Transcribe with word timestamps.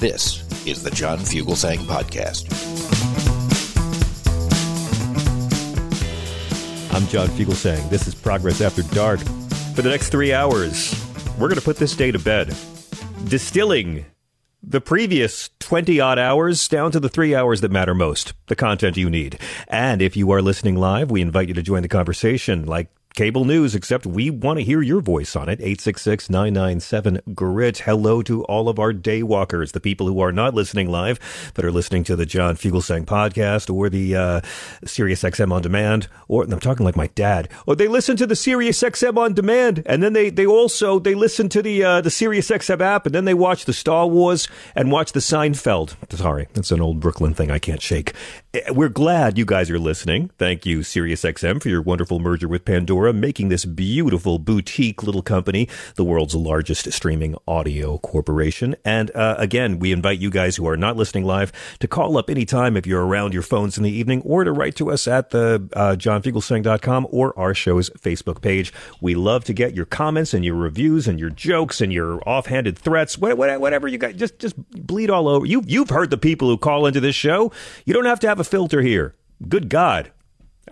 This 0.00 0.42
is 0.66 0.82
the 0.82 0.90
John 0.90 1.18
Fugelsang 1.18 1.80
Podcast. 1.80 2.48
I'm 6.90 7.06
John 7.08 7.28
Fugelsang. 7.28 7.86
This 7.90 8.08
is 8.08 8.14
Progress 8.14 8.62
After 8.62 8.82
Dark. 8.94 9.20
For 9.74 9.82
the 9.82 9.90
next 9.90 10.08
three 10.08 10.32
hours, 10.32 10.94
we're 11.38 11.48
going 11.48 11.58
to 11.58 11.64
put 11.64 11.76
this 11.76 11.94
day 11.94 12.10
to 12.12 12.18
bed, 12.18 12.56
distilling 13.28 14.06
the 14.62 14.80
previous 14.80 15.50
20 15.58 16.00
odd 16.00 16.18
hours 16.18 16.66
down 16.66 16.92
to 16.92 17.00
the 17.00 17.10
three 17.10 17.34
hours 17.34 17.60
that 17.60 17.70
matter 17.70 17.94
most, 17.94 18.32
the 18.46 18.56
content 18.56 18.96
you 18.96 19.10
need. 19.10 19.38
And 19.68 20.00
if 20.00 20.16
you 20.16 20.30
are 20.30 20.40
listening 20.40 20.76
live, 20.76 21.10
we 21.10 21.20
invite 21.20 21.48
you 21.48 21.54
to 21.54 21.62
join 21.62 21.82
the 21.82 21.88
conversation 21.88 22.64
like 22.64 22.88
cable 23.14 23.44
news, 23.44 23.74
except 23.74 24.06
we 24.06 24.30
want 24.30 24.58
to 24.58 24.64
hear 24.64 24.82
your 24.82 25.00
voice 25.00 25.34
on 25.36 25.48
it. 25.48 25.60
866 25.60 26.30
997 26.30 27.20
GRIT. 27.34 27.78
Hello 27.78 28.22
to 28.22 28.44
all 28.44 28.68
of 28.68 28.78
our 28.78 28.92
day 28.92 29.22
walkers, 29.22 29.72
the 29.72 29.80
people 29.80 30.06
who 30.06 30.20
are 30.20 30.32
not 30.32 30.54
listening 30.54 30.90
live, 30.90 31.18
but 31.54 31.64
are 31.64 31.72
listening 31.72 32.04
to 32.04 32.16
the 32.16 32.26
John 32.26 32.56
Fugelsang 32.56 33.04
podcast 33.04 33.72
or 33.72 33.88
the 33.88 34.16
uh, 34.16 34.40
Sirius 34.84 35.22
XM 35.22 35.52
on 35.52 35.62
demand. 35.62 36.08
Or 36.28 36.44
I'm 36.44 36.60
talking 36.60 36.84
like 36.86 36.96
my 36.96 37.08
dad. 37.08 37.48
Or 37.66 37.74
they 37.74 37.88
listen 37.88 38.16
to 38.16 38.26
the 38.26 38.36
Sirius 38.36 38.80
XM 38.82 39.16
on 39.16 39.34
demand, 39.34 39.82
and 39.86 40.02
then 40.02 40.12
they, 40.12 40.30
they 40.30 40.46
also 40.46 40.98
they 40.98 41.14
listen 41.14 41.48
to 41.50 41.62
the 41.62 41.82
uh, 41.82 42.00
the 42.00 42.10
Sirius 42.10 42.50
XM 42.50 42.80
app, 42.80 43.06
and 43.06 43.14
then 43.14 43.24
they 43.24 43.34
watch 43.34 43.64
the 43.64 43.72
Star 43.72 44.06
Wars 44.06 44.48
and 44.74 44.92
watch 44.92 45.12
the 45.12 45.20
Seinfeld. 45.20 45.96
Sorry, 46.16 46.46
that's 46.54 46.70
an 46.70 46.80
old 46.80 47.00
Brooklyn 47.00 47.34
thing 47.34 47.50
I 47.50 47.58
can't 47.58 47.82
shake. 47.82 48.14
Eh, 48.54 48.70
we're 48.70 48.88
glad 48.88 49.38
you 49.38 49.44
guys 49.44 49.70
are 49.70 49.78
listening. 49.78 50.30
Thank 50.38 50.66
you, 50.66 50.82
Sirius 50.82 51.22
XM, 51.22 51.62
for 51.62 51.68
your 51.68 51.82
wonderful 51.82 52.18
merger 52.18 52.48
with 52.48 52.64
Pandora, 52.64 52.99
making 53.12 53.48
this 53.48 53.64
beautiful 53.64 54.38
boutique 54.38 55.02
little 55.02 55.22
company 55.22 55.68
the 55.96 56.04
world's 56.04 56.34
largest 56.34 56.90
streaming 56.92 57.36
audio 57.46 57.98
corporation. 57.98 58.76
And 58.84 59.10
uh, 59.14 59.36
again, 59.38 59.78
we 59.78 59.92
invite 59.92 60.18
you 60.18 60.30
guys 60.30 60.56
who 60.56 60.68
are 60.68 60.76
not 60.76 60.96
listening 60.96 61.24
live 61.24 61.52
to 61.80 61.88
call 61.88 62.16
up 62.16 62.30
anytime 62.30 62.76
if 62.76 62.86
you're 62.86 63.04
around 63.04 63.32
your 63.32 63.42
phones 63.42 63.76
in 63.76 63.84
the 63.84 63.90
evening 63.90 64.22
or 64.22 64.44
to 64.44 64.52
write 64.52 64.76
to 64.76 64.90
us 64.90 65.08
at 65.08 65.30
the 65.30 65.68
uh, 65.74 65.96
or 67.10 67.38
our 67.38 67.54
show's 67.54 67.90
Facebook 67.90 68.40
page. 68.40 68.72
We 69.00 69.14
love 69.14 69.44
to 69.44 69.52
get 69.52 69.74
your 69.74 69.86
comments 69.86 70.34
and 70.34 70.44
your 70.44 70.54
reviews 70.54 71.08
and 71.08 71.18
your 71.18 71.30
jokes 71.30 71.80
and 71.80 71.92
your 71.92 72.20
offhanded 72.28 72.78
threats, 72.78 73.18
whatever 73.18 73.88
you 73.88 73.98
got. 73.98 74.16
Just 74.16 74.38
just 74.38 74.56
bleed 74.72 75.10
all 75.10 75.28
over. 75.28 75.46
You 75.46 75.62
you've 75.66 75.90
heard 75.90 76.10
the 76.10 76.18
people 76.18 76.48
who 76.48 76.58
call 76.58 76.86
into 76.86 77.00
this 77.00 77.14
show. 77.14 77.52
You 77.84 77.94
don't 77.94 78.04
have 78.04 78.20
to 78.20 78.28
have 78.28 78.40
a 78.40 78.44
filter 78.44 78.82
here. 78.82 79.14
Good 79.48 79.68
God. 79.68 80.12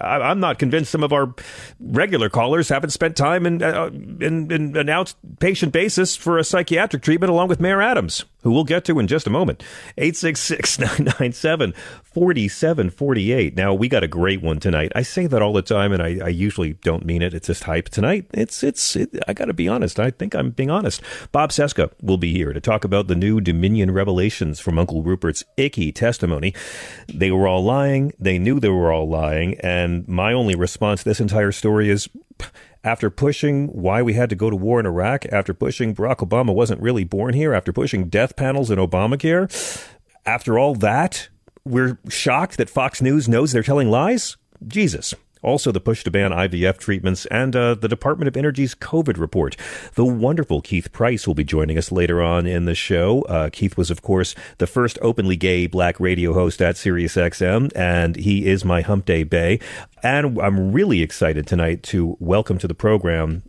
I, 0.01 0.31
am 0.31 0.41
not 0.41 0.59
convinced 0.59 0.91
some 0.91 1.03
of 1.03 1.13
our 1.13 1.35
regular 1.81 2.29
callers 2.29 2.69
haven't 2.69 2.91
spent 2.91 3.17
time 3.17 3.47
in, 3.47 3.63
uh, 3.63 3.87
in, 3.87 4.51
in 4.51 4.77
an 4.77 4.87
outpatient 4.87 5.73
basis 5.73 6.17
for 6.17 6.39
a 6.39 6.45
psychiatric 6.45 7.03
treatment 7.03 7.31
along 7.31 7.49
with 7.49 7.61
Mayor 7.61 7.83
Adams 7.83 8.25
who 8.49 8.55
we'll 8.55 8.65
get 8.65 8.87
to 8.87 8.99
in 8.99 9.07
just 9.07 9.27
a 9.27 9.31
moment. 9.31 9.63
866 9.99 10.79
997 10.79 11.75
4748. 12.03 13.55
Now, 13.55 13.75
we 13.75 13.89
got 13.89 14.03
a 14.03 14.09
great 14.09 14.41
one 14.41 14.59
tonight. 14.59 14.91
I 14.95 15.03
say 15.03 15.27
that 15.27 15.43
all 15.43 15.53
the 15.53 15.61
time, 15.61 15.93
and 15.93 16.03
I, 16.03 16.19
I 16.25 16.29
usually 16.29 16.73
don't 16.73 17.05
mean 17.05 17.21
it. 17.21 17.35
It's 17.35 17.49
just 17.49 17.65
hype. 17.65 17.91
Tonight, 17.91 18.25
it's, 18.33 18.63
it's, 18.63 18.97
it, 18.97 19.11
I 19.29 19.35
got 19.35 19.47
to 19.47 19.53
be 19.53 19.69
honest. 19.69 20.01
I 20.01 20.11
think 20.11 20.35
I'm 20.35 20.51
being 20.51 20.71
honest. 20.71 21.03
Bob 21.31 21.51
Cesca 21.51 21.93
will 22.01 22.17
be 22.17 22.33
here 22.33 22.55
to 22.55 22.61
talk 22.61 22.85
about 22.85 23.07
the 23.07 23.15
new 23.15 23.39
Dominion 23.43 23.91
revelations 23.91 24.61
from 24.61 24.79
Uncle 24.79 25.03
Rupert's 25.03 25.45
icky 25.59 25.93
testimony. 25.93 26.55
They 27.07 27.31
were 27.31 27.47
all 27.47 27.63
lying. 27.63 28.15
They 28.19 28.39
knew 28.39 28.61
they 28.61 28.71
were 28.71 28.91
all 28.91 29.09
lying. 29.09 29.61
And 29.61 30.09
my 30.09 30.33
only 30.33 30.55
response 30.55 31.03
to 31.03 31.11
this 31.11 31.21
entire 31.21 31.53
story 31.53 31.91
is, 31.91 32.09
after 32.85 33.11
pushing 33.11 33.69
why 33.69 34.03
we 34.03 34.15
had 34.15 34.31
to 34.31 34.37
go 34.37 34.51
to 34.51 34.57
war 34.57 34.81
in 34.81 34.87
Iraq, 34.87 35.27
after 35.27 35.53
pushing 35.53 35.95
Barack 35.95 36.19
Obama 36.19 36.55
wasn't 36.55 36.81
really 36.81 37.05
born 37.05 37.35
here, 37.35 37.53
after 37.53 37.73
pushing 37.73 38.09
death 38.09 38.37
panels 38.37 38.71
in 38.71 38.79
Obamacare, 38.79 39.49
after 40.25 40.59
all 40.59 40.75
that, 40.77 41.29
we're 41.65 41.99
shocked 42.09 42.57
that 42.59 42.71
Fox 42.71 43.03
News 43.03 43.29
knows 43.29 43.53
they're 43.53 43.63
telling 43.63 43.91
lies? 43.91 44.37
Jesus. 44.67 45.15
Also, 45.43 45.73
the 45.73 45.81
push 45.81 46.05
to 46.05 46.11
ban 46.11 46.31
IVF 46.31 46.79
treatments 46.79 47.27
and 47.27 47.55
uh, 47.55 47.75
the 47.75 47.89
Department 47.89 48.29
of 48.29 48.37
Energy's 48.37 48.75
COVID 48.75 49.19
report. 49.19 49.57
The 49.95 50.05
wonderful 50.05 50.61
Keith 50.61 50.93
Price 50.93 51.27
will 51.27 51.35
be 51.35 51.45
joining 51.45 51.79
us 51.79 51.93
later 51.93 52.23
on 52.23 52.47
in 52.47 52.65
the 52.65 52.75
show. 52.75 53.23
Uh, 53.23 53.51
Keith 53.51 53.77
was, 53.77 53.91
of 53.91 54.03
course, 54.03 54.35
the 54.59 54.67
first 54.67 54.99
openly 55.03 55.37
gay 55.37 55.67
black 55.67 55.99
radio 56.01 56.33
host 56.33 56.61
at 56.61 56.77
SiriusXM, 56.77 57.73
and 57.77 58.17
he 58.17 58.47
is 58.47 58.65
my 58.65 58.81
Hump 58.81 59.05
Day 59.05 59.23
Bay. 59.23 59.61
And 60.03 60.41
I'm 60.41 60.73
really 60.73 61.03
excited 61.03 61.47
tonight 61.47 61.83
to 61.85 62.17
welcome 62.21 62.59
to 62.59 62.69
the 62.69 62.75
program 62.75 63.43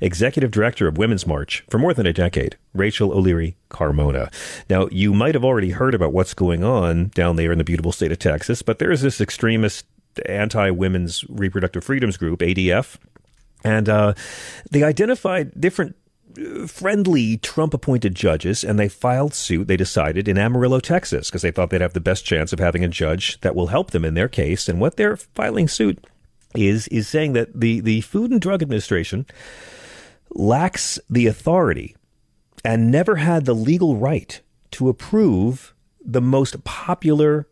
Executive 0.00 0.50
Director 0.50 0.86
of 0.86 0.98
Women's 0.98 1.26
March 1.26 1.64
for 1.70 1.78
more 1.78 1.94
than 1.94 2.06
a 2.06 2.12
decade, 2.12 2.56
Rachel 2.74 3.12
O'Leary 3.12 3.56
Carmona. 3.70 4.32
Now, 4.68 4.88
you 4.90 5.12
might 5.12 5.34
have 5.34 5.44
already 5.44 5.70
heard 5.70 5.94
about 5.94 6.12
what's 6.12 6.34
going 6.34 6.64
on 6.64 7.08
down 7.14 7.36
there 7.36 7.52
in 7.52 7.58
the 7.58 7.64
beautiful 7.64 7.92
state 7.92 8.12
of 8.12 8.18
Texas, 8.18 8.62
but 8.62 8.78
there 8.78 8.90
is 8.90 9.02
this 9.02 9.20
extremist 9.20 9.86
anti 10.26 10.70
women's 10.70 11.24
reproductive 11.28 11.84
freedoms 11.84 12.16
group, 12.16 12.40
ADF, 12.40 12.96
and 13.64 13.88
uh, 13.88 14.14
they 14.70 14.82
identified 14.82 15.58
different 15.60 15.96
uh, 16.38 16.66
friendly 16.66 17.38
Trump 17.38 17.74
appointed 17.74 18.14
judges 18.14 18.62
and 18.62 18.78
they 18.78 18.88
filed 18.88 19.34
suit, 19.34 19.66
they 19.66 19.76
decided, 19.76 20.28
in 20.28 20.38
Amarillo, 20.38 20.80
Texas, 20.80 21.28
because 21.28 21.42
they 21.42 21.50
thought 21.50 21.70
they'd 21.70 21.80
have 21.80 21.92
the 21.92 22.00
best 22.00 22.24
chance 22.24 22.52
of 22.52 22.58
having 22.58 22.84
a 22.84 22.88
judge 22.88 23.40
that 23.40 23.54
will 23.54 23.68
help 23.68 23.90
them 23.90 24.04
in 24.04 24.14
their 24.14 24.28
case. 24.28 24.68
And 24.68 24.80
what 24.80 24.96
they're 24.96 25.16
filing 25.16 25.68
suit 25.68 26.04
is 26.54 26.88
is 26.88 27.08
saying 27.08 27.32
that 27.34 27.60
the, 27.60 27.80
the 27.80 28.00
Food 28.02 28.30
and 28.30 28.40
Drug 28.40 28.62
Administration 28.62 29.26
lacks 30.30 30.98
the 31.08 31.26
authority 31.26 31.96
and 32.64 32.90
never 32.90 33.16
had 33.16 33.44
the 33.44 33.54
legal 33.54 33.96
right 33.96 34.40
to 34.72 34.88
approve 34.88 35.74
the 36.04 36.20
most 36.20 36.62
popular 36.64 37.46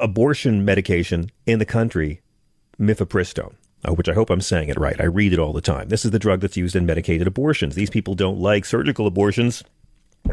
abortion 0.00 0.64
medication 0.64 1.30
in 1.46 1.58
the 1.58 1.64
country, 1.64 2.20
mifepristone. 2.78 3.54
Uh, 3.82 3.94
which 3.94 4.10
I 4.10 4.12
hope 4.12 4.28
I'm 4.28 4.42
saying 4.42 4.68
it 4.68 4.78
right. 4.78 5.00
I 5.00 5.04
read 5.04 5.32
it 5.32 5.38
all 5.38 5.54
the 5.54 5.62
time. 5.62 5.88
This 5.88 6.04
is 6.04 6.10
the 6.10 6.18
drug 6.18 6.40
that's 6.40 6.56
used 6.58 6.76
in 6.76 6.84
medicated 6.84 7.26
abortions. 7.26 7.74
These 7.74 7.88
people 7.88 8.14
don't 8.14 8.38
like 8.38 8.66
surgical 8.66 9.06
abortions. 9.06 9.64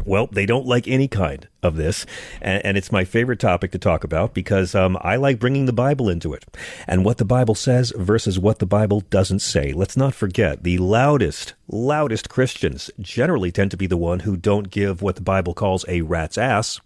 Well, 0.04 0.26
they 0.26 0.44
don't 0.44 0.66
like 0.66 0.86
any 0.86 1.08
kind 1.08 1.48
of 1.62 1.76
this. 1.76 2.04
And, 2.42 2.64
and 2.64 2.76
it's 2.76 2.92
my 2.92 3.04
favorite 3.04 3.40
topic 3.40 3.72
to 3.72 3.78
talk 3.78 4.04
about 4.04 4.34
because 4.34 4.74
um, 4.74 4.98
I 5.00 5.16
like 5.16 5.38
bringing 5.38 5.64
the 5.64 5.72
Bible 5.72 6.10
into 6.10 6.34
it 6.34 6.44
and 6.86 7.06
what 7.06 7.16
the 7.16 7.24
Bible 7.24 7.54
says 7.54 7.92
versus 7.96 8.38
what 8.38 8.58
the 8.58 8.66
Bible 8.66 9.00
doesn't 9.00 9.40
say. 9.40 9.72
Let's 9.72 9.96
not 9.96 10.14
forget 10.14 10.62
the 10.62 10.76
loudest, 10.76 11.54
loudest 11.68 12.28
Christians 12.28 12.90
generally 13.00 13.50
tend 13.50 13.70
to 13.70 13.78
be 13.78 13.86
the 13.86 13.96
one 13.96 14.20
who 14.20 14.36
don't 14.36 14.70
give 14.70 15.00
what 15.00 15.16
the 15.16 15.22
Bible 15.22 15.54
calls 15.54 15.86
a 15.88 16.02
rat's 16.02 16.36
ass 16.36 16.80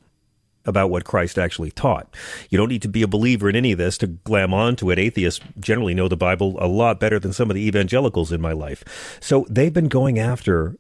about 0.65 0.91
what 0.91 1.05
Christ 1.05 1.39
actually 1.39 1.71
taught. 1.71 2.15
You 2.51 2.59
don't 2.59 2.69
need 2.69 2.83
to 2.83 2.89
be 2.89 3.03
a 3.03 3.09
believer 3.09 3.49
in 3.49 3.57
any 3.57 3.73
of 3.73 3.79
this 3.79 3.99
to 3.99 4.07
glam 4.07 4.55
onto 4.55 4.91
it. 4.91 4.99
Atheists 4.99 5.45
generally 5.59 5.95
know 5.95 6.09
the 6.09 6.17
Bible 6.17 6.57
a 6.59 6.67
lot 6.67 7.01
better 7.01 7.19
than 7.19 7.33
some 7.33 7.51
of 7.51 7.55
the 7.55 7.67
evangelicals 7.67 8.33
in 8.33 8.41
my 8.41 8.53
life. 8.53 9.19
So 9.21 9.47
they've 9.49 9.73
been 9.73 9.89
going 9.89 10.19
after 10.19 10.77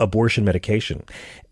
abortion 0.00 0.44
medication. 0.44 1.04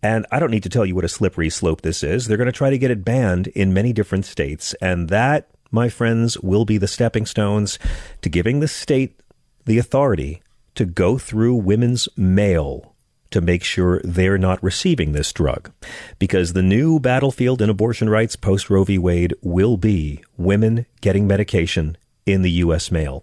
And 0.03 0.27
I 0.31 0.39
don't 0.39 0.51
need 0.51 0.63
to 0.63 0.69
tell 0.69 0.87
you 0.87 0.95
what 0.95 1.05
a 1.05 1.09
slippery 1.09 1.51
slope 1.51 1.83
this 1.83 2.03
is. 2.03 2.27
They're 2.27 2.37
going 2.37 2.47
to 2.47 2.53
try 2.53 2.71
to 2.71 2.79
get 2.79 2.91
it 2.91 3.05
banned 3.05 3.49
in 3.49 3.75
many 3.75 3.93
different 3.93 4.25
states. 4.25 4.75
And 4.75 5.09
that, 5.09 5.51
my 5.71 5.89
friends, 5.89 6.39
will 6.41 6.65
be 6.65 6.79
the 6.79 6.87
stepping 6.87 7.27
stones 7.27 7.79
to 8.23 8.29
giving 8.29 8.61
the 8.61 8.69
state 8.69 9.21
the 9.65 9.79
authority 9.79 10.43
to 10.77 10.85
go 10.85 11.19
through 11.19 11.57
women's 11.57 12.09
mail 12.17 12.95
to 13.37 13.43
make 13.43 13.63
sure 13.63 14.01
they're 14.03 14.39
not 14.39 14.63
receiving 14.63 15.13
this 15.13 15.31
drug. 15.31 15.71
Because 16.19 16.55
the 16.55 16.63
new 16.63 16.99
battlefield 16.99 17.61
in 17.61 17.69
abortion 17.69 18.09
rights 18.09 18.35
post 18.35 18.71
Roe 18.71 18.83
v. 18.83 18.97
Wade 18.97 19.35
will 19.43 19.77
be 19.77 20.25
women 20.39 20.87
getting 21.03 21.27
medication 21.27 21.99
in 22.25 22.41
the 22.41 22.51
U.S. 22.53 22.91
mail 22.91 23.23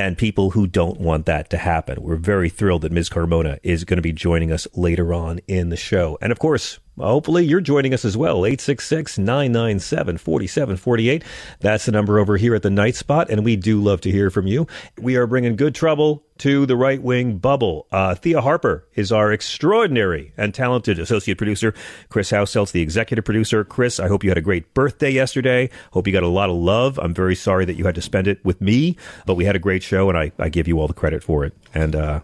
and 0.00 0.18
people 0.18 0.50
who 0.50 0.66
don't 0.66 1.00
want 1.00 1.26
that 1.26 1.48
to 1.50 1.58
happen. 1.58 2.02
We're 2.02 2.16
very 2.16 2.50
thrilled 2.50 2.82
that 2.82 2.90
Ms. 2.90 3.08
Carmona 3.08 3.60
is 3.62 3.84
going 3.84 3.98
to 3.98 4.02
be 4.02 4.12
joining 4.12 4.50
us 4.50 4.66
later 4.74 5.14
on 5.14 5.38
in 5.46 5.68
the 5.68 5.76
show. 5.76 6.18
And 6.20 6.32
of 6.32 6.40
course, 6.40 6.80
hopefully 6.98 7.44
you're 7.44 7.60
joining 7.60 7.94
us 7.94 8.04
as 8.04 8.16
well. 8.16 8.44
866 8.44 9.18
997 9.18 10.18
4748. 10.18 11.24
That's 11.60 11.86
the 11.86 11.92
number 11.92 12.18
over 12.18 12.36
here 12.36 12.54
at 12.54 12.62
the 12.62 12.70
night 12.70 12.94
spot. 12.94 13.30
And 13.30 13.44
we 13.44 13.56
do 13.56 13.82
love 13.82 14.00
to 14.02 14.10
hear 14.10 14.30
from 14.30 14.46
you. 14.46 14.66
We 15.00 15.16
are 15.16 15.26
bringing 15.26 15.56
good 15.56 15.74
trouble 15.74 16.24
to 16.38 16.66
the 16.66 16.76
right 16.76 17.00
wing 17.02 17.38
bubble. 17.38 17.86
Uh, 17.90 18.14
Thea 18.14 18.40
Harper 18.40 18.86
is 18.94 19.10
our 19.10 19.32
extraordinary 19.32 20.32
and 20.36 20.54
talented 20.54 20.98
associate 20.98 21.38
producer. 21.38 21.74
Chris 22.08 22.30
Hauselt's 22.30 22.72
the 22.72 22.82
executive 22.82 23.24
producer. 23.24 23.64
Chris, 23.64 23.98
I 23.98 24.08
hope 24.08 24.22
you 24.22 24.30
had 24.30 24.38
a 24.38 24.42
great 24.42 24.74
birthday 24.74 25.10
yesterday. 25.10 25.70
Hope 25.92 26.06
you 26.06 26.12
got 26.12 26.22
a 26.22 26.28
lot 26.28 26.50
of 26.50 26.56
love. 26.56 26.98
I'm 26.98 27.14
very 27.14 27.34
sorry 27.34 27.64
that 27.64 27.76
you 27.76 27.84
had 27.84 27.94
to 27.94 28.02
spend 28.02 28.26
it 28.26 28.44
with 28.44 28.60
me, 28.60 28.96
but 29.24 29.34
we 29.34 29.44
had 29.44 29.56
a 29.56 29.60
great 29.60 29.82
show 29.82 30.08
and 30.08 30.18
I, 30.18 30.32
I 30.38 30.48
give 30.48 30.68
you 30.68 30.78
all 30.78 30.88
the 30.88 30.94
credit 30.94 31.22
for 31.22 31.44
it. 31.44 31.54
And, 31.74 31.96
uh, 31.96 32.20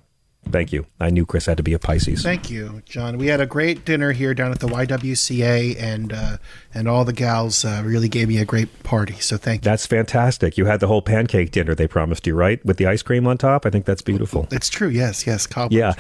Thank 0.51 0.73
you. 0.73 0.87
I 1.01 1.11
knew 1.11 1.25
Chris 1.25 1.47
had 1.47 1.57
to 1.57 1.63
be 1.63 1.73
a 1.73 1.79
Pisces. 1.79 2.23
Thank 2.23 2.51
you, 2.51 2.83
John. 2.85 3.17
We 3.17 3.29
had 3.29 3.41
a 3.41 3.47
great 3.47 3.85
dinner 3.85 4.13
here 4.13 4.35
down 4.35 4.51
at 4.51 4.59
the 4.59 4.67
YWCA, 4.67 5.81
and 5.81 6.13
uh, 6.13 6.37
and 6.75 6.89
all 6.89 7.05
the 7.05 7.13
gals 7.13 7.65
uh, 7.65 7.83
really 7.85 8.09
gave 8.09 8.29
me 8.29 8.39
a 8.39 8.45
great 8.45 8.83
party. 8.83 9.15
So 9.15 9.37
thank 9.37 9.65
you. 9.65 9.71
That's 9.71 9.87
fantastic. 9.87 10.59
You 10.59 10.67
had 10.67 10.81
the 10.81 10.89
whole 10.89 11.03
pancake 11.03 11.53
dinner 11.53 11.75
they 11.75 11.87
promised 11.87 12.27
you, 12.27 12.35
right, 12.35 12.65
with 12.65 12.77
the 12.77 12.87
ice 12.87 13.03
cream 13.03 13.27
on 13.27 13.39
top. 13.39 13.65
I 13.65 13.71
think 13.71 13.85
that's 13.87 14.03
beautiful. 14.03 14.49
It's 14.51 14.69
true. 14.69 14.89
Yes. 14.89 15.27
Yes. 15.27 15.47
Cobblers. 15.47 15.79
Yeah. 15.79 15.95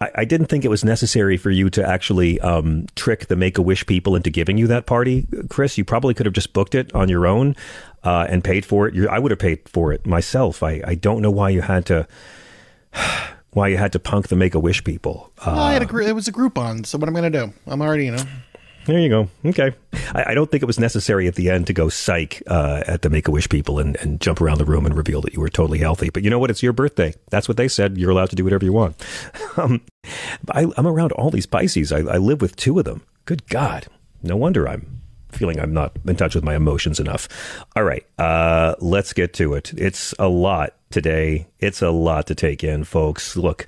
I, 0.00 0.10
I, 0.16 0.24
didn't 0.24 0.46
think 0.46 0.64
it 0.64 0.68
was 0.68 0.84
necessary 0.84 1.36
for 1.36 1.50
you 1.50 1.70
to 1.70 1.86
actually 1.86 2.40
um, 2.40 2.86
trick 2.94 3.26
the 3.26 3.36
Make 3.36 3.58
a 3.58 3.62
Wish 3.62 3.84
people 3.86 4.14
into 4.14 4.30
giving 4.30 4.56
you 4.58 4.68
that 4.68 4.86
party, 4.86 5.26
Chris. 5.48 5.76
You 5.76 5.84
probably 5.84 6.14
could 6.14 6.26
have 6.26 6.34
just 6.34 6.52
booked 6.52 6.74
it 6.74 6.94
on 6.94 7.08
your 7.08 7.26
own 7.26 7.56
uh, 8.04 8.26
and 8.28 8.44
paid 8.44 8.64
for 8.64 8.86
it. 8.86 8.94
You, 8.94 9.08
I 9.08 9.18
would 9.18 9.32
have 9.32 9.40
paid 9.40 9.68
for 9.68 9.92
it 9.92 10.06
myself. 10.06 10.62
I, 10.62 10.82
I 10.86 10.94
don't 10.94 11.20
know 11.20 11.30
why 11.30 11.50
you 11.50 11.62
had 11.62 11.84
to 11.86 12.06
why 13.58 13.68
you 13.68 13.76
had 13.76 13.92
to 13.92 13.98
punk 13.98 14.28
the 14.28 14.36
Make 14.36 14.54
a 14.54 14.60
Wish 14.60 14.84
people. 14.84 15.32
Uh, 15.38 15.52
well, 15.54 15.58
I 15.58 15.72
had 15.72 15.82
a 15.82 15.86
gr- 15.86 16.02
it 16.02 16.14
was 16.14 16.28
a 16.28 16.32
Groupon, 16.32 16.86
so 16.86 16.96
what 16.96 17.08
I'm 17.08 17.14
going 17.14 17.30
to 17.30 17.46
do? 17.46 17.52
I'm 17.66 17.82
already 17.82 18.06
you 18.06 18.12
know. 18.12 18.22
There 18.86 18.98
you 18.98 19.10
go. 19.10 19.28
Okay. 19.44 19.74
I, 20.14 20.30
I, 20.30 20.34
don't 20.34 20.50
think 20.50 20.62
it 20.62 20.66
was 20.66 20.78
necessary 20.78 21.26
at 21.28 21.34
the 21.34 21.50
end 21.50 21.66
to 21.66 21.74
go 21.74 21.90
psych 21.90 22.42
uh, 22.46 22.84
at 22.86 23.02
the 23.02 23.10
Make 23.10 23.28
a 23.28 23.30
Wish 23.30 23.46
people 23.50 23.78
and, 23.78 23.96
and 23.96 24.18
jump 24.18 24.40
around 24.40 24.56
the 24.56 24.64
room 24.64 24.86
and 24.86 24.96
reveal 24.96 25.20
that 25.20 25.34
you 25.34 25.40
were 25.40 25.50
totally 25.50 25.78
healthy. 25.78 26.08
But 26.08 26.24
you 26.24 26.30
know 26.30 26.38
what? 26.38 26.50
It's 26.50 26.62
your 26.62 26.72
birthday. 26.72 27.12
That's 27.28 27.48
what 27.48 27.58
they 27.58 27.68
said. 27.68 27.98
You're 27.98 28.10
allowed 28.12 28.30
to 28.30 28.36
do 28.36 28.44
whatever 28.44 28.64
you 28.64 28.72
want. 28.72 28.96
Um, 29.56 29.80
I, 30.52 30.66
am 30.76 30.86
around 30.86 31.10
all 31.12 31.30
these 31.30 31.46
Pisces. 31.46 31.92
I, 31.92 31.98
I 31.98 32.16
live 32.18 32.40
with 32.40 32.54
two 32.54 32.78
of 32.78 32.84
them. 32.84 33.02
Good 33.24 33.48
God. 33.48 33.88
No 34.22 34.36
wonder 34.36 34.68
I'm 34.68 34.97
feeling 35.38 35.58
I'm 35.60 35.72
not 35.72 35.96
in 36.06 36.16
touch 36.16 36.34
with 36.34 36.44
my 36.44 36.54
emotions 36.54 37.00
enough. 37.00 37.28
All 37.76 37.84
right, 37.84 38.04
uh, 38.18 38.74
let's 38.80 39.12
get 39.12 39.32
to 39.34 39.54
it. 39.54 39.72
It's 39.76 40.14
a 40.18 40.28
lot 40.28 40.74
today. 40.90 41.46
It's 41.58 41.82
a 41.82 41.90
lot 41.90 42.26
to 42.26 42.34
take 42.34 42.64
in, 42.64 42.84
folks. 42.84 43.36
Look, 43.36 43.66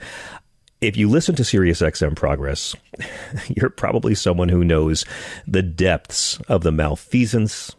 if 0.81 0.97
you 0.97 1.09
listen 1.09 1.35
to 1.37 1.43
SiriusXM 1.43 2.17
Progress, 2.17 2.75
you're 3.49 3.71
probably 3.71 4.15
someone 4.15 4.49
who 4.49 4.65
knows 4.65 5.05
the 5.47 5.63
depths 5.63 6.39
of 6.49 6.63
the 6.63 6.73
malfeasance, 6.73 7.75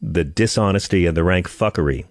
the 0.00 0.24
dishonesty, 0.24 1.06
and 1.06 1.16
the 1.16 1.24
rank 1.24 1.48
fuckery 1.48 2.06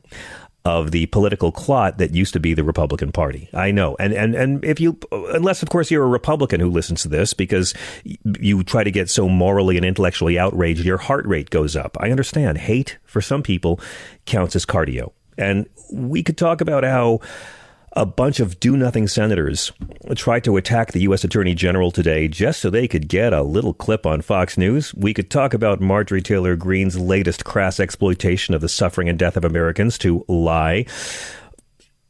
of 0.66 0.92
the 0.92 1.06
political 1.08 1.52
clot 1.52 1.98
that 1.98 2.14
used 2.14 2.34
to 2.34 2.40
be 2.40 2.54
the 2.54 2.64
Republican 2.64 3.12
Party. 3.12 3.50
I 3.54 3.72
know. 3.72 3.96
And, 4.00 4.14
and, 4.14 4.36
and 4.36 4.64
if 4.64 4.80
you, 4.80 5.00
unless 5.12 5.64
of 5.64 5.70
course 5.70 5.90
you're 5.90 6.04
a 6.04 6.08
Republican 6.08 6.60
who 6.60 6.70
listens 6.70 7.02
to 7.04 7.08
this 7.08 7.34
because 7.34 7.74
you 8.40 8.64
try 8.64 8.84
to 8.84 8.92
get 8.92 9.10
so 9.10 9.30
morally 9.30 9.78
and 9.78 9.86
intellectually 9.86 10.38
outraged, 10.38 10.84
your 10.84 10.98
heart 10.98 11.26
rate 11.26 11.50
goes 11.50 11.76
up. 11.76 11.98
I 12.00 12.12
understand. 12.12 12.58
Hate 12.58 12.98
for 13.06 13.22
some 13.22 13.42
people 13.42 13.80
counts 14.26 14.56
as 14.56 14.66
cardio. 14.66 15.14
And 15.38 15.68
we 15.92 16.22
could 16.22 16.38
talk 16.38 16.60
about 16.60 16.84
how 16.84 17.22
a 18.00 18.06
bunch 18.06 18.40
of 18.40 18.62
do 18.62 18.78
nothing 18.78 19.10
senators 19.10 19.74
tried 20.16 20.46
to 20.46 20.56
attack 20.56 20.94
the 20.94 21.02
U.S. 21.02 21.26
Attorney 21.26 21.54
General 21.54 21.92
today 21.92 22.30
just 22.30 22.62
so 22.62 22.70
they 22.70 22.88
could 22.88 23.10
get 23.10 23.34
a 23.34 23.44
little 23.44 23.74
clip 23.74 24.06
on 24.06 24.22
Fox 24.22 24.58
News. 24.58 24.94
We 24.96 25.14
could 25.14 25.30
talk 25.30 25.54
about 25.54 25.82
Marjorie 25.82 26.22
Taylor 26.22 26.56
Greene's 26.56 26.98
latest 26.98 27.44
crass 27.44 27.78
exploitation 27.78 28.54
of 28.54 28.62
the 28.62 28.70
suffering 28.70 29.10
and 29.10 29.20
death 29.20 29.36
of 29.36 29.44
Americans 29.44 29.98
to 29.98 30.24
lie. 30.30 30.86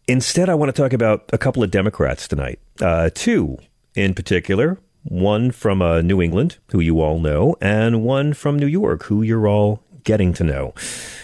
Instead, 0.08 0.48
I 0.48 0.54
want 0.54 0.74
to 0.74 0.80
talk 0.80 0.94
about 0.94 1.28
a 1.34 1.40
couple 1.40 1.64
of 1.64 1.72
Democrats 1.72 2.28
tonight. 2.28 2.60
Uh, 2.80 3.10
two 3.12 3.58
in 3.96 4.14
particular. 4.14 4.78
One 5.06 5.50
from 5.50 5.82
uh, 5.82 6.02
New 6.04 6.22
England, 6.22 6.58
who 6.72 6.82
you 6.82 7.02
all 7.02 7.20
know, 7.20 7.56
and 7.62 8.04
one 8.04 8.34
from 8.34 8.60
New 8.60 8.68
York, 8.68 9.04
who 9.06 9.24
you're 9.24 9.48
all 9.48 9.82
getting 10.04 10.34
to 10.34 10.44
know. 10.44 10.76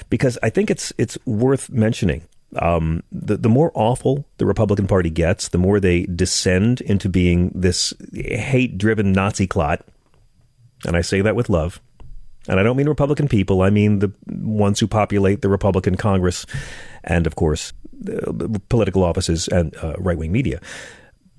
Because 0.10 0.40
I 0.42 0.50
think 0.50 0.72
it's 0.72 0.92
it's 0.98 1.20
worth 1.28 1.70
mentioning 1.70 2.24
um, 2.62 3.04
the, 3.12 3.38
the 3.38 3.50
more 3.50 3.72
awful 3.74 4.26
the 4.38 4.46
Republican 4.46 4.88
Party 4.88 5.10
gets, 5.10 5.50
the 5.50 5.58
more 5.58 5.80
they 5.80 6.04
descend 6.04 6.82
into 6.82 7.10
being 7.10 7.52
this 7.56 7.94
hate 8.14 8.78
driven 8.78 9.12
Nazi 9.12 9.48
clot. 9.48 9.86
And 10.86 10.96
I 10.96 11.02
say 11.02 11.22
that 11.22 11.36
with 11.36 11.50
love. 11.50 11.82
And 12.48 12.60
I 12.60 12.64
don't 12.64 12.78
mean 12.78 12.88
Republican 12.88 13.28
people, 13.28 13.64
I 13.64 13.72
mean 13.72 14.00
the 14.00 14.14
ones 14.28 14.80
who 14.80 14.88
populate 14.88 15.42
the 15.42 15.50
Republican 15.50 15.96
Congress 15.96 16.46
and, 17.04 17.26
of 17.26 17.36
course, 17.36 17.74
the 17.92 18.62
political 18.70 19.04
offices 19.04 19.48
and 19.48 19.76
uh, 19.78 19.96
right 19.98 20.18
wing 20.18 20.32
media. 20.32 20.62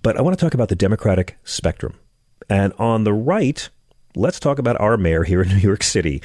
But 0.03 0.17
I 0.17 0.23
want 0.23 0.37
to 0.37 0.45
talk 0.45 0.55
about 0.55 0.69
the 0.69 0.77
Democratic 0.77 1.39
spectrum. 1.45 1.95
And 2.49 2.73
on 2.79 3.05
the 3.05 3.13
right, 3.13 3.69
let's 4.17 4.41
talk 4.41 4.59
about 4.59 4.81
our 4.81 4.97
mayor 4.97 5.23
here 5.23 5.43
in 5.43 5.49
New 5.49 5.59
York 5.59 5.83
City. 5.83 6.23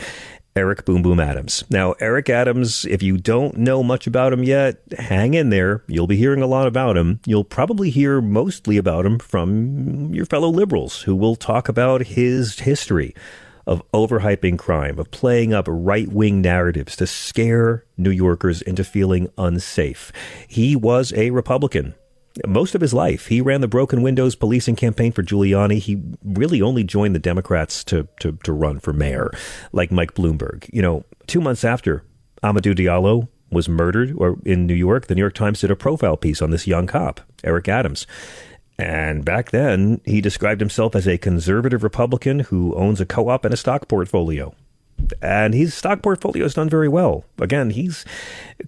Eric 0.55 0.83
Boom 0.83 1.01
Boom 1.01 1.19
Adams. 1.19 1.63
Now, 1.69 1.93
Eric 1.99 2.29
Adams, 2.29 2.85
if 2.85 3.01
you 3.01 3.17
don't 3.17 3.57
know 3.57 3.83
much 3.83 4.05
about 4.05 4.33
him 4.33 4.43
yet, 4.43 4.81
hang 4.97 5.33
in 5.33 5.49
there. 5.49 5.83
You'll 5.87 6.07
be 6.07 6.17
hearing 6.17 6.41
a 6.41 6.47
lot 6.47 6.67
about 6.67 6.97
him. 6.97 7.21
You'll 7.25 7.45
probably 7.45 7.89
hear 7.89 8.21
mostly 8.21 8.77
about 8.77 9.05
him 9.05 9.17
from 9.17 10.13
your 10.13 10.25
fellow 10.25 10.49
liberals 10.49 11.03
who 11.03 11.15
will 11.15 11.37
talk 11.37 11.69
about 11.69 12.01
his 12.01 12.59
history 12.59 13.15
of 13.65 13.83
overhyping 13.91 14.57
crime, 14.57 14.99
of 14.99 15.11
playing 15.11 15.53
up 15.53 15.65
right 15.69 16.09
wing 16.09 16.41
narratives 16.41 16.95
to 16.97 17.07
scare 17.07 17.85
New 17.95 18.09
Yorkers 18.09 18.61
into 18.61 18.83
feeling 18.83 19.29
unsafe. 19.37 20.11
He 20.47 20.75
was 20.75 21.13
a 21.13 21.29
Republican 21.29 21.95
most 22.47 22.75
of 22.75 22.81
his 22.81 22.93
life. 22.93 23.27
He 23.27 23.41
ran 23.41 23.61
the 23.61 23.67
broken 23.67 24.01
windows 24.01 24.35
policing 24.35 24.75
campaign 24.75 25.11
for 25.11 25.23
Giuliani. 25.23 25.79
He 25.79 26.01
really 26.23 26.61
only 26.61 26.83
joined 26.83 27.15
the 27.15 27.19
Democrats 27.19 27.83
to, 27.85 28.07
to, 28.19 28.37
to 28.43 28.53
run 28.53 28.79
for 28.79 28.93
mayor, 28.93 29.31
like 29.71 29.91
Mike 29.91 30.13
Bloomberg. 30.13 30.69
You 30.71 30.81
know, 30.81 31.05
two 31.27 31.41
months 31.41 31.63
after 31.63 32.03
Amadou 32.43 32.75
Diallo 32.75 33.27
was 33.51 33.67
murdered 33.67 34.13
or 34.17 34.37
in 34.45 34.65
New 34.65 34.73
York, 34.73 35.07
the 35.07 35.15
New 35.15 35.21
York 35.21 35.33
Times 35.33 35.59
did 35.59 35.71
a 35.71 35.75
profile 35.75 36.17
piece 36.17 36.41
on 36.41 36.51
this 36.51 36.67
young 36.67 36.87
cop, 36.87 37.21
Eric 37.43 37.67
Adams. 37.67 38.07
And 38.79 39.23
back 39.23 39.51
then, 39.51 40.01
he 40.05 40.21
described 40.21 40.61
himself 40.61 40.95
as 40.95 41.07
a 41.07 41.17
conservative 41.17 41.83
Republican 41.83 42.39
who 42.39 42.73
owns 42.75 42.99
a 42.99 43.05
co 43.05 43.29
op 43.29 43.45
and 43.45 43.53
a 43.53 43.57
stock 43.57 43.87
portfolio. 43.87 44.55
And 45.21 45.53
his 45.53 45.73
stock 45.73 46.01
portfolio 46.01 46.45
has 46.45 46.53
done 46.53 46.69
very 46.69 46.87
well. 46.87 47.25
Again, 47.39 47.71
he's 47.71 48.05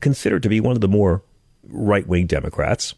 considered 0.02 0.44
to 0.44 0.50
be 0.50 0.60
one 0.60 0.76
of 0.76 0.82
the 0.82 0.88
more 0.88 1.24
right 1.68 2.06
wing 2.06 2.28
Democrats. 2.28 2.94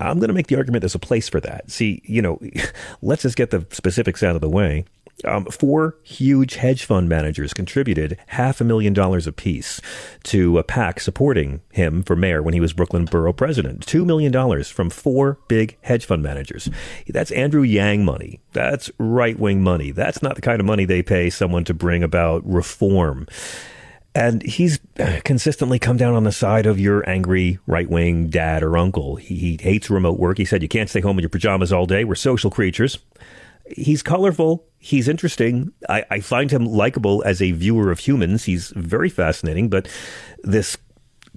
I'm 0.00 0.18
going 0.18 0.28
to 0.28 0.34
make 0.34 0.46
the 0.46 0.56
argument 0.56 0.82
there's 0.82 0.94
a 0.94 0.98
place 0.98 1.28
for 1.28 1.40
that. 1.40 1.70
See, 1.70 2.02
you 2.04 2.22
know, 2.22 2.40
let's 3.02 3.22
just 3.22 3.36
get 3.36 3.50
the 3.50 3.66
specifics 3.70 4.22
out 4.22 4.34
of 4.34 4.40
the 4.40 4.48
way. 4.48 4.84
Um, 5.24 5.44
four 5.46 5.96
huge 6.02 6.54
hedge 6.54 6.84
fund 6.84 7.08
managers 7.08 7.52
contributed 7.52 8.16
half 8.28 8.60
a 8.60 8.64
million 8.64 8.94
dollars 8.94 9.26
apiece 9.26 9.80
to 10.24 10.58
a 10.58 10.62
PAC 10.62 11.00
supporting 11.00 11.60
him 11.70 12.02
for 12.02 12.16
mayor 12.16 12.42
when 12.42 12.54
he 12.54 12.60
was 12.60 12.72
Brooklyn 12.72 13.04
borough 13.04 13.32
president. 13.32 13.86
Two 13.86 14.04
million 14.04 14.32
dollars 14.32 14.70
from 14.70 14.88
four 14.88 15.38
big 15.48 15.76
hedge 15.82 16.06
fund 16.06 16.22
managers. 16.22 16.70
That's 17.06 17.30
Andrew 17.32 17.62
Yang 17.62 18.04
money. 18.04 18.40
That's 18.52 18.90
right 18.98 19.38
wing 19.38 19.62
money. 19.62 19.90
That's 19.90 20.22
not 20.22 20.36
the 20.36 20.42
kind 20.42 20.60
of 20.60 20.66
money 20.66 20.84
they 20.84 21.02
pay 21.02 21.28
someone 21.28 21.64
to 21.64 21.74
bring 21.74 22.02
about 22.02 22.46
reform. 22.46 23.26
And 24.14 24.42
he's 24.42 24.80
consistently 25.24 25.78
come 25.78 25.96
down 25.96 26.14
on 26.14 26.24
the 26.24 26.32
side 26.32 26.66
of 26.66 26.80
your 26.80 27.08
angry 27.08 27.58
right 27.66 27.88
wing 27.88 28.28
dad 28.28 28.62
or 28.62 28.76
uncle. 28.76 29.16
He, 29.16 29.36
he, 29.36 29.58
hates 29.60 29.88
remote 29.88 30.18
work. 30.18 30.38
He 30.38 30.44
said, 30.44 30.62
You 30.62 30.68
can't 30.68 30.90
stay 30.90 31.00
home 31.00 31.18
in 31.18 31.22
your 31.22 31.28
pajamas 31.28 31.72
all 31.72 31.86
day. 31.86 32.04
We're 32.04 32.16
social 32.16 32.50
creatures. 32.50 32.98
He's 33.70 34.02
colorful. 34.02 34.64
He's 34.78 35.06
interesting. 35.06 35.72
I, 35.88 36.04
I 36.10 36.20
find 36.20 36.50
him 36.50 36.64
likable 36.64 37.22
as 37.24 37.40
a 37.40 37.52
viewer 37.52 37.92
of 37.92 38.00
humans. 38.00 38.44
He's 38.44 38.70
very 38.74 39.10
fascinating. 39.10 39.68
But 39.68 39.86
this 40.42 40.76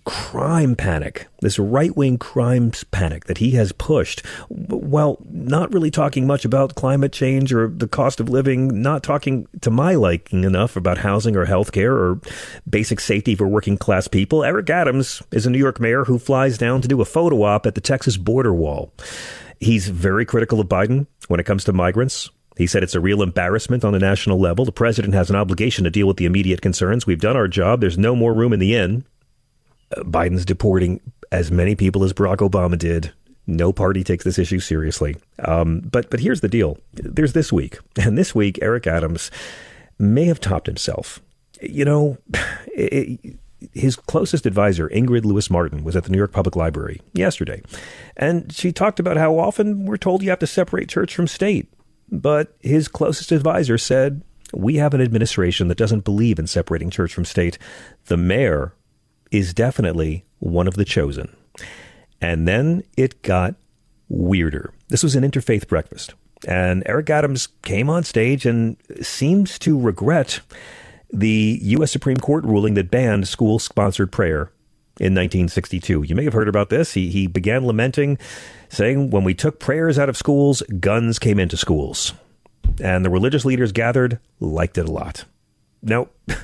crime 0.06 0.76
panic, 0.76 1.28
this 1.42 1.58
right 1.58 1.96
wing 1.96 2.18
crime 2.18 2.72
panic 2.92 3.26
that 3.26 3.38
he 3.38 3.52
has 3.52 3.72
pushed, 3.72 4.26
while 4.50 5.18
not 5.30 5.74
really 5.74 5.92
talking 5.92 6.28
much 6.28 6.46
about 6.46 6.76
climate 6.76 7.14
change 7.14 7.54
or 7.54 7.68
the 7.68 7.88
cost 7.88 8.20
of 8.20 8.30
living, 8.30 8.82
not 8.82 9.04
talking 9.04 9.48
to 9.62 9.72
my 9.72 9.96
liking 9.96 10.44
enough 10.44 10.76
about 10.76 10.98
housing 10.98 11.36
or 11.36 11.46
health 11.46 11.72
care 11.72 11.96
or 11.96 12.20
basic 12.70 13.00
safety 13.00 13.36
for 13.36 13.48
working 13.48 13.78
class 13.78 14.08
people, 14.08 14.44
Eric 14.44 14.70
Adams 14.70 15.22
is 15.32 15.46
a 15.46 15.50
New 15.50 15.58
York 15.58 15.80
mayor 15.80 16.06
who 16.06 16.20
flies 16.20 16.58
down 16.58 16.82
to 16.82 16.88
do 16.88 17.02
a 17.02 17.06
photo 17.06 17.44
op 17.44 17.66
at 17.66 17.76
the 17.76 17.82
Texas 17.82 18.18
border 18.18 18.54
wall. 18.54 18.94
He's 19.60 19.88
very 19.88 20.26
critical 20.26 20.60
of 20.60 20.68
Biden 20.68 21.08
when 21.28 21.40
it 21.40 21.46
comes 21.46 21.64
to 21.66 21.74
migrants. 21.74 22.30
He 22.58 22.68
said 22.68 22.84
it's 22.84 22.96
a 22.96 23.00
real 23.00 23.24
embarrassment 23.24 23.84
on 23.84 23.96
a 23.96 24.00
national 24.00 24.40
level. 24.40 24.66
The 24.66 24.72
president 24.72 25.14
has 25.14 25.30
an 25.30 25.36
obligation 25.36 25.86
to 25.86 25.90
deal 25.90 26.08
with 26.08 26.18
the 26.18 26.26
immediate 26.26 26.62
concerns. 26.62 27.08
We've 27.08 27.20
done 27.20 27.36
our 27.36 27.48
job. 27.48 27.82
There's 27.82 27.98
no 27.98 28.16
more 28.16 28.34
room 28.34 28.54
in 28.54 28.60
the 28.60 28.76
inn. 28.76 29.06
Biden's 30.00 30.46
deporting 30.46 31.00
as 31.32 31.52
many 31.52 31.76
people 31.76 32.04
as 32.04 32.14
Barack 32.14 32.38
Obama 32.38 32.78
did. 32.78 33.12
No 33.46 33.74
party 33.74 34.04
takes 34.04 34.24
this 34.24 34.40
issue 34.40 34.60
seriously. 34.60 35.16
Um, 35.40 35.82
but 35.82 36.10
but 36.10 36.20
here's 36.20 36.42
the 36.42 36.48
deal. 36.48 36.78
There's 36.94 37.34
this 37.34 37.52
week, 37.52 37.78
and 37.98 38.18
this 38.18 38.34
week 38.34 38.60
Eric 38.62 38.88
Adams 38.88 39.32
may 40.00 40.26
have 40.26 40.40
topped 40.40 40.68
himself. 40.68 41.22
You 41.62 41.86
know, 41.86 42.18
it, 42.68 43.38
his 43.74 43.96
closest 43.96 44.46
advisor, 44.46 44.90
Ingrid 44.90 45.26
Lewis 45.26 45.50
Martin, 45.50 45.84
was 45.84 45.96
at 45.96 46.04
the 46.04 46.12
New 46.12 46.18
York 46.18 46.32
Public 46.32 46.56
Library 46.56 47.02
yesterday, 47.14 47.62
and 48.16 48.54
she 48.54 48.72
talked 48.72 49.00
about 49.00 49.18
how 49.18 49.38
often 49.38 49.86
we're 49.86 49.98
told 49.98 50.24
you 50.24 50.30
have 50.30 50.40
to 50.40 50.48
separate 50.48 50.90
church 50.90 51.16
from 51.16 51.28
state. 51.28 51.68
But 52.12 52.56
his 52.62 52.88
closest 52.88 53.32
advisor 53.32 53.78
said, 53.78 54.24
We 54.54 54.76
have 54.76 54.94
an 54.94 55.02
administration 55.02 55.68
that 55.68 55.78
doesn't 55.78 56.04
believe 56.04 56.38
in 56.38 56.48
separating 56.48 56.90
church 56.90 57.14
from 57.14 57.26
state. 57.26 57.58
The 58.06 58.18
mayor 58.18 58.74
is 59.34 59.54
definitely 59.54 60.24
one 60.40 60.68
of 60.68 60.76
the 60.76 60.86
chosen. 60.86 61.36
And 62.22 62.48
then 62.48 62.84
it 62.96 63.22
got 63.24 63.56
weirder. 64.08 64.74
This 64.88 65.04
was 65.04 65.16
an 65.16 65.30
interfaith 65.30 65.68
breakfast. 65.68 66.14
And 66.48 66.84
Eric 66.86 67.10
Adams 67.10 67.48
came 67.64 67.90
on 67.90 68.04
stage 68.04 68.46
and 68.46 68.78
seems 69.02 69.58
to 69.60 69.80
regret 69.80 70.42
the 71.12 71.60
U.S. 71.64 71.92
Supreme 71.92 72.18
Court 72.18 72.44
ruling 72.44 72.76
that 72.76 72.92
banned 72.92 73.28
school 73.28 73.60
sponsored 73.60 74.12
prayer 74.12 74.52
in 75.00 75.14
1962. 75.16 76.04
You 76.04 76.16
may 76.16 76.24
have 76.24 76.34
heard 76.34 76.48
about 76.48 76.70
this. 76.70 76.94
He, 76.94 77.10
he 77.10 77.28
began 77.28 77.66
lamenting, 77.66 78.18
saying, 78.70 79.10
When 79.10 79.24
we 79.24 79.34
took 79.34 79.60
prayers 79.60 79.98
out 79.98 80.10
of 80.10 80.18
schools, 80.18 80.62
guns 80.80 81.18
came 81.18 81.40
into 81.40 81.58
schools. 81.58 82.14
And 82.82 83.04
the 83.04 83.10
religious 83.10 83.46
leaders 83.46 83.72
gathered, 83.72 84.20
liked 84.40 84.78
it 84.78 84.88
a 84.88 84.92
lot. 84.92 85.26
Now, 85.82 86.10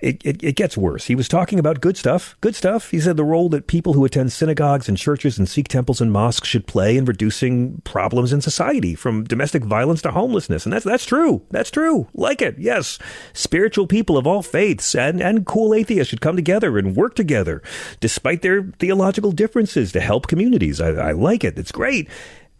it, 0.00 0.20
it, 0.26 0.44
it, 0.44 0.56
gets 0.56 0.76
worse. 0.76 1.06
He 1.06 1.14
was 1.14 1.26
talking 1.26 1.58
about 1.58 1.80
good 1.80 1.96
stuff. 1.96 2.36
Good 2.42 2.54
stuff. 2.54 2.90
He 2.90 3.00
said 3.00 3.16
the 3.16 3.24
role 3.24 3.48
that 3.48 3.66
people 3.66 3.94
who 3.94 4.04
attend 4.04 4.30
synagogues 4.30 4.88
and 4.88 4.98
churches 4.98 5.38
and 5.38 5.48
Sikh 5.48 5.68
temples 5.68 6.02
and 6.02 6.12
mosques 6.12 6.48
should 6.48 6.66
play 6.66 6.98
in 6.98 7.06
reducing 7.06 7.80
problems 7.82 8.30
in 8.30 8.42
society, 8.42 8.94
from 8.94 9.24
domestic 9.24 9.64
violence 9.64 10.02
to 10.02 10.10
homelessness. 10.10 10.66
And 10.66 10.72
that's 10.72 10.84
that's 10.84 11.06
true. 11.06 11.42
That's 11.50 11.70
true. 11.70 12.08
Like 12.12 12.42
it. 12.42 12.58
Yes. 12.58 12.98
Spiritual 13.32 13.86
people 13.86 14.18
of 14.18 14.26
all 14.26 14.42
faiths 14.42 14.94
and, 14.94 15.22
and 15.22 15.46
cool 15.46 15.72
atheists 15.72 16.10
should 16.10 16.20
come 16.20 16.36
together 16.36 16.76
and 16.76 16.94
work 16.94 17.14
together, 17.14 17.62
despite 17.98 18.42
their 18.42 18.64
theological 18.78 19.32
differences, 19.32 19.92
to 19.92 20.00
help 20.00 20.26
communities. 20.26 20.78
I, 20.78 20.88
I 20.90 21.12
like 21.12 21.42
it. 21.42 21.58
It's 21.58 21.72
great. 21.72 22.08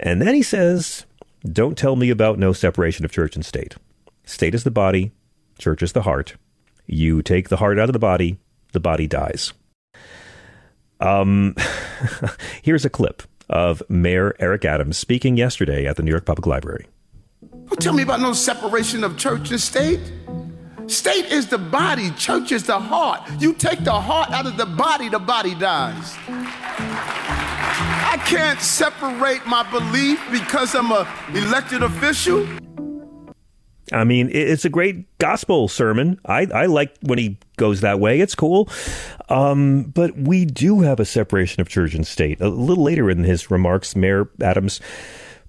And 0.00 0.22
then 0.22 0.34
he 0.34 0.42
says, 0.42 1.04
Don't 1.44 1.76
tell 1.76 1.96
me 1.96 2.08
about 2.08 2.38
no 2.38 2.54
separation 2.54 3.04
of 3.04 3.12
church 3.12 3.36
and 3.36 3.44
state. 3.44 3.74
State 4.24 4.54
is 4.54 4.64
the 4.64 4.70
body, 4.70 5.12
church 5.58 5.82
is 5.82 5.92
the 5.92 6.02
heart. 6.02 6.36
You 6.86 7.22
take 7.22 7.48
the 7.48 7.56
heart 7.56 7.78
out 7.78 7.88
of 7.88 7.92
the 7.92 7.98
body, 7.98 8.38
the 8.72 8.80
body 8.80 9.06
dies. 9.06 9.52
Um, 11.00 11.54
here's 12.62 12.84
a 12.84 12.90
clip 12.90 13.22
of 13.48 13.82
Mayor 13.88 14.34
Eric 14.38 14.64
Adams 14.64 14.96
speaking 14.96 15.36
yesterday 15.36 15.86
at 15.86 15.96
the 15.96 16.02
New 16.02 16.10
York 16.10 16.24
Public 16.24 16.46
Library. 16.46 16.86
Don't 17.66 17.80
tell 17.80 17.92
me 17.92 18.02
about 18.02 18.20
no 18.20 18.32
separation 18.32 19.04
of 19.04 19.16
church 19.16 19.50
and 19.50 19.60
state. 19.60 20.00
State 20.86 21.26
is 21.26 21.48
the 21.48 21.58
body, 21.58 22.10
church 22.12 22.52
is 22.52 22.62
the 22.62 22.78
heart. 22.78 23.28
You 23.40 23.52
take 23.54 23.82
the 23.82 24.00
heart 24.00 24.30
out 24.30 24.46
of 24.46 24.56
the 24.56 24.66
body, 24.66 25.08
the 25.08 25.18
body 25.18 25.54
dies. 25.56 26.14
I 28.08 28.22
can't 28.24 28.60
separate 28.60 29.44
my 29.46 29.68
belief 29.70 30.20
because 30.30 30.74
I'm 30.74 30.92
a 30.92 31.06
elected 31.34 31.82
official. 31.82 32.46
I 33.92 34.04
mean, 34.04 34.30
it's 34.32 34.64
a 34.64 34.68
great 34.68 35.18
gospel 35.18 35.68
sermon. 35.68 36.18
I, 36.26 36.48
I 36.52 36.66
like 36.66 36.96
when 37.02 37.18
he 37.18 37.38
goes 37.56 37.82
that 37.82 38.00
way. 38.00 38.20
It's 38.20 38.34
cool. 38.34 38.68
Um, 39.28 39.84
but 39.84 40.16
we 40.16 40.44
do 40.44 40.80
have 40.80 40.98
a 40.98 41.04
separation 41.04 41.60
of 41.60 41.68
church 41.68 41.94
and 41.94 42.06
state. 42.06 42.40
A 42.40 42.48
little 42.48 42.82
later 42.82 43.08
in 43.10 43.22
his 43.22 43.50
remarks, 43.50 43.94
Mayor 43.94 44.28
Adams 44.40 44.80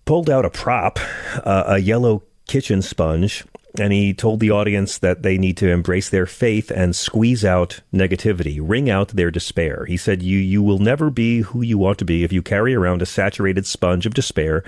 pulled 0.05 0.29
out 0.29 0.45
a 0.45 0.49
prop, 0.49 0.99
uh, 1.43 1.63
a 1.67 1.77
yellow 1.79 2.23
kitchen 2.47 2.81
sponge, 2.81 3.43
and 3.79 3.91
he 3.91 4.13
told 4.13 4.39
the 4.39 4.51
audience 4.51 4.99
that 4.99 5.23
they 5.23 5.37
need 5.37 5.57
to 5.57 5.69
embrace 5.69 6.09
their 6.09 6.25
faith 6.25 6.71
and 6.71 6.95
squeeze 6.95 7.43
out 7.43 7.81
negativity, 7.93 8.59
wring 8.61 8.89
out 8.89 9.09
their 9.09 9.31
despair. 9.31 9.85
He 9.85 9.97
said, 9.97 10.21
"You 10.21 10.37
you 10.37 10.61
will 10.61 10.79
never 10.79 11.09
be 11.09 11.41
who 11.41 11.61
you 11.61 11.77
want 11.77 11.97
to 11.99 12.05
be 12.05 12.23
if 12.23 12.31
you 12.31 12.41
carry 12.41 12.75
around 12.75 13.01
a 13.01 13.05
saturated 13.05 13.65
sponge 13.65 14.05
of 14.05 14.13
despair. 14.13 14.63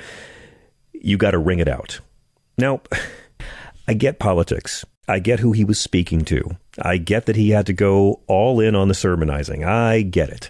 You 0.92 1.18
got 1.18 1.32
to 1.32 1.40
wring 1.40 1.60
it 1.60 1.68
out." 1.68 2.00
Now. 2.58 2.82
I 3.90 3.94
get 3.94 4.20
politics. 4.20 4.86
I 5.08 5.18
get 5.18 5.40
who 5.40 5.52
he 5.52 5.66
was 5.66 5.80
speaking 5.80 6.24
to. 6.26 6.44
I 6.80 6.98
get 6.98 7.26
that 7.26 7.36
he 7.36 7.50
had 7.50 7.66
to 7.66 7.74
go 7.74 8.22
all 8.28 8.60
in 8.60 8.76
on 8.76 8.88
the 8.88 8.94
sermonizing. 8.94 9.66
I 9.66 10.04
get 10.04 10.30
it. 10.30 10.48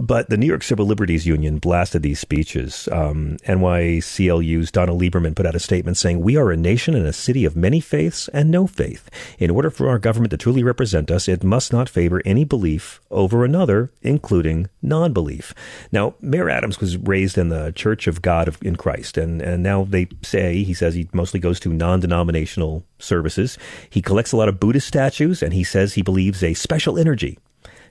But 0.00 0.30
the 0.30 0.36
New 0.36 0.46
York 0.46 0.62
Civil 0.62 0.86
Liberties 0.86 1.26
Union 1.26 1.58
blasted 1.58 2.02
these 2.02 2.20
speeches. 2.20 2.88
Um, 2.92 3.36
NYCLU's 3.48 4.70
Donna 4.70 4.92
Lieberman 4.92 5.34
put 5.34 5.44
out 5.44 5.56
a 5.56 5.60
statement 5.60 5.96
saying, 5.96 6.20
We 6.20 6.36
are 6.36 6.52
a 6.52 6.56
nation 6.56 6.94
and 6.94 7.04
a 7.04 7.12
city 7.12 7.44
of 7.44 7.56
many 7.56 7.80
faiths 7.80 8.28
and 8.28 8.48
no 8.48 8.68
faith. 8.68 9.10
In 9.40 9.50
order 9.50 9.70
for 9.70 9.88
our 9.88 9.98
government 9.98 10.30
to 10.30 10.36
truly 10.36 10.62
represent 10.62 11.10
us, 11.10 11.26
it 11.26 11.42
must 11.42 11.72
not 11.72 11.88
favor 11.88 12.22
any 12.24 12.44
belief 12.44 13.00
over 13.10 13.44
another, 13.44 13.90
including 14.00 14.68
non 14.82 15.12
belief. 15.12 15.52
Now, 15.90 16.14
Mayor 16.20 16.48
Adams 16.48 16.78
was 16.78 16.96
raised 16.96 17.36
in 17.36 17.48
the 17.48 17.72
Church 17.72 18.06
of 18.06 18.22
God 18.22 18.46
of, 18.46 18.62
in 18.62 18.76
Christ, 18.76 19.18
and, 19.18 19.42
and 19.42 19.64
now 19.64 19.82
they 19.82 20.06
say, 20.22 20.62
he 20.62 20.74
says 20.74 20.94
he 20.94 21.08
mostly 21.12 21.40
goes 21.40 21.58
to 21.60 21.72
non 21.72 21.98
denominational 21.98 22.84
services. 23.00 23.58
He 23.90 24.00
collects 24.00 24.30
a 24.30 24.36
lot 24.36 24.48
of 24.48 24.60
Buddhist 24.60 24.86
statues, 24.86 25.42
and 25.42 25.52
he 25.52 25.64
says 25.64 25.94
he 25.94 26.02
believes 26.02 26.44
a 26.44 26.54
special 26.54 26.98
energy 26.98 27.36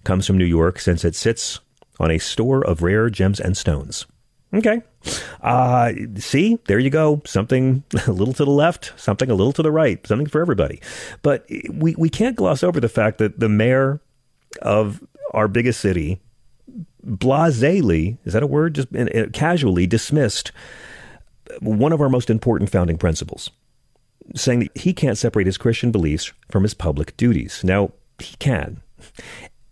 comes 0.03 0.25
from 0.25 0.37
New 0.37 0.45
York 0.45 0.79
since 0.79 1.03
it 1.03 1.15
sits 1.15 1.59
on 1.99 2.11
a 2.11 2.17
store 2.17 2.63
of 2.65 2.81
rare 2.81 3.09
gems 3.09 3.39
and 3.39 3.57
stones. 3.57 4.05
Okay. 4.53 4.81
Uh, 5.41 5.91
see, 6.15 6.57
there 6.67 6.79
you 6.79 6.89
go. 6.89 7.21
Something 7.25 7.83
a 8.07 8.11
little 8.11 8.33
to 8.33 8.45
the 8.45 8.51
left, 8.51 8.93
something 8.95 9.29
a 9.29 9.35
little 9.35 9.53
to 9.53 9.61
the 9.61 9.71
right, 9.71 10.05
something 10.07 10.27
for 10.27 10.41
everybody. 10.41 10.81
But 11.21 11.45
we, 11.71 11.95
we 11.95 12.09
can't 12.09 12.35
gloss 12.35 12.63
over 12.63 12.79
the 12.79 12.89
fact 12.89 13.17
that 13.17 13.39
the 13.39 13.49
mayor 13.49 13.99
of 14.61 15.03
our 15.33 15.47
biggest 15.47 15.81
city, 15.81 16.21
blasely, 17.03 18.17
is 18.23 18.33
that 18.33 18.43
a 18.43 18.47
word? 18.47 18.75
Just 18.75 18.87
casually 19.33 19.85
dismissed 19.85 20.51
one 21.61 21.91
of 21.91 22.01
our 22.01 22.09
most 22.09 22.29
important 22.29 22.69
founding 22.69 22.97
principles, 22.97 23.49
saying 24.35 24.59
that 24.59 24.77
he 24.77 24.93
can't 24.93 25.17
separate 25.17 25.47
his 25.47 25.57
Christian 25.57 25.91
beliefs 25.91 26.31
from 26.49 26.63
his 26.63 26.73
public 26.73 27.15
duties. 27.17 27.63
Now, 27.63 27.91
he 28.19 28.35
can 28.37 28.81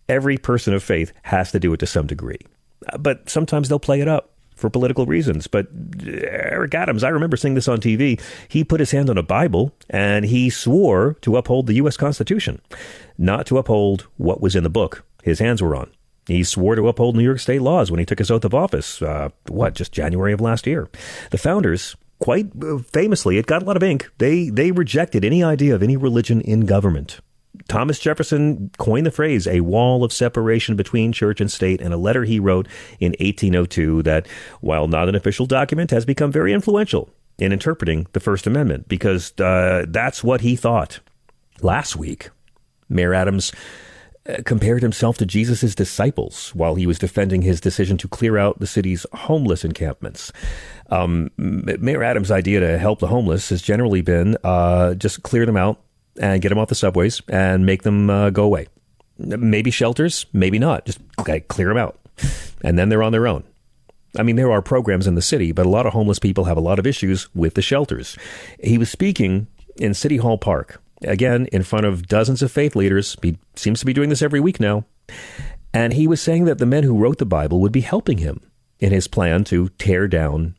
every 0.08 0.38
person 0.38 0.74
of 0.74 0.84
faith 0.84 1.12
has 1.24 1.52
to 1.52 1.60
do 1.60 1.74
it 1.74 1.78
to 1.78 1.88
some 1.88 2.08
degree. 2.08 2.40
Uh, 2.88 2.98
but 2.98 3.30
sometimes 3.30 3.70
they'll 3.70 3.80
play 3.80 4.02
it 4.02 4.08
up 4.08 4.32
for 4.56 4.70
political 4.70 5.06
reasons. 5.06 5.48
But 5.48 5.68
uh, 6.06 6.10
Eric 6.10 6.74
Adams, 6.76 7.04
I 7.04 7.10
remember 7.10 7.38
seeing 7.38 7.56
this 7.56 7.68
on 7.68 7.80
TV. 7.80 8.22
He 8.48 8.64
put 8.64 8.80
his 8.80 8.92
hand 8.92 9.10
on 9.10 9.18
a 9.18 9.24
Bible 9.24 9.74
and 9.90 10.26
he 10.26 10.50
swore 10.50 11.16
to 11.22 11.38
uphold 11.38 11.68
the 11.68 11.74
U.S. 11.76 11.98
Constitution, 11.98 12.62
not 13.18 13.46
to 13.48 13.58
uphold 13.58 14.08
what 14.18 14.42
was 14.42 14.56
in 14.56 14.64
the 14.64 14.70
book 14.70 15.06
his 15.26 15.40
hands 15.40 15.62
were 15.62 15.76
on. 15.76 15.92
He 16.28 16.44
swore 16.44 16.76
to 16.76 16.88
uphold 16.88 17.16
New 17.16 17.24
York 17.24 17.40
state 17.40 17.62
laws 17.62 17.92
when 17.92 18.00
he 18.00 18.06
took 18.06 18.20
his 18.20 18.32
oath 18.32 18.46
of 18.46 18.54
office, 18.54 19.02
uh, 19.02 19.30
what, 19.48 19.76
just 19.76 19.92
January 19.92 20.34
of 20.34 20.42
last 20.42 20.66
year. 20.66 20.90
The 21.32 21.38
founders, 21.38 21.96
quite 22.20 22.48
uh, 22.64 22.78
famously, 22.78 23.38
it 23.38 23.46
got 23.46 23.62
a 23.62 23.66
lot 23.66 23.78
of 23.78 23.84
ink. 23.84 24.10
They, 24.18 24.50
they 24.50 24.72
rejected 24.72 25.26
any 25.26 25.44
idea 25.44 25.76
of 25.76 25.84
any 25.84 25.98
religion 25.98 26.42
in 26.42 26.62
government. 26.62 27.20
Thomas 27.68 28.00
Jefferson 28.00 28.72
coined 28.78 29.06
the 29.06 29.12
phrase 29.12 29.48
a 29.48 29.62
wall 29.62 30.04
of 30.04 30.14
separation 30.14 30.76
between 30.76 31.12
church 31.12 31.42
and 31.42 31.52
state 31.52 31.82
in 31.82 31.92
a 31.92 31.98
letter 31.98 32.24
he 32.24 32.40
wrote 32.40 32.68
in 33.00 33.12
1802 33.20 34.04
that, 34.04 34.28
while 34.62 34.88
not 34.88 35.10
an 35.10 35.16
official 35.16 35.46
document, 35.46 35.92
has 35.92 36.06
become 36.06 36.32
very 36.32 36.54
influential 36.54 37.10
in 37.38 37.52
interpreting 37.52 38.08
the 38.14 38.20
First 38.20 38.48
Amendment 38.48 38.88
because 38.88 39.34
uh, 39.40 39.86
that's 39.88 40.24
what 40.24 40.42
he 40.42 40.56
thought. 40.56 41.00
Last 41.62 41.96
week, 41.96 42.30
Mayor 42.88 43.14
Adams 43.14 43.52
uh, 44.28 44.38
compared 44.46 44.82
himself 44.82 45.18
to 45.18 45.26
Jesus' 45.26 45.74
disciples 45.74 46.50
while 46.54 46.76
he 46.76 46.86
was 46.86 47.00
defending 47.00 47.42
his 47.42 47.60
decision 47.60 47.98
to 47.98 48.08
clear 48.08 48.38
out 48.38 48.60
the 48.60 48.68
city's 48.68 49.06
homeless 49.14 49.66
encampments. 49.66 50.32
Um, 50.90 51.32
Mayor 51.38 52.04
Adams' 52.04 52.32
idea 52.32 52.60
to 52.60 52.78
help 52.78 53.00
the 53.00 53.08
homeless 53.08 53.50
has 53.50 53.62
generally 53.62 54.02
been 54.02 54.38
uh, 54.44 54.94
just 54.96 55.24
clear 55.24 55.46
them 55.46 55.58
out 55.58 55.80
and 56.20 56.42
get 56.42 56.50
them 56.50 56.58
off 56.58 56.70
the 56.70 56.76
subways 56.76 57.22
and 57.28 57.66
make 57.66 57.84
them 57.84 58.10
uh, 58.10 58.30
go 58.30 58.44
away. 58.44 58.68
Maybe 59.18 59.72
shelters, 59.72 60.26
maybe 60.34 60.60
not. 60.60 60.86
Just 60.86 61.00
okay, 61.20 61.42
clear 61.42 61.70
them 61.70 61.78
out. 61.78 62.00
And 62.64 62.78
then 62.78 62.90
they're 62.90 63.04
on 63.04 63.12
their 63.12 63.28
own. 63.28 63.44
I 64.18 64.24
mean, 64.24 64.36
there 64.36 64.52
are 64.52 64.62
programs 64.62 65.08
in 65.08 65.16
the 65.16 65.22
city, 65.22 65.52
but 65.52 65.66
a 65.66 65.70
lot 65.70 65.86
of 65.86 65.94
homeless 65.94 66.20
people 66.20 66.46
have 66.46 66.58
a 66.58 66.62
lot 66.62 66.80
of 66.80 66.88
issues 66.88 67.34
with 67.36 67.56
the 67.56 67.62
shelters. 67.62 68.18
He 68.64 68.78
was 68.78 68.90
speaking 68.90 69.48
in 69.78 69.94
City 69.94 70.18
Hall 70.18 70.38
Park, 70.38 70.82
again, 71.04 71.48
in 71.48 71.64
front 71.64 71.86
of 71.86 72.08
dozens 72.08 72.42
of 72.42 72.52
faith 72.52 72.76
leaders. 72.76 73.18
He 73.22 73.38
seems 73.56 73.82
to 73.82 73.86
be 73.86 73.94
doing 73.94 74.10
this 74.10 74.22
every 74.22 74.40
week 74.40 74.60
now. 74.60 74.86
And 75.74 75.94
he 75.94 76.08
was 76.08 76.22
saying 76.22 76.46
that 76.46 76.58
the 76.58 76.66
men 76.66 76.84
who 76.84 76.98
wrote 76.98 77.18
the 77.18 77.26
Bible 77.26 77.60
would 77.60 77.74
be 77.74 77.82
helping 77.82 78.20
him 78.20 78.40
in 78.80 78.94
his 78.94 79.08
plan 79.08 79.44
to 79.46 79.70
tear 79.78 80.08
down 80.08 80.56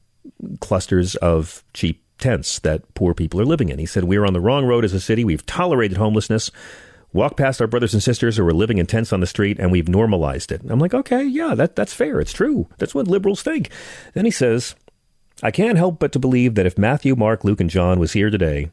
clusters 0.60 1.14
of 1.16 1.64
cheap 1.72 2.02
tents 2.18 2.58
that 2.60 2.94
poor 2.94 3.14
people 3.14 3.40
are 3.40 3.46
living 3.46 3.68
in. 3.68 3.78
He 3.78 3.86
said, 3.86 4.04
We're 4.04 4.24
on 4.24 4.32
the 4.32 4.40
wrong 4.40 4.64
road 4.64 4.84
as 4.84 4.92
a 4.92 5.00
city. 5.00 5.24
We've 5.24 5.46
tolerated 5.46 5.98
homelessness 5.98 6.50
walk 7.16 7.36
past 7.36 7.60
our 7.60 7.66
brothers 7.66 7.94
and 7.94 8.02
sisters 8.02 8.36
who 8.36 8.46
are 8.46 8.52
living 8.52 8.78
in 8.78 8.86
tents 8.86 9.12
on 9.12 9.20
the 9.20 9.26
street 9.26 9.58
and 9.58 9.72
we've 9.72 9.88
normalized 9.88 10.52
it. 10.52 10.60
I'm 10.68 10.78
like, 10.78 10.94
okay, 10.94 11.24
yeah, 11.24 11.54
that, 11.54 11.74
that's 11.74 11.94
fair. 11.94 12.20
It's 12.20 12.32
true. 12.32 12.68
That's 12.78 12.94
what 12.94 13.08
liberals 13.08 13.42
think. 13.42 13.70
Then 14.14 14.26
he 14.26 14.30
says, 14.30 14.76
I 15.42 15.50
can't 15.50 15.78
help 15.78 15.98
but 15.98 16.12
to 16.12 16.18
believe 16.18 16.54
that 16.54 16.66
if 16.66 16.78
Matthew, 16.78 17.16
Mark, 17.16 17.42
Luke, 17.42 17.60
and 17.60 17.70
John 17.70 17.98
was 17.98 18.12
here 18.12 18.30
today, 18.30 18.70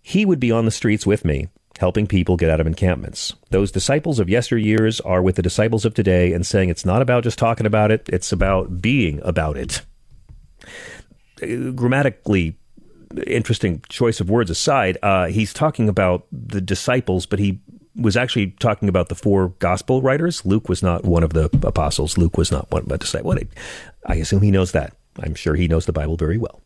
he 0.00 0.24
would 0.24 0.40
be 0.40 0.52
on 0.52 0.64
the 0.64 0.70
streets 0.70 1.06
with 1.06 1.24
me, 1.24 1.48
helping 1.78 2.06
people 2.06 2.36
get 2.36 2.50
out 2.50 2.60
of 2.60 2.66
encampments. 2.66 3.34
Those 3.50 3.72
disciples 3.72 4.18
of 4.18 4.28
yesteryears 4.28 5.00
are 5.04 5.22
with 5.22 5.36
the 5.36 5.42
disciples 5.42 5.84
of 5.84 5.94
today 5.94 6.32
and 6.32 6.46
saying 6.46 6.68
it's 6.68 6.84
not 6.84 7.02
about 7.02 7.24
just 7.24 7.38
talking 7.38 7.66
about 7.66 7.90
it, 7.90 8.08
it's 8.12 8.32
about 8.32 8.80
being 8.80 9.20
about 9.22 9.56
it. 9.56 9.82
Uh, 11.42 11.70
grammatically, 11.70 12.56
interesting 13.26 13.82
choice 13.88 14.20
of 14.20 14.30
words 14.30 14.50
aside, 14.50 14.98
uh, 15.02 15.26
he's 15.26 15.52
talking 15.52 15.88
about 15.88 16.26
the 16.30 16.60
disciples, 16.60 17.26
but 17.26 17.38
he 17.38 17.60
was 17.94 18.16
actually 18.16 18.48
talking 18.52 18.88
about 18.88 19.08
the 19.08 19.14
four 19.14 19.48
gospel 19.58 20.02
writers. 20.02 20.44
Luke 20.46 20.68
was 20.68 20.82
not 20.82 21.04
one 21.04 21.22
of 21.22 21.32
the 21.32 21.44
apostles. 21.66 22.16
Luke 22.16 22.36
was 22.36 22.50
not 22.50 22.70
one 22.70 22.82
of 22.82 22.88
the 22.88 22.98
disciples. 22.98 23.38
I 24.06 24.14
assume 24.16 24.42
he 24.42 24.50
knows 24.50 24.72
that. 24.72 24.96
I'm 25.20 25.34
sure 25.34 25.54
he 25.54 25.68
knows 25.68 25.86
the 25.86 25.92
Bible 25.92 26.16
very 26.16 26.38
well. 26.38 26.62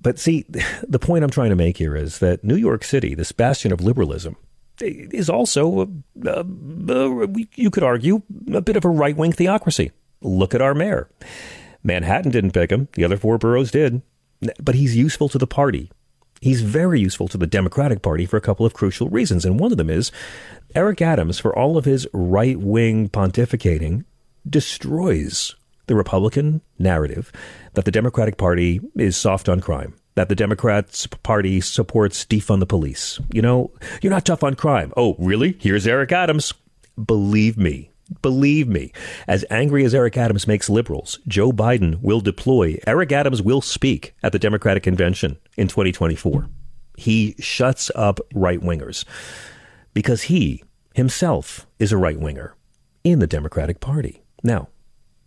But 0.00 0.18
see, 0.18 0.44
the 0.88 0.98
point 0.98 1.24
I'm 1.24 1.30
trying 1.30 1.50
to 1.50 1.56
make 1.56 1.76
here 1.76 1.96
is 1.96 2.18
that 2.18 2.44
New 2.44 2.56
York 2.56 2.84
City, 2.84 3.14
this 3.14 3.32
bastion 3.32 3.72
of 3.72 3.80
liberalism, 3.80 4.36
is 4.80 5.30
also, 5.30 5.90
you 7.54 7.70
could 7.70 7.82
argue, 7.82 8.22
a 8.52 8.60
bit 8.60 8.76
of 8.76 8.84
a 8.84 8.90
right 8.90 9.16
wing 9.16 9.32
theocracy. 9.32 9.92
Look 10.20 10.54
at 10.54 10.60
our 10.60 10.74
mayor. 10.74 11.08
Manhattan 11.82 12.30
didn't 12.30 12.50
pick 12.50 12.70
him, 12.70 12.88
the 12.94 13.04
other 13.04 13.16
four 13.16 13.38
boroughs 13.38 13.70
did 13.70 14.02
but 14.62 14.74
he's 14.74 14.96
useful 14.96 15.28
to 15.28 15.38
the 15.38 15.46
party. 15.46 15.90
He's 16.40 16.60
very 16.60 17.00
useful 17.00 17.28
to 17.28 17.38
the 17.38 17.46
Democratic 17.46 18.02
Party 18.02 18.26
for 18.26 18.36
a 18.36 18.42
couple 18.42 18.66
of 18.66 18.74
crucial 18.74 19.08
reasons. 19.08 19.44
And 19.44 19.58
one 19.58 19.72
of 19.72 19.78
them 19.78 19.90
is 19.90 20.12
Eric 20.74 21.00
Adams, 21.00 21.38
for 21.38 21.56
all 21.56 21.78
of 21.78 21.86
his 21.86 22.06
right 22.12 22.58
wing 22.58 23.08
pontificating, 23.08 24.04
destroys 24.48 25.56
the 25.86 25.94
Republican 25.94 26.60
narrative 26.78 27.32
that 27.74 27.84
the 27.84 27.90
Democratic 27.90 28.36
Party 28.36 28.80
is 28.96 29.16
soft 29.16 29.48
on 29.48 29.60
crime, 29.60 29.94
that 30.14 30.28
the 30.28 30.34
Democrats 30.34 31.06
Party 31.06 31.60
supports 31.60 32.24
defund 32.24 32.60
the 32.60 32.66
police. 32.66 33.18
You 33.32 33.42
know, 33.42 33.72
you're 34.02 34.12
not 34.12 34.26
tough 34.26 34.44
on 34.44 34.54
crime. 34.54 34.92
Oh, 34.96 35.16
really? 35.18 35.56
Here's 35.58 35.86
Eric 35.86 36.12
Adams. 36.12 36.52
Believe 37.02 37.56
me, 37.56 37.90
Believe 38.22 38.68
me, 38.68 38.92
as 39.26 39.44
angry 39.50 39.84
as 39.84 39.94
Eric 39.94 40.16
Adams 40.16 40.46
makes 40.46 40.70
liberals, 40.70 41.18
Joe 41.26 41.50
Biden 41.50 42.00
will 42.02 42.20
deploy. 42.20 42.78
Eric 42.86 43.10
Adams 43.10 43.42
will 43.42 43.60
speak 43.60 44.14
at 44.22 44.32
the 44.32 44.38
Democratic 44.38 44.84
Convention 44.84 45.38
in 45.56 45.66
2024. 45.66 46.48
He 46.96 47.34
shuts 47.38 47.90
up 47.94 48.20
right 48.32 48.60
wingers 48.60 49.04
because 49.92 50.22
he 50.22 50.62
himself 50.94 51.66
is 51.78 51.92
a 51.92 51.96
right 51.96 52.18
winger 52.18 52.54
in 53.02 53.18
the 53.18 53.26
Democratic 53.26 53.80
Party. 53.80 54.22
Now, 54.42 54.68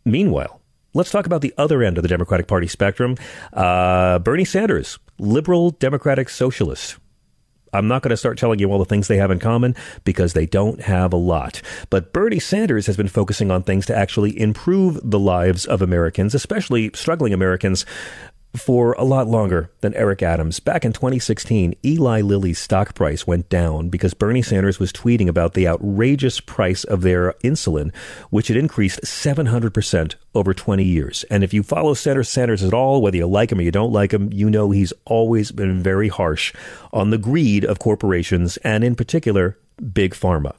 meanwhile, 0.05 0.62
let's 0.93 1.12
talk 1.12 1.25
about 1.25 1.41
the 1.41 1.53
other 1.57 1.83
end 1.83 1.98
of 1.98 2.01
the 2.01 2.07
Democratic 2.07 2.48
Party 2.48 2.67
spectrum 2.67 3.15
uh, 3.53 4.19
Bernie 4.19 4.45
Sanders, 4.45 5.00
liberal 5.17 5.71
Democratic 5.71 6.29
socialist. 6.29 6.98
I'm 7.73 7.88
not 7.88 8.01
going 8.01 8.09
to 8.09 8.17
start 8.17 8.38
telling 8.38 8.59
you 8.59 8.71
all 8.71 8.79
the 8.79 8.85
things 8.85 9.07
they 9.07 9.17
have 9.17 9.31
in 9.31 9.39
common 9.39 9.75
because 10.03 10.33
they 10.33 10.45
don't 10.45 10.81
have 10.81 11.13
a 11.13 11.17
lot. 11.17 11.61
But 11.89 12.13
Bernie 12.13 12.39
Sanders 12.39 12.88
has 12.88 12.97
been 12.97 13.07
focusing 13.07 13.51
on 13.51 13.63
things 13.63 13.85
to 13.87 13.96
actually 13.96 14.39
improve 14.39 15.00
the 15.03 15.20
lives 15.20 15.65
of 15.65 15.81
Americans, 15.81 16.33
especially 16.33 16.91
struggling 16.94 17.33
Americans 17.33 17.85
for 18.55 18.94
a 18.94 19.03
lot 19.03 19.27
longer 19.27 19.72
than 19.81 19.94
Eric 19.94 20.24
Adams. 20.24 20.59
Back 20.59 20.83
in 20.83 20.94
2016, 20.94 21.75
Eli 21.85 22.22
Lilly's 22.22 22.59
stock 22.59 22.96
price 22.96 23.27
went 23.27 23.50
down 23.50 23.90
because 23.90 24.14
Bernie 24.14 24.42
Sanders 24.42 24.79
was 24.79 24.92
tweeting 24.92 25.27
about 25.27 25.53
the 25.53 25.68
outrageous 25.68 26.40
price 26.40 26.83
of 26.83 27.01
their 27.01 27.33
insulin, 27.44 27.94
which 28.29 28.48
had 28.48 28.57
increased 28.57 29.01
700% 29.01 30.16
over 30.33 30.53
20 30.53 30.83
years. 30.83 31.24
And 31.29 31.44
if 31.44 31.53
you 31.53 31.62
follow 31.64 31.94
Senator 31.94 32.24
Sanders 32.24 32.64
at 32.64 32.74
all, 32.74 33.01
whether 33.01 33.18
you 33.18 33.27
like 33.27 33.51
him 33.51 33.59
or 33.59 33.64
you 33.64 33.72
don't 33.72 33.94
like 33.94 34.14
him, 34.14 34.31
you 34.33 34.50
know 34.50 34.72
he's 34.72 34.94
always 35.05 35.51
been 35.51 35.83
very 35.83 36.07
harsh 36.07 36.53
on 36.92 37.12
the 37.12 37.18
greed 37.18 37.64
of 37.64 37.79
corporations 37.79 38.57
and, 38.57 38.83
in 38.83 38.96
particular, 38.96 39.57
big 39.94 40.14
pharma. 40.14 40.55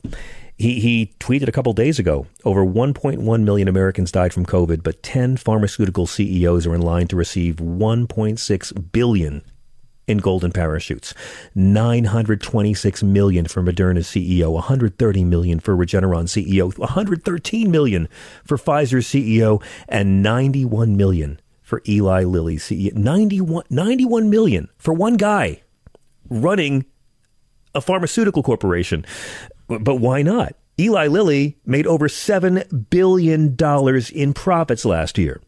He, 0.60 0.78
he 0.78 1.14
tweeted 1.18 1.48
a 1.48 1.52
couple 1.52 1.72
days 1.72 1.98
ago 1.98 2.26
over 2.44 2.62
1.1 2.62 3.42
million 3.44 3.66
Americans 3.66 4.12
died 4.12 4.34
from 4.34 4.44
COVID, 4.44 4.82
but 4.82 5.02
10 5.02 5.38
pharmaceutical 5.38 6.06
CEOs 6.06 6.66
are 6.66 6.74
in 6.74 6.82
line 6.82 7.08
to 7.08 7.16
receive 7.16 7.56
1.6 7.56 8.92
billion 8.92 9.42
in 10.06 10.18
golden 10.18 10.52
parachutes, 10.52 11.14
926 11.54 13.02
million 13.02 13.46
for 13.46 13.62
Moderna's 13.62 14.08
CEO, 14.08 14.52
130 14.52 15.24
million 15.24 15.60
for 15.60 15.74
Regeneron 15.74 16.24
CEO, 16.24 16.76
113 16.76 17.70
million 17.70 18.06
for 18.44 18.58
Pfizer's 18.58 19.06
CEO, 19.06 19.62
and 19.88 20.22
91 20.22 20.94
million 20.94 21.40
for 21.62 21.80
Eli 21.88 22.24
Lilly's 22.24 22.64
CEO. 22.64 22.92
91, 22.92 23.64
91 23.70 24.28
million 24.28 24.68
for 24.76 24.92
one 24.92 25.16
guy 25.16 25.62
running 26.28 26.84
a 27.74 27.80
pharmaceutical 27.80 28.42
corporation. 28.42 29.06
But 29.78 29.96
why 29.96 30.22
not? 30.22 30.54
Eli 30.78 31.06
Lilly 31.06 31.58
made 31.64 31.86
over 31.86 32.08
$7 32.08 32.90
billion 32.90 33.56
in 34.14 34.34
profits 34.34 34.84
last 34.84 35.18
year. 35.18 35.40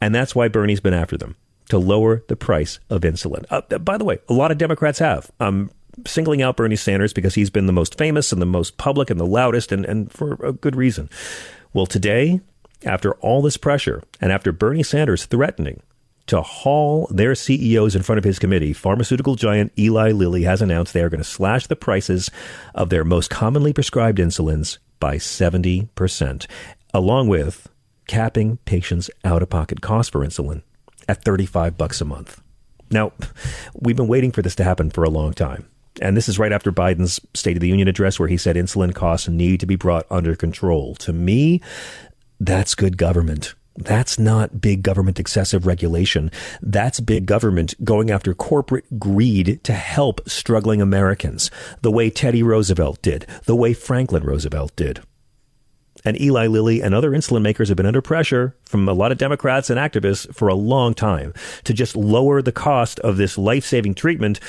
And 0.00 0.14
that's 0.14 0.34
why 0.34 0.48
Bernie's 0.48 0.80
been 0.80 0.94
after 0.94 1.18
them 1.18 1.36
to 1.68 1.78
lower 1.78 2.24
the 2.28 2.36
price 2.36 2.80
of 2.88 3.02
insulin. 3.02 3.44
Uh, 3.50 3.78
by 3.78 3.98
the 3.98 4.04
way, 4.04 4.18
a 4.28 4.32
lot 4.32 4.50
of 4.50 4.58
Democrats 4.58 4.98
have. 4.98 5.30
I'm 5.38 5.70
singling 6.06 6.42
out 6.42 6.56
Bernie 6.56 6.76
Sanders 6.76 7.12
because 7.12 7.34
he's 7.34 7.50
been 7.50 7.66
the 7.66 7.72
most 7.72 7.98
famous 7.98 8.32
and 8.32 8.40
the 8.40 8.46
most 8.46 8.78
public 8.78 9.10
and 9.10 9.20
the 9.20 9.26
loudest, 9.26 9.72
and, 9.72 9.84
and 9.84 10.10
for 10.10 10.34
a 10.44 10.52
good 10.52 10.74
reason. 10.74 11.10
Well, 11.72 11.86
today, 11.86 12.40
after 12.84 13.12
all 13.16 13.42
this 13.42 13.56
pressure, 13.56 14.02
and 14.20 14.32
after 14.32 14.52
Bernie 14.52 14.82
Sanders 14.82 15.26
threatening 15.26 15.82
to 16.30 16.42
haul 16.42 17.08
their 17.10 17.34
CEOs 17.34 17.96
in 17.96 18.02
front 18.02 18.18
of 18.18 18.24
his 18.24 18.38
committee, 18.38 18.72
pharmaceutical 18.72 19.34
giant 19.34 19.72
Eli 19.76 20.12
Lilly 20.12 20.44
has 20.44 20.62
announced 20.62 20.92
they 20.92 21.02
are 21.02 21.08
going 21.08 21.18
to 21.18 21.24
slash 21.24 21.66
the 21.66 21.74
prices 21.74 22.30
of 22.72 22.88
their 22.88 23.02
most 23.02 23.30
commonly 23.30 23.72
prescribed 23.72 24.18
insulins 24.18 24.78
by 25.00 25.16
70%, 25.16 26.46
along 26.94 27.26
with 27.26 27.68
capping 28.06 28.58
patients' 28.58 29.10
out 29.24 29.42
of 29.42 29.50
pocket 29.50 29.80
costs 29.80 30.10
for 30.10 30.20
insulin 30.20 30.62
at 31.08 31.24
35 31.24 31.76
bucks 31.76 32.00
a 32.00 32.04
month. 32.04 32.40
Now, 32.92 33.12
we've 33.74 33.96
been 33.96 34.06
waiting 34.06 34.30
for 34.30 34.42
this 34.42 34.54
to 34.56 34.64
happen 34.64 34.90
for 34.90 35.02
a 35.02 35.10
long 35.10 35.32
time. 35.32 35.68
And 36.00 36.16
this 36.16 36.28
is 36.28 36.38
right 36.38 36.52
after 36.52 36.70
Biden's 36.70 37.18
State 37.34 37.56
of 37.56 37.60
the 37.60 37.68
Union 37.68 37.88
address, 37.88 38.20
where 38.20 38.28
he 38.28 38.36
said 38.36 38.54
insulin 38.54 38.94
costs 38.94 39.28
need 39.28 39.58
to 39.60 39.66
be 39.66 39.74
brought 39.74 40.06
under 40.10 40.36
control. 40.36 40.94
To 40.96 41.12
me, 41.12 41.60
that's 42.38 42.76
good 42.76 42.96
government. 42.96 43.54
That's 43.80 44.18
not 44.18 44.60
big 44.60 44.82
government 44.82 45.18
excessive 45.18 45.66
regulation. 45.66 46.30
That's 46.60 47.00
big 47.00 47.26
government 47.26 47.74
going 47.82 48.10
after 48.10 48.34
corporate 48.34 48.98
greed 48.98 49.64
to 49.64 49.72
help 49.72 50.28
struggling 50.28 50.82
Americans, 50.82 51.50
the 51.80 51.90
way 51.90 52.10
Teddy 52.10 52.42
Roosevelt 52.42 53.00
did, 53.00 53.26
the 53.46 53.56
way 53.56 53.72
Franklin 53.72 54.22
Roosevelt 54.22 54.76
did. 54.76 55.00
And 56.04 56.20
Eli 56.20 56.46
Lilly 56.46 56.82
and 56.82 56.94
other 56.94 57.10
insulin 57.10 57.42
makers 57.42 57.68
have 57.68 57.76
been 57.76 57.86
under 57.86 58.02
pressure 58.02 58.54
from 58.64 58.88
a 58.88 58.92
lot 58.92 59.12
of 59.12 59.18
Democrats 59.18 59.70
and 59.70 59.78
activists 59.78 60.32
for 60.34 60.48
a 60.48 60.54
long 60.54 60.94
time 60.94 61.34
to 61.64 61.74
just 61.74 61.96
lower 61.96 62.40
the 62.40 62.52
cost 62.52 63.00
of 63.00 63.16
this 63.16 63.36
life 63.36 63.64
saving 63.64 63.94
treatment. 63.94 64.40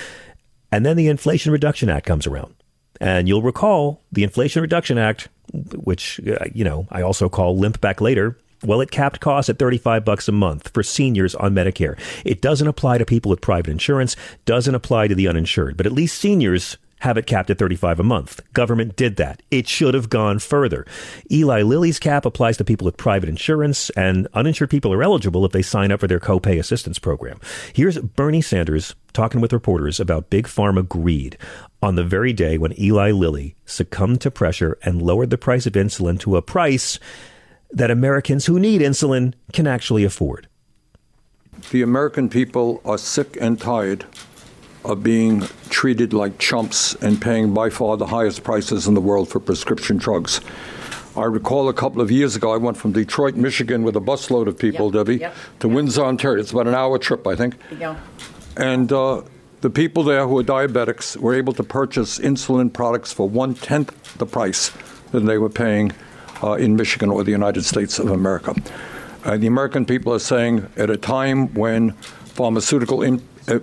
And 0.72 0.86
then 0.86 0.98
the 0.98 1.08
Inflation 1.08 1.52
Reduction 1.52 1.90
Act 1.90 2.06
comes 2.06 2.28
around. 2.28 2.56
And 3.00 3.28
you'll 3.28 3.42
recall 3.42 4.04
the 4.12 4.24
Inflation 4.24 4.62
Reduction 4.62 4.98
Act, 4.98 5.28
which, 5.52 6.20
uh, 6.28 6.46
you 6.54 6.64
know, 6.64 6.88
I 6.90 7.02
also 7.02 7.28
call 7.28 7.58
Limp 7.58 7.82
Back 7.82 8.00
Later, 8.00 8.38
well, 8.64 8.82
it 8.82 8.92
capped 8.92 9.20
costs 9.20 9.50
at 9.50 9.60
35 9.60 10.06
bucks 10.06 10.28
a 10.28 10.32
month 10.32 10.70
for 10.74 10.84
seniors 10.84 11.36
on 11.36 11.56
Medicare. 11.56 12.00
It 12.24 12.42
doesn't 12.42 12.68
apply 12.68 13.00
to 13.00 13.06
people 13.06 13.30
with 13.30 13.42
private 13.42 13.72
insurance, 13.72 14.16
doesn't 14.46 14.76
apply 14.76 15.08
to 15.08 15.16
the 15.16 15.28
uninsured, 15.28 15.78
but 15.78 15.86
at 15.86 15.92
least 15.92 16.20
seniors 16.20 16.78
have 17.02 17.18
it 17.18 17.26
capped 17.26 17.50
at 17.50 17.58
35 17.58 18.00
a 18.00 18.04
month. 18.04 18.42
Government 18.54 18.96
did 18.96 19.16
that. 19.16 19.42
It 19.50 19.68
should 19.68 19.96
have 19.96 20.10
gone 20.10 20.38
further. 20.38 20.86
Eli 21.32 21.64
Lilly's 21.64 21.98
cap 21.98 22.26
applies 22.26 22.58
to 22.58 22.64
people 22.64 22.86
with 22.86 22.96
private 22.96 23.28
insurance, 23.28 23.90
and 23.92 24.28
uninsured 24.36 24.70
people 24.70 24.94
are 24.94 25.02
eligible 25.02 25.44
if 25.44 25.52
they 25.52 25.64
sign 25.64 25.92
up 25.92 26.00
for 26.00 26.08
their 26.08 26.20
copay 26.20 26.60
assistance 26.60 27.00
program. 27.00 27.40
Here's 27.74 27.98
Bernie 27.98 28.42
Sanders 28.42 28.94
talking 29.14 29.42
with 29.42 29.52
reporters 29.52 30.00
about 30.00 30.30
big 30.30 30.46
pharma 30.46 30.88
greed 30.88 31.38
on 31.82 31.96
the 31.96 32.04
very 32.04 32.34
day 32.34 32.60
when 32.60 32.80
Eli 32.80 33.12
Lilly 33.12 33.56
succumbed 33.66 34.22
to 34.22 34.30
pressure 34.30 34.78
and 34.84 35.02
lowered 35.02 35.32
the 35.32 35.38
price 35.38 35.66
of 35.66 35.74
insulin 35.74 36.20
to 36.20 36.38
a 36.38 36.42
price 36.44 37.00
that 37.72 37.92
Americans 37.92 38.46
who 38.46 38.60
need 38.60 38.82
insulin 38.82 39.34
can 39.54 39.68
actually 39.68 40.04
afford. 40.04 40.48
The 41.72 41.82
American 41.82 42.30
people 42.30 42.82
are 42.86 42.98
sick 42.98 43.38
and 43.40 43.60
tired 43.60 44.06
of 44.84 45.04
being 45.04 45.42
treated 45.70 46.12
like 46.12 46.40
chumps 46.40 46.96
and 46.96 47.22
paying 47.22 47.54
by 47.54 47.70
far 47.70 47.98
the 47.98 48.08
highest 48.08 48.44
prices 48.44 48.88
in 48.88 48.94
the 48.94 49.02
world 49.02 49.30
for 49.30 49.40
prescription 49.40 49.98
drugs. 49.98 50.42
I 51.16 51.26
recall 51.26 51.70
a 51.70 51.74
couple 51.74 52.02
of 52.02 52.10
years 52.10 52.36
ago, 52.36 52.54
I 52.54 52.58
went 52.58 52.78
from 52.78 52.94
Detroit, 52.94 53.36
Michigan, 53.36 53.84
with 53.84 53.96
a 53.96 54.00
busload 54.00 54.48
of 54.48 54.58
people, 54.58 54.86
Yep, 54.86 54.94
Debbie, 54.94 55.18
yep, 55.18 55.36
to 55.60 55.68
yep. 55.68 55.76
Windsor, 55.76 56.04
Ontario. 56.04 56.40
It's 56.40 56.52
about 56.52 56.68
an 56.68 56.74
hour 56.74 56.98
trip, 56.98 57.28
I 57.28 57.36
think. 57.36 57.56
Yeah. 57.78 58.00
And 58.56 58.92
uh, 58.92 59.24
the 59.60 59.70
people 59.70 60.04
there 60.04 60.26
who 60.26 60.40
are 60.40 60.44
diabetics 60.44 61.18
were 61.18 61.34
able 61.34 61.54
to 61.54 61.64
purchase 61.64 62.18
insulin 62.18 62.72
products 62.72 63.12
for 63.12 63.28
one 63.28 63.54
tenth 63.54 64.18
the 64.18 64.26
price 64.26 64.72
than 65.12 65.26
they 65.26 65.38
were 65.38 65.50
paying 65.50 65.92
uh, 66.44 66.54
in 66.54 66.76
Michigan 66.76 67.10
or 67.10 67.24
the 67.24 67.32
United 67.32 67.64
States 67.64 68.00
of 68.00 68.10
America. 68.10 68.56
Uh, 69.24 69.38
the 69.38 69.48
American 69.48 69.86
people 69.86 70.14
are 70.14 70.20
saying 70.20 70.68
at 70.78 70.90
a 70.90 70.98
time 70.98 71.54
when 71.54 71.92
pharmaceutical 71.92 73.04
in, 73.04 73.22
uh, 73.48 73.60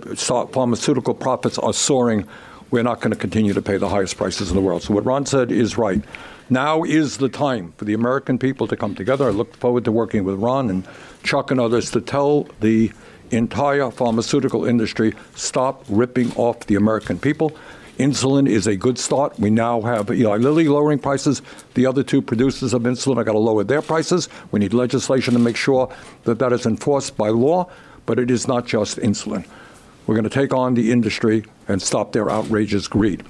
pharmaceutical 0.47 1.13
profits 1.13 1.57
are 1.57 1.73
soaring, 1.73 2.25
we're 2.71 2.83
not 2.83 3.01
going 3.01 3.11
to 3.11 3.17
continue 3.17 3.53
to 3.53 3.61
pay 3.61 3.77
the 3.77 3.89
highest 3.89 4.17
prices 4.17 4.49
in 4.49 4.55
the 4.55 4.61
world. 4.61 4.83
So 4.83 4.93
what 4.93 5.05
Ron 5.05 5.25
said 5.25 5.51
is 5.51 5.77
right. 5.77 6.01
Now 6.49 6.83
is 6.83 7.17
the 7.17 7.29
time 7.29 7.73
for 7.77 7.85
the 7.85 7.93
American 7.93 8.39
people 8.39 8.67
to 8.67 8.75
come 8.75 8.95
together. 8.95 9.27
I 9.27 9.31
look 9.31 9.55
forward 9.57 9.85
to 9.85 9.91
working 9.91 10.23
with 10.23 10.35
Ron 10.35 10.69
and 10.69 10.87
Chuck 11.23 11.51
and 11.51 11.59
others 11.59 11.91
to 11.91 12.01
tell 12.01 12.47
the 12.59 12.91
entire 13.31 13.91
pharmaceutical 13.91 14.65
industry 14.65 15.13
stop 15.35 15.83
ripping 15.89 16.31
off 16.35 16.61
the 16.61 16.75
American 16.75 17.19
people. 17.19 17.55
Insulin 17.99 18.47
is 18.47 18.65
a 18.65 18.77
good 18.77 18.97
start. 18.97 19.37
We 19.37 19.49
now 19.49 19.81
have 19.81 20.09
Eli 20.09 20.37
Lilly 20.37 20.69
lowering 20.69 20.99
prices. 20.99 21.41
The 21.73 21.85
other 21.85 22.01
two 22.01 22.21
producers 22.21 22.73
of 22.73 22.83
insulin 22.83 23.17
are 23.17 23.25
going 23.25 23.35
to 23.35 23.39
lower 23.39 23.65
their 23.65 23.81
prices. 23.81 24.29
We 24.51 24.61
need 24.61 24.73
legislation 24.73 25.33
to 25.33 25.39
make 25.39 25.57
sure 25.57 25.93
that 26.23 26.39
that 26.39 26.53
is 26.53 26.65
enforced 26.65 27.17
by 27.17 27.27
law, 27.27 27.69
but 28.05 28.17
it 28.17 28.31
is 28.31 28.47
not 28.47 28.65
just 28.65 28.97
insulin. 28.99 29.45
We're 30.07 30.15
going 30.15 30.23
to 30.23 30.29
take 30.29 30.53
on 30.53 30.75
the 30.75 30.93
industry 30.93 31.43
and 31.67 31.81
stop 31.81 32.13
their 32.13 32.31
outrageous 32.31 32.87
greed. 32.87 33.25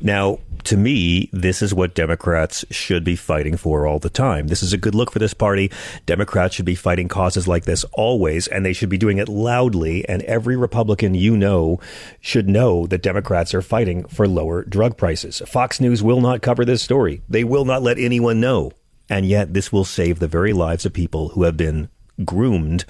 Now, 0.00 0.38
to 0.64 0.76
me, 0.76 1.28
this 1.32 1.62
is 1.62 1.74
what 1.74 1.94
Democrats 1.94 2.64
should 2.70 3.04
be 3.04 3.16
fighting 3.16 3.56
for 3.56 3.86
all 3.86 3.98
the 3.98 4.10
time. 4.10 4.48
This 4.48 4.62
is 4.62 4.72
a 4.72 4.78
good 4.78 4.94
look 4.94 5.10
for 5.10 5.18
this 5.18 5.34
party. 5.34 5.70
Democrats 6.06 6.54
should 6.54 6.64
be 6.64 6.74
fighting 6.74 7.08
causes 7.08 7.48
like 7.48 7.64
this 7.64 7.84
always, 7.92 8.46
and 8.48 8.64
they 8.64 8.72
should 8.72 8.88
be 8.88 8.98
doing 8.98 9.18
it 9.18 9.28
loudly. 9.28 10.08
And 10.08 10.22
every 10.22 10.56
Republican 10.56 11.14
you 11.14 11.36
know 11.36 11.80
should 12.20 12.48
know 12.48 12.86
that 12.86 13.02
Democrats 13.02 13.54
are 13.54 13.62
fighting 13.62 14.04
for 14.04 14.28
lower 14.28 14.64
drug 14.64 14.96
prices. 14.96 15.42
Fox 15.46 15.80
News 15.80 16.02
will 16.02 16.20
not 16.20 16.42
cover 16.42 16.64
this 16.64 16.82
story. 16.82 17.22
They 17.28 17.44
will 17.44 17.64
not 17.64 17.82
let 17.82 17.98
anyone 17.98 18.40
know. 18.40 18.72
And 19.08 19.26
yet, 19.26 19.54
this 19.54 19.72
will 19.72 19.84
save 19.84 20.20
the 20.20 20.28
very 20.28 20.52
lives 20.52 20.86
of 20.86 20.92
people 20.92 21.30
who 21.30 21.42
have 21.42 21.56
been 21.56 21.88
groomed 22.24 22.84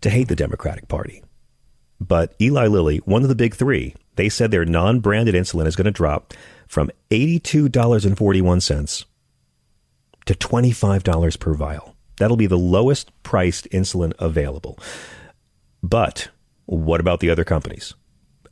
to 0.00 0.10
hate 0.10 0.28
the 0.28 0.36
Democratic 0.36 0.88
Party. 0.88 1.22
But 2.06 2.34
Eli 2.40 2.66
Lilly, 2.66 2.98
one 2.98 3.22
of 3.22 3.28
the 3.28 3.34
big 3.34 3.54
three, 3.54 3.94
they 4.16 4.28
said 4.28 4.50
their 4.50 4.64
non 4.64 5.00
branded 5.00 5.34
insulin 5.34 5.66
is 5.66 5.76
going 5.76 5.86
to 5.86 5.90
drop 5.90 6.34
from 6.66 6.90
$82.41 7.10 9.04
to 10.26 10.34
$25 10.34 11.40
per 11.40 11.54
vial. 11.54 11.96
That'll 12.18 12.36
be 12.36 12.46
the 12.46 12.58
lowest 12.58 13.10
priced 13.22 13.68
insulin 13.70 14.12
available. 14.18 14.78
But 15.82 16.28
what 16.66 17.00
about 17.00 17.20
the 17.20 17.30
other 17.30 17.44
companies? 17.44 17.94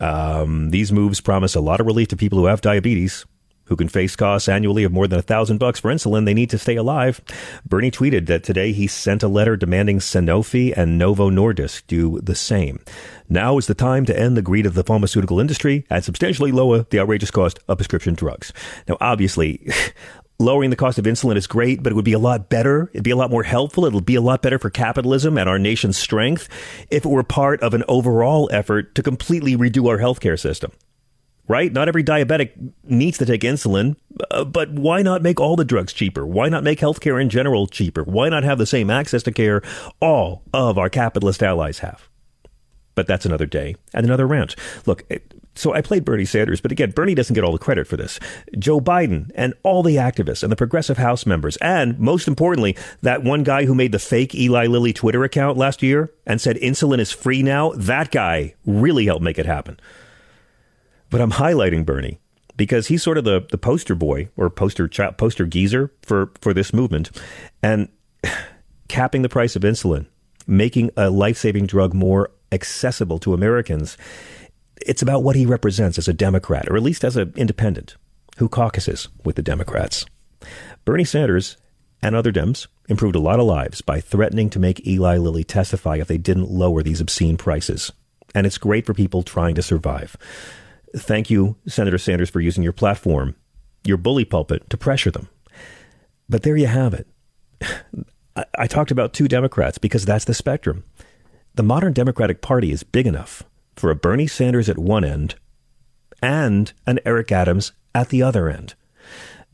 Um, 0.00 0.70
these 0.70 0.90
moves 0.90 1.20
promise 1.20 1.54
a 1.54 1.60
lot 1.60 1.80
of 1.80 1.86
relief 1.86 2.08
to 2.08 2.16
people 2.16 2.38
who 2.38 2.46
have 2.46 2.60
diabetes, 2.60 3.24
who 3.64 3.76
can 3.76 3.88
face 3.88 4.16
costs 4.16 4.48
annually 4.48 4.84
of 4.84 4.92
more 4.92 5.06
than 5.06 5.18
a 5.18 5.22
thousand 5.22 5.58
bucks 5.58 5.80
for 5.80 5.92
insulin 5.92 6.24
they 6.24 6.34
need 6.34 6.50
to 6.50 6.58
stay 6.58 6.76
alive. 6.76 7.20
Bernie 7.66 7.90
tweeted 7.90 8.26
that 8.26 8.44
today 8.44 8.72
he 8.72 8.86
sent 8.86 9.22
a 9.22 9.28
letter 9.28 9.56
demanding 9.56 9.98
Sanofi 9.98 10.72
and 10.76 10.98
Novo 10.98 11.30
Nordisk 11.30 11.82
do 11.86 12.20
the 12.20 12.34
same. 12.34 12.80
Now 13.28 13.58
is 13.58 13.66
the 13.66 13.74
time 13.74 14.04
to 14.06 14.18
end 14.18 14.36
the 14.36 14.42
greed 14.42 14.66
of 14.66 14.74
the 14.74 14.84
pharmaceutical 14.84 15.40
industry 15.40 15.86
and 15.88 16.04
substantially 16.04 16.52
lower 16.52 16.82
the 16.90 17.00
outrageous 17.00 17.30
cost 17.30 17.58
of 17.68 17.78
prescription 17.78 18.14
drugs. 18.14 18.52
Now, 18.88 18.98
obviously, 19.00 19.66
lowering 20.38 20.70
the 20.70 20.76
cost 20.76 20.98
of 20.98 21.04
insulin 21.04 21.36
is 21.36 21.46
great, 21.46 21.82
but 21.82 21.92
it 21.92 21.94
would 21.94 22.04
be 22.04 22.12
a 22.12 22.18
lot 22.18 22.48
better. 22.48 22.90
It'd 22.92 23.04
be 23.04 23.10
a 23.10 23.16
lot 23.16 23.30
more 23.30 23.44
helpful. 23.44 23.84
It'll 23.84 24.00
be 24.00 24.16
a 24.16 24.20
lot 24.20 24.42
better 24.42 24.58
for 24.58 24.70
capitalism 24.70 25.38
and 25.38 25.48
our 25.48 25.58
nation's 25.58 25.96
strength 25.96 26.48
if 26.90 27.04
it 27.04 27.08
were 27.08 27.22
part 27.22 27.62
of 27.62 27.74
an 27.74 27.84
overall 27.88 28.50
effort 28.52 28.94
to 28.96 29.02
completely 29.02 29.56
redo 29.56 29.88
our 29.88 29.98
healthcare 29.98 30.38
system 30.38 30.72
right? 31.52 31.70
Not 31.70 31.86
every 31.86 32.02
diabetic 32.02 32.52
needs 32.82 33.18
to 33.18 33.26
take 33.26 33.42
insulin, 33.42 33.96
uh, 34.30 34.42
but 34.42 34.72
why 34.72 35.02
not 35.02 35.20
make 35.20 35.38
all 35.38 35.54
the 35.54 35.66
drugs 35.66 35.92
cheaper? 35.92 36.26
Why 36.26 36.48
not 36.48 36.64
make 36.64 36.80
healthcare 36.80 37.20
in 37.20 37.28
general 37.28 37.66
cheaper? 37.66 38.04
Why 38.04 38.30
not 38.30 38.42
have 38.42 38.56
the 38.56 38.64
same 38.64 38.88
access 38.88 39.22
to 39.24 39.32
care 39.32 39.60
all 40.00 40.42
of 40.54 40.78
our 40.78 40.88
capitalist 40.88 41.42
allies 41.42 41.80
have? 41.80 42.08
But 42.94 43.06
that's 43.06 43.26
another 43.26 43.44
day 43.44 43.76
and 43.92 44.06
another 44.06 44.26
rant. 44.26 44.56
Look, 44.86 45.04
it- 45.10 45.34
so 45.54 45.74
I 45.74 45.82
played 45.82 46.06
Bernie 46.06 46.24
Sanders, 46.24 46.62
but 46.62 46.72
again, 46.72 46.92
Bernie 46.92 47.14
doesn't 47.14 47.34
get 47.34 47.44
all 47.44 47.52
the 47.52 47.58
credit 47.58 47.86
for 47.86 47.98
this. 47.98 48.18
Joe 48.58 48.80
Biden 48.80 49.30
and 49.34 49.52
all 49.62 49.82
the 49.82 49.96
activists 49.96 50.42
and 50.42 50.50
the 50.50 50.56
progressive 50.56 50.96
House 50.96 51.26
members, 51.26 51.58
and 51.58 51.98
most 51.98 52.26
importantly, 52.26 52.74
that 53.02 53.22
one 53.22 53.42
guy 53.42 53.66
who 53.66 53.74
made 53.74 53.92
the 53.92 53.98
fake 53.98 54.34
Eli 54.34 54.64
Lilly 54.66 54.94
Twitter 54.94 55.22
account 55.24 55.58
last 55.58 55.82
year 55.82 56.10
and 56.26 56.40
said 56.40 56.56
insulin 56.56 57.00
is 57.00 57.12
free 57.12 57.42
now, 57.42 57.72
that 57.76 58.10
guy 58.10 58.54
really 58.64 59.04
helped 59.04 59.22
make 59.22 59.38
it 59.38 59.44
happen. 59.44 59.78
But 61.12 61.20
I'm 61.20 61.32
highlighting 61.32 61.84
Bernie 61.84 62.18
because 62.56 62.86
he's 62.86 63.02
sort 63.02 63.18
of 63.18 63.24
the, 63.24 63.46
the 63.50 63.58
poster 63.58 63.94
boy 63.94 64.30
or 64.34 64.48
poster 64.48 64.88
cha- 64.88 65.10
poster 65.12 65.44
geezer 65.44 65.92
for, 66.02 66.32
for 66.40 66.54
this 66.54 66.72
movement. 66.72 67.10
And 67.62 67.90
capping 68.88 69.20
the 69.20 69.28
price 69.28 69.54
of 69.54 69.62
insulin, 69.62 70.06
making 70.46 70.90
a 70.96 71.10
life 71.10 71.36
saving 71.36 71.66
drug 71.66 71.92
more 71.92 72.30
accessible 72.50 73.18
to 73.20 73.34
Americans, 73.34 73.98
it's 74.86 75.02
about 75.02 75.22
what 75.22 75.36
he 75.36 75.44
represents 75.44 75.98
as 75.98 76.08
a 76.08 76.14
Democrat, 76.14 76.66
or 76.68 76.76
at 76.76 76.82
least 76.82 77.04
as 77.04 77.16
an 77.18 77.34
independent 77.36 77.96
who 78.38 78.48
caucuses 78.48 79.08
with 79.22 79.36
the 79.36 79.42
Democrats. 79.42 80.06
Bernie 80.86 81.04
Sanders 81.04 81.58
and 82.00 82.16
other 82.16 82.32
Dems 82.32 82.68
improved 82.88 83.16
a 83.16 83.20
lot 83.20 83.38
of 83.38 83.44
lives 83.44 83.82
by 83.82 84.00
threatening 84.00 84.48
to 84.48 84.58
make 84.58 84.86
Eli 84.86 85.18
Lilly 85.18 85.44
testify 85.44 85.96
if 85.96 86.08
they 86.08 86.18
didn't 86.18 86.50
lower 86.50 86.82
these 86.82 87.02
obscene 87.02 87.36
prices. 87.36 87.92
And 88.34 88.46
it's 88.46 88.56
great 88.56 88.86
for 88.86 88.94
people 88.94 89.22
trying 89.22 89.54
to 89.56 89.62
survive. 89.62 90.16
Thank 90.94 91.30
you, 91.30 91.56
Senator 91.66 91.98
Sanders, 91.98 92.30
for 92.30 92.40
using 92.40 92.62
your 92.62 92.72
platform, 92.72 93.34
your 93.84 93.96
bully 93.96 94.24
pulpit, 94.24 94.68
to 94.70 94.76
pressure 94.76 95.10
them. 95.10 95.28
But 96.28 96.42
there 96.42 96.56
you 96.56 96.66
have 96.66 96.94
it. 96.94 97.06
I, 98.36 98.44
I 98.58 98.66
talked 98.66 98.90
about 98.90 99.12
two 99.12 99.28
Democrats 99.28 99.78
because 99.78 100.04
that's 100.04 100.24
the 100.24 100.34
spectrum. 100.34 100.84
The 101.54 101.62
modern 101.62 101.92
Democratic 101.92 102.40
Party 102.40 102.72
is 102.72 102.82
big 102.82 103.06
enough 103.06 103.42
for 103.76 103.90
a 103.90 103.96
Bernie 103.96 104.26
Sanders 104.26 104.68
at 104.68 104.78
one 104.78 105.04
end 105.04 105.34
and 106.22 106.72
an 106.86 107.00
Eric 107.04 107.32
Adams 107.32 107.72
at 107.94 108.08
the 108.08 108.22
other 108.22 108.48
end. 108.48 108.74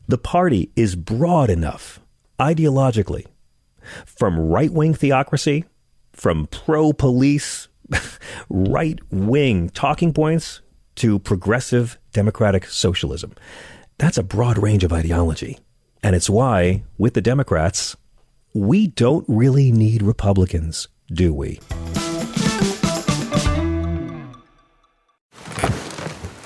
The 0.07 0.17
party 0.17 0.71
is 0.75 0.95
broad 0.95 1.49
enough 1.49 1.99
ideologically 2.39 3.25
from 4.05 4.39
right 4.39 4.71
wing 4.71 4.93
theocracy, 4.93 5.65
from 6.13 6.47
pro 6.47 6.93
police, 6.93 7.67
right 8.49 8.99
wing 9.11 9.69
talking 9.69 10.13
points 10.13 10.61
to 10.99 11.19
progressive 11.19 11.97
democratic 12.13 12.65
socialism. 12.67 13.33
That's 13.97 14.17
a 14.17 14.23
broad 14.23 14.57
range 14.57 14.83
of 14.83 14.93
ideology. 14.93 15.59
And 16.01 16.15
it's 16.15 16.29
why, 16.29 16.83
with 16.97 17.13
the 17.13 17.21
Democrats, 17.21 17.97
we 18.53 18.87
don't 18.87 19.25
really 19.27 19.71
need 19.71 20.01
Republicans, 20.01 20.87
do 21.11 21.33
we? 21.33 21.59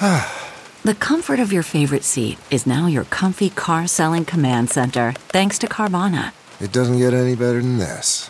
The 0.84 0.96
comfort 0.96 1.40
of 1.40 1.54
your 1.54 1.64
favorite 1.64 2.04
seat 2.04 2.38
is 2.52 2.68
now 2.68 2.88
your 2.88 3.06
comfy 3.06 3.50
car 3.50 3.88
selling 3.88 4.26
command 4.26 4.70
center, 4.70 5.14
thanks 5.30 5.58
to 5.60 5.68
Carvana. 5.68 6.34
It 6.60 6.74
doesn't 6.74 6.98
get 6.98 7.14
any 7.14 7.36
better 7.36 7.62
than 7.62 7.78
this. 7.78 8.30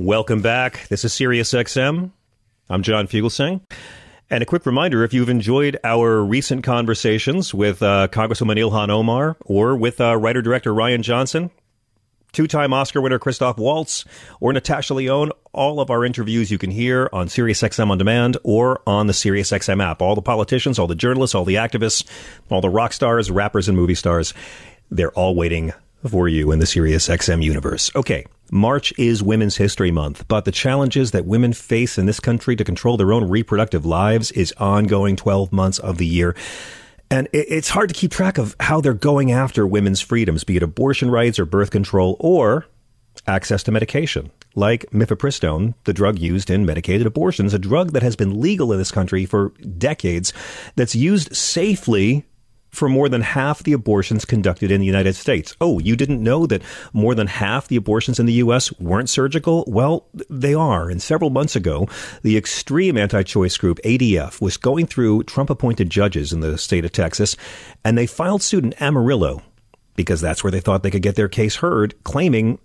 Welcome 0.00 0.40
back. 0.40 0.88
This 0.88 1.04
is 1.04 1.12
SiriusXM. 1.12 2.10
I'm 2.70 2.82
John 2.82 3.06
Fugelsang. 3.06 3.60
And 4.30 4.42
a 4.42 4.46
quick 4.46 4.64
reminder 4.64 5.04
if 5.04 5.12
you've 5.12 5.28
enjoyed 5.28 5.78
our 5.84 6.24
recent 6.24 6.64
conversations 6.64 7.52
with 7.52 7.82
uh, 7.82 8.08
Congresswoman 8.10 8.56
Ilhan 8.56 8.88
Omar 8.88 9.36
or 9.42 9.76
with 9.76 10.00
uh, 10.00 10.16
writer 10.16 10.40
director 10.40 10.72
Rian 10.72 11.02
Johnson, 11.02 11.50
two 12.32 12.46
time 12.46 12.72
Oscar 12.72 13.02
winner 13.02 13.18
Christoph 13.18 13.58
Waltz, 13.58 14.06
or 14.40 14.54
Natasha 14.54 14.94
Lyonne, 14.94 15.32
all 15.52 15.80
of 15.80 15.90
our 15.90 16.02
interviews 16.02 16.50
you 16.50 16.56
can 16.56 16.70
hear 16.70 17.10
on 17.12 17.26
SiriusXM 17.26 17.90
On 17.90 17.98
Demand 17.98 18.38
or 18.42 18.80
on 18.86 19.06
the 19.06 19.12
SiriusXM 19.12 19.84
app. 19.84 20.00
All 20.00 20.14
the 20.14 20.22
politicians, 20.22 20.78
all 20.78 20.86
the 20.86 20.94
journalists, 20.94 21.34
all 21.34 21.44
the 21.44 21.56
activists, 21.56 22.08
all 22.48 22.62
the 22.62 22.70
rock 22.70 22.94
stars, 22.94 23.30
rappers, 23.30 23.68
and 23.68 23.76
movie 23.76 23.94
stars, 23.94 24.32
they're 24.90 25.12
all 25.12 25.34
waiting 25.34 25.74
for 26.08 26.26
you 26.26 26.52
in 26.52 26.58
the 26.58 26.64
SiriusXM 26.64 27.42
universe. 27.42 27.94
Okay. 27.94 28.24
March 28.50 28.92
is 28.98 29.22
Women's 29.22 29.56
History 29.56 29.90
Month, 29.90 30.26
but 30.26 30.44
the 30.44 30.52
challenges 30.52 31.12
that 31.12 31.24
women 31.24 31.52
face 31.52 31.98
in 31.98 32.06
this 32.06 32.18
country 32.18 32.56
to 32.56 32.64
control 32.64 32.96
their 32.96 33.12
own 33.12 33.28
reproductive 33.28 33.86
lives 33.86 34.32
is 34.32 34.52
ongoing 34.58 35.14
12 35.14 35.52
months 35.52 35.78
of 35.78 35.98
the 35.98 36.06
year. 36.06 36.34
And 37.12 37.28
it's 37.32 37.68
hard 37.68 37.88
to 37.88 37.94
keep 37.94 38.12
track 38.12 38.38
of 38.38 38.54
how 38.60 38.80
they're 38.80 38.94
going 38.94 39.32
after 39.32 39.66
women's 39.66 40.00
freedoms, 40.00 40.44
be 40.44 40.56
it 40.56 40.62
abortion 40.62 41.10
rights 41.10 41.38
or 41.38 41.44
birth 41.44 41.70
control 41.70 42.16
or 42.20 42.66
access 43.26 43.62
to 43.64 43.72
medication, 43.72 44.30
like 44.54 44.88
mifepristone, 44.90 45.74
the 45.84 45.92
drug 45.92 46.18
used 46.18 46.50
in 46.50 46.64
medicated 46.64 47.06
abortions, 47.06 47.54
a 47.54 47.58
drug 47.58 47.92
that 47.92 48.02
has 48.02 48.16
been 48.16 48.40
legal 48.40 48.72
in 48.72 48.78
this 48.78 48.92
country 48.92 49.26
for 49.26 49.50
decades, 49.78 50.32
that's 50.76 50.94
used 50.94 51.34
safely 51.34 52.24
for 52.70 52.88
more 52.88 53.08
than 53.08 53.20
half 53.20 53.62
the 53.62 53.72
abortions 53.72 54.24
conducted 54.24 54.70
in 54.70 54.80
the 54.80 54.86
United 54.86 55.14
States. 55.14 55.56
Oh, 55.60 55.78
you 55.78 55.96
didn't 55.96 56.22
know 56.22 56.46
that 56.46 56.62
more 56.92 57.14
than 57.14 57.26
half 57.26 57.68
the 57.68 57.76
abortions 57.76 58.18
in 58.18 58.26
the 58.26 58.34
U.S. 58.34 58.72
weren't 58.78 59.10
surgical? 59.10 59.64
Well, 59.66 60.06
they 60.28 60.54
are. 60.54 60.88
And 60.88 61.02
several 61.02 61.30
months 61.30 61.56
ago, 61.56 61.88
the 62.22 62.36
extreme 62.36 62.96
anti 62.96 63.22
choice 63.22 63.56
group 63.56 63.78
ADF 63.84 64.40
was 64.40 64.56
going 64.56 64.86
through 64.86 65.24
Trump 65.24 65.50
appointed 65.50 65.90
judges 65.90 66.32
in 66.32 66.40
the 66.40 66.58
state 66.58 66.84
of 66.84 66.92
Texas, 66.92 67.36
and 67.84 67.96
they 67.96 68.06
filed 68.06 68.42
suit 68.42 68.64
in 68.64 68.74
Amarillo 68.74 69.42
because 69.96 70.20
that's 70.20 70.42
where 70.42 70.50
they 70.50 70.60
thought 70.60 70.82
they 70.82 70.90
could 70.90 71.02
get 71.02 71.16
their 71.16 71.28
case 71.28 71.56
heard, 71.56 71.94
claiming 72.04 72.58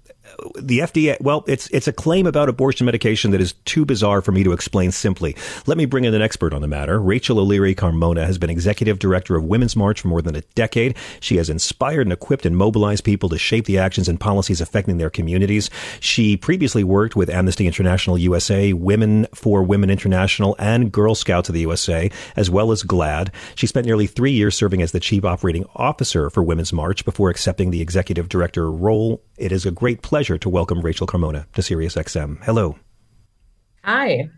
the 0.59 0.79
FDA, 0.79 1.19
well, 1.21 1.43
it's 1.47 1.67
it's 1.69 1.88
a 1.88 1.93
claim 1.93 2.25
about 2.25 2.49
abortion 2.49 2.85
medication 2.85 3.31
that 3.31 3.41
is 3.41 3.53
too 3.65 3.85
bizarre 3.85 4.21
for 4.21 4.31
me 4.31 4.43
to 4.43 4.51
explain 4.51 4.91
simply. 4.91 5.35
Let 5.65 5.77
me 5.77 5.85
bring 5.85 6.05
in 6.05 6.13
an 6.13 6.21
expert 6.21 6.53
on 6.53 6.61
the 6.61 6.67
matter. 6.67 6.99
Rachel 6.99 7.39
O'Leary 7.39 7.75
Carmona 7.75 8.25
has 8.25 8.38
been 8.38 8.49
executive 8.49 8.99
director 8.99 9.35
of 9.35 9.43
Women's 9.43 9.75
March 9.75 10.01
for 10.01 10.07
more 10.07 10.21
than 10.21 10.35
a 10.35 10.41
decade. 10.55 10.95
She 11.19 11.38
has 11.38 11.49
inspired 11.49 12.01
and 12.01 12.13
equipped 12.13 12.45
and 12.45 12.57
mobilized 12.57 13.03
people 13.03 13.29
to 13.29 13.38
shape 13.38 13.65
the 13.65 13.77
actions 13.77 14.09
and 14.09 14.19
policies 14.19 14.61
affecting 14.61 14.97
their 14.97 15.09
communities. 15.09 15.69
She 15.99 16.38
previously 16.38 16.83
worked 16.83 17.15
with 17.15 17.29
Amnesty 17.29 17.67
International 17.67 18.17
USA, 18.17 18.73
Women 18.73 19.27
for 19.33 19.63
Women 19.63 19.89
International, 19.89 20.55
and 20.59 20.91
Girl 20.91 21.15
Scouts 21.15 21.49
of 21.49 21.53
the 21.53 21.61
USA, 21.61 22.09
as 22.35 22.49
well 22.49 22.71
as 22.71 22.83
GLAAD. 22.83 23.29
She 23.55 23.67
spent 23.67 23.85
nearly 23.85 24.07
three 24.07 24.31
years 24.31 24.55
serving 24.55 24.81
as 24.81 24.91
the 24.91 24.99
chief 24.99 25.23
operating 25.23 25.65
officer 25.75 26.29
for 26.29 26.43
Women's 26.43 26.73
March 26.73 27.05
before 27.05 27.29
accepting 27.29 27.71
the 27.71 27.81
executive 27.81 28.29
director 28.29 28.71
role. 28.71 29.21
It 29.38 29.51
is 29.51 29.65
a 29.65 29.71
great 29.71 30.01
pleasure 30.01 30.14
pleasure 30.15 30.38
to 30.38 30.47
welcome 30.47 30.80
Rachel 30.80 31.06
Carmona 31.06 31.45
to 31.51 31.62
SiriusXM. 31.62 32.41
Hello. 32.45 32.78
Hi. 33.84 34.30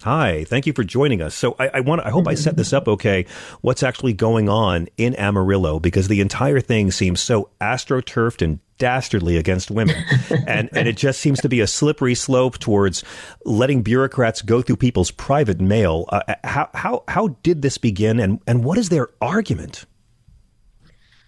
Hi, 0.00 0.44
thank 0.44 0.66
you 0.66 0.72
for 0.72 0.82
joining 0.82 1.20
us. 1.20 1.34
So 1.34 1.54
I, 1.58 1.68
I 1.74 1.80
want 1.80 2.00
I 2.06 2.08
hope 2.08 2.26
I 2.26 2.32
set 2.32 2.56
this 2.56 2.72
up 2.72 2.88
okay. 2.88 3.26
What's 3.60 3.82
actually 3.82 4.14
going 4.14 4.48
on 4.48 4.88
in 4.96 5.14
Amarillo? 5.16 5.78
Because 5.78 6.08
the 6.08 6.22
entire 6.22 6.60
thing 6.60 6.90
seems 6.90 7.20
so 7.20 7.50
astroturfed 7.60 8.40
and 8.40 8.60
dastardly 8.78 9.36
against 9.36 9.70
women. 9.70 10.02
and 10.46 10.70
and 10.72 10.88
it 10.88 10.96
just 10.96 11.20
seems 11.20 11.42
to 11.42 11.50
be 11.50 11.60
a 11.60 11.66
slippery 11.66 12.14
slope 12.14 12.56
towards 12.56 13.04
letting 13.44 13.82
bureaucrats 13.82 14.40
go 14.40 14.62
through 14.62 14.76
people's 14.76 15.10
private 15.10 15.60
mail. 15.60 16.06
Uh, 16.08 16.34
how 16.44 16.70
how 16.72 17.04
how 17.08 17.28
did 17.42 17.60
this 17.60 17.76
begin 17.76 18.20
and 18.20 18.40
and 18.46 18.64
what 18.64 18.78
is 18.78 18.88
their 18.88 19.10
argument? 19.20 19.84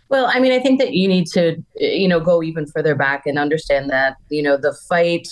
Well, 0.08 0.30
I 0.32 0.40
mean, 0.40 0.52
I 0.52 0.58
think 0.58 0.80
that 0.80 0.94
you 0.94 1.06
need 1.06 1.26
to, 1.28 1.56
eh, 1.80 1.92
you 1.92 2.08
know, 2.08 2.20
go 2.20 2.42
even 2.42 2.66
further 2.66 2.94
back 2.94 3.26
and 3.26 3.38
understand 3.38 3.90
that, 3.90 4.16
you 4.30 4.42
know, 4.42 4.56
the 4.56 4.74
fight 4.88 5.28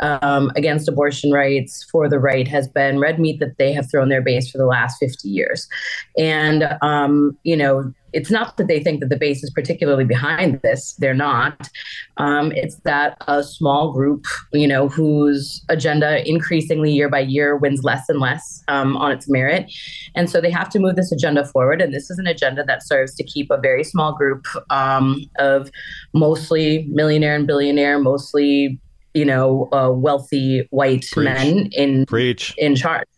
um, 0.00 0.50
against 0.56 0.88
abortion 0.88 1.30
rights 1.30 1.86
for 1.90 2.08
the 2.08 2.18
right 2.18 2.48
has 2.48 2.68
been 2.68 2.98
red 2.98 3.18
meat 3.18 3.40
that 3.40 3.58
they 3.58 3.72
have 3.72 3.90
thrown 3.90 4.08
their 4.08 4.22
base 4.22 4.50
for 4.50 4.58
the 4.58 4.66
last 4.66 4.98
50 4.98 5.28
years. 5.28 5.68
And, 6.16 6.76
um, 6.82 7.36
you 7.42 7.56
know, 7.56 7.92
it's 8.16 8.30
not 8.30 8.56
that 8.56 8.66
they 8.66 8.82
think 8.82 9.00
that 9.00 9.10
the 9.10 9.16
base 9.16 9.44
is 9.44 9.50
particularly 9.50 10.04
behind 10.04 10.62
this. 10.62 10.94
They're 10.94 11.12
not. 11.12 11.68
Um, 12.16 12.50
it's 12.52 12.76
that 12.76 13.18
a 13.28 13.42
small 13.42 13.92
group, 13.92 14.24
you 14.54 14.66
know, 14.66 14.88
whose 14.88 15.62
agenda 15.68 16.26
increasingly 16.26 16.92
year 16.92 17.10
by 17.10 17.20
year 17.20 17.56
wins 17.56 17.84
less 17.84 18.08
and 18.08 18.18
less 18.18 18.64
um, 18.68 18.96
on 18.96 19.12
its 19.12 19.28
merit. 19.28 19.70
And 20.14 20.30
so 20.30 20.40
they 20.40 20.50
have 20.50 20.70
to 20.70 20.78
move 20.78 20.96
this 20.96 21.12
agenda 21.12 21.44
forward. 21.44 21.82
And 21.82 21.92
this 21.92 22.08
is 22.10 22.18
an 22.18 22.26
agenda 22.26 22.64
that 22.64 22.86
serves 22.86 23.14
to 23.16 23.22
keep 23.22 23.50
a 23.50 23.58
very 23.58 23.84
small 23.84 24.14
group 24.14 24.46
um, 24.70 25.22
of 25.38 25.70
mostly 26.14 26.86
millionaire 26.88 27.34
and 27.34 27.46
billionaire, 27.46 27.98
mostly 27.98 28.80
you 29.16 29.24
know, 29.24 29.68
uh, 29.72 29.90
wealthy 29.90 30.68
white 30.70 31.06
preach. 31.10 31.24
men 31.24 31.70
in 31.72 32.04
preach 32.04 32.54
in 32.58 32.76
charge. 32.76 33.08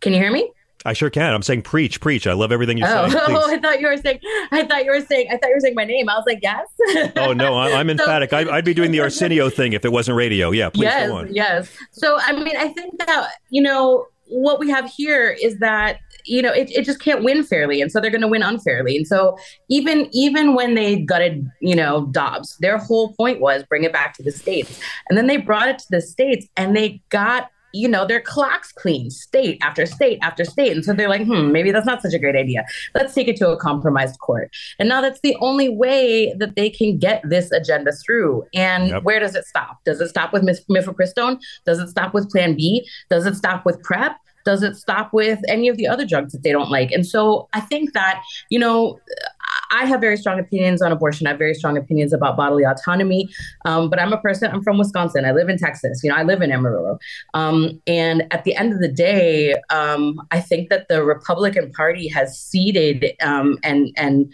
Can 0.00 0.12
you 0.12 0.20
hear 0.20 0.30
me? 0.30 0.48
I 0.84 0.92
sure 0.92 1.10
can. 1.10 1.34
I'm 1.34 1.42
saying 1.42 1.62
preach, 1.62 2.00
preach. 2.00 2.28
I 2.28 2.32
love 2.32 2.52
everything 2.52 2.78
you 2.78 2.84
oh, 2.86 3.08
say. 3.08 3.18
Oh, 3.20 3.52
I 3.52 3.58
thought 3.58 3.80
you 3.80 3.88
were 3.88 3.96
saying. 3.96 4.20
I 4.52 4.64
thought 4.64 4.84
you 4.84 4.92
were 4.92 5.00
saying. 5.00 5.28
I 5.30 5.36
thought 5.36 5.48
you 5.48 5.54
were 5.54 5.60
saying 5.60 5.74
my 5.74 5.84
name. 5.84 6.08
I 6.08 6.14
was 6.14 6.24
like, 6.26 6.38
yes. 6.42 6.68
oh 7.16 7.32
no, 7.32 7.54
I, 7.54 7.80
am 7.80 7.90
emphatic. 7.90 8.30
So, 8.30 8.36
I, 8.36 8.56
would 8.56 8.64
be 8.64 8.74
doing 8.74 8.92
the 8.92 9.00
Arsenio 9.00 9.50
thing 9.50 9.72
if 9.72 9.84
it 9.84 9.90
wasn't 9.90 10.16
radio. 10.16 10.52
Yeah, 10.52 10.70
please 10.70 10.84
yes, 10.84 11.08
go 11.08 11.16
on. 11.16 11.34
Yes. 11.34 11.68
So 11.90 12.18
I 12.20 12.32
mean, 12.32 12.56
I 12.56 12.68
think 12.68 12.98
that 12.98 13.32
you 13.50 13.62
know 13.62 14.06
what 14.28 14.60
we 14.60 14.70
have 14.70 14.88
here 14.88 15.36
is 15.42 15.58
that 15.58 15.98
you 16.24 16.42
know 16.42 16.52
it, 16.52 16.70
it 16.70 16.84
just 16.84 17.00
can't 17.00 17.22
win 17.22 17.42
fairly 17.42 17.80
and 17.80 17.90
so 17.90 18.00
they're 18.00 18.10
going 18.10 18.20
to 18.20 18.28
win 18.28 18.42
unfairly 18.42 18.96
and 18.96 19.06
so 19.06 19.36
even 19.68 20.08
even 20.12 20.54
when 20.54 20.74
they 20.74 20.96
gutted 20.96 21.46
you 21.60 21.74
know 21.74 22.06
dobbs 22.06 22.56
their 22.58 22.78
whole 22.78 23.14
point 23.14 23.40
was 23.40 23.62
bring 23.64 23.84
it 23.84 23.92
back 23.92 24.14
to 24.14 24.22
the 24.22 24.32
states 24.32 24.80
and 25.08 25.18
then 25.18 25.26
they 25.26 25.36
brought 25.36 25.68
it 25.68 25.78
to 25.78 25.86
the 25.90 26.00
states 26.00 26.46
and 26.56 26.76
they 26.76 27.00
got 27.08 27.50
you 27.72 27.88
know, 27.88 28.06
their 28.06 28.20
clocks 28.20 28.72
clean, 28.72 29.10
state 29.10 29.58
after 29.62 29.86
state 29.86 30.18
after 30.22 30.44
state. 30.44 30.72
And 30.72 30.84
so 30.84 30.92
they're 30.92 31.08
like, 31.08 31.24
hmm, 31.24 31.52
maybe 31.52 31.70
that's 31.70 31.86
not 31.86 32.02
such 32.02 32.12
a 32.12 32.18
great 32.18 32.36
idea. 32.36 32.64
Let's 32.94 33.14
take 33.14 33.28
it 33.28 33.36
to 33.36 33.50
a 33.50 33.56
compromised 33.56 34.20
court. 34.20 34.50
And 34.78 34.88
now 34.88 35.00
that's 35.00 35.20
the 35.20 35.36
only 35.40 35.68
way 35.68 36.34
that 36.38 36.54
they 36.54 36.70
can 36.70 36.98
get 36.98 37.22
this 37.28 37.50
agenda 37.50 37.92
through. 37.92 38.44
And 38.54 38.88
yep. 38.88 39.02
where 39.02 39.20
does 39.20 39.34
it 39.34 39.46
stop? 39.46 39.82
Does 39.84 40.00
it 40.00 40.08
stop 40.08 40.32
with 40.32 40.42
mifepristone? 40.42 41.40
Does 41.64 41.78
it 41.78 41.88
stop 41.88 42.14
with 42.14 42.30
Plan 42.30 42.54
B? 42.54 42.86
Does 43.10 43.26
it 43.26 43.34
stop 43.36 43.64
with 43.64 43.82
PrEP? 43.82 44.16
Does 44.44 44.62
it 44.62 44.76
stop 44.76 45.12
with 45.12 45.40
any 45.48 45.68
of 45.68 45.76
the 45.76 45.86
other 45.86 46.06
drugs 46.06 46.32
that 46.32 46.42
they 46.42 46.52
don't 46.52 46.70
like? 46.70 46.90
And 46.90 47.06
so 47.06 47.48
I 47.52 47.60
think 47.60 47.92
that, 47.92 48.22
you 48.50 48.58
know, 48.58 48.98
I 49.70 49.86
have 49.86 50.00
very 50.00 50.16
strong 50.16 50.38
opinions 50.38 50.82
on 50.82 50.92
abortion. 50.92 51.26
I 51.26 51.30
have 51.30 51.38
very 51.38 51.54
strong 51.54 51.76
opinions 51.76 52.12
about 52.12 52.36
bodily 52.36 52.64
autonomy. 52.64 53.28
Um, 53.64 53.88
but 53.88 54.00
I'm 54.00 54.12
a 54.12 54.18
person, 54.18 54.50
I'm 54.50 54.62
from 54.62 54.78
Wisconsin. 54.78 55.24
I 55.24 55.32
live 55.32 55.48
in 55.48 55.58
Texas. 55.58 56.00
You 56.02 56.10
know, 56.10 56.16
I 56.16 56.22
live 56.22 56.42
in 56.42 56.52
Amarillo. 56.52 56.98
Um, 57.34 57.80
and 57.86 58.24
at 58.30 58.44
the 58.44 58.54
end 58.54 58.72
of 58.72 58.80
the 58.80 58.88
day, 58.88 59.54
um, 59.70 60.20
I 60.30 60.40
think 60.40 60.68
that 60.70 60.88
the 60.88 61.02
Republican 61.02 61.72
Party 61.72 62.08
has 62.08 62.38
ceded 62.38 63.12
um, 63.22 63.58
and, 63.62 63.92
and, 63.96 64.32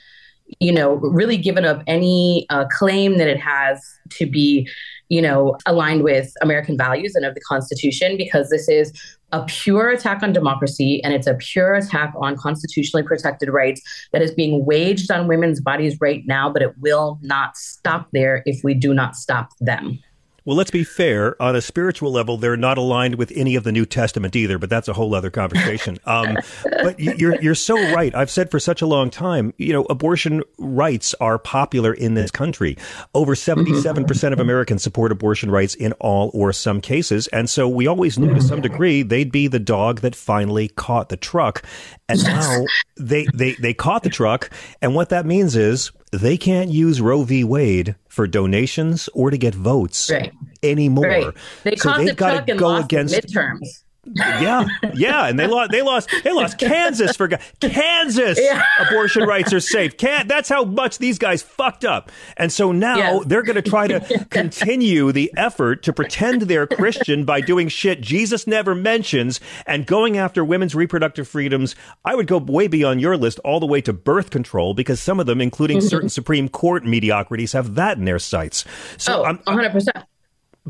you 0.60 0.72
know, 0.72 0.94
really 0.94 1.36
given 1.36 1.64
up 1.64 1.82
any 1.86 2.46
uh, 2.50 2.64
claim 2.70 3.18
that 3.18 3.28
it 3.28 3.38
has 3.38 3.84
to 4.10 4.26
be, 4.26 4.68
you 5.08 5.22
know, 5.22 5.56
aligned 5.66 6.02
with 6.02 6.32
American 6.42 6.76
values 6.76 7.14
and 7.14 7.24
of 7.24 7.34
the 7.34 7.40
Constitution, 7.40 8.16
because 8.16 8.50
this 8.50 8.68
is 8.68 8.92
a 9.32 9.44
pure 9.44 9.90
attack 9.90 10.22
on 10.22 10.32
democracy 10.32 11.02
and 11.04 11.12
it's 11.12 11.26
a 11.26 11.34
pure 11.34 11.74
attack 11.74 12.14
on 12.18 12.36
constitutionally 12.36 13.06
protected 13.06 13.50
rights 13.50 13.82
that 14.12 14.22
is 14.22 14.30
being 14.30 14.64
waged 14.64 15.10
on 15.10 15.28
women's 15.28 15.60
bodies 15.60 15.96
right 16.00 16.22
now, 16.26 16.50
but 16.50 16.62
it 16.62 16.72
will 16.78 17.18
not 17.22 17.56
stop 17.56 18.08
there 18.12 18.42
if 18.46 18.62
we 18.64 18.74
do 18.74 18.94
not 18.94 19.16
stop 19.16 19.50
them. 19.60 19.98
Well, 20.48 20.56
let's 20.56 20.70
be 20.70 20.82
fair. 20.82 21.36
On 21.42 21.54
a 21.54 21.60
spiritual 21.60 22.10
level, 22.10 22.38
they're 22.38 22.56
not 22.56 22.78
aligned 22.78 23.16
with 23.16 23.30
any 23.36 23.54
of 23.54 23.64
the 23.64 23.70
New 23.70 23.84
Testament 23.84 24.34
either, 24.34 24.58
but 24.58 24.70
that's 24.70 24.88
a 24.88 24.94
whole 24.94 25.14
other 25.14 25.30
conversation. 25.30 25.98
Um, 26.08 26.38
but 26.64 26.98
you're 26.98 27.38
you're 27.42 27.54
so 27.54 27.76
right. 27.92 28.14
I've 28.14 28.30
said 28.30 28.50
for 28.50 28.58
such 28.58 28.80
a 28.80 28.86
long 28.86 29.10
time, 29.10 29.52
you 29.58 29.74
know, 29.74 29.82
abortion 29.90 30.42
rights 30.56 31.14
are 31.20 31.38
popular 31.38 31.92
in 31.92 32.14
this 32.14 32.30
country. 32.30 32.78
Over 33.14 33.34
seventy 33.34 33.78
seven 33.80 34.06
percent 34.06 34.32
of 34.32 34.40
Americans 34.40 34.82
support 34.82 35.12
abortion 35.12 35.50
rights 35.50 35.74
in 35.74 35.92
all 35.94 36.30
or 36.32 36.52
some 36.52 36.80
cases, 36.80 37.26
and 37.26 37.50
so 37.50 37.68
we 37.68 37.86
always 37.86 38.18
knew 38.18 38.32
to 38.32 38.40
some 38.40 38.62
degree 38.62 39.02
they'd 39.02 39.30
be 39.30 39.48
the 39.48 39.58
dog 39.58 40.00
that 40.00 40.16
finally 40.16 40.68
caught 40.68 41.10
the 41.10 41.16
truck. 41.18 41.62
And 42.08 42.22
now 42.24 42.64
they 42.96 43.26
they 43.34 43.52
they 43.52 43.74
caught 43.74 44.02
the 44.02 44.08
truck, 44.08 44.50
and 44.80 44.94
what 44.94 45.10
that 45.10 45.26
means 45.26 45.56
is 45.56 45.90
they 46.12 46.36
can't 46.36 46.70
use 46.70 47.00
Roe 47.00 47.22
v. 47.22 47.44
Wade 47.44 47.96
for 48.08 48.26
donations 48.26 49.08
or 49.14 49.30
to 49.30 49.38
get 49.38 49.54
votes 49.54 50.10
Right. 50.10 50.32
anymore. 50.62 51.06
Right. 51.06 51.34
They 51.64 51.76
so 51.76 51.96
they've 51.96 52.16
got 52.16 52.46
to 52.46 52.54
go 52.54 52.76
against 52.76 53.14
midterms. 53.14 53.84
Yeah, 54.14 54.66
yeah, 54.94 55.26
and 55.26 55.38
they 55.38 55.46
lost. 55.46 55.70
They 55.70 55.82
lost. 55.82 56.10
They 56.24 56.32
lost 56.32 56.58
Kansas 56.58 57.16
for 57.16 57.28
God- 57.28 57.40
Kansas. 57.60 58.38
Yeah. 58.40 58.62
Abortion 58.80 59.24
rights 59.24 59.52
are 59.52 59.60
safe. 59.60 59.96
Can 59.96 60.26
that's 60.28 60.48
how 60.48 60.64
much 60.64 60.98
these 60.98 61.18
guys 61.18 61.42
fucked 61.42 61.84
up. 61.84 62.10
And 62.36 62.52
so 62.52 62.72
now 62.72 62.96
Yes. 62.96 63.24
they're 63.26 63.42
going 63.42 63.56
to 63.56 63.62
try 63.70 63.86
to 63.88 64.26
continue 64.30 65.12
the 65.12 65.32
effort 65.36 65.82
to 65.84 65.92
pretend 65.92 66.42
they're 66.42 66.66
Christian 66.66 67.24
by 67.24 67.40
doing 67.40 67.68
shit 67.68 68.00
Jesus 68.00 68.46
never 68.46 68.74
mentions 68.74 69.40
and 69.66 69.86
going 69.86 70.16
after 70.16 70.44
women's 70.44 70.74
reproductive 70.74 71.28
freedoms. 71.28 71.74
I 72.04 72.14
would 72.14 72.26
go 72.26 72.38
way 72.38 72.66
beyond 72.68 73.00
your 73.00 73.16
list, 73.16 73.38
all 73.40 73.60
the 73.60 73.66
way 73.66 73.80
to 73.82 73.92
birth 73.92 74.30
control, 74.30 74.74
because 74.74 75.00
some 75.00 75.20
of 75.20 75.26
them, 75.26 75.40
including 75.40 75.78
Mm-hmm. 75.78 75.86
certain 75.88 76.08
Supreme 76.18 76.48
Court 76.48 76.84
mediocrities, 76.84 77.52
have 77.52 77.74
that 77.74 77.98
in 77.98 78.04
their 78.04 78.18
sights. 78.18 78.64
So 78.96 79.20
Oh, 79.20 79.24
I'm, 79.24 79.38
100%. 79.38 79.88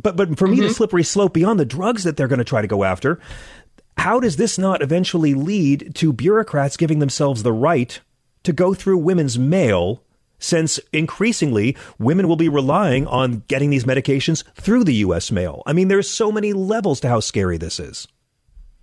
But 0.02 0.16
but 0.16 0.38
for 0.38 0.46
me, 0.46 0.56
the 0.56 0.62
mm-hmm. 0.62 0.72
slippery 0.72 1.04
slope 1.04 1.34
beyond 1.34 1.58
the 1.58 1.64
drugs 1.64 2.04
that 2.04 2.16
they're 2.16 2.28
going 2.28 2.38
to 2.38 2.44
try 2.44 2.62
to 2.62 2.68
go 2.68 2.84
after, 2.84 3.20
how 3.96 4.20
does 4.20 4.36
this 4.36 4.58
not 4.58 4.82
eventually 4.82 5.34
lead 5.34 5.94
to 5.96 6.12
bureaucrats 6.12 6.76
giving 6.76 6.98
themselves 6.98 7.42
the 7.42 7.52
right 7.52 8.00
to 8.44 8.52
go 8.52 8.74
through 8.74 8.98
women's 8.98 9.38
mail? 9.38 10.02
Since 10.40 10.78
increasingly 10.92 11.76
women 11.98 12.28
will 12.28 12.36
be 12.36 12.48
relying 12.48 13.08
on 13.08 13.42
getting 13.48 13.70
these 13.70 13.82
medications 13.82 14.44
through 14.54 14.84
the 14.84 14.94
U.S. 14.94 15.32
mail. 15.32 15.64
I 15.66 15.72
mean, 15.72 15.88
there's 15.88 16.08
so 16.08 16.30
many 16.30 16.52
levels 16.52 17.00
to 17.00 17.08
how 17.08 17.18
scary 17.18 17.58
this 17.58 17.80
is. 17.80 18.06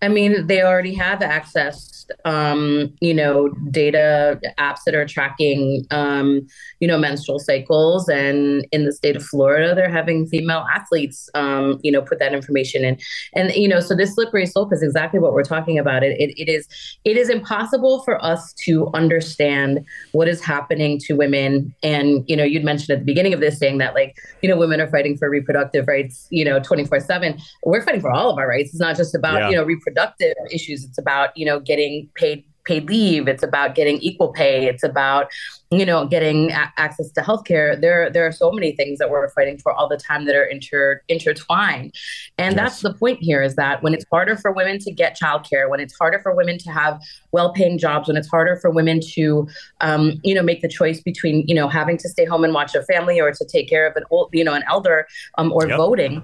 I 0.01 0.09
mean, 0.09 0.47
they 0.47 0.63
already 0.63 0.95
have 0.95 1.21
access, 1.21 1.94
um, 2.25 2.93
you 3.01 3.13
know, 3.13 3.49
data 3.71 4.39
apps 4.57 4.79
that 4.85 4.95
are 4.95 5.05
tracking, 5.05 5.85
um, 5.91 6.45
you 6.79 6.87
know, 6.87 6.97
menstrual 6.97 7.39
cycles. 7.39 8.07
And 8.09 8.65
in 8.71 8.85
the 8.85 8.91
state 8.91 9.15
of 9.15 9.23
Florida, 9.23 9.75
they're 9.75 9.89
having 9.89 10.25
female 10.27 10.65
athletes, 10.73 11.29
um, 11.33 11.79
you 11.83 11.91
know, 11.91 12.01
put 12.01 12.19
that 12.19 12.33
information 12.33 12.83
in. 12.83 12.97
And, 13.33 13.51
you 13.53 13.67
know, 13.67 13.79
so 13.79 13.95
this 13.95 14.13
slippery 14.15 14.45
slope 14.45 14.73
is 14.73 14.83
exactly 14.83 15.19
what 15.19 15.33
we're 15.33 15.43
talking 15.43 15.79
about. 15.79 16.03
It, 16.03 16.19
it, 16.19 16.33
it 16.39 16.51
is 16.51 16.67
it 17.03 17.17
is 17.17 17.29
impossible 17.29 18.03
for 18.03 18.23
us 18.23 18.53
to 18.65 18.89
understand 18.93 19.85
what 20.11 20.27
is 20.27 20.41
happening 20.43 20.99
to 20.99 21.13
women. 21.13 21.73
And, 21.83 22.23
you 22.27 22.35
know, 22.35 22.43
you'd 22.43 22.63
mentioned 22.63 22.89
at 22.91 22.99
the 22.99 23.05
beginning 23.05 23.33
of 23.33 23.39
this 23.39 23.57
saying 23.57 23.77
that, 23.79 23.93
like, 23.93 24.15
you 24.41 24.49
know, 24.49 24.57
women 24.57 24.81
are 24.81 24.87
fighting 24.89 25.17
for 25.17 25.29
reproductive 25.29 25.87
rights, 25.87 26.27
you 26.29 26.43
know, 26.43 26.59
24 26.59 26.99
7. 26.99 27.37
We're 27.63 27.81
fighting 27.83 28.01
for 28.01 28.11
all 28.11 28.29
of 28.31 28.37
our 28.37 28.47
rights. 28.47 28.69
It's 28.69 28.79
not 28.79 28.95
just 28.95 29.15
about, 29.15 29.39
Yeah. 29.39 29.49
you 29.49 29.55
know, 29.55 29.63
reproductive 29.63 30.35
issues. 30.51 30.83
It's 30.83 30.97
about, 30.97 31.29
you 31.35 31.45
know, 31.45 31.59
getting 31.59 31.94
paid 32.15 32.43
paid 32.65 32.89
leave. 32.89 33.27
It's 33.27 33.43
about 33.43 33.75
getting 33.75 33.97
equal 33.99 34.33
pay. 34.33 34.67
It's 34.67 34.83
about, 34.83 35.31
you 35.69 35.85
know, 35.85 36.07
getting 36.07 36.51
a- 36.51 36.73
access 36.77 37.11
to 37.11 37.21
healthcare. 37.21 37.79
There, 37.79 38.09
there 38.09 38.25
are 38.25 38.31
so 38.31 38.51
many 38.51 38.71
things 38.75 38.97
that 38.97 39.11
we're 39.11 39.29
fighting 39.29 39.59
for 39.59 39.71
all 39.71 39.87
the 39.87 39.97
time 39.97 40.25
that 40.25 40.35
are 40.35 40.43
inter 40.55 41.01
intertwined. 41.07 41.93
And 42.39 42.57
that's 42.57 42.81
the 42.81 42.93
point 42.95 43.19
here 43.21 43.43
is 43.43 43.55
that 43.55 43.83
when 43.83 43.93
it's 43.93 44.05
harder 44.11 44.35
for 44.35 44.51
women 44.51 44.79
to 44.79 44.91
get 44.91 45.15
childcare, 45.15 45.69
when 45.69 45.79
it's 45.79 45.95
harder 45.95 46.19
for 46.19 46.35
women 46.35 46.57
to 46.65 46.71
have 46.71 46.99
well-paying 47.31 47.77
jobs, 47.77 48.07
when 48.07 48.17
it's 48.17 48.29
harder 48.29 48.55
for 48.57 48.71
women 48.71 48.99
to, 49.13 49.47
um, 49.81 50.13
you 50.23 50.33
know, 50.33 50.41
make 50.41 50.61
the 50.61 50.67
choice 50.67 50.99
between, 51.01 51.47
you 51.47 51.53
know, 51.53 51.67
having 51.67 51.97
to 51.97 52.09
stay 52.09 52.25
home 52.25 52.43
and 52.43 52.53
watch 52.53 52.73
a 52.73 52.81
family 52.83 53.21
or 53.21 53.31
to 53.31 53.45
take 53.45 53.69
care 53.69 53.85
of 53.85 53.95
an 53.95 54.03
old, 54.09 54.29
you 54.33 54.43
know, 54.43 54.53
an 54.53 54.63
elder 54.67 55.05
um, 55.37 55.51
or 55.53 55.67
Yep. 55.67 55.77
voting 55.77 56.23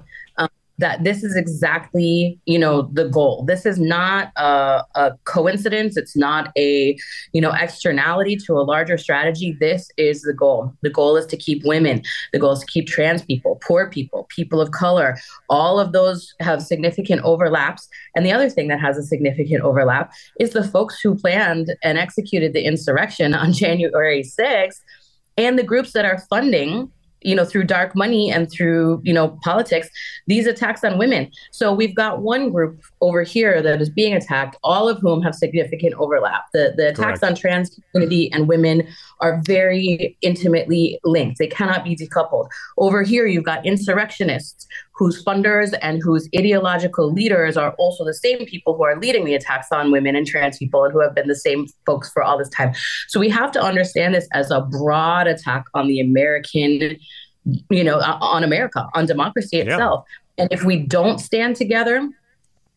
that 0.81 1.03
this 1.03 1.23
is 1.23 1.35
exactly 1.35 2.39
you 2.45 2.59
know 2.59 2.83
the 2.93 3.07
goal. 3.07 3.43
This 3.47 3.65
is 3.65 3.79
not 3.79 4.31
a, 4.35 4.83
a 4.95 5.13
coincidence. 5.23 5.95
It's 5.95 6.17
not 6.17 6.51
a 6.57 6.97
you 7.31 7.41
know 7.41 7.53
externality 7.53 8.35
to 8.45 8.53
a 8.53 8.63
larger 8.63 8.97
strategy. 8.97 9.55
This 9.59 9.89
is 9.97 10.23
the 10.23 10.33
goal. 10.33 10.73
The 10.81 10.89
goal 10.89 11.15
is 11.15 11.25
to 11.27 11.37
keep 11.37 11.63
women. 11.63 12.03
The 12.33 12.39
goal 12.39 12.51
is 12.51 12.59
to 12.59 12.65
keep 12.65 12.87
trans 12.87 13.23
people 13.23 13.59
poor 13.61 13.89
people 13.89 14.27
people 14.29 14.59
of 14.59 14.71
color. 14.71 15.17
All 15.49 15.79
of 15.79 15.93
those 15.93 16.33
have 16.39 16.61
significant 16.61 17.21
overlaps. 17.23 17.87
And 18.15 18.25
the 18.25 18.31
other 18.31 18.49
thing 18.49 18.67
that 18.67 18.81
has 18.81 18.97
a 18.97 19.03
significant 19.03 19.63
overlap 19.63 20.11
is 20.39 20.51
the 20.51 20.63
folks 20.63 20.99
who 20.99 21.15
planned 21.15 21.73
and 21.83 21.97
executed 21.97 22.53
the 22.53 22.65
insurrection 22.65 23.33
on 23.33 23.53
january 23.61 24.23
6th 24.23 24.81
and 25.37 25.57
the 25.57 25.63
groups 25.63 25.93
that 25.93 26.05
are 26.05 26.19
funding 26.29 26.91
you 27.21 27.35
know 27.35 27.45
through 27.45 27.63
dark 27.63 27.95
money 27.95 28.31
and 28.31 28.51
through 28.51 29.01
you 29.03 29.13
know 29.13 29.39
politics 29.43 29.89
these 30.27 30.47
attacks 30.47 30.83
on 30.83 30.97
women. 30.97 31.31
So 31.51 31.73
we've 31.73 31.95
got 31.95 32.21
one 32.21 32.51
group 32.51 32.81
over 33.01 33.23
here 33.23 33.61
that 33.61 33.81
is 33.81 33.89
being 33.89 34.13
attacked 34.13 34.57
all 34.63 34.89
of 34.89 34.99
whom 34.99 35.21
have 35.21 35.35
significant 35.35 35.93
overlap. 35.95 36.45
The 36.53 36.73
the 36.75 36.89
attacks 36.89 37.19
Correct. 37.19 37.23
on 37.23 37.35
trans 37.35 37.79
community 37.91 38.31
and 38.31 38.47
women 38.47 38.87
are 39.19 39.41
very 39.45 40.17
intimately 40.21 40.99
linked. 41.03 41.37
They 41.37 41.47
cannot 41.47 41.83
be 41.83 41.95
decoupled. 41.95 42.49
Over 42.77 43.03
here 43.03 43.25
you've 43.25 43.45
got 43.45 43.65
insurrectionists 43.65 44.67
whose 45.01 45.23
funders 45.23 45.73
and 45.81 45.99
whose 46.05 46.29
ideological 46.37 47.11
leaders 47.11 47.57
are 47.57 47.71
also 47.83 48.05
the 48.05 48.13
same 48.13 48.45
people 48.45 48.75
who 48.77 48.83
are 48.83 48.99
leading 48.99 49.25
the 49.25 49.33
attacks 49.33 49.67
on 49.71 49.91
women 49.91 50.15
and 50.15 50.27
trans 50.27 50.57
people 50.57 50.83
and 50.83 50.93
who 50.93 51.01
have 51.01 51.15
been 51.15 51.27
the 51.27 51.41
same 51.47 51.65
folks 51.87 52.07
for 52.11 52.21
all 52.21 52.37
this 52.37 52.49
time 52.49 52.71
so 53.07 53.19
we 53.19 53.29
have 53.29 53.51
to 53.51 53.61
understand 53.61 54.13
this 54.13 54.27
as 54.33 54.51
a 54.51 54.61
broad 54.61 55.25
attack 55.27 55.63
on 55.73 55.87
the 55.87 55.99
american 55.99 56.97
you 57.71 57.83
know, 57.83 57.97
on 57.99 58.43
America, 58.43 58.87
on 58.93 59.05
democracy 59.05 59.57
Yeah. 59.57 59.63
itself. 59.63 60.05
And 60.37 60.47
if 60.51 60.63
we 60.63 60.77
don't 60.77 61.19
stand 61.19 61.55
together 61.55 62.07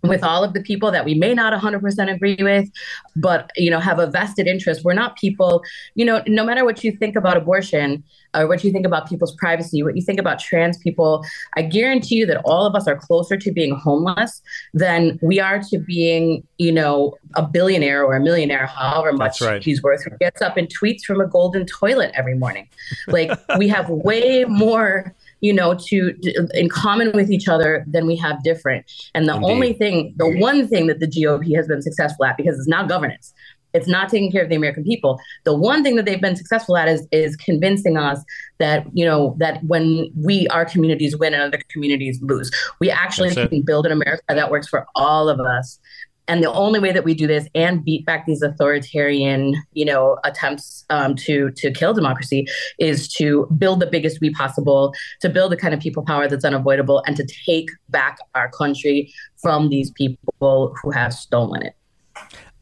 with 0.09 0.23
all 0.23 0.45
of 0.45 0.53
the 0.53 0.63
people 0.63 0.91
that 0.91 1.05
we 1.05 1.15
may 1.15 1.35
not 1.35 1.53
100% 1.59 2.15
agree 2.15 2.39
with, 2.41 2.71
but, 3.17 3.51
you 3.57 3.71
know, 3.71 3.81
have 3.81 3.99
a 3.99 4.07
vested 4.07 4.47
interest, 4.47 4.85
we're 4.85 4.93
not 4.93 5.17
people, 5.17 5.63
you 5.95 6.05
know, 6.05 6.23
no 6.27 6.45
matter 6.45 6.65
what 6.65 6.85
you 6.85 6.93
think 6.93 7.17
about 7.17 7.37
abortion 7.37 8.05
or 8.35 8.47
what 8.47 8.65
you 8.65 8.73
think 8.73 8.85
about 8.85 9.09
people's 9.09 9.35
privacy, 9.37 9.83
what 9.83 9.97
you 9.97 10.03
think 10.03 10.19
about 10.19 10.39
trans 10.39 10.77
people, 10.79 11.25
I 11.57 11.63
guarantee 11.63 12.17
you 12.17 12.27
that 12.27 12.43
all 12.45 12.67
of 12.67 12.75
us 12.75 12.87
are 12.87 12.97
closer 12.97 13.37
to 13.37 13.53
being 13.53 13.75
homeless 13.75 14.43
than 14.73 15.19
we 15.23 15.41
are 15.41 15.61
to 15.71 15.79
being, 15.79 16.47
you 16.59 16.73
know, 16.73 17.17
a 17.35 17.43
billionaire 17.43 18.05
or 18.05 18.17
a 18.17 18.21
millionaire, 18.21 18.67
however 18.67 19.13
much 19.13 19.41
right. 19.41 19.63
he's 19.63 19.83
worth, 19.83 20.05
who 20.05 20.11
gets 20.19 20.43
up 20.43 20.57
and 20.57 20.69
tweets 20.69 21.03
from 21.03 21.21
a 21.21 21.27
golden 21.27 21.65
toilet 21.67 22.11
every 22.15 22.37
morning. 22.37 22.69
Like 23.07 23.31
we 23.59 23.69
have 23.69 23.89
way 23.89 24.45
more, 24.45 25.15
you 25.45 25.53
know, 25.53 25.75
to 25.75 26.15
in 26.55 26.71
common 26.71 27.13
with 27.13 27.31
each 27.31 27.49
other 27.49 27.85
than 27.87 28.07
we 28.07 28.17
have 28.17 28.43
different. 28.43 28.91
And 29.15 29.29
the 29.29 29.35
Indeed. 29.35 29.51
only 29.51 29.73
thing, 29.75 30.15
the 30.17 30.31
one 30.39 30.67
thing 30.69 30.87
that 30.87 31.01
the 31.01 31.07
GOP 31.07 31.55
has 31.55 31.69
been 31.69 31.83
successful 31.83 32.25
at, 32.25 32.39
because 32.39 32.59
it's 32.59 32.67
not 32.67 32.89
governance, 32.89 33.35
it's 33.75 33.87
not 33.87 34.09
taking 34.09 34.33
care 34.33 34.43
of 34.43 34.49
the 34.49 34.55
American 34.55 34.85
people. 34.85 35.21
The 35.45 35.55
one 35.55 35.83
thing 35.83 35.97
that 35.97 36.07
they've 36.07 36.21
been 36.21 36.37
successful 36.37 36.79
at 36.79 36.89
is 36.89 37.07
is 37.13 37.37
convincing 37.37 37.99
us 37.99 38.25
that 38.57 38.87
you 38.95 39.05
know 39.05 39.37
that 39.39 39.63
when 39.65 40.11
we 40.17 40.49
our 40.49 40.65
communities 40.65 41.15
win 41.15 41.35
and 41.35 41.43
other 41.43 41.61
communities 41.69 42.19
lose, 42.23 42.51
we 42.81 42.91
actually 42.91 43.35
can 43.35 43.61
build 43.61 43.85
an 43.85 43.93
America 43.93 44.23
that 44.29 44.51
works 44.51 44.67
for 44.67 44.87
all 44.95 45.29
of 45.29 45.41
us. 45.41 45.79
And 46.27 46.43
the 46.43 46.53
only 46.53 46.81
way 46.81 46.93
that 46.93 47.05
we 47.05 47.15
do 47.15 47.27
this 47.27 47.47
and 47.55 47.85
beat 47.85 48.07
back 48.07 48.25
these 48.27 48.43
authoritarian, 48.43 49.55
you 49.73 49.85
know, 49.85 50.19
attempts 50.25 50.85
um, 50.91 51.15
to 51.17 51.51
to 51.51 51.71
kill 51.71 51.93
democracy 51.93 52.47
is 52.79 53.09
to 53.15 53.47
build 53.59 53.81
the 53.81 53.87
biggest 53.87 54.21
we 54.21 54.31
possible, 54.31 54.95
to 55.21 55.29
build 55.29 55.53
the 55.53 55.57
kind 55.57 55.75
of 55.75 55.81
people 55.81 56.03
power 56.03 56.27
that's 56.27 56.45
unavoidable, 56.45 57.03
and 57.07 57.17
to 57.17 57.27
take 57.47 57.71
back 57.91 58.19
our 58.35 58.51
country 58.51 59.13
from 59.37 59.69
these 59.69 59.91
people 59.91 60.75
who 60.83 60.91
have 60.91 61.13
stolen 61.13 61.63
it. 61.63 61.75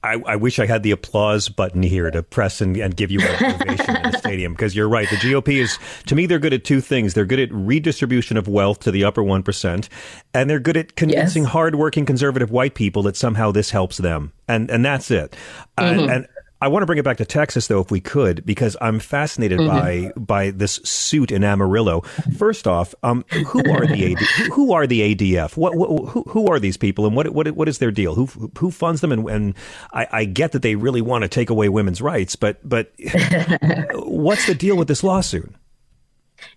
I, 0.05 0.21
I 0.27 0.37
wish 0.37 0.59
I 0.59 0.67
had 0.67 0.83
the 0.83 0.91
applause 0.91 1.49
button 1.49 1.83
here 1.83 2.11
to 2.11 2.23
press 2.23 2.61
and, 2.61 2.77
and 2.77 2.97
give 2.97 3.11
you 3.11 3.21
an 3.21 3.55
ovation 3.63 3.97
in 3.97 4.11
the 4.11 4.19
stadium 4.19 4.53
because 4.53 4.75
you're 4.75 4.89
right. 4.89 5.09
The 5.09 5.17
GOP 5.17 5.61
is, 5.61 5.79
to 6.07 6.15
me, 6.15 6.27
they're 6.27 6.39
good 6.39 6.53
at 6.53 6.65
two 6.65 6.81
things. 6.81 7.15
They're 7.15 7.25
good 7.25 7.39
at 7.41 7.53
redistribution 7.53 8.37
of 8.37 8.49
wealth 8.49 8.81
to 8.81 8.91
the 8.91 9.05
upper 9.05 9.23
1%, 9.23 9.89
and 10.35 10.51
they're 10.51 10.61
good 10.61 10.77
at 10.77 10.97
convincing 10.97 11.45
Yes. 11.45 11.53
hardworking 11.53 12.05
conservative 12.07 12.51
white 12.51 12.75
people 12.75 13.03
that 13.05 13.17
somehow 13.17 13.53
this 13.53 13.71
helps 13.71 13.99
them. 13.99 14.33
And, 14.49 14.71
and 14.71 14.85
that's 14.85 15.11
it. 15.11 15.37
Mm-hmm. 15.79 16.01
Uh, 16.01 16.13
and 16.13 16.29
I 16.63 16.69
want 16.69 16.83
to 16.83 16.87
bring 16.87 16.99
it 17.01 17.05
back 17.05 17.17
to 17.17 17.25
Texas, 17.25 17.67
though, 17.67 17.81
if 17.81 17.91
we 17.91 18.01
could, 18.01 18.47
because 18.47 18.77
I'm 18.81 19.01
fascinated 19.01 19.59
Mm-hmm. 19.59 19.69
by 19.69 20.13
by 20.17 20.51
this 20.53 20.75
suit 20.85 21.33
in 21.33 21.43
Amarillo. 21.43 22.03
First 22.39 22.69
off, 22.69 22.95
um, 23.03 23.25
who 23.47 23.59
are 23.73 23.85
the 23.87 24.13
AD, 24.13 24.19
who- 24.53 24.73
are 24.73 24.87
the 24.87 25.15
ADF? 25.15 25.57
What, 25.57 25.75
what 25.75 25.89
who, 26.11 26.23
who 26.23 26.47
are 26.47 26.61
these 26.61 26.77
people, 26.77 27.05
and 27.05 27.17
what 27.17 27.29
what 27.31 27.51
what 27.51 27.69
is 27.69 27.79
their 27.79 27.91
deal? 27.91 28.15
Who 28.15 28.27
who 28.59 28.71
funds 28.71 29.01
them? 29.01 29.11
And, 29.11 29.29
and 29.29 29.55
I, 29.93 30.07
I 30.13 30.25
get 30.25 30.53
that 30.53 30.63
they 30.63 30.77
really 30.77 31.03
want 31.03 31.23
to 31.23 31.29
take 31.29 31.51
away 31.51 31.69
women's 31.69 32.01
rights, 32.01 32.37
but 32.37 32.59
but 32.67 32.93
what's 33.95 34.47
the 34.47 34.55
deal 34.55 34.77
with 34.77 34.87
this 34.89 35.03
lawsuit? 35.03 35.53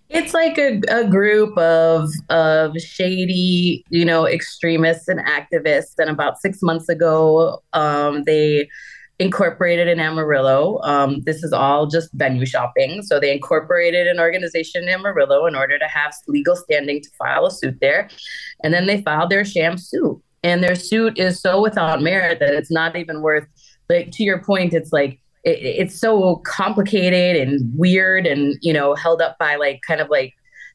It's 0.08 0.32
like 0.34 0.56
a, 0.56 0.80
a 0.88 1.08
group 1.08 1.56
of 1.58 2.10
of 2.30 2.76
shady, 2.80 3.84
you 3.90 4.04
know, 4.04 4.26
extremists 4.26 5.08
and 5.08 5.20
activists. 5.20 5.94
And 5.98 6.10
about 6.10 6.40
six 6.40 6.62
months 6.62 6.88
ago, 6.88 7.62
um, 7.72 8.22
they 8.24 8.68
incorporated 9.18 9.88
in 9.88 9.98
Amarillo. 9.98 10.80
Um, 10.82 11.22
this 11.22 11.42
is 11.42 11.52
all 11.52 11.86
just 11.86 12.10
venue 12.12 12.44
shopping. 12.46 13.02
So 13.02 13.18
they 13.18 13.32
incorporated 13.32 14.06
an 14.06 14.20
organization 14.20 14.82
in 14.82 14.88
Amarillo 14.90 15.46
in 15.46 15.54
order 15.54 15.78
to 15.78 15.86
have 15.86 16.12
legal 16.26 16.54
standing 16.56 17.00
to 17.02 17.10
file 17.18 17.46
a 17.46 17.50
suit 17.50 17.78
there. 17.80 18.08
And 18.62 18.74
then 18.74 18.86
they 18.86 19.00
filed 19.02 19.30
their 19.30 19.44
sham 19.44 19.78
suit. 19.78 20.22
And 20.42 20.62
their 20.62 20.74
suit 20.74 21.18
is 21.18 21.40
so 21.40 21.62
without 21.62 22.02
merit 22.02 22.38
that 22.40 22.54
it's 22.54 22.70
not 22.70 22.94
even 22.94 23.22
worth, 23.22 23.46
like, 23.88 24.12
to 24.12 24.22
your 24.22 24.42
point, 24.42 24.74
it's 24.74 24.92
like, 24.92 25.18
it, 25.44 25.58
it's 25.62 25.98
so 25.98 26.36
complicated 26.44 27.36
and 27.48 27.72
weird 27.78 28.26
and 28.26 28.58
you 28.60 28.72
know 28.72 28.94
held 28.94 29.22
up 29.22 29.38
by 29.38 29.54
like 29.54 29.80
kind 29.86 30.00
of 30.00 30.10
like 30.10 30.34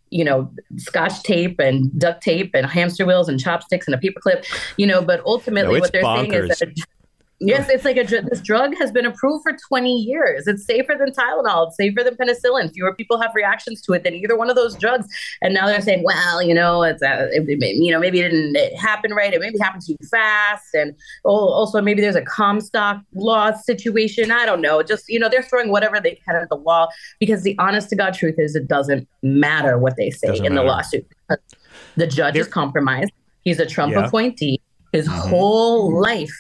you 0.10 0.24
know 0.24 0.50
scotch 0.78 1.22
tape 1.24 1.60
and 1.60 1.98
duct 2.00 2.24
tape 2.24 2.52
and 2.54 2.66
hamster 2.66 3.06
wheels 3.06 3.28
and 3.30 3.40
chopsticks 3.40 3.86
and 3.88 3.94
a 3.94 3.98
paperclip 3.98 4.46
you 4.78 4.88
know 4.88 5.02
but 5.02 5.22
ultimately 5.26 5.76
No, 5.76 5.80
what 5.82 5.92
they're 5.92 6.04
bonkers. 6.04 6.30
saying 6.30 6.50
is 6.50 6.60
that 6.60 6.70
Yes, 7.44 7.70
it's 7.70 7.84
like 7.84 7.98
a 7.98 8.04
dr- 8.04 8.26
this 8.28 8.40
drug 8.40 8.76
has 8.78 8.92
been 8.92 9.06
approved 9.06 9.42
for 9.44 9.58
20 9.68 9.94
years. 9.96 10.46
It's 10.48 10.64
safer 10.64 10.96
than 10.98 11.12
Tylenol. 11.12 11.68
It's 11.68 11.76
safer 11.78 12.04
than 12.04 12.16
penicillin. 12.16 12.72
Fewer 12.72 12.94
people 12.94 13.20
have 13.20 13.32
reactions 13.34 13.82
to 13.82 13.94
it 13.94 14.04
than 14.04 14.14
either 14.14 14.38
one 14.38 14.50
of 14.50 14.56
those 14.56 14.76
drugs. 14.76 15.08
And 15.42 15.54
now 15.54 15.66
they're 15.66 15.82
saying, 15.82 16.04
well, 16.04 16.42
you 16.44 16.54
know, 16.54 16.84
it's 16.84 17.02
uh, 17.02 17.28
it, 17.32 17.44
it- 17.50 17.76
you 17.78 17.92
know 17.92 18.00
maybe 18.00 18.20
it 18.20 18.30
didn't 18.30 18.56
it 18.56 18.76
happen 18.78 19.12
right. 19.14 19.34
It 19.34 19.42
maybe 19.42 19.58
happened 19.60 19.84
too 19.86 19.98
fast, 20.10 20.74
and 20.76 20.94
oh, 21.26 21.32
also 21.50 21.82
maybe 21.82 22.02
there's 22.02 22.16
a 22.16 22.22
Comstock 22.22 23.02
law 23.16 23.52
situation. 23.54 24.30
I 24.32 24.46
don't 24.46 24.62
know. 24.62 24.84
Just 24.84 25.10
you 25.10 25.20
know, 25.20 25.28
they're 25.28 25.42
throwing 25.44 25.70
whatever 25.72 26.00
they 26.00 26.16
can 26.24 26.36
at 26.36 26.48
the 26.50 26.56
wall 26.56 26.90
because 27.20 27.42
the 27.44 27.58
honest 27.58 27.90
to 27.90 27.96
god 27.96 28.14
truth 28.14 28.36
is 28.38 28.56
it 28.56 28.68
doesn't 28.68 29.08
matter 29.24 29.78
what 29.80 29.96
they 29.98 30.12
say 30.12 30.28
Doesn't 30.28 30.46
in 30.46 30.54
the 30.56 30.64
lawsuit. 30.64 31.08
The 31.98 32.06
judge 32.08 32.36
is 32.38 32.48
compromised. 32.48 33.12
He's 33.44 33.60
a 33.60 33.66
Trump 33.66 33.94
Yeah. 33.94 34.06
appointee. 34.06 34.62
His 34.94 35.08
whole 35.08 36.00
life 36.02 36.32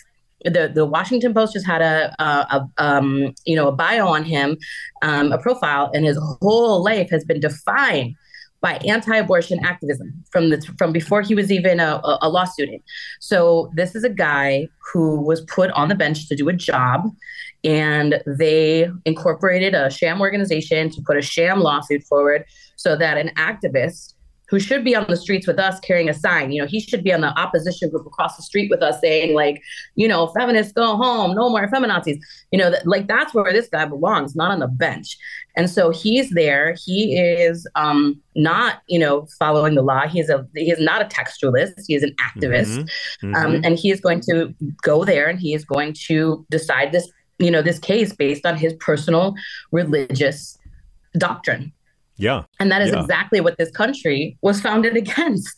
the 0.45 0.71
the 0.73 0.85
Washington 0.85 1.33
Post 1.33 1.53
just 1.53 1.65
had 1.65 1.81
a, 1.81 2.13
a, 2.19 2.25
a 2.25 2.69
um 2.77 3.33
you 3.45 3.55
know 3.55 3.67
a 3.67 3.71
bio 3.71 4.07
on 4.07 4.23
him, 4.23 4.57
um, 5.01 5.31
a 5.31 5.37
profile, 5.37 5.91
and 5.93 6.05
his 6.05 6.17
whole 6.41 6.83
life 6.83 7.09
has 7.09 7.23
been 7.23 7.39
defined 7.39 8.15
by 8.61 8.73
anti-abortion 8.87 9.59
activism 9.65 10.13
from 10.29 10.49
the 10.49 10.61
from 10.77 10.91
before 10.91 11.21
he 11.21 11.33
was 11.33 11.51
even 11.51 11.79
a, 11.79 11.99
a, 12.03 12.19
a 12.23 12.29
law 12.29 12.45
student. 12.45 12.83
So 13.19 13.71
this 13.75 13.95
is 13.95 14.03
a 14.03 14.09
guy 14.09 14.67
who 14.91 15.21
was 15.21 15.41
put 15.41 15.71
on 15.71 15.89
the 15.89 15.95
bench 15.95 16.27
to 16.29 16.35
do 16.35 16.47
a 16.47 16.53
job, 16.53 17.09
and 17.63 18.21
they 18.25 18.89
incorporated 19.05 19.73
a 19.73 19.89
sham 19.89 20.21
organization 20.21 20.89
to 20.91 21.01
put 21.01 21.17
a 21.17 21.21
sham 21.21 21.59
lawsuit 21.59 22.03
forward 22.03 22.45
so 22.75 22.95
that 22.95 23.17
an 23.17 23.29
activist 23.35 24.10
who 24.51 24.59
should 24.59 24.83
be 24.83 24.93
on 24.93 25.05
the 25.07 25.15
streets 25.15 25.47
with 25.47 25.57
us 25.57 25.79
carrying 25.79 26.09
a 26.09 26.13
sign. 26.13 26.51
You 26.51 26.61
know, 26.61 26.67
he 26.67 26.81
should 26.81 27.05
be 27.05 27.13
on 27.13 27.21
the 27.21 27.29
opposition 27.39 27.89
group 27.89 28.05
across 28.05 28.35
the 28.35 28.43
street 28.43 28.69
with 28.69 28.83
us 28.83 28.99
saying, 28.99 29.33
like, 29.33 29.63
you 29.95 30.09
know, 30.09 30.27
feminists 30.27 30.73
go 30.73 30.97
home, 30.97 31.33
no 31.33 31.49
more 31.49 31.67
feminazis. 31.69 32.19
You 32.51 32.59
know, 32.59 32.69
that, 32.69 32.85
like 32.85 33.07
that's 33.07 33.33
where 33.33 33.53
this 33.53 33.69
guy 33.69 33.85
belongs, 33.85 34.35
not 34.35 34.51
on 34.51 34.59
the 34.59 34.67
bench. 34.67 35.17
And 35.55 35.69
so 35.69 35.89
he's 35.89 36.31
there. 36.31 36.75
He 36.85 37.17
is 37.17 37.65
um, 37.75 38.21
not, 38.35 38.81
you 38.87 38.99
know, 38.99 39.25
following 39.39 39.75
the 39.75 39.81
law. 39.83 40.05
He's 40.05 40.29
a 40.29 40.45
he 40.53 40.69
is 40.69 40.81
not 40.81 41.01
a 41.01 41.05
textualist. 41.05 41.73
He 41.87 41.95
is 41.95 42.03
an 42.03 42.13
activist, 42.19 42.89
Mhm. 43.23 43.35
Um, 43.35 43.51
Mhm. 43.53 43.61
and 43.65 43.79
he 43.79 43.89
is 43.89 44.01
going 44.01 44.19
to 44.29 44.53
go 44.83 45.05
there 45.05 45.27
and 45.27 45.39
he 45.39 45.53
is 45.53 45.63
going 45.63 45.93
to 46.07 46.45
decide 46.51 46.91
this, 46.91 47.09
you 47.39 47.51
know, 47.51 47.61
this 47.61 47.79
case 47.79 48.11
based 48.13 48.45
on 48.45 48.57
his 48.57 48.73
personal 48.73 49.33
religious 49.71 50.57
doctrine. 51.17 51.71
Yeah. 52.17 52.43
And 52.59 52.71
that 52.71 52.81
is 52.83 52.91
Yeah. 52.91 53.01
exactly 53.01 53.41
what 53.41 53.57
this 53.57 53.71
country 53.71 54.37
was 54.41 54.61
founded 54.61 54.95
against. 55.03 55.55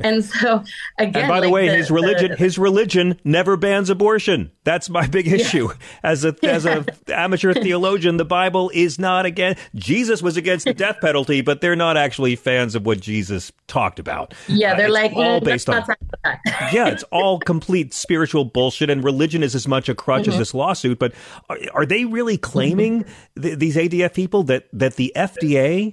and 0.00 0.24
so 0.24 0.64
again, 0.98 1.22
And 1.24 1.28
by 1.28 1.40
the 1.40 1.46
like 1.46 1.52
way, 1.54 1.68
his 1.76 1.90
religion 1.90 2.32
the- 2.32 2.36
his 2.36 2.58
religion 2.58 3.18
never 3.24 3.56
bans 3.56 3.88
abortion. 3.90 4.50
That's 4.64 4.90
my 4.90 5.06
big 5.06 5.28
issue. 5.28 5.68
As 6.02 6.24
a 6.24 6.34
as 6.42 6.66
a 6.66 6.84
amateur 7.08 7.54
theologian, 7.54 8.16
the 8.16 8.24
Bible 8.24 8.70
is 8.74 8.98
not 8.98 9.26
against 9.26 9.60
Jesus 9.76 10.22
was 10.22 10.36
against 10.36 10.64
the 10.64 10.74
death 10.74 10.96
penalty, 11.00 11.40
but 11.40 11.60
they're 11.60 11.76
not 11.76 11.96
actually 11.96 12.34
fans 12.36 12.74
of 12.74 12.84
what 12.84 13.00
Jesus 13.00 13.52
talked 13.68 13.98
about. 14.00 14.34
yeah, 14.48 14.72
Uh, 14.72 14.76
they're 14.76 14.86
it's 14.86 14.94
like 14.94 15.12
all 15.12 15.40
"Mm, 15.40 15.44
based 15.44 15.68
on 15.68 15.76
not 15.86 15.96
that." 16.24 16.40
yeah, 16.72 16.88
it's 16.88 17.04
all 17.12 17.38
complete 17.38 17.94
spiritual 17.94 18.44
bullshit, 18.44 18.90
and 18.90 19.04
religion 19.04 19.42
is 19.42 19.54
as 19.54 19.68
much 19.68 19.88
a 19.88 19.94
crutch 19.94 20.26
as 20.26 20.34
Mhm. 20.34 20.38
this 20.38 20.54
lawsuit. 20.54 20.98
But 20.98 21.12
are, 21.48 21.58
are 21.74 21.86
they 21.86 22.04
really 22.04 22.36
claiming 22.38 23.04
th- 23.40 23.58
these 23.58 23.76
ADF 23.76 24.14
people 24.14 24.42
that 24.44 24.64
that 24.72 24.96
the 24.96 25.12
FDA 25.16 25.91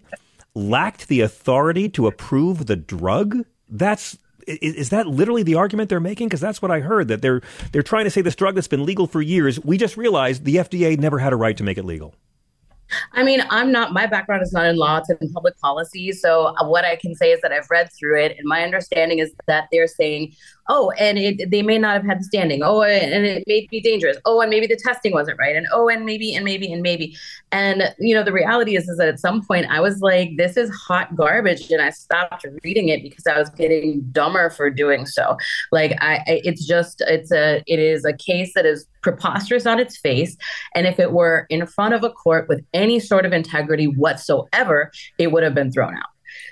lacked 0.53 1.07
the 1.07 1.21
authority 1.21 1.89
to 1.89 2.07
approve 2.07 2.65
the 2.65 2.75
drug? 2.75 3.45
That's 3.69 4.17
is, 4.47 4.89
that 4.89 5.07
literally 5.07 5.43
the 5.43 5.55
argument 5.55 5.89
they're 5.89 5.99
making? 5.99 6.27
Because 6.27 6.41
that's 6.41 6.61
what 6.61 6.71
I 6.71 6.79
heard 6.79 7.07
that 7.09 7.21
they're 7.21 7.41
they're 7.71 7.83
trying 7.83 8.05
to 8.05 8.09
say 8.09 8.21
this 8.21 8.35
drug 8.35 8.55
that's 8.55 8.67
been 8.67 8.85
legal 8.85 9.07
for 9.07 9.21
years. 9.21 9.63
We 9.63 9.77
just 9.77 9.97
realized 9.97 10.45
the 10.45 10.55
FDA 10.55 10.97
never 10.97 11.19
had 11.19 11.33
a 11.33 11.35
right 11.35 11.55
to 11.57 11.63
make 11.63 11.77
it 11.77 11.85
legal. 11.85 12.15
I 13.13 13.23
mean, 13.23 13.43
I'm 13.49 13.71
not, 13.71 13.93
my 13.93 14.07
background 14.07 14.41
is 14.41 14.51
not 14.51 14.65
in 14.65 14.75
law, 14.75 14.97
it's 14.97 15.09
in 15.09 15.31
public 15.31 15.57
policy. 15.59 16.11
So, 16.11 16.55
uh, 16.57 16.67
what 16.67 16.85
I 16.85 16.95
can 16.95 17.13
say 17.15 17.31
is 17.31 17.41
that 17.41 17.51
I've 17.51 17.69
read 17.69 17.91
through 17.93 18.19
it, 18.19 18.35
and 18.37 18.47
my 18.47 18.63
understanding 18.63 19.19
is 19.19 19.33
that 19.47 19.67
they're 19.71 19.87
saying, 19.87 20.33
oh, 20.69 20.91
and 20.91 21.17
it, 21.17 21.49
they 21.49 21.63
may 21.63 21.77
not 21.77 21.95
have 21.95 22.05
had 22.05 22.23
standing. 22.23 22.61
Oh, 22.63 22.83
and 22.83 23.25
it 23.25 23.43
may 23.47 23.67
be 23.69 23.81
dangerous. 23.81 24.17
Oh, 24.25 24.39
and 24.39 24.49
maybe 24.49 24.67
the 24.67 24.75
testing 24.77 25.11
wasn't 25.11 25.39
right. 25.39 25.55
And 25.55 25.65
oh, 25.73 25.89
and 25.89 26.05
maybe, 26.05 26.33
and 26.35 26.45
maybe, 26.45 26.71
and 26.71 26.81
maybe. 26.81 27.17
And, 27.51 27.93
you 27.99 28.13
know, 28.13 28.23
the 28.23 28.31
reality 28.31 28.77
is, 28.77 28.87
is 28.87 28.97
that 28.97 29.07
at 29.07 29.19
some 29.19 29.43
point 29.43 29.65
I 29.69 29.81
was 29.81 29.99
like, 29.99 30.37
this 30.37 30.55
is 30.55 30.69
hot 30.69 31.15
garbage. 31.15 31.71
And 31.71 31.81
I 31.81 31.89
stopped 31.89 32.45
reading 32.63 32.89
it 32.89 33.01
because 33.01 33.25
I 33.25 33.37
was 33.37 33.49
getting 33.49 34.01
dumber 34.11 34.51
for 34.51 34.69
doing 34.69 35.07
so. 35.07 35.37
Like, 35.71 35.97
I 35.99 36.23
it's 36.27 36.65
just, 36.65 37.01
it's 37.07 37.31
a, 37.31 37.63
it 37.65 37.79
is 37.79 38.05
a 38.05 38.13
case 38.13 38.53
that 38.53 38.65
is 38.65 38.85
preposterous 39.01 39.65
on 39.65 39.79
its 39.79 39.97
face. 39.97 40.37
And 40.75 40.85
if 40.85 40.99
it 40.99 41.11
were 41.11 41.47
in 41.49 41.65
front 41.65 41.95
of 41.95 42.03
a 42.03 42.11
court 42.11 42.47
with 42.47 42.63
any 42.73 42.99
sort 42.99 43.25
of 43.25 43.33
integrity 43.33 43.87
whatsoever, 43.87 44.91
it 45.17 45.31
would 45.31 45.41
have 45.41 45.55
been 45.55 45.71
thrown 45.71 45.95
out. 45.95 46.03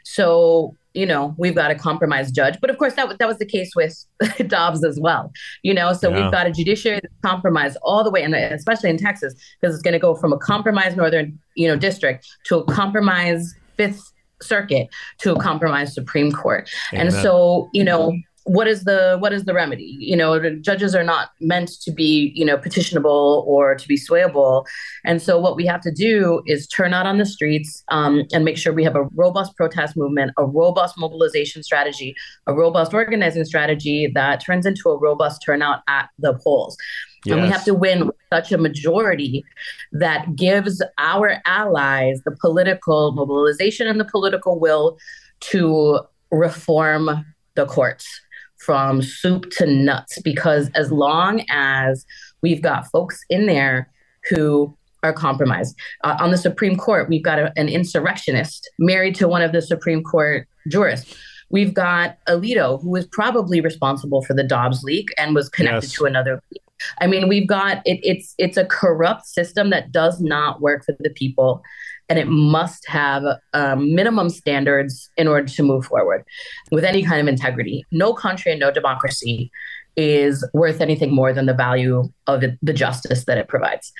So, 0.04 0.76
you 0.98 1.06
know, 1.06 1.36
we've 1.38 1.54
got 1.56 1.70
a 1.70 1.76
compromised 1.76 2.34
judge. 2.34 2.58
But 2.60 2.70
of 2.72 2.78
course, 2.78 2.96
that, 2.96 3.18
that 3.20 3.28
was 3.28 3.38
the 3.38 3.46
case 3.46 3.72
with 3.76 3.94
Dobbs 4.48 4.84
as 4.84 5.00
well. 5.00 5.32
You 5.62 5.74
know, 5.74 5.94
so 5.94 6.10
Yeah. 6.10 6.24
we've 6.24 6.32
got 6.32 6.48
a 6.48 6.52
judiciary 6.52 7.00
that's 7.02 7.14
compromised 7.24 7.78
all 7.84 8.04
the 8.04 8.10
way, 8.10 8.24
and 8.24 8.34
especially 8.36 8.90
in 8.90 8.98
Texas, 8.98 9.34
because 9.62 9.76
it's 9.76 9.84
going 9.84 9.94
to 9.94 10.00
go 10.00 10.16
from 10.16 10.34
a 10.34 10.38
compromised 10.38 10.98
northern, 10.98 11.38
you 11.56 11.68
know, 11.68 11.76
district 11.76 12.28
to 12.46 12.58
a 12.58 12.66
compromised 12.66 13.56
Fifth 13.78 14.02
Circuit 14.42 14.88
to 15.20 15.34
a 15.34 15.40
compromised 15.40 15.94
Supreme 15.94 16.32
Court. 16.32 16.70
And 16.94 17.12
so, 17.24 17.70
you 17.74 17.84
know, 17.84 18.12
what 18.48 18.66
is 18.66 18.86
the 18.86 19.18
what 19.20 19.34
is 19.34 19.44
the 19.44 19.54
remedy? 19.54 19.98
You 20.00 20.16
know, 20.16 20.56
judges 20.62 20.96
are 20.96 21.04
not 21.04 21.32
meant 21.42 21.70
to 21.82 21.92
be, 21.92 22.32
you 22.34 22.46
know, 22.46 22.58
petitionable 22.58 23.46
or 23.46 23.76
to 23.76 23.88
be 23.88 23.98
swayable. 23.98 24.66
And 25.04 25.22
so 25.22 25.38
what 25.38 25.58
we 25.58 25.66
have 25.66 25.82
to 25.82 25.92
do 25.92 26.42
is 26.46 26.66
turn 26.66 26.94
out 26.94 27.06
on 27.06 27.18
the 27.18 27.26
streets 27.26 27.84
um, 27.90 28.24
and 28.32 28.46
make 28.46 28.58
sure 28.58 28.72
we 28.72 28.86
have 28.86 28.96
a 28.96 29.04
robust 29.16 29.56
protest 29.58 29.98
movement, 29.98 30.32
a 30.38 30.46
robust 30.46 30.98
mobilization 30.98 31.62
strategy, 31.62 32.16
a 32.48 32.54
robust 32.54 32.94
organizing 32.94 33.44
strategy 33.44 34.10
that 34.14 34.44
turns 34.44 34.66
into 34.66 34.90
a 34.90 34.98
robust 34.98 35.42
turnout 35.46 35.82
at 35.90 36.10
the 36.18 36.34
polls. 36.42 36.78
And 37.26 37.42
we 37.42 37.50
have 37.50 37.66
to 37.66 37.74
win 37.74 38.10
such 38.32 38.54
a 38.54 38.58
majority 38.58 39.44
that 39.92 40.38
gives 40.38 40.82
our 40.98 41.42
allies 41.46 42.22
the 42.24 42.32
political 42.32 43.12
mobilization 43.12 43.86
and 43.86 44.00
the 44.00 44.06
political 44.06 44.62
will 44.62 44.98
to 45.42 46.00
reform 46.32 47.26
the 47.56 47.66
courts 47.66 48.22
from 48.60 49.02
soup 49.02 49.50
to 49.52 49.66
nuts. 49.66 50.20
Because 50.22 50.70
as 50.76 50.92
long 50.92 51.44
as 51.50 52.06
we've 52.42 52.62
got 52.62 52.88
folks 52.92 53.20
in 53.30 53.46
there 53.46 53.90
who 54.30 54.76
are 55.04 55.14
compromised, 55.14 55.76
uh, 56.04 56.18
on 56.20 56.32
the 56.32 56.38
Supreme 56.38 56.76
Court, 56.76 57.10
we've 57.10 57.24
got 57.24 57.40
a, 57.40 57.54
an 57.56 57.70
insurrectionist 57.70 58.70
married 58.80 59.16
to 59.16 59.28
one 59.28 59.42
of 59.42 59.52
the 59.52 59.62
Supreme 59.62 60.04
Court 60.04 60.48
jurists. 60.68 61.16
We've 61.50 61.74
got 61.74 62.18
Alito, 62.28 62.82
who 62.82 62.90
was 62.90 63.08
probably 63.08 63.62
responsible 63.62 64.22
for 64.22 64.34
the 64.34 64.44
Dobbs 64.44 64.84
leak 64.84 65.08
and 65.18 65.34
was 65.34 65.48
connected 65.50 65.84
Yes. 65.90 65.94
to 65.94 66.06
another 66.06 66.42
leak. 66.52 66.62
I 67.00 67.08
mean, 67.08 67.28
we've 67.28 67.48
got 67.48 67.78
it, 67.86 68.00
it's 68.04 68.36
it's 68.38 68.58
a 68.58 68.66
corrupt 68.66 69.26
system 69.26 69.72
that 69.72 69.92
does 69.92 70.22
not 70.22 70.62
work 70.62 70.86
for 70.86 70.96
the 71.00 71.10
people, 71.10 71.64
and 72.10 72.18
it 72.18 72.28
must 72.28 72.88
have 72.88 73.24
um, 73.54 73.94
minimum 73.94 74.30
standards 74.30 75.10
in 75.18 75.28
order 75.28 75.48
to 75.48 75.64
move 75.64 75.86
forward 75.86 76.24
with 76.72 76.84
any 76.84 77.04
kind 77.04 77.20
of 77.22 77.28
integrity. 77.28 77.86
No 77.92 78.14
country 78.14 78.52
and 78.52 78.60
no 78.60 78.72
democracy 78.72 79.52
is 79.98 80.48
worth 80.54 80.80
anything 80.80 81.14
more 81.14 81.34
than 81.34 81.48
the 81.48 81.54
value 81.54 82.08
of 82.28 82.44
it, 82.44 82.58
the 82.62 82.72
justice 82.72 83.26
that 83.26 83.38
it 83.38 83.48
provides. 83.48 83.92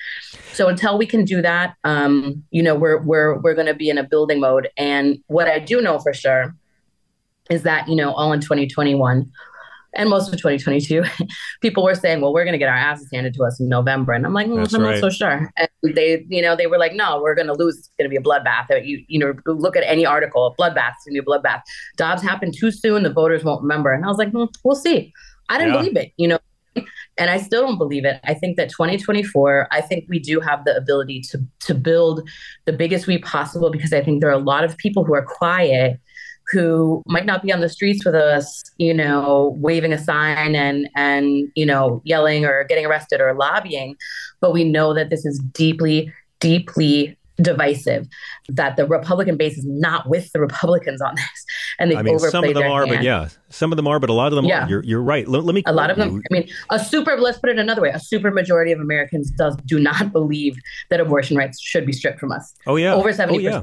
So 0.52 0.68
until 0.68 0.96
we 0.96 1.06
can 1.06 1.24
do 1.24 1.42
that, 1.42 1.74
um, 1.84 2.42
you 2.50 2.62
know, 2.62 2.76
we're 2.76 3.02
we're 3.02 3.38
we're 3.40 3.54
going 3.54 3.66
to 3.66 3.74
be 3.74 3.90
in 3.90 3.98
a 3.98 4.04
building 4.04 4.40
mode. 4.40 4.68
And 4.78 5.18
what 5.26 5.48
I 5.48 5.58
do 5.58 5.80
know 5.80 5.98
for 5.98 6.14
sure 6.14 6.54
is 7.50 7.64
that 7.64 7.88
you 7.88 7.96
know, 7.96 8.12
all 8.12 8.32
in 8.32 8.40
2021 8.40 9.30
and 9.94 10.10
most 10.10 10.28
of 10.28 10.38
2022, 10.38 11.02
people 11.60 11.82
were 11.82 11.94
saying, 11.94 12.20
"Well, 12.20 12.32
we're 12.32 12.44
going 12.44 12.52
to 12.52 12.58
get 12.58 12.68
our 12.68 12.76
asses 12.76 13.08
handed 13.12 13.34
to 13.34 13.44
us 13.44 13.58
in 13.58 13.68
November," 13.68 14.12
and 14.12 14.24
I'm 14.24 14.34
like, 14.34 14.46
mm, 14.46 14.74
I'm 14.74 14.82
right. 14.82 14.92
not 14.92 15.00
so 15.00 15.10
sure. 15.10 15.50
They 15.82 16.24
you 16.28 16.42
know 16.42 16.56
they 16.56 16.66
were 16.66 16.78
like 16.78 16.94
no 16.94 17.20
we're 17.22 17.34
going 17.34 17.46
to 17.46 17.54
lose. 17.54 17.78
It's 17.78 17.90
going 17.98 18.10
to 18.10 18.10
be 18.10 18.16
a 18.16 18.20
bloodbath. 18.20 18.66
You 18.84 19.04
you 19.08 19.18
know 19.18 19.34
look 19.46 19.76
at 19.76 19.84
any 19.84 20.04
article 20.04 20.54
bloodbath 20.58 20.92
it's 20.96 21.04
going 21.04 21.14
to 21.14 21.22
be 21.22 21.26
a 21.26 21.38
bloodbath. 21.38 21.62
Dobbs 21.96 22.22
happened 22.22 22.54
too 22.56 22.70
soon 22.70 23.02
the 23.02 23.12
voters 23.12 23.44
won't 23.44 23.62
remember. 23.62 23.92
And 23.92 24.04
i 24.04 24.08
was 24.08 24.18
like 24.18 24.30
hmm, 24.30 24.44
we'll 24.64 24.76
see. 24.76 25.12
I 25.48 25.58
didn't 25.58 25.74
yeah. 25.74 25.80
believe 25.80 25.96
it 25.96 26.12
you 26.16 26.28
know 26.28 26.38
and 27.16 27.30
i 27.30 27.38
still 27.38 27.66
don't 27.66 27.78
believe 27.78 28.04
it. 28.04 28.20
I 28.24 28.34
think 28.34 28.56
that 28.56 28.70
2024 28.70 29.68
i 29.70 29.80
think 29.80 30.04
we 30.08 30.18
do 30.18 30.40
have 30.40 30.64
the 30.64 30.76
ability 30.76 31.20
to 31.30 31.44
to 31.60 31.74
build 31.74 32.28
the 32.66 32.72
biggest 32.72 33.06
we 33.06 33.18
possible 33.18 33.70
because 33.70 33.92
i 33.92 34.02
think 34.02 34.20
there 34.20 34.30
are 34.30 34.34
a 34.34 34.38
lot 34.38 34.64
of 34.64 34.76
people 34.76 35.04
who 35.04 35.14
are 35.14 35.24
quiet 35.24 35.98
who 36.50 37.02
might 37.06 37.26
not 37.26 37.42
be 37.42 37.52
on 37.52 37.60
the 37.60 37.68
streets 37.68 38.04
with 38.04 38.14
us, 38.14 38.62
you 38.78 38.94
know, 38.94 39.54
waving 39.58 39.92
a 39.92 39.98
sign 39.98 40.54
and 40.54 40.88
and 40.96 41.48
you 41.54 41.66
know, 41.66 42.00
yelling 42.04 42.44
or 42.44 42.64
getting 42.64 42.86
arrested 42.86 43.20
or 43.20 43.34
lobbying, 43.34 43.96
but 44.40 44.52
we 44.52 44.64
know 44.64 44.94
that 44.94 45.10
this 45.10 45.24
is 45.24 45.38
deeply 45.38 46.12
deeply 46.40 47.18
divisive 47.40 48.06
that 48.48 48.76
the 48.76 48.84
republican 48.86 49.36
base 49.36 49.56
is 49.56 49.64
not 49.64 50.08
with 50.08 50.30
the 50.32 50.40
republicans 50.40 51.00
on 51.00 51.14
this 51.14 51.44
and 51.78 51.90
they 51.90 51.96
I 51.96 52.02
mean, 52.02 52.18
some 52.18 52.44
of 52.44 52.54
them 52.54 52.64
are 52.64 52.84
hand. 52.84 52.96
but 52.96 53.04
yeah 53.04 53.28
some 53.48 53.70
of 53.70 53.76
them 53.76 53.86
are 53.86 54.00
but 54.00 54.10
a 54.10 54.12
lot 54.12 54.32
of 54.32 54.36
them 54.36 54.44
yeah. 54.44 54.64
are 54.64 54.68
you're, 54.68 54.82
you're 54.82 55.02
right 55.02 55.26
let, 55.28 55.44
let 55.44 55.54
me 55.54 55.62
a 55.66 55.72
lot 55.72 55.90
of 55.90 55.96
them 55.96 56.16
you. 56.16 56.22
i 56.30 56.34
mean 56.34 56.48
a 56.70 56.82
super 56.82 57.16
let's 57.16 57.38
put 57.38 57.50
it 57.50 57.58
another 57.58 57.80
way 57.80 57.90
a 57.90 58.00
super 58.00 58.32
majority 58.32 58.72
of 58.72 58.80
americans 58.80 59.30
does 59.30 59.56
do 59.66 59.78
not 59.78 60.10
believe 60.12 60.56
that 60.90 60.98
abortion 60.98 61.36
rights 61.36 61.60
should 61.60 61.86
be 61.86 61.92
stripped 61.92 62.18
from 62.18 62.32
us 62.32 62.54
oh 62.66 62.74
yeah 62.74 62.92
over 62.92 63.12
70 63.12 63.36
oh, 63.36 63.40
yeah 63.40 63.62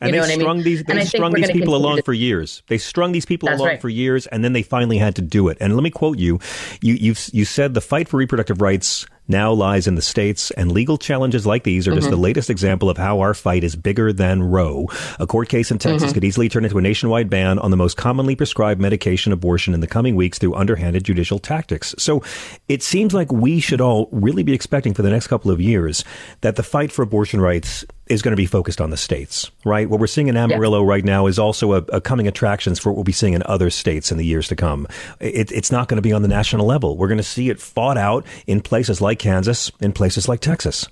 and 0.00 0.14
they 0.14 0.20
strung 0.20 0.48
I 0.48 0.54
mean? 0.54 0.64
these 0.64 0.84
they 0.84 1.04
strung 1.04 1.32
these 1.32 1.50
people 1.50 1.74
along 1.74 1.96
to... 1.96 2.02
for 2.02 2.12
years. 2.12 2.62
They 2.68 2.78
strung 2.78 3.12
these 3.12 3.26
people 3.26 3.48
That's 3.48 3.58
along 3.58 3.68
right. 3.68 3.80
for 3.80 3.88
years, 3.88 4.26
and 4.26 4.42
then 4.42 4.52
they 4.52 4.62
finally 4.62 4.98
had 4.98 5.14
to 5.16 5.22
do 5.22 5.48
it. 5.48 5.58
And 5.60 5.74
let 5.74 5.82
me 5.82 5.90
quote 5.90 6.18
you: 6.18 6.40
you 6.80 6.94
you 6.94 7.14
you 7.32 7.44
said 7.44 7.74
the 7.74 7.80
fight 7.80 8.08
for 8.08 8.16
reproductive 8.16 8.60
rights 8.60 9.06
now 9.30 9.52
lies 9.52 9.86
in 9.86 9.94
the 9.94 10.02
states, 10.02 10.50
and 10.52 10.72
legal 10.72 10.98
challenges 10.98 11.46
like 11.46 11.62
these 11.62 11.86
are 11.86 11.92
mm-hmm. 11.92 12.00
just 12.00 12.10
the 12.10 12.16
latest 12.16 12.50
example 12.50 12.90
of 12.90 12.98
how 12.98 13.20
our 13.20 13.32
fight 13.32 13.62
is 13.62 13.76
bigger 13.76 14.12
than 14.12 14.42
Roe. 14.42 14.88
A 15.18 15.26
court 15.26 15.48
case 15.48 15.70
in 15.70 15.78
Texas 15.78 16.08
mm-hmm. 16.08 16.14
could 16.14 16.24
easily 16.24 16.48
turn 16.48 16.64
into 16.64 16.78
a 16.78 16.82
nationwide 16.82 17.30
ban 17.30 17.58
on 17.60 17.70
the 17.70 17.76
most 17.76 17.96
commonly 17.96 18.34
prescribed 18.34 18.80
medication 18.80 19.32
abortion 19.32 19.72
in 19.72 19.80
the 19.80 19.86
coming 19.86 20.16
weeks 20.16 20.38
through 20.38 20.54
underhanded 20.54 21.04
judicial 21.04 21.38
tactics. 21.38 21.94
So 21.96 22.22
it 22.68 22.82
seems 22.82 23.14
like 23.14 23.30
we 23.30 23.60
should 23.60 23.80
all 23.80 24.08
really 24.10 24.42
be 24.42 24.52
expecting 24.52 24.94
for 24.94 25.02
the 25.02 25.10
next 25.10 25.28
couple 25.28 25.50
of 25.50 25.60
years 25.60 26.04
that 26.40 26.56
the 26.56 26.62
fight 26.62 26.90
for 26.90 27.02
abortion 27.02 27.40
rights 27.40 27.84
is 28.10 28.22
going 28.22 28.32
to 28.32 28.36
be 28.36 28.46
focused 28.46 28.80
on 28.80 28.90
the 28.90 28.96
states, 28.96 29.50
right? 29.64 29.88
What 29.88 30.00
we're 30.00 30.08
seeing 30.08 30.26
in 30.26 30.36
Amarillo 30.36 30.82
right 30.82 31.04
now 31.04 31.26
is 31.26 31.38
also 31.38 31.74
a, 31.74 31.76
a, 31.90 32.00
coming 32.00 32.26
attractions 32.26 32.80
for 32.80 32.90
what 32.90 32.96
we'll 32.96 33.04
be 33.04 33.12
seeing 33.12 33.34
in 33.34 33.42
other 33.46 33.70
states 33.70 34.10
in 34.10 34.18
the 34.18 34.26
years 34.26 34.48
to 34.48 34.56
come. 34.56 34.88
It, 35.20 35.52
it's 35.52 35.70
not 35.70 35.88
going 35.88 35.96
to 35.96 36.02
be 36.02 36.12
on 36.12 36.22
the 36.22 36.28
national 36.28 36.66
level. 36.66 36.96
We're 36.96 37.08
going 37.08 37.18
to 37.18 37.22
see 37.22 37.50
it 37.50 37.60
fought 37.60 37.96
out 37.96 38.26
in 38.48 38.60
places 38.60 39.00
like 39.00 39.20
Kansas, 39.20 39.70
in 39.80 39.92
places 39.92 40.28
like 40.28 40.40
Texas. 40.40 40.88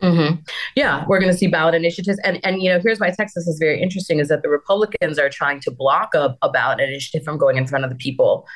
Mm-hmm. 0.00 0.36
Yeah, 0.76 1.04
we're 1.08 1.18
going 1.18 1.32
to 1.32 1.36
see 1.36 1.48
ballot 1.48 1.74
initiatives, 1.74 2.20
and 2.22 2.38
and 2.44 2.62
you 2.62 2.70
know 2.70 2.78
here's 2.80 3.00
why 3.00 3.10
Texas 3.10 3.48
is 3.48 3.58
very 3.58 3.82
interesting: 3.82 4.20
is 4.20 4.28
that 4.28 4.42
the 4.42 4.48
Republicans 4.48 5.18
are 5.18 5.28
trying 5.28 5.58
to 5.60 5.72
block 5.72 6.14
a, 6.14 6.36
a 6.40 6.48
ballot 6.48 6.78
initiative 6.78 7.24
from 7.24 7.36
going 7.36 7.56
in 7.56 7.66
front 7.66 7.84
of 7.84 7.90
the 7.90 7.96
people. 7.96 8.46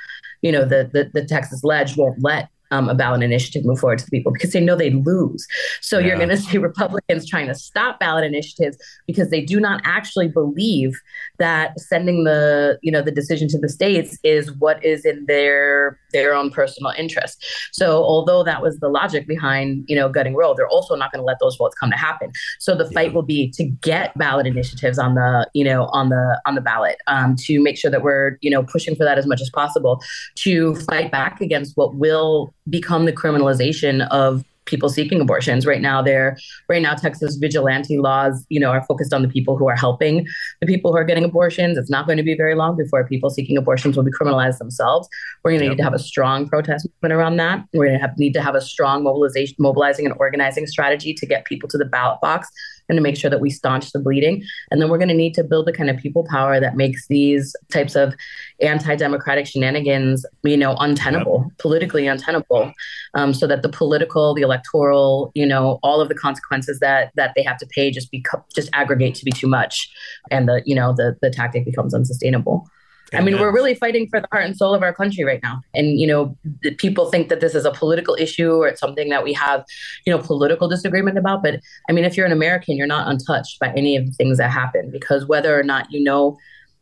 You 0.41 0.53
know, 0.53 0.65
the 0.65 0.89
the, 0.93 1.11
the 1.13 1.27
Texas 1.27 1.65
Ledge 1.65 1.97
won't 1.97 2.23
let 2.23 2.49
um, 2.73 2.89
a 2.89 2.95
ballot 2.95 3.23
initiative 3.23 3.65
move 3.65 3.79
forward 3.79 3.99
to 3.99 4.05
the 4.05 4.11
people 4.11 4.33
because 4.33 4.53
they 4.53 4.61
know 4.61 4.75
they 4.75 4.91
lose. 4.91 5.47
So 5.81 5.99
yeah. 5.99 6.09
you're 6.09 6.17
going 6.17 6.31
to 6.31 6.37
see 6.39 6.59
Republicans 6.59 7.29
trying 7.29 7.47
to 7.47 7.55
stop 7.55 8.01
ballot 8.01 8.25
initiatives 8.25 8.79
because 9.07 9.31
they 9.31 9.43
do 9.43 9.61
not 9.61 9.83
actually 9.85 10.29
believe 10.29 11.01
that 11.39 11.79
sending 11.79 12.25
the 12.25 12.79
you 12.83 12.91
know 12.91 13.03
the 13.03 13.11
decision 13.11 13.47
to 13.49 13.59
the 13.59 13.69
states 13.69 14.19
is 14.25 14.51
what 14.53 14.83
is 14.85 15.05
in 15.05 15.27
their 15.27 15.99
their 16.13 16.35
own 16.35 16.51
personal 16.51 16.93
interest. 16.97 17.45
So 17.73 18.03
although 18.03 18.43
that 18.43 18.63
was 18.63 18.79
the 18.79 18.89
logic 18.89 19.27
behind 19.27 19.85
you 19.87 19.95
know 19.95 20.09
gutting 20.09 20.35
Roe, 20.35 20.55
they're 20.55 20.69
also 20.69 20.97
not 20.97 21.13
going 21.13 21.21
to 21.21 21.27
let 21.27 21.39
those 21.41 21.57
votes 21.57 21.77
come 21.79 21.91
to 21.91 21.97
happen. 21.97 22.33
So 22.59 22.75
the 22.75 22.91
fight 22.91 23.09
yeah. 23.09 23.15
will 23.15 23.23
be 23.23 23.51
to 23.51 23.65
get 23.65 24.17
ballot 24.17 24.47
initiatives 24.47 24.99
on 24.99 25.15
the 25.15 25.47
you 25.53 25.65
know 25.65 25.87
on 25.93 26.09
the 26.09 26.41
on 26.47 26.55
the 26.55 26.63
ballot 26.63 26.97
um, 27.07 27.37
to 27.41 27.63
make 27.63 27.77
sure 27.77 27.91
that 27.91 28.03
we're 28.03 28.39
you 28.41 28.51
know 28.51 28.63
pushing 28.63 28.97
for 28.97 29.05
that 29.05 29.19
as 29.19 29.27
much 29.27 29.43
as 29.43 29.51
possible 29.51 30.03
to 30.37 30.75
fight 30.77 31.11
back 31.11 31.43
against 31.43 31.77
what 31.77 31.95
will 31.97 32.55
become 32.69 33.05
the 33.05 33.13
criminalization 33.13 34.07
of 34.09 34.45
people 34.65 34.89
seeking 34.89 35.21
abortions. 35.21 35.67
Right 35.67 35.81
now 35.81 36.03
they're 36.03 36.37
right 36.69 36.83
now 36.83 36.95
texas 36.95 37.37
vigilante 37.37 37.99
laws 37.99 38.47
you 38.49 38.61
know 38.61 38.71
are 38.71 38.85
focused 38.85 39.13
on 39.13 39.23
the 39.23 39.29
people 39.29 39.57
who 39.57 39.69
are 39.69 39.77
helping 39.77 40.27
the 40.61 40.67
people 40.67 40.93
who 40.93 40.99
are 40.99 41.05
getting 41.05 41.25
abortions. 41.25 41.77
It's 41.77 41.91
not 41.91 42.07
going 42.07 42.19
to 42.19 42.23
be 42.23 42.37
very 42.37 42.55
long 42.55 42.77
before 42.77 43.05
people 43.07 43.31
seeking 43.31 43.57
abortions 43.57 43.97
will 43.97 44.05
be 44.05 44.13
criminalized 44.13 44.59
themselves. 44.59 45.09
We're 45.43 45.53
going 45.53 45.61
to 45.61 45.65
yep. 45.67 45.71
need 45.73 45.79
to 45.79 45.85
have 45.85 45.95
a 45.95 45.99
strong 45.99 46.49
protest 46.49 46.87
movement 46.89 47.13
around 47.13 47.37
that. 47.37 47.65
We're 47.73 47.87
going 47.87 47.99
to 47.99 48.07
have, 48.07 48.17
need 48.19 48.35
to 48.35 48.43
have 48.43 48.55
a 48.55 48.61
strong 48.61 49.03
mobilization 49.03 49.57
mobilizing 49.59 50.07
and 50.07 50.15
organizing 50.19 50.67
strategy 50.67 51.13
to 51.15 51.27
get 51.27 51.45
people 51.45 51.69
to 51.71 51.79
the 51.79 51.85
ballot 51.85 52.21
box 52.21 52.49
and 52.93 52.99
to 52.99 53.03
make 53.03 53.17
sure 53.17 53.31
that 53.31 53.41
we 53.41 53.51
staunch 53.51 53.91
the 53.93 53.99
bleeding. 53.99 54.45
And 54.71 54.81
then 54.81 54.89
we're 54.91 54.99
going 54.99 55.09
to 55.09 55.15
need 55.15 55.35
to 55.35 55.45
build 55.45 55.67
the 55.67 55.73
kind 55.73 55.89
of 55.89 55.97
people 55.97 56.25
power 56.29 56.61
that 56.61 56.77
makes 56.77 57.07
these 57.09 57.57
types 57.73 57.97
of 57.97 58.15
anti-democratic 58.61 59.47
shenanigans, 59.47 60.27
you 60.43 60.57
know, 60.57 60.77
untenable, 60.79 61.47
yep. 61.49 61.59
politically 61.59 62.07
untenable, 62.07 62.73
um, 63.15 63.33
so 63.33 63.47
that 63.47 63.63
the 63.63 63.69
political, 63.69 64.35
the 64.35 64.43
electoral, 64.43 65.33
you 65.35 65.47
know, 65.47 65.79
all 65.83 66.01
of 66.01 66.09
the 66.09 66.15
consequences 66.15 66.79
that 66.81 67.11
that 67.17 67.33
they 67.35 67.43
have 67.43 67.59
to 67.59 67.67
pay 67.67 67.91
just 67.91 68.11
become 68.11 68.43
just 68.55 68.69
aggregate 68.73 69.15
to 69.15 69.25
be 69.25 69.33
too 69.33 69.49
much, 69.49 69.91
and 70.31 70.49
the 70.49 70.63
you 70.67 70.75
know 70.75 70.93
the 70.93 71.17
the 71.23 71.31
tactic 71.31 71.65
becomes 71.65 71.95
unsustainable. 71.95 72.69
I 73.15 73.21
mean, 73.21 73.39
we're 73.39 73.53
really 73.53 73.75
fighting 73.75 74.09
for 74.09 74.21
the 74.21 74.29
heart 74.33 74.45
and 74.45 74.57
soul 74.57 74.75
of 74.75 74.83
our 74.83 74.95
country 74.95 75.25
right 75.25 75.41
now. 75.43 75.61
And, 75.75 75.99
you 76.01 76.07
know, 76.07 76.37
people 76.79 77.11
think 77.11 77.29
that 77.29 77.41
this 77.41 77.55
is 77.55 77.65
a 77.65 77.71
political 77.71 78.17
issue 78.19 78.53
or 78.53 78.69
it's 78.69 78.81
something 78.81 79.09
that 79.11 79.25
we 79.25 79.33
have, 79.35 79.65
you 80.07 80.13
know, 80.13 80.23
political 80.23 80.69
disagreement 80.69 81.19
about. 81.19 81.43
But 81.43 81.61
I 81.89 81.93
mean, 81.93 82.05
if 82.05 82.17
you're 82.17 82.27
an 82.27 82.33
American, 82.33 82.77
you're 82.77 82.87
not 82.87 83.09
untouched 83.09 83.59
by 83.59 83.73
any 83.77 83.97
of 83.97 84.07
the 84.07 84.13
things 84.13 84.39
that 84.39 84.51
happen 84.51 84.91
because 84.91 85.27
whether 85.27 85.59
or 85.59 85.63
not 85.63 85.91
you 85.91 86.03
know, 86.03 86.37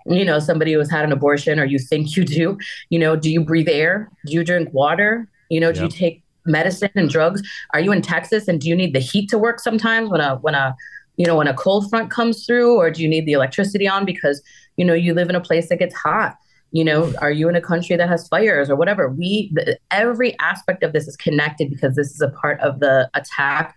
you 0.07 0.25
know, 0.25 0.39
somebody 0.39 0.73
who 0.73 0.79
has 0.79 0.91
had 0.91 1.05
an 1.05 1.13
abortion 1.13 1.59
or 1.59 1.65
you 1.65 1.79
think 1.79 2.17
you 2.17 2.25
do, 2.25 2.59
you 2.89 2.99
know, 2.99 3.17
do 3.17 3.31
you 3.31 3.41
breathe 3.41 3.69
air? 3.69 4.11
Do 4.27 4.33
you 4.33 4.45
drink 4.45 4.73
water? 4.73 5.29
You 5.49 5.61
know, 5.61 5.73
do 5.73 5.81
yep. 5.81 5.91
you 5.91 5.97
take 5.97 6.23
medicine 6.47 6.91
and 6.95 7.11
drugs? 7.11 7.43
Are 7.75 7.81
you 7.81 7.93
in 7.93 8.03
Texas 8.03 8.49
and 8.49 8.61
do 8.61 8.69
you 8.69 8.77
need 8.77 8.95
the 8.95 9.01
heat 9.01 9.29
to 9.31 9.39
work 9.39 9.61
sometimes 9.61 10.11
when 10.11 10.21
a, 10.21 10.37
when 10.37 10.55
a, 10.55 10.75
you 11.17 11.27
know, 11.27 11.37
when 11.37 11.49
a 11.49 11.55
cold 11.55 11.91
front 11.91 12.11
comes 12.11 12.47
through 12.47 12.77
or 12.77 12.91
do 12.91 13.03
you 13.03 13.09
need 13.09 13.27
the 13.27 13.33
electricity 13.33 13.87
on 13.87 14.07
because 14.07 14.43
you 14.81 14.87
know 14.87 14.95
you 14.95 15.13
live 15.13 15.29
in 15.29 15.37
a 15.37 15.41
place 15.41 15.69
that 15.69 15.79
gets 15.79 15.95
hot 15.95 16.37
you 16.73 16.83
know 16.83 17.13
are 17.21 17.31
you 17.31 17.51
in 17.51 17.55
a 17.55 17.61
country 17.61 17.97
that 17.97 18.09
has 18.09 18.27
fires 18.29 18.71
or 18.71 18.77
whatever? 18.77 19.11
We 19.11 19.51
the, 19.53 19.79
every 19.91 20.39
aspect 20.39 20.83
of 20.83 20.93
this 20.95 21.07
is 21.07 21.17
connected 21.17 21.69
because 21.69 21.97
this 21.97 22.11
is 22.15 22.21
a 22.23 22.31
part 22.31 22.59
of 22.61 22.81
the 22.81 23.11
attack 23.15 23.77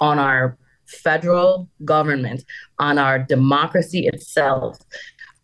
on 0.00 0.18
our 0.18 0.58
federal 0.86 1.68
government 1.84 2.44
on 2.80 2.98
our 2.98 3.16
democracy 3.18 4.08
itself 4.12 4.78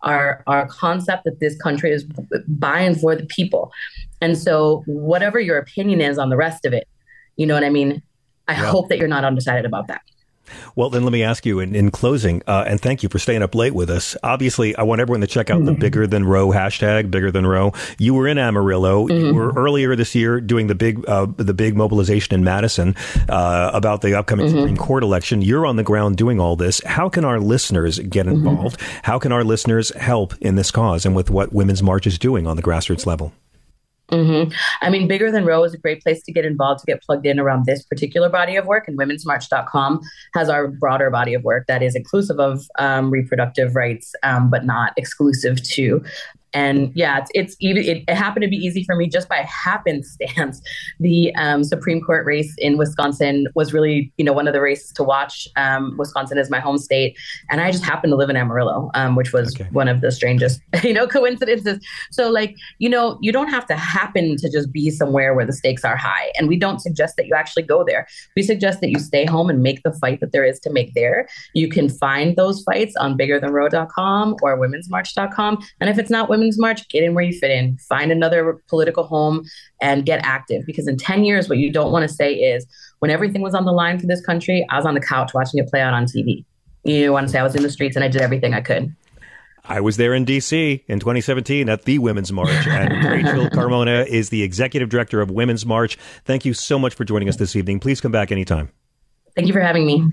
our 0.03 0.43
our 0.49 0.67
concept 0.67 1.25
that 1.25 1.39
this 1.39 1.57
country 1.57 1.93
is 1.93 2.05
by 2.49 2.81
and 2.81 3.01
for 3.01 3.15
the 3.15 3.27
people. 3.27 3.73
And 4.21 4.37
so 4.37 4.83
whatever 4.87 5.39
your 5.39 5.59
opinion 5.59 6.01
is 6.01 6.19
on 6.19 6.31
the 6.31 6.37
rest 6.37 6.65
of 6.65 6.73
it 6.73 6.89
you 7.37 7.47
know 7.47 7.55
what 7.55 7.65
i 7.65 7.71
mean? 7.71 8.03
I 8.49 8.53
yeah. 8.53 8.71
hope 8.71 8.89
that 8.89 8.99
you're 8.99 9.15
not 9.17 9.25
undecided 9.25 9.67
about 9.67 9.87
that 9.89 10.03
well, 10.75 10.91
then 10.91 11.03
let 11.05 11.13
me 11.13 11.23
ask 11.23 11.47
you 11.47 11.61
in, 11.61 11.75
in 11.75 11.91
closing, 11.91 12.43
uh, 12.47 12.65
and 12.67 12.81
thank 12.81 13.03
you 13.03 13.09
for 13.09 13.19
staying 13.19 13.43
up 13.43 13.55
late 13.55 13.75
with 13.75 13.91
us. 13.91 14.17
Obviously, 14.23 14.77
I 14.77 14.83
want 14.83 15.01
everyone 15.01 15.21
to 15.21 15.27
check 15.27 15.51
out 15.51 15.59
mm-hmm. 15.59 15.67
the 15.67 15.73
Bigger 15.75 16.07
Than 16.07 16.25
Roe 16.25 16.49
hashtag, 16.49 17.11
Bigger 17.11 17.31
Than 17.31 17.47
Roe. 17.47 17.73
You 17.99 18.15
were 18.15 18.27
in 18.29 18.39
Amarillo. 18.39 19.07
Mm-hmm. 19.07 19.27
You 19.27 19.35
were 19.35 19.53
earlier 19.53 19.97
this 19.97 20.15
year 20.15 20.41
doing 20.41 20.67
the 20.67 20.75
big 20.75 21.07
uh, 21.09 21.27
the 21.37 21.55
big 21.55 21.77
mobilization 21.77 22.35
in 22.35 22.45
Madison 22.45 22.95
uh, 23.29 23.71
about 23.73 24.03
the 24.03 24.15
upcoming 24.19 24.47
mm-hmm. 24.47 24.57
Supreme 24.57 24.77
Court 24.77 25.03
election. 25.03 25.43
You're 25.43 25.67
on 25.67 25.77
the 25.77 25.83
ground 25.83 26.17
doing 26.17 26.41
all 26.41 26.57
this. 26.57 26.83
How 26.85 27.09
can 27.09 27.25
our 27.25 27.41
listeners 27.41 27.99
get 27.99 28.27
mm-hmm. 28.27 28.47
involved? 28.47 28.81
How 29.03 29.19
can 29.19 29.33
our 29.33 29.45
listeners 29.45 29.95
help 29.97 30.35
in 30.41 30.57
this 30.57 30.71
cause 30.71 31.07
and 31.07 31.15
with 31.15 31.31
what 31.31 31.53
Women's 31.53 31.83
March 31.83 32.07
is 32.07 32.19
doing 32.19 32.47
on 32.47 32.57
the 32.57 32.63
grassroots 32.63 33.07
level? 33.07 33.33
Mm-hmm. 34.11 34.53
I 34.83 34.91
mean, 34.91 35.09
Bigger 35.09 35.31
Than 35.31 35.45
Roe 35.45 35.65
is 35.65 35.75
a 35.75 35.79
great 35.79 36.03
place 36.03 36.23
to 36.23 36.33
get 36.33 36.45
involved, 36.45 36.81
to 36.81 36.87
get 36.87 37.03
plugged 37.03 37.27
in 37.27 37.41
around 37.41 37.67
this 37.67 37.83
particular 37.83 38.29
body 38.29 38.57
of 38.57 38.67
work. 38.67 38.87
And 38.87 38.99
womensmarch.com 38.99 40.01
has 40.35 40.49
our 40.49 40.69
broader 40.69 41.11
body 41.11 41.35
of 41.35 41.43
work 41.43 41.67
that 41.67 41.83
is 41.83 41.97
inclusive 41.97 42.39
of 42.39 42.63
um, 42.79 43.11
reproductive 43.11 43.75
rights, 43.75 44.15
um, 44.23 44.51
but 44.51 44.65
not 44.65 44.93
exclusive 44.97 45.63
to 45.71 46.05
and 46.57 46.91
yeah, 46.95 47.19
it's, 47.19 47.31
it's 47.35 47.57
even 47.61 47.85
it, 47.85 48.03
it, 48.09 48.15
happened 48.15 48.43
to 48.43 48.49
be 48.49 48.57
easy 48.57 48.83
for 48.83 48.97
me 48.97 49.09
just 49.09 49.29
by 49.29 49.47
happenstance. 49.47 50.63
The 51.01 51.35
um, 51.35 51.63
Supreme 51.63 52.01
Court 52.01 52.25
race 52.25 52.55
in 52.59 52.79
Wisconsin 52.79 53.47
was 53.55 53.75
really 53.75 54.13
you 54.17 54.25
know 54.25 54.33
one 54.33 54.49
of 54.49 54.55
the 54.55 54.61
races 54.61 54.93
to 54.93 55.03
watch. 55.03 55.47
Um, 55.57 55.95
Wisconsin 55.99 56.39
is 56.39 56.49
my 56.49 56.61
home 56.61 56.79
state, 56.79 57.19
and 57.51 57.61
I 57.61 57.71
just 57.71 57.85
happened 57.85 58.13
to 58.13 58.17
live 58.17 58.31
in 58.31 58.37
Amarillo, 58.37 58.91
um, 58.95 59.15
which 59.15 59.33
was 59.33 59.55
okay. 59.55 59.69
one 59.73 59.89
of 59.89 60.01
the 60.01 60.11
strangest 60.11 60.61
you 60.83 60.95
know 60.95 61.07
coincidences. 61.07 61.85
So 62.11 62.31
like 62.31 62.57
you 62.79 62.89
know 62.89 63.19
you 63.21 63.33
don't 63.33 63.49
have 63.49 63.67
to 63.67 63.77
happen 63.77 64.37
to 64.37 64.51
just 64.51 64.73
be 64.73 64.91
somewhere 64.91 65.35
where 65.35 65.45
the 65.45 65.53
stakes 65.53 65.85
are 65.85 65.97
high, 65.97 66.33
and 66.39 66.49
we 66.49 66.57
don't 66.57 66.81
suggest 66.81 67.17
that 67.17 67.27
you 67.27 67.35
actually 67.35 67.65
go 67.65 67.85
there. 67.85 68.07
We 68.35 68.43
suggest 68.43 68.81
that 68.81 68.89
you 68.89 68.99
stay 68.99 69.27
home 69.27 69.51
and 69.51 69.63
make 69.63 69.83
the 69.83 69.93
fight 69.93 70.21
that 70.21 70.33
there 70.33 70.45
is 70.45 70.59
to 70.61 70.71
make 70.71 70.95
there. 70.95 71.29
You 71.53 71.69
can 71.69 71.91
find 71.91 72.37
those 72.37 72.63
fights 72.63 72.97
on 72.97 73.19
biggerthanroe.com 73.19 74.37
or 74.41 74.59
womensmarch.com, 74.59 75.59
and 75.81 75.91
if 75.91 75.99
it's 75.99 76.11
not 76.11 76.31
women 76.31 76.46
Women's 76.47 76.61
March, 76.61 76.89
get 76.89 77.03
in 77.03 77.15
where 77.15 77.25
you 77.25 77.37
fit 77.37 77.51
in, 77.51 77.77
find 77.79 78.13
another 78.13 78.61
political 78.69 79.05
home 79.05 79.45
and 79.81 80.07
get 80.07 80.21
active. 80.23 80.65
Because 80.65 80.87
in 80.87 80.97
10 80.97 81.25
years, 81.25 81.49
what 81.49 81.59
you 81.59 81.73
don't 81.73 81.91
want 81.91 82.09
to 82.09 82.15
say 82.15 82.35
is 82.35 82.65
when 83.01 83.11
everything 83.11 83.43
was 83.43 83.55
on 83.55 83.65
the 83.65 83.73
line 83.73 83.99
for 83.99 84.07
this 84.07 84.25
country, 84.25 84.65
I 84.71 84.77
was 84.77 84.87
on 84.87 84.95
the 84.95 85.01
couch 85.01 85.35
watching 85.35 85.59
it 85.59 85.69
play 85.69 85.81
out 85.81 85.93
on 85.93 86.05
TV. 86.05 86.45
You 86.85 87.13
want 87.13 87.27
to 87.27 87.33
say 87.33 87.41
I 87.41 87.43
was 87.43 87.57
in 87.57 87.63
the 87.63 87.71
streets 87.71 87.97
and 87.97 88.05
I 88.05 88.09
did 88.09 88.23
everything 88.23 88.55
I 88.55 88.61
could. 88.61 88.95
I 89.65 89.81
was 89.81 89.97
there 89.97 90.15
in 90.15 90.25
D.C. 90.25 90.85
in 90.87 91.01
2017 91.01 91.69
at 91.69 91.83
the 91.83 91.99
Women's 91.99 92.33
March, 92.33 92.69
and 92.69 93.05
Rachel 93.11 93.51
Carmona 93.51 94.07
is 94.07 94.29
the 94.29 94.45
executive 94.45 94.89
director 94.89 95.21
of 95.21 95.29
Women's 95.29 95.67
March. 95.67 95.99
Thank 96.25 96.45
you 96.45 96.55
so 96.55 96.79
much 96.79 96.95
for 96.95 97.05
joining 97.05 97.29
us 97.29 97.35
this 97.35 97.57
evening. 97.57 97.81
Please 97.81 98.01
come 98.01 98.13
back 98.13 98.31
anytime. 98.31 98.71
Thank 99.35 99.49
you 99.49 99.53
for 99.53 99.61
having 99.61 99.85
me. 99.85 100.13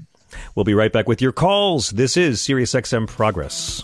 We'll 0.55 0.63
be 0.63 0.73
right 0.73 0.91
back 0.91 1.07
with 1.07 1.21
your 1.21 1.31
calls. 1.31 1.91
This 1.91 2.17
is 2.17 2.41
SiriusXM 2.41 3.07
Progress. 3.07 3.83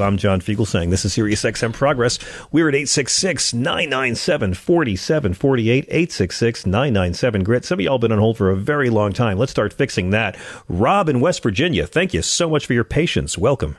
I'm 0.00 0.16
John 0.16 0.40
Fugelsang 0.40 0.90
this 0.90 1.04
is 1.04 1.12
Sirius 1.12 1.42
XM 1.42 1.72
Progress. 1.72 2.18
We're 2.52 2.68
at 2.68 2.74
866 2.74 3.54
997 3.54 4.54
4748. 4.54 5.84
866 5.84 6.66
997 6.66 7.44
Grit. 7.44 7.64
Some 7.64 7.78
of 7.78 7.84
y'all 7.84 7.98
been 7.98 8.12
on 8.12 8.18
hold 8.18 8.36
for 8.36 8.50
a 8.50 8.56
very 8.56 8.90
long 8.90 9.12
time. 9.12 9.38
Let's 9.38 9.52
start 9.52 9.72
fixing 9.72 10.10
that. 10.10 10.36
Rob 10.68 11.08
in 11.08 11.20
West 11.20 11.42
Virginia, 11.42 11.86
thank 11.86 12.14
you 12.14 12.22
so 12.22 12.48
much 12.48 12.66
for 12.66 12.72
your 12.72 12.84
patience. 12.84 13.38
Welcome. 13.38 13.76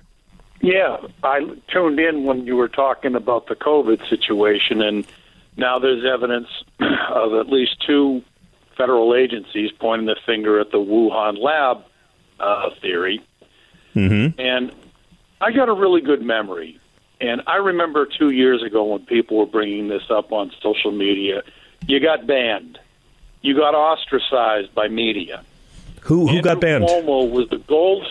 Yeah, 0.62 0.98
I 1.24 1.42
tuned 1.72 2.00
in 2.00 2.24
when 2.24 2.46
you 2.46 2.56
were 2.56 2.70
talking 2.70 3.16
about 3.16 3.48
the 3.48 3.56
COVID 3.56 4.10
situation, 4.10 4.82
and 4.82 5.06
now 5.56 5.78
there's 5.80 6.04
evidence 6.06 6.48
of 6.80 7.34
at 7.34 7.48
least 7.48 7.84
two 7.86 8.24
federal 8.76 9.16
agencies 9.16 9.72
pointing 9.80 10.08
the 10.08 10.16
finger 10.26 10.60
at 10.60 10.72
the 10.72 10.78
Wuhan 10.78 11.40
lab 11.40 11.84
uh, 12.40 12.70
theory. 12.82 13.24
Mm-hmm. 13.96 14.40
And 14.40 14.72
I 15.42 15.52
got 15.52 15.70
a 15.70 15.74
really 15.74 16.02
good 16.02 16.22
memory. 16.22 16.80
And 17.20 17.42
I 17.48 17.56
remember 17.58 18.06
two 18.06 18.30
years 18.30 18.64
ago 18.64 18.84
when 18.84 19.06
people 19.06 19.38
were 19.38 19.46
bringing 19.46 19.88
this 19.88 20.04
up 20.10 20.32
on 20.32 20.52
social 20.62 20.92
media, 20.92 21.42
you 21.88 22.00
got 22.00 22.28
banned. 22.28 22.80
You 23.42 23.56
got 23.56 23.74
ostracized 23.76 24.74
by 24.76 24.88
media. 24.88 25.44
Who 26.02 26.28
who 26.28 26.38
Andrew 26.38 26.42
got 26.42 26.62
banned? 26.62 26.84
Cuomo 26.86 27.30
was 27.30 27.50
the 27.50 27.58
gold. 27.58 28.06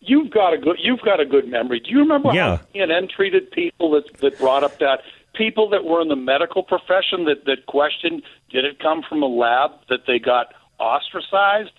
You've 0.00 0.30
got 0.30 0.52
a 0.52 0.58
good. 0.58 0.76
You've 0.80 1.00
got 1.02 1.20
a 1.20 1.26
good 1.26 1.48
memory. 1.48 1.80
Do 1.80 1.90
you 1.90 1.98
remember 2.00 2.32
Yeah. 2.32 2.56
how 2.56 2.62
CNN 2.74 3.10
treated 3.10 3.50
people 3.50 3.90
that 3.92 4.12
that 4.20 4.38
brought 4.38 4.64
up 4.64 4.78
that 4.78 5.02
people 5.34 5.68
that 5.70 5.84
were 5.84 6.00
in 6.00 6.08
the 6.08 6.16
medical 6.16 6.62
profession 6.62 7.24
that 7.24 7.44
that 7.46 7.66
questioned 7.66 8.22
did 8.50 8.64
it 8.64 8.78
come 8.78 9.02
from 9.02 9.22
a 9.22 9.26
lab 9.26 9.72
that 9.88 10.06
they 10.06 10.18
got 10.18 10.54
ostracized? 10.78 11.72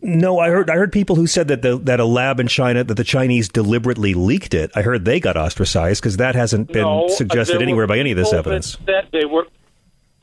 No, 0.00 0.38
I 0.38 0.48
heard 0.50 0.70
I 0.70 0.76
heard 0.76 0.92
people 0.92 1.16
who 1.16 1.26
said 1.26 1.48
that 1.48 1.62
the, 1.62 1.76
that 1.78 1.98
a 1.98 2.04
lab 2.04 2.38
in 2.38 2.46
China 2.46 2.84
that 2.84 2.94
the 2.94 3.04
Chinese 3.04 3.48
deliberately 3.48 4.14
leaked 4.14 4.54
it. 4.54 4.70
I 4.76 4.82
heard 4.82 5.04
they 5.04 5.18
got 5.18 5.36
ostracized 5.36 6.00
because 6.00 6.18
that 6.18 6.36
hasn't 6.36 6.68
been 6.68 6.82
No, 6.82 7.06
uh, 7.06 7.08
suggested 7.08 7.60
anywhere 7.60 7.86
by 7.88 7.98
any 7.98 8.12
of 8.12 8.16
this 8.16 8.32
evidence. 8.32 8.76
That 8.86 9.10
they 9.12 9.24
were 9.24 9.46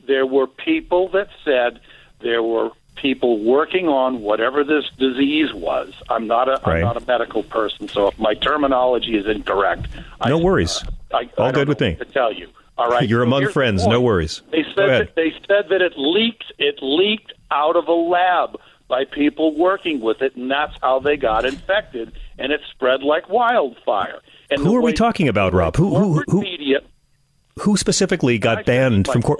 there 0.07 0.25
were 0.25 0.47
people 0.47 1.09
that 1.09 1.27
said 1.43 1.81
there 2.21 2.41
were 2.41 2.69
people 2.95 3.43
working 3.43 3.89
on 3.89 4.21
whatever 4.21 4.63
this 4.63 4.85
disease 4.97 5.53
was. 5.53 5.93
I'm 6.09 6.25
not 6.25 6.47
a 6.47 6.61
Right. 6.65 6.77
am 6.77 6.83
not 6.85 6.97
a 6.97 7.05
medical 7.05 7.43
person, 7.43 7.89
so 7.89 8.07
if 8.07 8.17
my 8.17 8.33
terminology 8.33 9.17
is 9.17 9.25
incorrect, 9.27 9.87
No 10.25 10.37
worries. 10.37 10.83
I, 11.13 11.29
All 11.37 11.47
I 11.47 11.51
good 11.51 11.67
with 11.67 11.81
me. 11.81 11.95
To 11.95 12.05
tell 12.05 12.31
you, 12.31 12.47
all 12.77 12.89
right. 12.89 13.07
You're 13.07 13.21
So 13.23 13.27
among 13.27 13.47
friends. 13.49 13.85
No 13.85 13.99
worries. 13.99 14.41
They 14.51 14.63
said 14.73 14.87
that 14.87 15.15
they 15.15 15.31
said 15.47 15.67
that 15.69 15.81
it 15.81 15.93
leaked. 15.97 16.45
It 16.57 16.79
leaked 16.81 17.33
out 17.51 17.75
of 17.75 17.87
a 17.89 17.93
lab 17.93 18.57
by 18.87 19.03
people 19.05 19.55
working 19.55 19.99
with 19.99 20.21
it, 20.21 20.35
and 20.35 20.49
that's 20.49 20.73
how 20.81 20.99
they 20.99 21.17
got 21.17 21.45
infected, 21.45 22.11
and 22.37 22.51
it 22.51 22.61
spread 22.71 23.01
like 23.03 23.27
wildfire. 23.29 24.19
And 24.51 24.61
Who 24.61 24.75
are 24.75 24.81
we 24.81 24.93
talking 24.93 25.27
about, 25.27 25.53
Rob? 25.53 25.75
Who 25.75 25.95
who 25.95 26.23
who, 26.27 26.41
media 26.41 26.81
who 27.59 27.77
specifically 27.77 28.37
got 28.37 28.65
banned 28.65 29.07
from 29.07 29.21
court? 29.21 29.39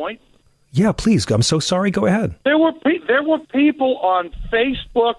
Yeah, 0.72 0.91
please. 0.91 1.30
I'm 1.30 1.41
so 1.43 1.60
sorry. 1.60 1.91
Go 1.91 2.06
ahead. 2.06 2.36
There 2.43 2.58
were 2.58 2.74
pe- 2.74 3.06
there 3.08 3.24
were 3.24 3.39
people 3.39 3.98
on 4.00 4.32
Facebook 4.52 5.16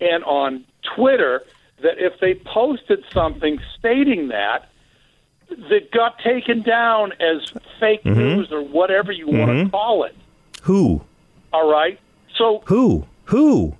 and 0.00 0.22
on 0.24 0.64
Twitter 0.96 1.42
that 1.82 1.98
if 1.98 2.18
they 2.20 2.34
posted 2.34 3.04
something 3.12 3.58
stating 3.78 4.28
that, 4.28 4.68
that 5.70 5.90
got 5.92 6.18
taken 6.18 6.62
down 6.62 7.12
as 7.20 7.52
fake 7.80 8.02
Mhm. 8.04 8.16
news 8.16 8.52
or 8.52 8.60
whatever 8.62 9.12
you 9.12 9.28
want 9.28 9.50
Mhm. 9.52 9.64
to 9.66 9.70
call 9.70 10.02
it. 10.04 10.14
Who? 10.62 11.02
All 11.52 11.70
right. 11.70 11.98
So 12.36 12.62
Who? 12.66 13.06
Who? 13.28 13.76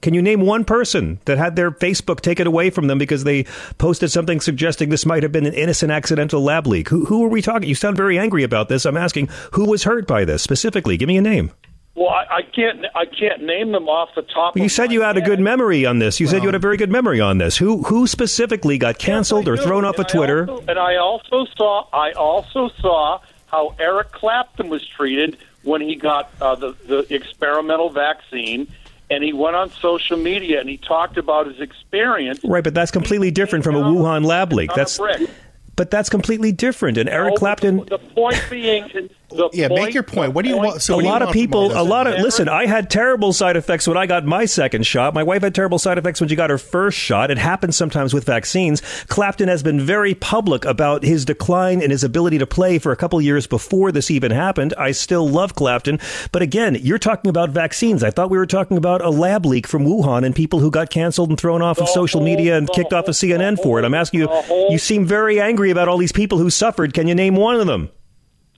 Can 0.00 0.14
you 0.14 0.22
name 0.22 0.40
one 0.40 0.64
person 0.64 1.20
that 1.26 1.38
had 1.38 1.54
their 1.54 1.70
Facebook 1.70 2.20
taken 2.20 2.48
away 2.48 2.70
from 2.70 2.88
them 2.88 2.98
because 2.98 3.22
they 3.22 3.44
posted 3.78 4.10
something 4.10 4.40
suggesting 4.40 4.88
this 4.88 5.06
might 5.06 5.22
have 5.22 5.30
been 5.30 5.46
an 5.46 5.54
innocent 5.54 5.92
accidental 5.92 6.42
lab 6.42 6.66
leak? 6.66 6.88
Who, 6.88 7.04
who 7.04 7.24
are 7.24 7.28
we 7.28 7.40
talking? 7.40 7.68
You 7.68 7.76
sound 7.76 7.96
very 7.96 8.18
angry 8.18 8.42
about 8.42 8.68
this. 8.68 8.84
I'm 8.84 8.96
asking 8.96 9.28
who 9.52 9.66
was 9.66 9.84
hurt 9.84 10.08
by 10.08 10.24
this 10.24 10.42
specifically. 10.42 10.96
Give 10.96 11.06
me 11.06 11.16
a 11.16 11.22
name. 11.22 11.52
well, 11.94 12.08
I, 12.08 12.38
I 12.38 12.42
can't 12.42 12.84
I 12.96 13.04
can't 13.04 13.42
name 13.44 13.70
them 13.70 13.88
off 13.88 14.08
the 14.16 14.22
top. 14.22 14.56
Well, 14.56 14.64
you 14.64 14.68
said 14.68 14.90
you 14.90 15.02
had 15.02 15.16
a 15.16 15.20
good 15.20 15.38
memory 15.38 15.86
on 15.86 16.00
this. 16.00 16.18
You 16.18 16.26
said 16.26 16.42
you 16.42 16.48
had 16.48 16.56
a 16.56 16.58
very 16.58 16.76
good 16.76 16.90
memory 16.90 17.20
on 17.20 17.38
this. 17.38 17.56
Who 17.56 17.84
who 17.84 18.08
specifically 18.08 18.78
got 18.78 18.98
canceled 18.98 19.46
or 19.46 19.56
thrown 19.56 19.84
off 19.84 20.00
of 20.00 20.08
Twitter? 20.08 20.48
And 20.66 20.80
I 20.80 20.96
also 20.96 21.46
saw 21.56 21.86
I 21.92 22.10
also 22.12 22.70
saw 22.80 23.20
how 23.46 23.76
Eric 23.78 24.10
Clapton 24.10 24.68
was 24.68 24.84
treated 24.88 25.36
when 25.62 25.80
he 25.80 25.96
got 25.96 26.30
uh, 26.40 26.54
the 26.54 26.74
the 26.86 27.14
experimental 27.14 27.90
vaccine, 27.90 28.66
and 29.10 29.22
he 29.22 29.32
went 29.32 29.56
on 29.56 29.70
social 29.70 30.16
media 30.16 30.60
and 30.60 30.68
he 30.68 30.76
talked 30.78 31.16
about 31.18 31.46
his 31.46 31.60
experience. 31.60 32.40
Right, 32.44 32.64
but 32.64 32.74
that's 32.74 32.90
completely 32.90 33.30
different 33.30 33.64
from 33.64 33.76
a 33.76 33.80
Wuhan 33.82 34.24
lab 34.24 34.52
leak. 34.52 34.72
a 34.72 34.76
That's 34.76 34.98
brick. 34.98 35.28
but 35.76 35.90
that's 35.90 36.08
completely 36.08 36.52
different. 36.52 36.98
And 36.98 37.08
Eric 37.08 37.32
No, 37.34 37.36
Clapton. 37.38 37.76
The 37.86 37.98
point 37.98 38.42
being, 38.50 39.10
Yeah, 39.52 39.68
point, 39.68 39.82
make 39.82 39.94
your 39.94 40.02
point. 40.02 40.34
What 40.34 40.44
do 40.44 40.50
you 40.50 40.56
want? 40.56 40.82
So 40.82 40.94
a 40.94 40.96
what 40.96 41.02
do 41.02 41.06
you 41.06 41.12
lot 41.12 41.22
of 41.22 41.26
want 41.26 41.36
from 41.36 41.54
all 41.54 41.68
people, 41.68 41.80
a 41.80 41.84
lot 41.84 42.06
of 42.06 42.20
listen. 42.20 42.48
I 42.48 42.66
had 42.66 42.90
terrible 42.90 43.32
side 43.32 43.56
effects 43.56 43.86
when 43.86 43.96
I 43.96 44.06
got 44.06 44.24
my 44.24 44.44
second 44.44 44.86
shot. 44.86 45.14
My 45.14 45.22
wife 45.22 45.42
had 45.42 45.54
terrible 45.54 45.78
side 45.78 45.98
effects 45.98 46.20
when 46.20 46.28
she 46.28 46.36
got 46.36 46.50
her 46.50 46.58
first 46.58 46.98
shot. 46.98 47.30
It 47.30 47.38
happens 47.38 47.76
sometimes 47.76 48.14
with 48.14 48.24
vaccines. 48.24 48.80
Clapton 49.08 49.48
has 49.48 49.62
been 49.62 49.80
very 49.80 50.14
public 50.14 50.64
about 50.64 51.02
his 51.02 51.24
decline 51.24 51.80
in 51.80 51.90
his 51.90 52.04
ability 52.04 52.38
to 52.38 52.46
play 52.46 52.78
for 52.78 52.92
a 52.92 52.96
couple 52.96 53.20
years 53.20 53.46
before 53.46 53.92
this 53.92 54.10
even 54.10 54.30
happened. 54.30 54.74
I 54.78 54.92
still 54.92 55.28
love 55.28 55.54
Clapton, 55.54 55.98
but 56.32 56.42
again, 56.42 56.76
you're 56.80 56.98
talking 56.98 57.28
about 57.28 57.50
vaccines. 57.50 58.02
I 58.02 58.10
thought 58.10 58.30
we 58.30 58.38
were 58.38 58.46
talking 58.46 58.76
about 58.76 59.02
a 59.02 59.10
lab 59.10 59.46
leak 59.46 59.66
from 59.66 59.84
Wuhan 59.84 60.24
and 60.24 60.34
people 60.34 60.60
who 60.60 60.70
got 60.70 60.90
canceled 60.90 61.30
and 61.30 61.38
thrown 61.38 61.62
off 61.62 61.78
of 61.80 61.88
social 61.88 62.20
media 62.20 62.56
and 62.56 62.68
kicked 62.70 62.92
off 62.92 63.08
of 63.08 63.14
CNN 63.14 63.62
for 63.62 63.78
it. 63.78 63.84
I'm 63.84 63.94
asking 63.94 64.20
you. 64.20 64.68
You 64.70 64.78
seem 64.78 65.06
very 65.06 65.40
angry 65.40 65.70
about 65.70 65.88
all 65.88 65.98
these 65.98 66.12
people 66.12 66.38
who 66.38 66.50
suffered. 66.50 66.94
Can 66.94 67.08
you 67.08 67.14
name 67.14 67.36
one 67.36 67.60
of 67.60 67.66
them? 67.66 67.90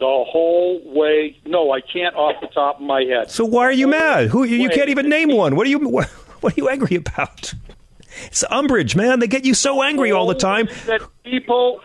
The 0.04 0.24
whole 0.30 0.82
way. 0.84 1.36
No, 1.46 1.72
I 1.72 1.80
can't 1.80 2.14
off 2.14 2.38
the 2.42 2.48
top 2.48 2.76
of 2.76 2.82
my 2.82 3.04
head. 3.04 3.30
So 3.30 3.44
why 3.44 3.64
are 3.64 3.72
you 3.72 3.86
mad? 3.86 4.28
Who 4.28 4.44
you, 4.44 4.56
you 4.58 4.68
can't 4.68 4.90
even 4.90 5.08
name 5.08 5.30
one. 5.30 5.56
What 5.56 5.66
are 5.66 5.70
you 5.70 5.78
what, 5.88 6.08
what 6.40 6.52
are 6.52 6.56
you 6.56 6.68
angry 6.68 6.96
about? 6.96 7.54
It's 8.26 8.44
umbrage, 8.50 8.94
man. 8.94 9.18
They 9.18 9.26
get 9.26 9.44
you 9.44 9.54
so 9.54 9.82
angry 9.82 10.12
all 10.12 10.26
the 10.26 10.34
time. 10.34 10.68
that 10.86 11.00
people 11.24 11.80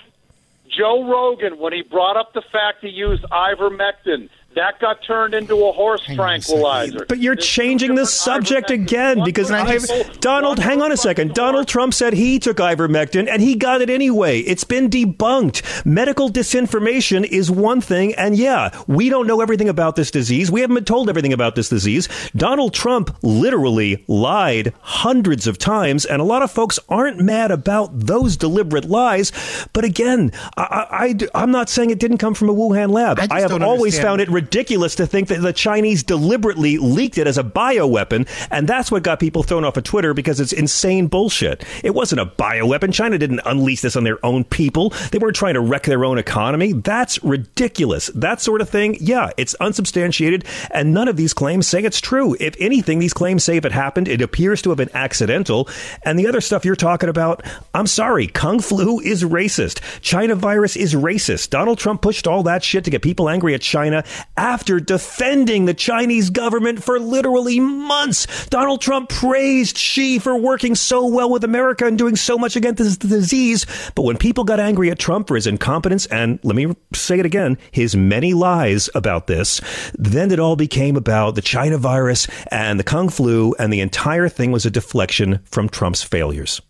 Joe 0.78 1.10
Rogan 1.10 1.60
when 1.60 1.72
he 1.74 1.82
brought 1.82 2.18
up 2.18 2.34
the 2.34 2.44
fact 2.52 2.80
he 2.82 2.90
used 2.90 3.24
ivermectin 3.24 4.30
That 4.56 4.80
got 4.80 5.04
turned 5.04 5.36
into 5.36 5.64
a 5.68 5.72
horse 5.72 6.04
tranquilizer. 6.04 7.06
But 7.08 7.20
you're 7.20 7.36
changing 7.36 7.94
the 7.94 8.06
subject 8.06 8.72
again 8.72 9.24
because 9.24 9.52
I've, 9.52 10.20
Donald, 10.22 10.58
hang 10.58 10.82
on 10.82 10.92
a 10.92 10.98
second. 10.98 11.36
Donald 11.36 11.68
Trump 11.68 11.94
said 11.94 12.14
he 12.14 12.40
took 12.40 12.58
ivermectin 12.58 13.30
and 13.30 13.44
he 13.44 13.56
got 13.56 13.82
it 13.82 13.92
anyway. 13.92 14.40
It's 14.40 14.64
been 14.64 14.90
debunked. 14.90 15.86
Medical 15.86 16.30
disinformation 16.30 17.26
is 17.26 17.52
one 17.52 17.80
thing, 17.80 18.16
and 18.16 18.36
yeah, 18.36 18.70
we 18.88 19.10
don't 19.10 19.28
know 19.28 19.40
everything 19.40 19.70
about 19.70 19.96
this 19.96 20.10
disease. 20.10 20.50
We 20.50 20.62
haven't 20.62 20.76
been 20.76 20.86
told 20.86 21.10
everything 21.10 21.34
about 21.34 21.56
this 21.56 21.70
disease. 21.70 22.10
Donald 22.36 22.74
Trump 22.74 23.16
literally 23.22 24.04
lied 24.08 24.74
hundreds 24.82 25.46
of 25.46 25.60
times, 25.60 26.06
and 26.06 26.22
a 26.22 26.26
lot 26.26 26.42
of 26.42 26.52
folks 26.52 26.80
aren't 26.90 27.20
mad 27.20 27.52
about 27.52 27.92
those 27.94 28.36
deliberate 28.36 28.86
lies. 28.86 29.32
But 29.74 29.86
again, 29.86 30.32
I, 30.58 31.16
I, 31.34 31.44
am 31.44 31.52
not 31.52 31.70
saying 31.70 31.92
it 31.92 32.00
didn't 32.00 32.18
come 32.18 32.34
from 32.34 32.50
a 32.50 32.54
Wuhan 32.54 32.90
lab. 32.90 33.20
I, 33.20 33.28
I 33.30 33.42
have 33.42 33.52
always 33.62 33.94
understand. 33.94 34.08
found 34.08 34.22
it 34.22 34.30
ridiculous 34.40 34.96
to 34.96 35.06
think 35.06 35.28
that 35.28 35.42
the 35.42 35.52
Chinese 35.52 36.02
deliberately 36.02 36.78
leaked 36.78 37.18
it 37.18 37.28
as 37.28 37.38
a 37.38 37.44
bioweapon, 37.44 38.26
and 38.50 38.70
that's 38.70 38.90
what 38.90 39.04
got 39.04 39.20
people 39.20 39.44
thrown 39.44 39.66
off 39.66 39.76
of 39.76 39.84
Twitter 39.84 40.14
because 40.14 40.40
it's 40.40 40.54
insane 40.54 41.08
bullshit. 41.08 41.66
It 41.84 41.94
wasn't 41.94 42.22
a 42.22 42.26
bioweapon. 42.26 42.94
China 42.94 43.18
didn't 43.18 43.42
unleash 43.46 43.82
this 43.82 43.98
on 43.98 44.06
their 44.06 44.26
own 44.26 44.46
people. 44.46 44.92
They 45.12 45.18
weren't 45.18 45.36
trying 45.36 45.56
to 45.56 45.60
wreck 45.60 45.84
their 45.84 46.06
own 46.06 46.18
economy. 46.18 46.72
That's 46.72 47.22
ridiculous. 47.22 48.08
That 48.16 48.40
sort 48.40 48.62
of 48.62 48.70
thing, 48.70 48.96
yeah, 49.02 49.32
it's 49.36 49.56
unsubstantiated, 49.56 50.46
and 50.72 50.94
none 50.94 51.10
of 51.10 51.18
these 51.18 51.34
claims 51.34 51.68
say 51.68 51.84
it's 51.84 52.00
true. 52.00 52.38
If 52.40 52.56
anything, 52.62 53.00
these 53.00 53.14
claims 53.14 53.44
say 53.44 53.58
if 53.58 53.66
it 53.66 53.74
happened, 53.74 54.08
it 54.08 54.22
appears 54.22 54.62
to 54.62 54.70
have 54.70 54.78
been 54.78 54.90
accidental. 54.94 55.68
And 56.04 56.18
the 56.18 56.28
other 56.28 56.40
stuff 56.40 56.64
you're 56.64 56.78
talking 56.78 57.10
about, 57.10 57.44
I'm 57.74 57.88
sorry, 57.88 58.28
Kung 58.28 58.62
Flu 58.62 59.02
is 59.02 59.26
racist. 59.26 59.82
China 60.00 60.36
virus 60.36 60.78
is 60.78 60.94
racist. 60.94 61.50
Donald 61.50 61.78
Trump 61.78 62.02
pushed 62.02 62.26
all 62.26 62.44
that 62.44 62.64
shit 62.64 62.86
to 62.86 62.90
get 62.90 63.02
people 63.02 63.28
angry 63.28 63.54
at 63.54 63.62
China 63.62 64.06
after 64.38 64.80
defending 64.80 65.66
the 65.66 65.74
Chinese 65.74 66.30
government 66.30 66.84
for 66.84 67.00
literally 67.00 67.60
months. 67.60 68.48
Donald 68.48 68.82
Trump 68.82 69.10
praised 69.10 69.78
Xi 69.78 70.20
for 70.20 70.36
working 70.36 70.76
so 70.76 71.06
well 71.06 71.30
with 71.30 71.44
America 71.44 71.86
and 71.86 71.98
doing 71.98 72.16
so 72.16 72.38
much 72.38 72.56
against 72.56 72.78
this 72.82 72.98
disease. 72.98 73.66
But 73.96 74.04
when 74.04 74.18
people 74.18 74.44
got 74.44 74.60
angry 74.60 74.90
at 74.92 75.00
Trump 75.00 75.28
for 75.28 75.36
his 75.36 75.48
incompetence 75.48 76.06
and, 76.08 76.40
let 76.44 76.56
me 76.56 76.76
say 76.94 77.20
it 77.20 77.26
again, 77.26 77.58
his 77.72 77.96
many 77.96 78.34
lies 78.34 78.90
about 78.96 79.28
this, 79.28 79.60
then 79.98 80.32
it 80.32 80.40
all 80.40 80.56
became 80.56 80.96
about 80.96 81.36
the 81.36 81.42
China 81.42 81.78
virus 81.78 82.28
and 82.52 82.80
the 82.80 82.84
Kung 82.84 83.10
flu, 83.10 83.54
and 83.60 83.74
the 83.74 83.82
entire 83.82 84.30
thing 84.30 84.52
was 84.52 84.66
a 84.66 84.72
deflection 84.72 85.40
from 85.46 85.68
Trump's 85.68 86.04
failures. 86.04 86.62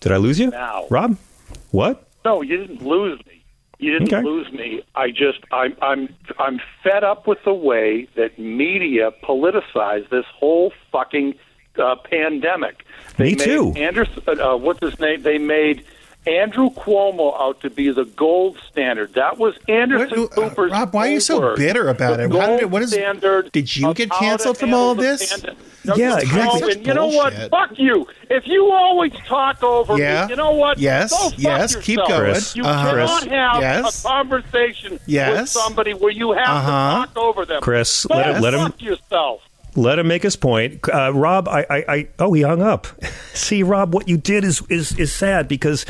Did 0.00 0.12
I 0.12 0.16
lose 0.18 0.38
you? 0.38 0.50
Now. 0.50 0.86
Rob? 0.90 1.16
What? 1.70 2.08
No, 2.24 2.42
you 2.42 2.56
didn't 2.56 2.82
lose 2.82 3.18
me. 3.26 3.35
You 3.78 3.92
didn't 3.92 4.12
Okay. 4.12 4.22
lose 4.22 4.50
me. 4.52 4.82
I 4.94 5.10
just 5.10 5.38
I'm 5.52 5.76
I'm 5.82 6.08
I'm 6.38 6.60
fed 6.82 7.04
up 7.04 7.26
with 7.26 7.38
the 7.44 7.52
way 7.52 8.08
that 8.16 8.38
media 8.38 9.10
politicized 9.22 10.08
this 10.10 10.24
whole 10.34 10.72
fucking 10.90 11.34
uh, 11.78 11.96
pandemic. 12.10 12.84
They 13.18 13.24
Me 13.24 13.30
made 13.36 13.44
too. 13.44 13.72
Anderson, 13.76 14.22
uh, 14.26 14.32
uh, 14.52 14.56
what's 14.56 14.80
his 14.80 14.98
name? 14.98 15.22
They 15.22 15.36
made 15.38 15.84
Andrew 16.26 16.70
Cuomo 16.70 17.40
out 17.40 17.60
to 17.60 17.70
be 17.70 17.90
the 17.92 18.04
gold 18.04 18.58
standard. 18.70 19.14
That 19.14 19.38
was 19.38 19.54
Anderson 19.68 20.26
Cooper's 20.28 20.72
Rob, 20.72 20.92
why 20.92 21.08
are 21.08 21.12
you 21.12 21.20
so 21.20 21.40
word. 21.40 21.56
bitter 21.56 21.88
about 21.88 22.18
it? 22.18 22.32
How 22.32 22.56
did 22.58 22.70
what 22.70 22.82
is- 22.82 22.90
standard 22.92 23.52
did 23.52 23.74
you 23.76 23.94
get 23.94 24.10
canceled 24.10 24.58
from 24.58 24.74
all 24.74 24.90
of 24.92 24.98
this? 24.98 25.44
No, 25.84 25.94
Yeah, 25.94 26.18
exactly. 26.18 26.72
And 26.72 26.84
you 26.86 26.94
know 26.94 27.06
what? 27.06 27.32
Fuck 27.50 27.78
you. 27.78 28.08
If 28.28 28.48
you 28.48 28.72
always 28.72 29.12
talk 29.28 29.62
over 29.62 29.96
Yeah. 29.96 30.24
me, 30.26 30.30
you 30.30 30.36
know 30.36 30.50
what? 30.50 30.78
Yes, 30.78 31.12
Go 31.12 31.30
fuck 31.30 31.38
yes, 31.38 31.76
keep 31.76 31.98
yourself. 31.98 32.08
going. 32.08 32.32
Chris, 32.32 32.56
You 32.56 32.64
Uh-huh. 32.64 32.90
cannot 32.90 33.20
Chris. 33.20 33.30
have 33.32 33.60
Yes. 33.62 34.04
a 34.04 34.08
conversation 34.08 34.92
with 34.94 35.02
Yes. 35.06 35.52
somebody 35.52 35.94
where 35.94 36.10
you 36.10 36.32
have 36.32 36.48
Uh-huh. 36.48 37.06
to 37.06 37.14
talk 37.14 37.16
over 37.16 37.44
them. 37.46 37.60
Chris, 37.62 38.04
Go 38.04 38.16
let 38.16 38.26
him- 38.34 38.42
let 38.42 38.54
him- 38.54 38.60
fuck 38.64 38.82
yourself. 38.82 39.42
Let 39.76 39.98
him 39.98 40.08
make 40.08 40.22
his 40.22 40.36
point. 40.36 40.88
Uh, 40.88 41.12
Rob, 41.14 41.48
I, 41.48 41.66
I, 41.68 41.84
I, 41.88 42.08
oh, 42.18 42.32
he 42.32 42.42
hung 42.42 42.62
up. 42.62 42.86
See, 43.34 43.62
Rob, 43.62 43.94
what 43.94 44.08
you 44.08 44.16
did 44.16 44.44
is 44.44 44.62
is 44.68 44.98
is 44.98 45.12
sad 45.12 45.48
because. 45.48 45.84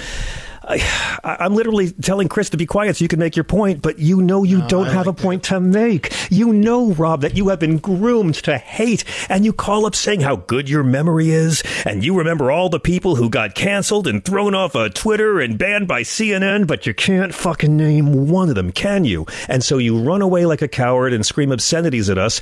I, 0.69 0.83
I'm 1.23 1.55
literally 1.55 1.93
telling 1.93 2.27
Chris 2.27 2.51
to 2.51 2.57
be 2.57 2.67
quiet 2.67 2.97
so 2.97 3.05
you 3.05 3.09
can 3.09 3.21
make 3.21 3.37
your 3.37 3.45
point, 3.45 3.83
but 3.83 4.01
you 4.01 4.21
know 4.21 4.43
you 4.43 4.67
don't 4.67 4.89
have 4.89 5.07
a 5.07 5.13
point 5.13 5.45
to 5.45 5.61
make. 5.61 6.13
You 6.29 6.53
know, 6.53 6.93
Rob, 6.93 7.21
that 7.21 7.37
you 7.37 7.49
have 7.51 7.61
been 7.61 7.79
groomed 7.79 8.35
to 8.37 8.59
hate, 8.59 9.05
and 9.29 9.45
you 9.45 9.53
call 9.53 9.87
up 9.87 9.95
saying 9.95 10.23
how 10.23 10.35
good 10.35 10.69
your 10.69 10.83
memory 10.83 11.31
is, 11.31 11.63
and 11.85 12.05
you 12.05 12.19
remember 12.19 12.51
all 12.51 12.69
the 12.69 12.81
people 12.81 13.15
who 13.15 13.31
got 13.31 13.55
canceled 13.55 14.09
and 14.09 14.25
thrown 14.25 14.57
off 14.57 14.75
of 14.75 14.95
Twitter 14.95 15.39
and 15.41 15.57
banned 15.57 15.87
by 15.87 16.03
CNN, 16.03 16.67
but 16.67 16.85
you 16.85 16.95
can't 16.95 17.33
fucking 17.33 17.77
name 17.77 18.29
one 18.29 18.49
of 18.49 18.57
them, 18.57 18.73
can 18.73 19.05
you? 19.05 19.25
And 19.49 19.63
so 19.63 19.79
you 19.79 19.97
run 19.97 20.21
away 20.21 20.47
like 20.47 20.63
a 20.63 20.69
coward 20.69 21.13
and 21.13 21.25
scream 21.25 21.53
obscenities 21.53 22.11
at 22.11 22.19
us. 22.19 22.41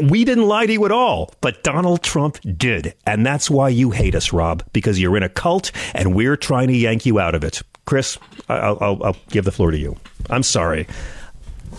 We 0.00 0.24
didn't 0.24 0.48
lie 0.48 0.66
to 0.66 0.72
you 0.72 0.84
at 0.86 0.92
all, 0.92 1.34
but 1.40 1.62
Donald 1.62 2.02
Trump 2.02 2.38
did. 2.56 2.94
And 3.06 3.26
that's 3.26 3.50
why 3.50 3.68
you 3.68 3.90
hate 3.90 4.14
us, 4.14 4.32
Rob, 4.32 4.62
because 4.72 4.98
you're 4.98 5.16
in 5.16 5.22
a 5.22 5.28
cult 5.28 5.70
and 5.94 6.14
we're 6.14 6.36
trying 6.36 6.68
to 6.68 6.76
yank 6.76 7.04
you 7.04 7.20
out 7.20 7.34
of 7.34 7.44
it. 7.44 7.60
Chris, 7.84 8.16
I'll, 8.48 8.78
I'll, 8.80 9.04
I'll 9.04 9.16
give 9.28 9.44
the 9.44 9.52
floor 9.52 9.70
to 9.70 9.78
you. 9.78 9.96
I'm 10.30 10.42
sorry. 10.42 10.86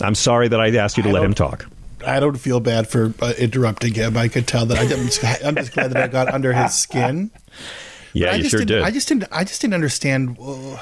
I'm 0.02 0.16
sorry 0.16 0.48
that 0.48 0.60
I 0.60 0.70
asked 0.76 0.98
you 0.98 1.04
to 1.04 1.10
I 1.10 1.14
let 1.14 1.24
him 1.24 1.34
talk. 1.34 1.66
I 2.06 2.20
don't 2.20 2.38
feel 2.38 2.60
bad 2.60 2.88
for 2.88 3.14
uh, 3.22 3.34
interrupting 3.40 3.94
him. 3.94 4.18
I 4.18 4.28
could 4.28 4.48
tell 4.48 4.66
that. 4.66 4.78
I 4.78 4.84
am 4.84 5.06
just, 5.08 5.24
I'm 5.46 5.56
just 5.56 5.72
glad 5.74 5.92
that 5.92 6.04
I 6.04 6.08
got 6.08 6.28
under 6.34 6.54
his 6.54 6.74
skin. 6.74 7.32
Yeah, 8.16 8.32
I 8.32 8.36
you 8.36 8.44
just 8.44 8.52
sure 8.52 8.60
didn't, 8.60 8.78
did. 8.78 8.84
I 8.84 8.92
just 8.92 9.08
didn't. 9.08 9.26
I 9.32 9.44
just 9.44 9.60
didn't 9.60 9.74
understand. 9.74 10.38
uh, 10.40 10.78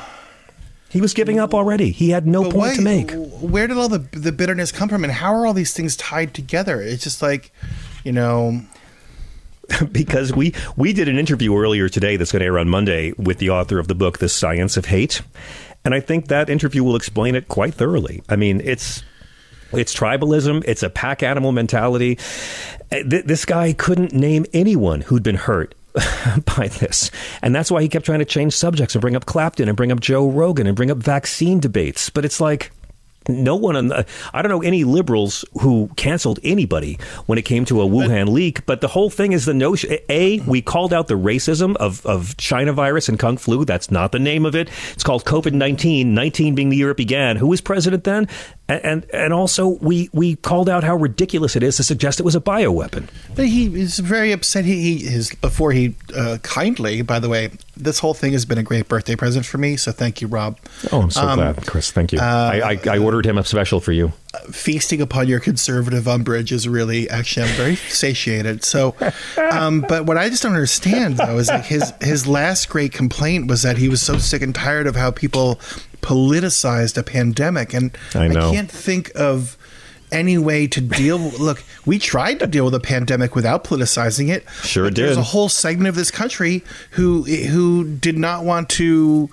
he 0.91 1.01
was 1.01 1.13
giving 1.13 1.39
up 1.39 1.53
already. 1.53 1.91
He 1.91 2.09
had 2.11 2.27
no 2.27 2.43
but 2.43 2.51
point 2.51 2.69
why- 2.71 2.75
to 2.75 2.81
make. 2.81 3.11
Where 3.41 3.65
did 3.67 3.77
all 3.77 3.89
the 3.89 3.99
the 4.11 4.31
bitterness 4.31 4.71
come 4.71 4.89
from, 4.89 5.03
and 5.03 5.11
how 5.13 5.33
are 5.33 5.45
all 5.47 5.53
these 5.53 5.73
things 5.73 5.95
tied 5.95 6.33
together? 6.33 6.81
It's 6.81 7.03
just 7.03 7.21
like, 7.21 7.51
you 8.03 8.11
know, 8.11 8.61
because 9.91 10.33
we 10.33 10.53
we 10.75 10.93
did 10.93 11.07
an 11.07 11.17
interview 11.17 11.55
earlier 11.57 11.87
today 11.89 12.17
that's 12.17 12.31
going 12.31 12.41
to 12.41 12.45
air 12.45 12.59
on 12.59 12.67
Monday 12.69 13.13
with 13.17 13.37
the 13.39 13.49
author 13.49 13.79
of 13.79 13.87
the 13.87 13.95
book 13.95 14.19
The 14.19 14.29
Science 14.29 14.77
of 14.77 14.85
Hate. 14.85 15.21
And 15.83 15.95
I 15.95 15.99
think 15.99 16.27
that 16.27 16.49
interview 16.49 16.83
will 16.83 16.95
explain 16.95 17.33
it 17.35 17.47
quite 17.47 17.73
thoroughly. 17.73 18.21
I 18.29 18.35
mean, 18.35 18.61
it's 18.63 19.01
it's 19.73 19.95
tribalism, 19.95 20.63
it's 20.67 20.83
a 20.83 20.89
pack 20.89 21.23
animal 21.23 21.51
mentality. 21.53 22.19
Uh, 22.91 22.97
This 23.05 23.45
guy 23.45 23.71
couldn't 23.73 24.11
name 24.13 24.45
anyone 24.53 25.01
who'd 25.01 25.23
been 25.23 25.37
hurt 25.37 25.73
by 26.57 26.67
this. 26.67 27.11
And 27.41 27.53
that's 27.53 27.71
why 27.71 27.81
he 27.81 27.89
kept 27.89 28.05
trying 28.05 28.19
to 28.19 28.25
change 28.25 28.53
subjects 28.53 28.95
and 28.95 29.01
bring 29.01 29.15
up 29.15 29.25
Clapton 29.25 29.67
and 29.67 29.77
bring 29.77 29.91
up 29.91 29.99
Joe 29.99 30.29
Rogan 30.29 30.67
and 30.67 30.75
bring 30.75 30.91
up 30.91 30.97
vaccine 30.97 31.59
debates. 31.59 32.09
But 32.09 32.25
it's 32.25 32.39
like 32.39 32.71
no 33.27 33.55
one 33.55 33.75
on 33.75 33.87
the, 33.87 34.05
I 34.33 34.41
don't 34.41 34.49
know 34.49 34.61
any 34.61 34.83
liberals 34.83 35.45
who 35.61 35.89
canceled 35.95 36.39
anybody 36.43 36.97
when 37.27 37.37
it 37.37 37.43
came 37.43 37.65
to 37.65 37.81
a 37.81 37.85
Wuhan 37.85 38.29
leak, 38.29 38.65
but 38.65 38.81
the 38.81 38.87
whole 38.87 39.09
thing 39.09 39.31
is 39.31 39.45
the 39.45 39.53
notion 39.53 39.97
A, 40.09 40.39
we 40.41 40.61
called 40.61 40.93
out 40.93 41.07
the 41.07 41.17
racism 41.17 41.75
of, 41.77 42.05
of 42.05 42.35
China 42.37 42.73
virus 42.73 43.09
and 43.09 43.19
Kung 43.19 43.37
flu. 43.37 43.63
That's 43.65 43.91
not 43.91 44.11
the 44.11 44.19
name 44.19 44.45
of 44.45 44.55
it. 44.55 44.69
It's 44.93 45.03
called 45.03 45.25
COVID 45.25 45.53
19, 45.53 46.13
19 46.13 46.55
being 46.55 46.69
the 46.69 46.77
year 46.77 46.91
it 46.91 46.97
began. 46.97 47.37
Who 47.37 47.47
was 47.47 47.61
president 47.61 48.03
then? 48.03 48.27
And, 48.67 48.85
and 48.85 49.05
and 49.13 49.33
also 49.33 49.67
we 49.67 50.09
we 50.13 50.37
called 50.37 50.69
out 50.69 50.83
how 50.83 50.95
ridiculous 50.95 51.55
it 51.55 51.63
is 51.63 51.75
to 51.77 51.83
suggest 51.83 52.19
it 52.19 52.23
was 52.23 52.35
a 52.35 52.41
bioweapon. 52.41 53.07
But 53.35 53.47
he 53.47 53.65
is 53.79 53.99
very 53.99 54.31
upset. 54.31 54.65
He, 54.65 54.97
he 54.97 55.05
his 55.05 55.35
before 55.35 55.71
he 55.71 55.95
uh, 56.15 56.37
kindly, 56.41 57.01
by 57.01 57.19
the 57.19 57.27
way, 57.27 57.51
this 57.77 57.99
whole 57.99 58.13
thing 58.13 58.33
has 58.33 58.45
been 58.45 58.57
a 58.57 58.63
great 58.63 58.87
birthday 58.87 59.15
present 59.15 59.45
for 59.45 59.57
me. 59.57 59.77
So 59.77 59.91
thank 59.91 60.21
you, 60.21 60.27
Rob. 60.27 60.59
Oh, 60.91 61.01
I'm 61.01 61.09
so 61.11 61.21
Um, 61.21 61.37
glad, 61.39 61.65
Chris. 61.65 61.89
Thank 61.91 62.11
you. 62.11 62.19
uh, 62.19 62.23
I, 62.53 62.71
I, 62.73 62.79
I 62.95 62.97
ordered 62.97 63.25
him 63.25 63.37
a 63.37 63.43
special 63.45 63.79
for 63.79 63.91
you. 63.91 64.11
feasting 64.51 65.01
upon 65.01 65.27
your 65.27 65.39
conservative 65.39 66.07
umbrage 66.07 66.51
is 66.51 66.67
really 66.67 67.09
actually 67.09 67.47
I'm 67.49 67.55
very 67.55 67.75
satiated. 67.75 68.63
So, 68.63 68.95
um, 69.51 69.85
but 69.87 70.05
what 70.05 70.17
I 70.17 70.29
just 70.29 70.43
don't 70.43 70.53
understand 70.53 71.17
though 71.17 71.37
is 71.37 71.47
like 71.49 71.65
his 71.65 71.93
his 72.01 72.27
last 72.27 72.69
great 72.69 72.91
complaint 72.93 73.47
was 73.47 73.61
that 73.63 73.77
he 73.77 73.89
was 73.89 74.01
so 74.01 74.17
sick 74.17 74.41
and 74.41 74.53
tired 74.53 74.85
of 74.87 74.95
how 74.95 75.11
people 75.11 75.59
politicized 76.01 76.97
a 76.97 77.03
pandemic, 77.03 77.73
and 77.73 77.91
I 78.15 78.27
know. 78.27 78.51
can't 78.51 78.69
think 78.71 79.11
of 79.15 79.57
any 80.11 80.37
way 80.37 80.67
to 80.67 80.81
deal. 80.81 81.17
Look, 81.39 81.63
we 81.85 81.99
tried 81.99 82.39
to 82.39 82.47
deal 82.47 82.65
with 82.65 82.73
a 82.75 82.79
pandemic 82.79 83.35
without 83.35 83.63
politicizing 83.63 84.29
it. 84.29 84.45
Sure 84.63 84.85
but 84.85 84.95
There's 84.95 85.17
a 85.17 85.23
whole 85.23 85.49
segment 85.49 85.87
of 85.89 85.95
this 85.95 86.11
country 86.11 86.63
who 86.91 87.23
who 87.23 87.83
did 87.85 88.17
not 88.17 88.43
want 88.43 88.69
to 88.71 89.29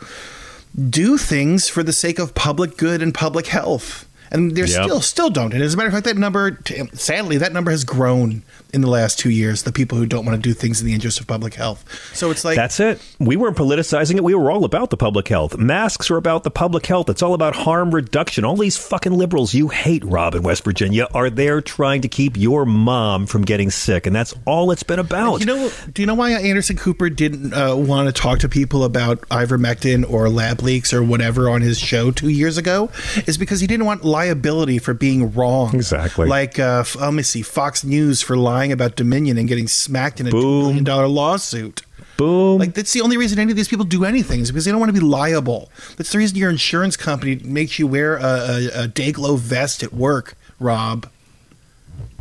do 0.89 1.19
things 1.19 1.69
for 1.69 1.83
the 1.83 1.93
sake 1.93 2.19
of 2.19 2.35
public 2.35 2.77
good 2.77 3.03
and 3.03 3.13
public 3.13 3.49
health. 3.49 4.07
And 4.31 4.55
they're 4.55 4.67
Yep. 4.67 4.85
still 4.85 5.01
still 5.01 5.31
don't. 5.31 5.53
And 5.55 5.63
as 5.63 5.75
a 5.75 5.77
matter 5.77 5.89
of 5.89 5.95
fact, 5.95 6.05
that 6.05 6.17
number, 6.19 6.59
sadly, 6.93 7.39
that 7.39 7.53
number 7.53 7.71
has 7.71 7.85
grown 7.85 8.43
in 8.73 8.81
the 8.81 8.89
last 8.89 9.19
two 9.19 9.31
years. 9.31 9.63
The 9.63 9.73
people 9.73 9.99
who 9.99 10.07
don't 10.07 10.25
want 10.25 10.43
to 10.43 10.49
do 10.49 10.55
things 10.55 10.81
in 10.81 10.87
the 10.87 10.95
interest 10.95 11.21
of 11.21 11.27
public 11.27 11.55
health. 11.55 11.85
So 12.15 12.31
it's 12.31 12.45
like 12.45 12.57
That's 12.57 12.81
it. 12.81 13.01
We 13.19 13.37
weren't 13.37 13.57
politicizing 13.57 14.17
it. 14.17 14.25
We 14.25 14.35
were 14.35 14.51
all 14.51 14.65
about 14.65 14.91
the 14.91 14.97
public 14.97 15.29
health. 15.29 15.57
Masks 15.57 16.11
are 16.11 16.17
about 16.17 16.45
the 16.45 16.51
public 16.51 16.87
health. 16.87 17.09
It's 17.09 17.23
all 17.23 17.35
about 17.35 17.55
harm 17.55 17.95
reduction. 17.95 18.45
All 18.45 18.57
these 18.57 18.77
fucking 18.77 19.13
liberals 19.13 19.55
you 19.55 19.69
hate, 19.69 20.05
Rob, 20.05 20.35
in 20.35 20.43
West 20.43 20.65
Virginia, 20.65 21.09
are 21.15 21.31
there 21.31 21.61
trying 21.61 22.03
to 22.03 22.09
keep 22.09 22.37
your 22.37 22.67
mom 22.67 23.27
from 23.27 23.43
getting 23.43 23.71
sick. 23.71 24.07
And 24.07 24.15
that's 24.15 24.35
all 24.45 24.71
it's 24.71 24.83
been 24.83 24.99
about. 24.99 25.41
You 25.41 25.47
know, 25.47 25.71
do 25.93 26.03
you 26.03 26.07
know 26.07 26.15
why 26.15 26.33
Anderson 26.33 26.77
Cooper 26.77 27.09
didn't 27.09 27.55
uh, 27.55 27.75
want 27.77 28.09
to 28.09 28.13
talk 28.13 28.41
to 28.41 28.49
people 28.49 28.85
about 28.85 29.21
ivermectin 29.29 30.09
or 30.11 30.29
lab 30.29 30.63
leaks 30.63 30.93
or 30.93 31.03
whatever 31.03 31.49
on 31.49 31.63
his 31.63 31.79
show 31.79 32.11
two 32.11 32.29
years 32.29 32.59
ago? 32.59 32.91
Is 33.27 33.39
because 33.39 33.61
he 33.61 33.67
didn't 33.67 33.87
want 33.87 34.05
liability 34.05 34.79
for 34.79 34.95
being 34.95 35.33
wrong. 35.33 35.75
Exactly. 35.75 36.29
Like, 36.29 36.59
uh, 36.59 36.85
let 37.01 37.15
me 37.15 37.23
see, 37.23 37.43
Fox 37.43 37.85
News 37.85 38.23
for 38.23 38.37
lying 38.37 38.58
about 38.67 38.97
Dominion 38.97 39.39
and 39.39 39.49
getting 39.49 39.69
smacked 39.69 40.21
in 40.21 40.27
a 40.27 40.31
billion 40.31 40.85
dollar 40.85 41.07
lawsuit. 41.09 41.83
Boom. 42.17 42.59
Like, 42.59 42.75
that's 42.75 42.93
the 42.93 43.01
only 43.01 43.17
reason 43.17 43.39
any 43.39 43.53
of 43.53 43.57
these 43.57 43.69
people 43.69 43.85
do 43.85 44.05
anything 44.05 44.41
is 44.41 44.51
because 44.51 44.65
they 44.65 44.73
don't 44.73 44.81
want 44.81 44.93
to 44.93 45.01
be 45.01 45.07
liable. 45.07 45.71
That's 45.97 46.11
the 46.11 46.19
reason 46.19 46.37
your 46.37 46.51
insurance 46.51 46.97
company 46.97 47.37
makes 47.45 47.79
you 47.79 47.87
wear 47.87 48.17
a, 48.17 48.23
a, 48.25 48.71
a 48.83 48.89
Day-Glo 48.89 49.37
vest 49.37 49.85
at 49.85 49.93
work, 49.93 50.37
Rob. 50.59 51.09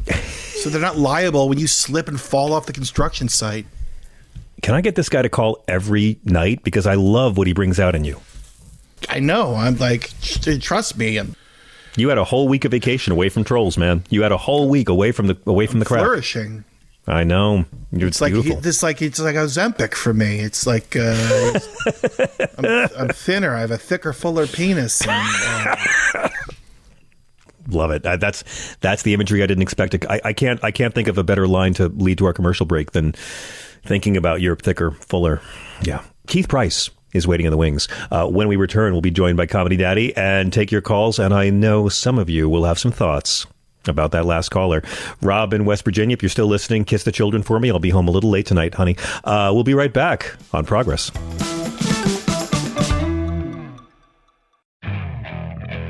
so 0.05 0.69
they're 0.69 0.79
not 0.79 0.97
liable 0.97 1.49
when 1.49 1.57
you 1.57 1.65
slip 1.65 2.07
and 2.07 2.21
fall 2.21 2.53
off 2.53 2.67
the 2.67 2.73
construction 2.73 3.27
site. 3.27 3.65
Can 4.61 4.75
I 4.75 4.81
get 4.81 4.95
this 4.95 5.09
guy 5.09 5.23
to 5.23 5.29
call 5.29 5.63
every 5.67 6.19
night 6.23 6.63
because 6.63 6.85
I 6.85 6.93
love 6.93 7.37
what 7.37 7.47
he 7.47 7.53
brings 7.53 7.79
out 7.79 7.95
in 7.95 8.03
you? 8.03 8.21
I 9.09 9.19
know. 9.19 9.55
I'm 9.55 9.77
like, 9.77 10.11
trust 10.61 10.97
me. 10.97 11.17
I'm 11.17 11.35
You 11.97 12.09
had 12.09 12.17
a 12.17 12.23
whole 12.23 12.47
week 12.47 12.63
of 12.63 12.71
vacation 12.71 13.11
away 13.11 13.27
from 13.29 13.43
trolls, 13.43 13.77
man. 13.77 14.03
You 14.09 14.21
had 14.21 14.31
a 14.31 14.37
whole 14.37 14.69
week 14.69 14.87
away 14.87 15.11
from 15.11 15.27
the 15.27 15.37
away 15.45 15.67
from 15.67 15.79
the 15.79 15.85
crowd. 15.85 16.03
flourishing. 16.05 16.63
I 17.09 17.23
know. 17.23 17.65
You're 17.91 18.09
It's 18.09 18.19
like 18.21 18.33
beautiful. 18.33 18.59
it's 18.65 18.83
like 18.83 19.01
it's 19.01 19.19
like 19.19 19.35
Ozempic 19.35 19.93
for 19.95 20.13
me. 20.13 20.39
It's 20.39 20.67
like 20.67 20.95
uh, 20.95 21.59
I'm, 22.57 22.89
I'm 22.97 23.09
thinner. 23.09 23.55
I 23.55 23.61
have 23.61 23.71
a 23.71 23.77
thicker, 23.77 24.11
fuller 24.13 24.45
penis. 24.45 25.01
And, 25.07 25.27
uh, 26.15 26.29
Love 27.69 27.91
it. 27.91 28.05
Uh, 28.05 28.15
that's 28.17 28.75
that's 28.81 29.03
the 29.03 29.13
imagery 29.13 29.43
I 29.43 29.45
didn't 29.45 29.63
expect. 29.63 29.99
To, 29.99 30.11
I, 30.11 30.21
I 30.25 30.33
can't 30.33 30.63
I 30.63 30.71
can't 30.71 30.93
think 30.93 31.07
of 31.07 31.17
a 31.17 31.23
better 31.23 31.47
line 31.47 31.73
to 31.75 31.87
lead 31.89 32.17
to 32.19 32.25
our 32.25 32.33
commercial 32.33 32.65
break 32.65 32.91
than 32.91 33.13
thinking 33.83 34.15
about 34.17 34.39
your 34.41 34.55
thicker, 34.55 34.91
fuller. 34.91 35.41
Yeah, 35.81 36.01
Keith 36.27 36.47
Price 36.47 36.89
is 37.13 37.27
waiting 37.27 37.45
in 37.45 37.51
the 37.51 37.57
wings. 37.57 37.87
Uh, 38.11 38.27
when 38.27 38.47
we 38.47 38.55
return, 38.55 38.93
we'll 38.93 39.01
be 39.01 39.11
joined 39.11 39.37
by 39.37 39.45
Comedy 39.45 39.77
Daddy 39.77 40.15
and 40.15 40.51
take 40.51 40.71
your 40.71 40.81
calls. 40.81 41.19
And 41.19 41.33
I 41.33 41.49
know 41.49 41.89
some 41.89 42.17
of 42.17 42.29
you 42.29 42.49
will 42.49 42.65
have 42.65 42.79
some 42.79 42.91
thoughts 42.91 43.47
about 43.87 44.11
that 44.11 44.25
last 44.25 44.49
caller. 44.49 44.83
Rob 45.21 45.53
in 45.53 45.65
West 45.65 45.85
Virginia, 45.85 46.13
if 46.13 46.21
you're 46.21 46.29
still 46.29 46.47
listening, 46.47 46.83
kiss 46.85 47.03
the 47.03 47.11
children 47.11 47.43
for 47.43 47.59
me. 47.59 47.71
I'll 47.71 47.79
be 47.79 47.89
home 47.89 48.07
a 48.07 48.11
little 48.11 48.29
late 48.29 48.45
tonight, 48.45 48.75
honey. 48.75 48.97
Uh, 49.23 49.51
we'll 49.53 49.63
be 49.63 49.73
right 49.73 49.93
back 49.93 50.35
on 50.53 50.65
Progress. 50.65 51.11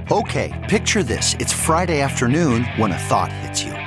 Okay, 0.09 0.65
picture 0.70 1.03
this. 1.03 1.34
It's 1.34 1.51
Friday 1.51 1.99
afternoon 1.99 2.63
when 2.78 2.93
a 2.93 2.97
thought 2.97 3.32
hits 3.32 3.61
you. 3.61 3.86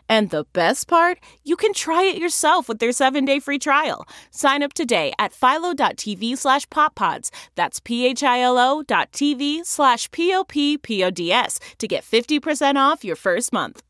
And 0.11 0.29
the 0.29 0.43
best 0.51 0.89
part? 0.89 1.19
You 1.45 1.55
can 1.55 1.71
try 1.73 2.03
it 2.03 2.17
yourself 2.17 2.67
with 2.67 2.79
their 2.79 2.89
7-day 2.89 3.39
free 3.39 3.59
trial. 3.59 4.05
Sign 4.29 4.61
up 4.61 4.73
today 4.73 5.13
at 5.17 5.31
philo.tv 5.31 6.37
slash 6.37 6.65
poppods. 6.67 7.29
That's 7.55 7.79
p-h-i-l-o 7.79 8.83
dot 8.83 9.13
tv 9.13 9.65
slash 9.65 10.11
p-o-p-p-o-d-s 10.11 11.59
to 11.77 11.87
get 11.87 12.03
50% 12.03 12.75
off 12.75 13.05
your 13.05 13.15
first 13.15 13.53
month. 13.53 13.83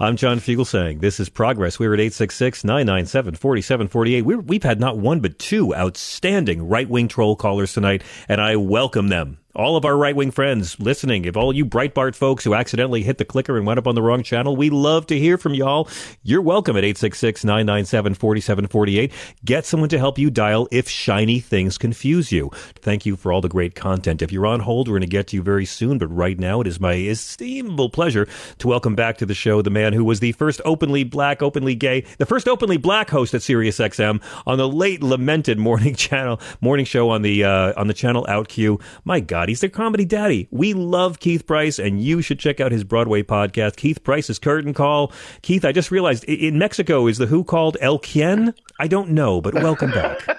I'm 0.00 0.16
John 0.16 0.40
Fugelsang. 0.40 1.00
This 1.00 1.20
is 1.20 1.28
Progress. 1.28 1.78
We're 1.78 1.94
at 1.94 2.00
866 2.00 2.64
997 2.64 3.36
4748. 3.36 4.22
We've 4.22 4.62
had 4.64 4.80
not 4.80 4.98
one 4.98 5.20
but 5.20 5.38
two 5.38 5.72
outstanding 5.76 6.68
right 6.68 6.88
wing 6.88 7.06
troll 7.06 7.36
callers 7.36 7.72
tonight, 7.72 8.02
and 8.28 8.40
I 8.40 8.56
welcome 8.56 9.08
them. 9.08 9.38
All 9.58 9.74
of 9.74 9.84
our 9.84 9.96
right 9.96 10.14
wing 10.14 10.30
friends 10.30 10.78
listening, 10.78 11.24
if 11.24 11.36
all 11.36 11.52
you 11.52 11.66
Breitbart 11.66 12.14
folks 12.14 12.44
who 12.44 12.54
accidentally 12.54 13.02
hit 13.02 13.18
the 13.18 13.24
clicker 13.24 13.56
and 13.56 13.66
went 13.66 13.78
up 13.78 13.88
on 13.88 13.96
the 13.96 14.02
wrong 14.02 14.22
channel, 14.22 14.54
we 14.54 14.70
love 14.70 15.04
to 15.06 15.18
hear 15.18 15.36
from 15.36 15.52
y'all. 15.52 15.88
You're 16.22 16.42
welcome 16.42 16.76
at 16.76 16.84
866 16.84 17.42
997 17.42 18.14
4748. 18.14 19.12
Get 19.44 19.66
someone 19.66 19.88
to 19.88 19.98
help 19.98 20.16
you 20.16 20.30
dial 20.30 20.68
if 20.70 20.88
shiny 20.88 21.40
things 21.40 21.76
confuse 21.76 22.30
you. 22.30 22.50
Thank 22.76 23.04
you 23.04 23.16
for 23.16 23.32
all 23.32 23.40
the 23.40 23.48
great 23.48 23.74
content. 23.74 24.22
If 24.22 24.30
you're 24.30 24.46
on 24.46 24.60
hold, 24.60 24.86
we're 24.86 24.92
going 24.92 25.00
to 25.00 25.08
get 25.08 25.26
to 25.28 25.36
you 25.36 25.42
very 25.42 25.64
soon, 25.64 25.98
but 25.98 26.06
right 26.06 26.38
now 26.38 26.60
it 26.60 26.68
is 26.68 26.78
my 26.78 26.94
estimable 26.94 27.90
pleasure 27.90 28.28
to 28.58 28.68
welcome 28.68 28.94
back 28.94 29.18
to 29.18 29.26
the 29.26 29.34
show 29.34 29.60
the 29.60 29.70
man 29.70 29.92
who 29.92 30.04
was 30.04 30.20
the 30.20 30.30
first 30.30 30.60
openly 30.64 31.02
black, 31.02 31.42
openly 31.42 31.74
gay, 31.74 32.04
the 32.18 32.26
first 32.26 32.46
openly 32.46 32.76
black 32.76 33.10
host 33.10 33.34
at 33.34 33.40
SiriusXM 33.40 34.22
on 34.46 34.56
the 34.56 34.68
late 34.68 35.02
lamented 35.02 35.58
morning 35.58 35.94
channel, 35.96 36.40
morning 36.60 36.86
show 36.86 37.10
on 37.10 37.22
the, 37.22 37.42
uh, 37.42 37.72
on 37.76 37.88
the 37.88 37.94
channel 37.94 38.24
OutQ. 38.28 38.80
My 39.04 39.18
God, 39.18 39.47
he's 39.48 39.60
the 39.60 39.68
comedy 39.68 40.04
daddy. 40.04 40.48
We 40.50 40.74
love 40.74 41.20
Keith 41.20 41.46
Price, 41.46 41.78
and 41.78 42.02
you 42.02 42.22
should 42.22 42.38
check 42.38 42.60
out 42.60 42.72
his 42.72 42.84
Broadway 42.84 43.22
podcast, 43.22 43.76
Keith 43.76 44.02
Price's 44.04 44.38
Curtain 44.38 44.74
Call. 44.74 45.12
Keith, 45.42 45.64
I 45.64 45.72
just 45.72 45.90
realized 45.90 46.24
in 46.24 46.58
Mexico, 46.58 47.06
is 47.06 47.18
the 47.18 47.26
Who 47.26 47.44
called 47.44 47.76
El 47.80 47.98
Quien? 47.98 48.54
I 48.78 48.86
don't 48.86 49.10
know, 49.10 49.40
but 49.40 49.54
welcome 49.54 49.90
back. 49.90 50.26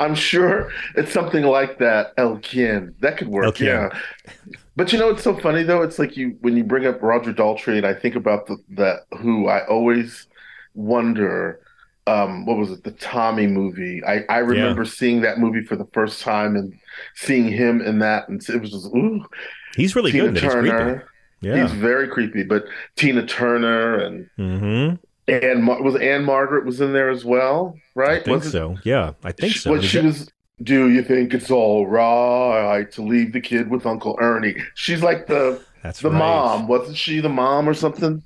I'm 0.00 0.14
sure 0.14 0.72
it's 0.94 1.12
something 1.12 1.44
like 1.44 1.78
that. 1.78 2.12
El 2.16 2.38
Quien. 2.38 2.94
That 3.00 3.16
could 3.16 3.28
work. 3.28 3.44
El 3.44 3.52
Quien. 3.52 3.68
Yeah. 3.68 3.88
But 4.76 4.92
you 4.92 4.98
know, 4.98 5.10
it's 5.10 5.24
so 5.24 5.36
funny 5.36 5.64
though. 5.64 5.82
It's 5.82 5.98
like 5.98 6.16
you 6.16 6.36
when 6.40 6.56
you 6.56 6.62
bring 6.62 6.86
up 6.86 7.02
Roger 7.02 7.32
Daltrey, 7.32 7.78
and 7.78 7.86
I 7.86 7.94
think 7.94 8.14
about 8.14 8.46
the 8.46 8.58
that 8.70 9.00
Who. 9.18 9.48
I 9.48 9.66
always 9.66 10.26
wonder. 10.74 11.60
Um, 12.06 12.46
what 12.46 12.56
was 12.56 12.70
it? 12.70 12.84
The 12.84 12.92
Tommy 12.92 13.46
movie. 13.46 14.02
I, 14.02 14.24
I 14.30 14.38
remember 14.38 14.86
seeing 14.86 15.20
that 15.22 15.38
movie 15.38 15.62
for 15.62 15.76
the 15.76 15.84
first 15.92 16.22
time 16.22 16.56
and 16.56 16.72
seeing 17.14 17.48
him 17.48 17.80
in 17.80 17.98
that, 18.00 18.28
and 18.28 18.40
it 18.48 18.60
was 18.60 18.70
just 18.70 18.86
ooh. 18.86 19.24
He's 19.76 19.94
really 19.96 20.12
Tina 20.12 20.24
good. 20.28 20.36
it. 20.38 20.42
He's 20.42 20.52
Turner. 20.52 21.08
Yeah. 21.40 21.62
He's 21.62 21.72
very 21.72 22.08
creepy. 22.08 22.42
But 22.42 22.64
Tina 22.96 23.24
Turner 23.26 23.98
and 23.98 24.28
Mm-hmm. 24.38 24.94
and 25.32 25.62
Mar- 25.64 25.82
was 25.82 25.94
Ann-Margret 25.96 26.64
was 26.64 26.80
in 26.80 26.92
there 26.92 27.10
as 27.10 27.24
well, 27.24 27.76
right? 27.94 28.20
I 28.20 28.24
think 28.24 28.36
Was 28.38 28.46
it- 28.46 28.50
so. 28.50 28.76
Yeah, 28.84 29.12
I 29.24 29.32
think 29.32 29.54
so. 29.54 29.70
What 29.70 29.84
she 29.84 29.98
that- 29.98 30.04
was. 30.06 30.30
Do 30.60 30.88
you 30.88 31.04
think 31.04 31.34
it's 31.34 31.52
all 31.52 31.86
right 31.86 32.90
to 32.90 33.02
leave 33.02 33.32
the 33.32 33.40
kid 33.40 33.70
with 33.70 33.86
Uncle 33.86 34.18
Ernie? 34.20 34.56
She's 34.74 35.04
like 35.04 35.28
the 35.28 35.62
That's 35.84 36.00
the 36.00 36.10
right. 36.10 36.18
mom. 36.18 36.66
Wasn't 36.66 36.96
she 36.96 37.20
the 37.20 37.28
mom 37.28 37.68
or 37.68 37.74
something? 37.74 38.24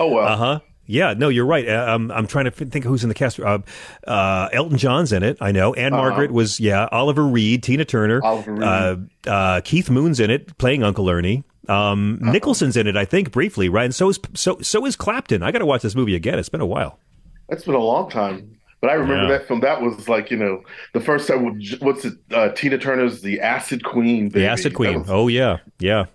Oh 0.00 0.08
well. 0.08 0.26
Uh 0.26 0.36
huh. 0.36 0.60
Yeah, 0.90 1.12
no, 1.14 1.28
you're 1.28 1.44
right. 1.46 1.68
Uh, 1.68 1.94
Um, 1.94 2.10
I'm 2.10 2.26
trying 2.26 2.46
to 2.46 2.50
think 2.50 2.84
who's 2.84 3.02
in 3.04 3.08
the 3.10 3.14
cast. 3.14 3.38
Uh, 3.38 3.58
uh, 4.06 4.48
Elton 4.52 4.78
John's 4.78 5.12
in 5.12 5.22
it. 5.22 5.36
I 5.40 5.52
know. 5.52 5.74
Anne 5.74 5.92
Uh-huh. 5.92 6.02
Margaret 6.02 6.32
was. 6.32 6.58
Yeah. 6.58 6.88
Oliver 6.90 7.24
Reed, 7.26 7.62
Tina 7.62 7.84
Turner. 7.84 8.20
Oliver 8.24 8.52
Reed. 8.54 8.62
Uh, 8.62 8.96
uh, 9.26 9.60
Keith 9.60 9.90
Moon's 9.90 10.18
in 10.18 10.30
it, 10.30 10.56
playing 10.58 10.82
Uncle 10.82 11.08
Ernie. 11.10 11.44
Um, 11.68 12.18
Uh-huh. 12.22 12.32
Nicholson's 12.32 12.76
in 12.78 12.86
it, 12.86 12.96
I 12.96 13.04
think, 13.04 13.30
briefly. 13.30 13.68
Right, 13.68 13.84
and 13.84 13.94
so 13.94 14.08
is 14.08 14.18
so 14.34 14.58
so 14.62 14.86
is 14.86 14.96
Clapton. 14.96 15.42
I 15.42 15.52
got 15.52 15.58
to 15.58 15.66
watch 15.66 15.82
this 15.82 15.94
movie 15.94 16.14
again. 16.16 16.38
It's 16.38 16.48
been 16.48 16.62
a 16.62 16.66
while. 16.66 16.98
That's 17.50 17.64
been 17.64 17.74
a 17.74 17.78
long 17.78 18.08
time. 18.10 18.56
But 18.80 18.90
I 18.90 18.94
remember 18.94 19.24
Yeah. 19.24 19.38
that 19.38 19.48
film. 19.48 19.60
That 19.60 19.82
was 19.82 20.08
like 20.08 20.30
you 20.30 20.38
know 20.38 20.62
the 20.94 21.00
first 21.00 21.28
time. 21.28 21.60
What's 21.80 22.06
it? 22.06 22.14
Uh, 22.32 22.48
Tina 22.50 22.78
Turner's 22.78 23.20
The 23.20 23.40
Acid 23.40 23.84
Queen. 23.84 24.28
Baby. 24.30 24.40
The 24.44 24.48
Acid 24.48 24.72
Queen. 24.72 25.00
was- 25.00 25.10
Oh 25.10 25.28
yeah, 25.28 25.58
yeah. 25.78 26.06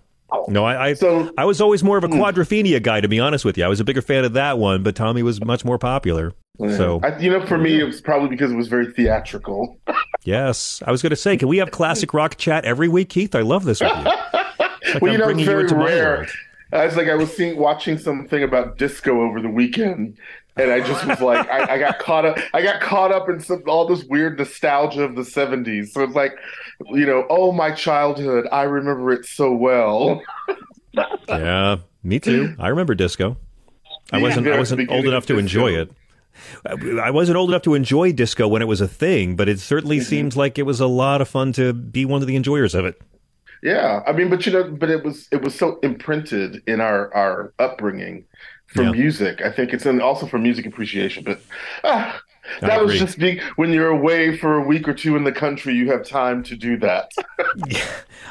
No, 0.48 0.64
I 0.64 0.88
I, 0.88 0.94
So- 0.94 1.32
I 1.36 1.44
was 1.44 1.60
always 1.60 1.82
more 1.82 1.96
of 1.96 2.04
a 2.04 2.08
hmm. 2.08 2.14
Quadrophenia 2.14 2.82
guy, 2.82 3.00
to 3.00 3.08
be 3.08 3.20
honest 3.20 3.44
with 3.44 3.58
you. 3.58 3.64
I 3.64 3.68
was 3.68 3.80
a 3.80 3.84
bigger 3.84 4.02
fan 4.02 4.24
of 4.24 4.32
that 4.34 4.58
one, 4.58 4.82
but 4.82 4.94
Tommy 4.94 5.22
was 5.22 5.44
much 5.44 5.64
more 5.64 5.78
popular. 5.78 6.32
So 6.58 7.00
I, 7.02 7.18
you 7.18 7.30
know, 7.30 7.44
for 7.44 7.58
me, 7.58 7.80
it 7.80 7.84
was 7.84 8.00
probably 8.00 8.28
because 8.28 8.52
it 8.52 8.54
was 8.54 8.68
very 8.68 8.92
theatrical. 8.92 9.76
yes, 10.22 10.82
I 10.86 10.92
was 10.92 11.02
going 11.02 11.10
to 11.10 11.16
say, 11.16 11.36
can 11.36 11.48
we 11.48 11.58
have 11.58 11.72
classic 11.72 12.14
rock 12.14 12.36
chat 12.36 12.64
every 12.64 12.88
week, 12.88 13.08
Keith? 13.08 13.34
I 13.34 13.40
love 13.40 13.64
this 13.64 13.80
with 13.80 13.92
you. 13.96 14.12
It's 14.86 14.92
like 14.92 15.02
well, 15.02 15.12
I'm 15.12 15.12
you 15.12 15.18
know, 15.18 15.24
it's 15.24 15.34
bringing 15.34 15.46
very 15.46 15.62
into 15.62 15.76
my 15.76 15.86
rare. 15.86 16.28
I 16.70 16.84
was 16.84 16.94
like, 16.94 17.08
I 17.08 17.14
was 17.14 17.34
seeing 17.34 17.56
watching 17.56 17.98
something 17.98 18.42
about 18.42 18.76
disco 18.76 19.22
over 19.22 19.40
the 19.40 19.48
weekend, 19.48 20.18
and 20.56 20.70
I 20.70 20.80
just 20.80 21.06
was 21.06 21.20
like, 21.20 21.48
I, 21.48 21.74
I, 21.74 21.78
got 21.78 21.98
caught 21.98 22.26
up. 22.26 22.38
I 22.52 22.62
got 22.62 22.80
caught 22.80 23.10
up 23.10 23.28
in 23.28 23.40
some, 23.40 23.62
all 23.66 23.86
this 23.86 24.04
weird 24.04 24.38
nostalgia 24.38 25.02
of 25.02 25.14
the 25.14 25.22
'70s. 25.22 25.88
So 25.88 26.02
it's 26.02 26.14
like, 26.14 26.36
you 26.90 27.06
know, 27.06 27.26
oh 27.30 27.52
my 27.52 27.72
childhood, 27.72 28.46
I 28.50 28.62
remember 28.62 29.12
it 29.12 29.26
so 29.26 29.52
well. 29.52 30.22
yeah, 31.28 31.76
me 32.02 32.20
too. 32.20 32.54
I 32.58 32.68
remember 32.68 32.94
disco. 32.94 33.36
I 34.12 34.18
wasn't. 34.18 34.46
I 34.48 34.58
wasn't 34.58 34.90
old 34.90 35.06
enough 35.06 35.26
to 35.26 35.38
enjoy 35.38 35.72
it. 35.72 35.90
I 36.66 37.10
wasn't 37.10 37.36
old 37.36 37.50
enough 37.50 37.62
to 37.62 37.74
enjoy 37.74 38.12
disco 38.12 38.48
when 38.48 38.60
it 38.60 38.66
was 38.66 38.80
a 38.80 38.88
thing, 38.88 39.36
but 39.36 39.48
it 39.48 39.60
certainly 39.60 39.98
mm-hmm. 39.98 40.04
seems 40.04 40.36
like 40.36 40.58
it 40.58 40.64
was 40.64 40.80
a 40.80 40.86
lot 40.86 41.20
of 41.20 41.28
fun 41.28 41.52
to 41.54 41.72
be 41.72 42.04
one 42.04 42.20
of 42.20 42.26
the 42.26 42.36
enjoyers 42.36 42.74
of 42.74 42.84
it. 42.84 43.00
Yeah, 43.62 44.02
I 44.06 44.12
mean, 44.12 44.28
but 44.28 44.44
you 44.44 44.52
know, 44.52 44.64
but 44.64 44.90
it 44.90 45.04
was 45.04 45.28
it 45.32 45.42
was 45.42 45.54
so 45.54 45.78
imprinted 45.82 46.62
in 46.66 46.80
our 46.80 47.12
our 47.14 47.52
upbringing 47.58 48.26
for 48.66 48.82
yeah. 48.82 48.90
music. 48.90 49.40
I 49.42 49.50
think 49.50 49.72
it's 49.72 49.86
in 49.86 50.00
also 50.00 50.26
for 50.26 50.38
music 50.38 50.66
appreciation. 50.66 51.24
But 51.24 51.40
ah, 51.82 52.20
that 52.60 52.82
was 52.82 52.98
just 52.98 53.18
me. 53.18 53.40
When 53.56 53.72
you're 53.72 53.88
away 53.88 54.36
for 54.36 54.56
a 54.56 54.62
week 54.62 54.88
or 54.88 54.94
two 54.94 55.16
in 55.16 55.24
the 55.24 55.32
country, 55.32 55.74
you 55.74 55.90
have 55.90 56.06
time 56.06 56.42
to 56.44 56.56
do 56.56 56.76
that. 56.78 57.10
yeah. 57.66 57.86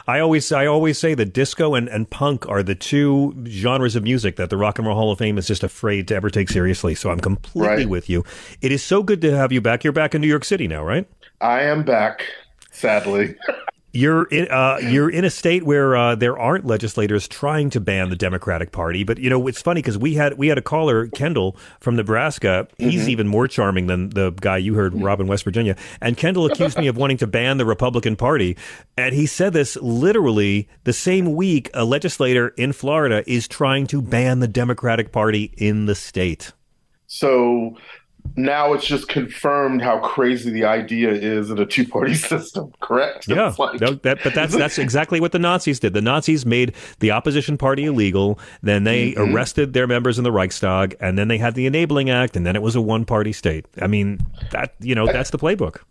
I 0.08 0.20
always 0.20 0.52
I 0.52 0.66
always 0.66 0.98
say 0.98 1.14
that 1.16 1.34
disco 1.34 1.76
and, 1.76 1.88
and 1.88 2.10
punk 2.10 2.48
are 2.48 2.64
the 2.64 2.76
two 2.76 3.36
genres 3.48 3.96
of 3.96 4.04
music 4.04 4.36
that 4.36 4.50
the 4.50 4.58
Rock 4.58 4.78
and 4.78 4.88
Roll 4.88 4.98
Hall 4.98 5.12
of 5.12 5.20
Fame 5.20 5.38
is 5.38 5.48
just 5.48 5.64
afraid 5.64 6.08
to 6.10 6.16
ever 6.16 6.30
take 6.30 6.50
seriously. 6.50 6.96
So 6.96 7.10
I'm 7.10 7.20
completely 7.20 7.84
right. 7.84 7.90
with 7.90 8.10
you. 8.10 8.24
It 8.62 8.72
is 8.72 8.84
so 8.84 9.04
good 9.04 9.22
to 9.22 9.36
have 9.36 9.52
you 9.52 9.62
back. 9.62 9.84
You're 9.84 9.94
back 9.94 10.14
in 10.14 10.22
New 10.22 10.28
York 10.28 10.46
City 10.46 10.68
now, 10.68 10.84
right? 10.84 11.08
I 11.42 11.62
am 11.62 11.84
back. 11.84 12.26
Sadly. 12.72 13.36
You're 13.94 14.26
in, 14.26 14.50
uh, 14.50 14.80
you're 14.82 15.10
in 15.10 15.24
a 15.24 15.30
state 15.30 15.64
where 15.64 15.96
uh, 15.96 16.16
there 16.16 16.38
aren't 16.38 16.66
legislators 16.66 17.28
trying 17.28 17.70
to 17.70 17.80
ban 17.80 18.10
the 18.10 18.16
Democratic 18.16 18.72
Party, 18.72 19.04
but 19.04 19.20
you 19.20 19.30
know 19.30 19.48
it's 19.48 19.62
funny 19.62 19.82
because 19.82 19.98
we 19.98 20.16
had 20.16 20.38
we 20.38 20.48
had 20.48 20.58
a 20.58 20.62
caller 20.62 21.08
Kendall 21.08 21.56
from 21.80 21.96
Nebraska. 21.96 22.68
He's 22.78 23.02
mm-hmm. 23.02 23.10
even 23.12 23.28
more 23.28 23.48
charming 23.48 23.88
than 23.88 24.10
the 24.10 24.32
guy 24.32 24.58
you 24.58 24.74
heard, 24.74 25.00
Rob 25.00 25.22
in 25.22 25.28
West 25.28 25.44
Virginia. 25.44 25.76
And 26.02 26.18
Kendall 26.18 26.48
accused 26.48 26.78
me 26.78 26.88
of 26.88 26.98
wanting 26.98 27.18
to 27.18 27.28
ban 27.28 27.58
the 27.58 27.66
Republican 27.66 28.16
Party, 28.16 28.58
and 28.98 29.16
he 29.16 29.26
said 29.26 29.54
this 29.54 29.76
literally 29.78 30.68
the 30.84 30.94
same 30.94 31.36
week 31.36 31.70
a 31.74 31.86
legislator 31.86 32.50
in 32.50 32.74
Florida 32.74 33.24
is 33.32 33.48
trying 33.48 33.88
to 33.88 34.02
ban 34.02 34.40
the 34.40 34.48
Democratic 34.48 35.12
Party 35.12 35.54
in 35.56 35.86
the 35.86 35.96
state. 35.96 36.52
So 37.06 37.78
now 38.36 38.74
it's 38.74 38.86
just 38.86 39.08
confirmed 39.08 39.82
how 39.82 40.00
crazy 40.00 40.50
the 40.50 40.66
idea 40.66 41.12
is 41.12 41.50
in 41.50 41.60
a 41.60 41.66
two 41.66 41.88
party 41.88 42.14
system, 42.16 42.74
correct? 42.80 43.28
Yeah. 43.28 43.54
Like, 43.58 43.80
that, 43.80 44.20
but 44.24 44.34
that's 44.34 44.56
that's 44.56 44.78
exactly 44.78 45.20
what 45.20 45.32
the 45.32 45.40
Nazis 45.40 45.80
did. 45.80 45.94
The 45.94 46.02
Nazis 46.02 46.46
made 46.46 46.74
the 47.00 47.12
opposition 47.12 47.58
party 47.58 47.86
illegal, 47.86 48.40
then 48.62 48.84
they 48.84 49.12
mm-hmm. 49.12 49.34
arrested 49.34 49.74
their 49.74 49.88
members 49.88 50.18
in 50.18 50.24
the 50.24 50.32
Reichstag, 50.32 50.96
and 51.00 51.18
then 51.18 51.28
they 51.28 51.38
had 51.38 51.56
the 51.56 51.66
Enabling 51.66 52.10
Act, 52.10 52.36
and 52.36 52.46
then 52.46 52.56
it 52.56 52.62
was 52.62 52.76
a 52.76 52.82
one 52.82 53.06
party 53.06 53.34
state. 53.34 53.66
I 53.82 53.88
mean, 53.88 54.26
that 54.52 54.74
you 54.80 54.96
know, 54.96 55.06
that's 55.06 55.30
the 55.30 55.40
playbook. 55.40 55.82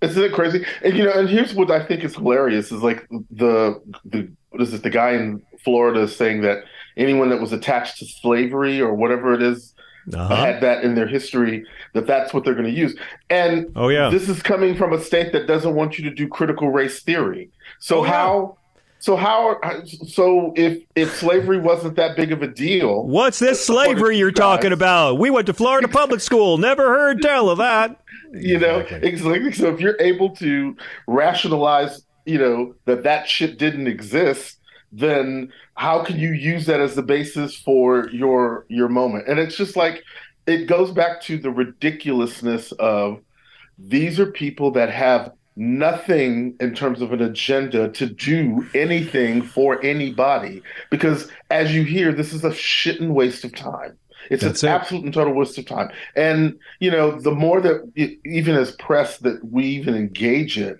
Isn't 0.00 0.22
it 0.22 0.32
crazy? 0.32 0.64
And 0.82 0.96
you 0.96 1.04
know, 1.04 1.12
and 1.12 1.28
here's 1.28 1.54
what 1.54 1.70
I 1.70 1.84
think 1.84 2.04
is 2.04 2.14
hilarious 2.14 2.70
is 2.70 2.82
like 2.82 3.08
the 3.30 3.80
the 4.04 4.30
what 4.50 4.62
is 4.62 4.72
it, 4.72 4.82
the 4.82 4.90
guy 4.90 5.10
in 5.10 5.42
Florida 5.64 6.06
saying 6.06 6.42
that 6.42 6.64
anyone 6.96 7.30
that 7.30 7.40
was 7.40 7.52
attached 7.52 7.98
to 7.98 8.06
slavery 8.06 8.80
or 8.80 8.94
whatever 8.94 9.34
it 9.34 9.42
is 9.42 9.74
uh-huh. 10.14 10.34
had 10.34 10.60
that 10.60 10.84
in 10.84 10.94
their 10.94 11.06
history 11.06 11.64
that 11.94 12.06
that's 12.06 12.32
what 12.32 12.44
they're 12.44 12.54
going 12.54 12.66
to 12.66 12.70
use. 12.70 12.96
And 13.30 13.70
oh 13.76 13.88
yeah, 13.88 14.10
this 14.10 14.28
is 14.28 14.42
coming 14.42 14.76
from 14.76 14.92
a 14.92 15.00
state 15.00 15.32
that 15.32 15.46
doesn't 15.46 15.74
want 15.74 15.98
you 15.98 16.04
to 16.08 16.14
do 16.14 16.28
critical 16.28 16.70
race 16.70 17.02
theory. 17.02 17.50
So 17.78 18.00
oh, 18.00 18.02
how? 18.02 18.40
Yeah. 18.40 18.54
So 19.00 19.16
how? 19.16 19.60
So 19.84 20.52
if 20.56 20.82
if 20.96 21.16
slavery 21.16 21.58
wasn't 21.58 21.96
that 21.96 22.16
big 22.16 22.32
of 22.32 22.42
a 22.42 22.48
deal, 22.48 23.04
what's 23.04 23.38
this 23.38 23.64
slavery 23.64 24.18
you're 24.18 24.32
talking 24.32 24.72
about? 24.72 25.18
We 25.18 25.30
went 25.30 25.46
to 25.46 25.52
Florida 25.52 25.86
public 25.86 26.20
school. 26.20 26.58
Never 26.58 26.88
heard 26.88 27.22
tell 27.22 27.48
of 27.48 27.58
that. 27.58 28.00
You 28.32 28.58
know, 28.58 28.80
exactly. 28.80 29.52
So 29.52 29.72
if 29.72 29.80
you're 29.80 29.96
able 30.00 30.34
to 30.36 30.76
rationalize, 31.06 32.02
you 32.26 32.38
know, 32.38 32.74
that 32.86 33.04
that 33.04 33.28
shit 33.28 33.56
didn't 33.56 33.86
exist, 33.86 34.57
then 34.92 35.52
how 35.74 36.02
can 36.02 36.18
you 36.18 36.32
use 36.32 36.66
that 36.66 36.80
as 36.80 36.94
the 36.94 37.02
basis 37.02 37.56
for 37.56 38.08
your 38.10 38.64
your 38.68 38.88
moment? 38.88 39.28
And 39.28 39.38
it's 39.38 39.56
just 39.56 39.76
like 39.76 40.02
it 40.46 40.66
goes 40.66 40.90
back 40.90 41.20
to 41.22 41.38
the 41.38 41.50
ridiculousness 41.50 42.72
of 42.72 43.20
these 43.78 44.18
are 44.18 44.26
people 44.30 44.70
that 44.72 44.90
have 44.90 45.32
nothing 45.58 46.54
in 46.60 46.72
terms 46.74 47.02
of 47.02 47.12
an 47.12 47.20
agenda 47.20 47.88
to 47.90 48.06
do 48.06 48.64
anything 48.74 49.42
for 49.42 49.84
anybody 49.84 50.62
because 50.88 51.28
as 51.50 51.74
you 51.74 51.82
hear 51.82 52.12
this 52.12 52.32
is 52.32 52.44
a 52.44 52.54
shit 52.54 53.00
and 53.00 53.12
waste 53.12 53.44
of 53.44 53.52
time 53.56 53.98
it's 54.30 54.44
That's 54.44 54.62
an 54.62 54.68
it. 54.68 54.72
absolute 54.72 55.04
and 55.04 55.12
total 55.12 55.34
waste 55.34 55.58
of 55.58 55.66
time 55.66 55.90
and 56.14 56.56
you 56.78 56.92
know 56.92 57.20
the 57.20 57.32
more 57.32 57.60
that 57.60 58.16
even 58.24 58.54
as 58.54 58.70
press 58.76 59.18
that 59.18 59.44
we 59.50 59.64
even 59.64 59.96
engage 59.96 60.58
it 60.58 60.78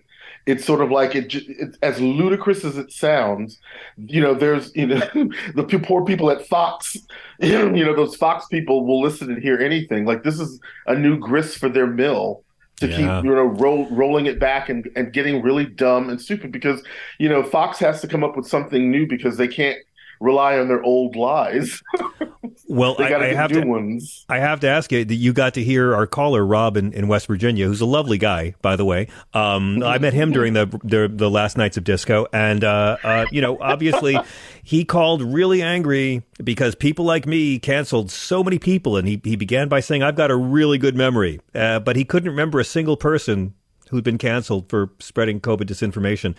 it's 0.49 0.64
sort 0.64 0.80
of 0.80 0.90
like 0.90 1.14
it, 1.14 1.34
it, 1.34 1.76
as 1.82 2.01
ludicrous 2.01 2.64
as 2.64 2.78
it 2.78 2.90
sounds 2.90 3.61
you 4.07 4.20
know 4.20 4.34
there's 4.34 4.74
you 4.74 4.86
know 4.86 5.01
the 5.55 5.80
poor 5.84 6.05
people 6.05 6.30
at 6.30 6.46
fox 6.46 6.96
you 7.40 7.84
know 7.84 7.94
those 7.94 8.16
fox 8.16 8.46
people 8.46 8.86
will 8.86 9.01
listen 9.01 9.30
and 9.30 9.42
hear 9.42 9.59
anything 9.59 10.07
like 10.07 10.22
this 10.22 10.40
is 10.40 10.59
a 10.86 10.94
new 10.94 11.18
grist 11.18 11.59
for 11.59 11.68
their 11.68 11.86
mill 11.86 12.42
to 12.76 12.88
yeah. 12.88 12.96
keep 12.96 13.24
you 13.24 13.34
know 13.34 13.44
roll, 13.44 13.86
rolling 13.90 14.26
it 14.26 14.38
back 14.38 14.68
and, 14.70 14.88
and 14.96 15.12
getting 15.12 15.42
really 15.42 15.66
dumb 15.66 16.09
and 16.09 16.20
stupid 16.20 16.51
because 16.51 16.82
you 17.18 17.28
know 17.28 17.42
fox 17.42 17.78
has 17.78 18.01
to 18.01 18.09
come 18.09 18.24
up 18.24 18.36
with 18.36 18.46
something 18.46 18.90
new 18.90 19.07
because 19.07 19.36
they 19.36 19.49
can't 19.49 19.78
rely 20.20 20.59
on 20.59 20.68
their 20.68 20.82
old 20.82 21.16
lies. 21.16 21.82
well, 22.69 22.97
I, 22.99 23.14
I 23.14 23.27
have 23.33 23.51
to. 23.53 23.64
Ones. 23.64 24.27
I 24.29 24.39
have 24.39 24.61
to 24.61 24.69
ask 24.69 24.93
you. 24.93 25.03
that 25.03 25.14
You 25.14 25.33
got 25.33 25.55
to 25.55 25.64
hear 25.64 25.95
our 25.95 26.07
caller 26.07 26.45
Rob 26.45 26.77
in, 26.77 26.93
in 26.93 27.09
West 27.09 27.27
Virginia, 27.27 27.66
who's 27.66 27.81
a 27.81 27.87
lovely 27.87 28.19
guy, 28.19 28.55
by 28.61 28.77
the 28.77 28.85
way. 28.85 29.09
Um, 29.33 29.83
I 29.83 29.97
met 29.97 30.12
him 30.12 30.33
during 30.33 30.53
the, 30.53 30.66
the, 30.85 31.11
the 31.12 31.31
last 31.31 31.57
nights 31.57 31.79
of 31.79 31.85
disco, 31.85 32.27
and 32.31 32.62
uh, 32.62 32.99
uh, 33.03 33.27
you 33.33 33.41
know, 33.41 33.59
obviously, 33.59 34.19
he 34.62 34.85
called 34.85 35.23
really 35.23 35.62
angry 35.62 36.23
because 36.45 36.75
people 36.75 37.07
like 37.07 37.27
me 37.27 37.59
canceled 37.59 38.11
so 38.11 38.45
many 38.45 38.59
people, 38.59 38.99
and 38.99 39.09
he 39.09 39.19
he 39.25 39.35
began 39.35 39.69
by 39.69 39.81
saying, 39.81 40.03
"I've 40.03 40.16
got 40.16 40.31
a 40.31 40.37
really 40.37 40.77
good 40.77 40.95
memory," 40.95 41.41
uh, 41.55 41.81
but 41.81 41.97
he 41.97 42.05
couldn't 42.05 42.29
remember 42.29 42.61
a 42.61 42.64
single 42.64 42.99
person 42.99 43.55
who'd 43.89 44.05
been 44.05 44.19
canceled 44.19 44.69
for 44.69 44.91
spreading 44.99 45.41
COVID 45.41 45.62
disinformation. 45.62 46.37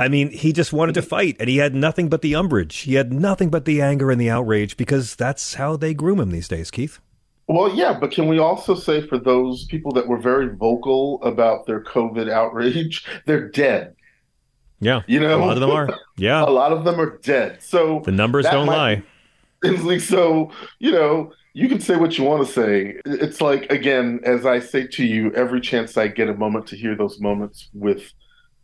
I 0.00 0.08
mean, 0.08 0.30
he 0.30 0.52
just 0.52 0.72
wanted 0.72 0.94
to 0.94 1.02
fight, 1.02 1.36
and 1.40 1.48
he 1.48 1.56
had 1.56 1.74
nothing 1.74 2.08
but 2.08 2.22
the 2.22 2.34
umbrage. 2.34 2.76
He 2.78 2.94
had 2.94 3.12
nothing 3.12 3.50
but 3.50 3.64
the 3.64 3.82
anger 3.82 4.10
and 4.10 4.20
the 4.20 4.30
outrage 4.30 4.76
because 4.76 5.16
that's 5.16 5.54
how 5.54 5.76
they 5.76 5.92
groom 5.92 6.20
him 6.20 6.30
these 6.30 6.46
days, 6.46 6.70
Keith. 6.70 7.00
Well, 7.48 7.74
yeah, 7.74 7.98
but 7.98 8.12
can 8.12 8.28
we 8.28 8.38
also 8.38 8.74
say 8.74 9.06
for 9.06 9.18
those 9.18 9.64
people 9.64 9.90
that 9.92 10.06
were 10.06 10.18
very 10.18 10.54
vocal 10.54 11.20
about 11.22 11.66
their 11.66 11.82
COVID 11.82 12.30
outrage, 12.30 13.06
they're 13.26 13.48
dead. 13.48 13.96
Yeah, 14.80 15.02
you 15.08 15.18
know, 15.18 15.36
a 15.36 15.44
lot 15.44 15.54
of 15.54 15.60
them 15.60 15.70
are. 15.70 15.98
Yeah, 16.16 16.44
a 16.46 16.50
lot 16.50 16.72
of 16.72 16.84
them 16.84 17.00
are 17.00 17.18
dead. 17.18 17.60
So 17.62 18.02
the 18.04 18.12
numbers 18.12 18.44
don't 18.46 18.66
might, 18.66 19.02
lie. 19.64 19.98
so 19.98 20.52
you 20.78 20.92
know, 20.92 21.32
you 21.54 21.68
can 21.68 21.80
say 21.80 21.96
what 21.96 22.16
you 22.16 22.22
want 22.22 22.46
to 22.46 22.52
say. 22.52 23.00
It's 23.04 23.40
like 23.40 23.72
again, 23.72 24.20
as 24.22 24.46
I 24.46 24.60
say 24.60 24.86
to 24.86 25.04
you, 25.04 25.32
every 25.32 25.60
chance 25.60 25.96
I 25.96 26.06
get 26.06 26.28
a 26.28 26.34
moment 26.34 26.68
to 26.68 26.76
hear 26.76 26.94
those 26.94 27.18
moments 27.18 27.70
with 27.72 28.12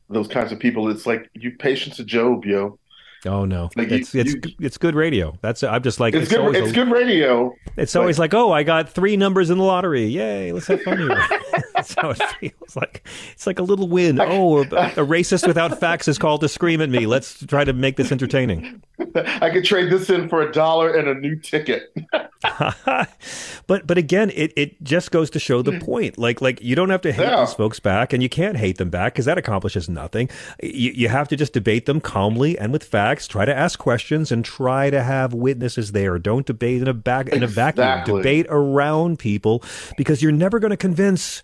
those 0.08 0.28
kinds 0.28 0.52
of 0.52 0.58
people. 0.58 0.88
It's 0.88 1.06
like 1.06 1.30
you 1.34 1.52
patience 1.52 1.98
of 1.98 2.06
Job, 2.06 2.44
yo. 2.44 2.78
Oh 3.26 3.46
no, 3.46 3.70
like 3.74 3.90
it's 3.90 4.14
you, 4.14 4.20
it's 4.20 4.34
you, 4.34 4.40
it's 4.60 4.76
good 4.76 4.94
radio. 4.94 5.36
That's 5.40 5.62
I'm 5.62 5.82
just 5.82 5.98
like 5.98 6.14
it's, 6.14 6.24
it's 6.24 6.32
good. 6.32 6.54
It's 6.54 6.70
a, 6.72 6.74
good 6.74 6.90
radio. 6.90 7.54
It's 7.76 7.96
always 7.96 8.18
like, 8.18 8.34
oh, 8.34 8.52
I 8.52 8.64
got 8.64 8.90
three 8.90 9.16
numbers 9.16 9.48
in 9.48 9.56
the 9.56 9.64
lottery. 9.64 10.04
Yay, 10.04 10.52
let's 10.52 10.66
have 10.66 10.82
fun 10.82 10.98
here. 10.98 11.28
That's 11.84 11.94
how 12.00 12.10
it 12.10 12.22
feels 12.40 12.76
like. 12.76 13.06
It's 13.32 13.46
like 13.46 13.58
a 13.58 13.62
little 13.62 13.88
win. 13.88 14.20
Oh, 14.20 14.58
a, 14.58 14.62
a 14.62 15.06
racist 15.06 15.46
without 15.46 15.78
facts 15.78 16.08
is 16.08 16.18
called 16.18 16.40
to 16.40 16.48
scream 16.48 16.80
at 16.80 16.88
me. 16.88 17.06
Let's 17.06 17.44
try 17.46 17.64
to 17.64 17.72
make 17.72 17.96
this 17.96 18.10
entertaining. 18.10 18.82
I 19.14 19.50
could 19.50 19.64
trade 19.64 19.90
this 19.90 20.08
in 20.08 20.28
for 20.28 20.40
a 20.40 20.52
dollar 20.52 20.94
and 20.94 21.08
a 21.08 21.14
new 21.14 21.36
ticket. 21.36 21.94
but 23.66 23.86
but 23.86 23.98
again, 23.98 24.30
it, 24.34 24.52
it 24.56 24.82
just 24.82 25.10
goes 25.10 25.30
to 25.30 25.38
show 25.38 25.62
the 25.62 25.78
point. 25.80 26.16
Like 26.16 26.40
like 26.40 26.62
you 26.62 26.74
don't 26.74 26.90
have 26.90 27.00
to 27.02 27.12
hate 27.12 27.22
yeah. 27.22 27.40
these 27.40 27.54
folks 27.54 27.80
back, 27.80 28.12
and 28.12 28.22
you 28.22 28.28
can't 28.28 28.56
hate 28.56 28.78
them 28.78 28.90
back 28.90 29.14
because 29.14 29.24
that 29.24 29.38
accomplishes 29.38 29.88
nothing. 29.88 30.30
You 30.62 30.92
you 30.92 31.08
have 31.08 31.28
to 31.28 31.36
just 31.36 31.52
debate 31.52 31.86
them 31.86 32.00
calmly 32.00 32.58
and 32.58 32.72
with 32.72 32.84
facts. 32.84 33.26
Try 33.26 33.44
to 33.44 33.54
ask 33.54 33.78
questions 33.78 34.30
and 34.32 34.44
try 34.44 34.90
to 34.90 35.02
have 35.02 35.34
witnesses 35.34 35.92
there. 35.92 36.18
Don't 36.18 36.46
debate 36.46 36.82
in 36.82 36.88
a 36.88 36.94
back 36.94 37.28
in 37.28 37.42
a 37.42 37.46
vacuum. 37.46 37.86
Exactly. 37.86 38.20
Debate 38.20 38.46
around 38.48 39.18
people 39.18 39.62
because 39.96 40.22
you're 40.22 40.32
never 40.32 40.58
going 40.58 40.70
to 40.70 40.76
convince 40.76 41.42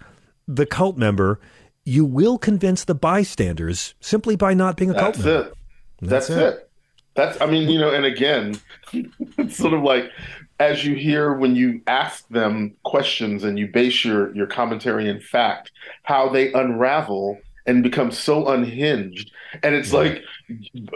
the 0.54 0.66
cult 0.66 0.96
member. 0.96 1.40
You 1.84 2.04
will 2.04 2.38
convince 2.38 2.84
the 2.84 2.94
bystanders 2.94 3.94
simply 4.00 4.36
by 4.36 4.54
not 4.54 4.76
being 4.76 4.90
a 4.90 4.94
That's 4.94 5.16
cult 5.16 5.18
member. 5.18 5.42
That's 5.42 5.48
it. 5.48 5.58
That's, 6.00 6.28
That's 6.28 6.40
it. 6.40 6.58
it. 6.58 6.70
That's 7.14 7.40
I 7.40 7.46
mean, 7.46 7.68
you 7.68 7.78
know, 7.78 7.92
and 7.92 8.04
again, 8.04 8.60
it's 8.92 9.56
sort 9.56 9.74
of 9.74 9.82
like 9.82 10.10
as 10.60 10.84
you 10.84 10.94
hear 10.94 11.34
when 11.34 11.56
you 11.56 11.80
ask 11.86 12.28
them 12.28 12.76
questions 12.84 13.44
and 13.44 13.58
you 13.58 13.66
base 13.66 14.04
your 14.04 14.34
your 14.36 14.46
commentary 14.46 15.08
in 15.08 15.20
fact, 15.20 15.72
how 16.04 16.28
they 16.28 16.52
unravel 16.52 17.40
and 17.66 17.82
become 17.82 18.10
so 18.10 18.48
unhinged. 18.48 19.30
And 19.62 19.74
it's 19.74 19.92
like 19.92 20.22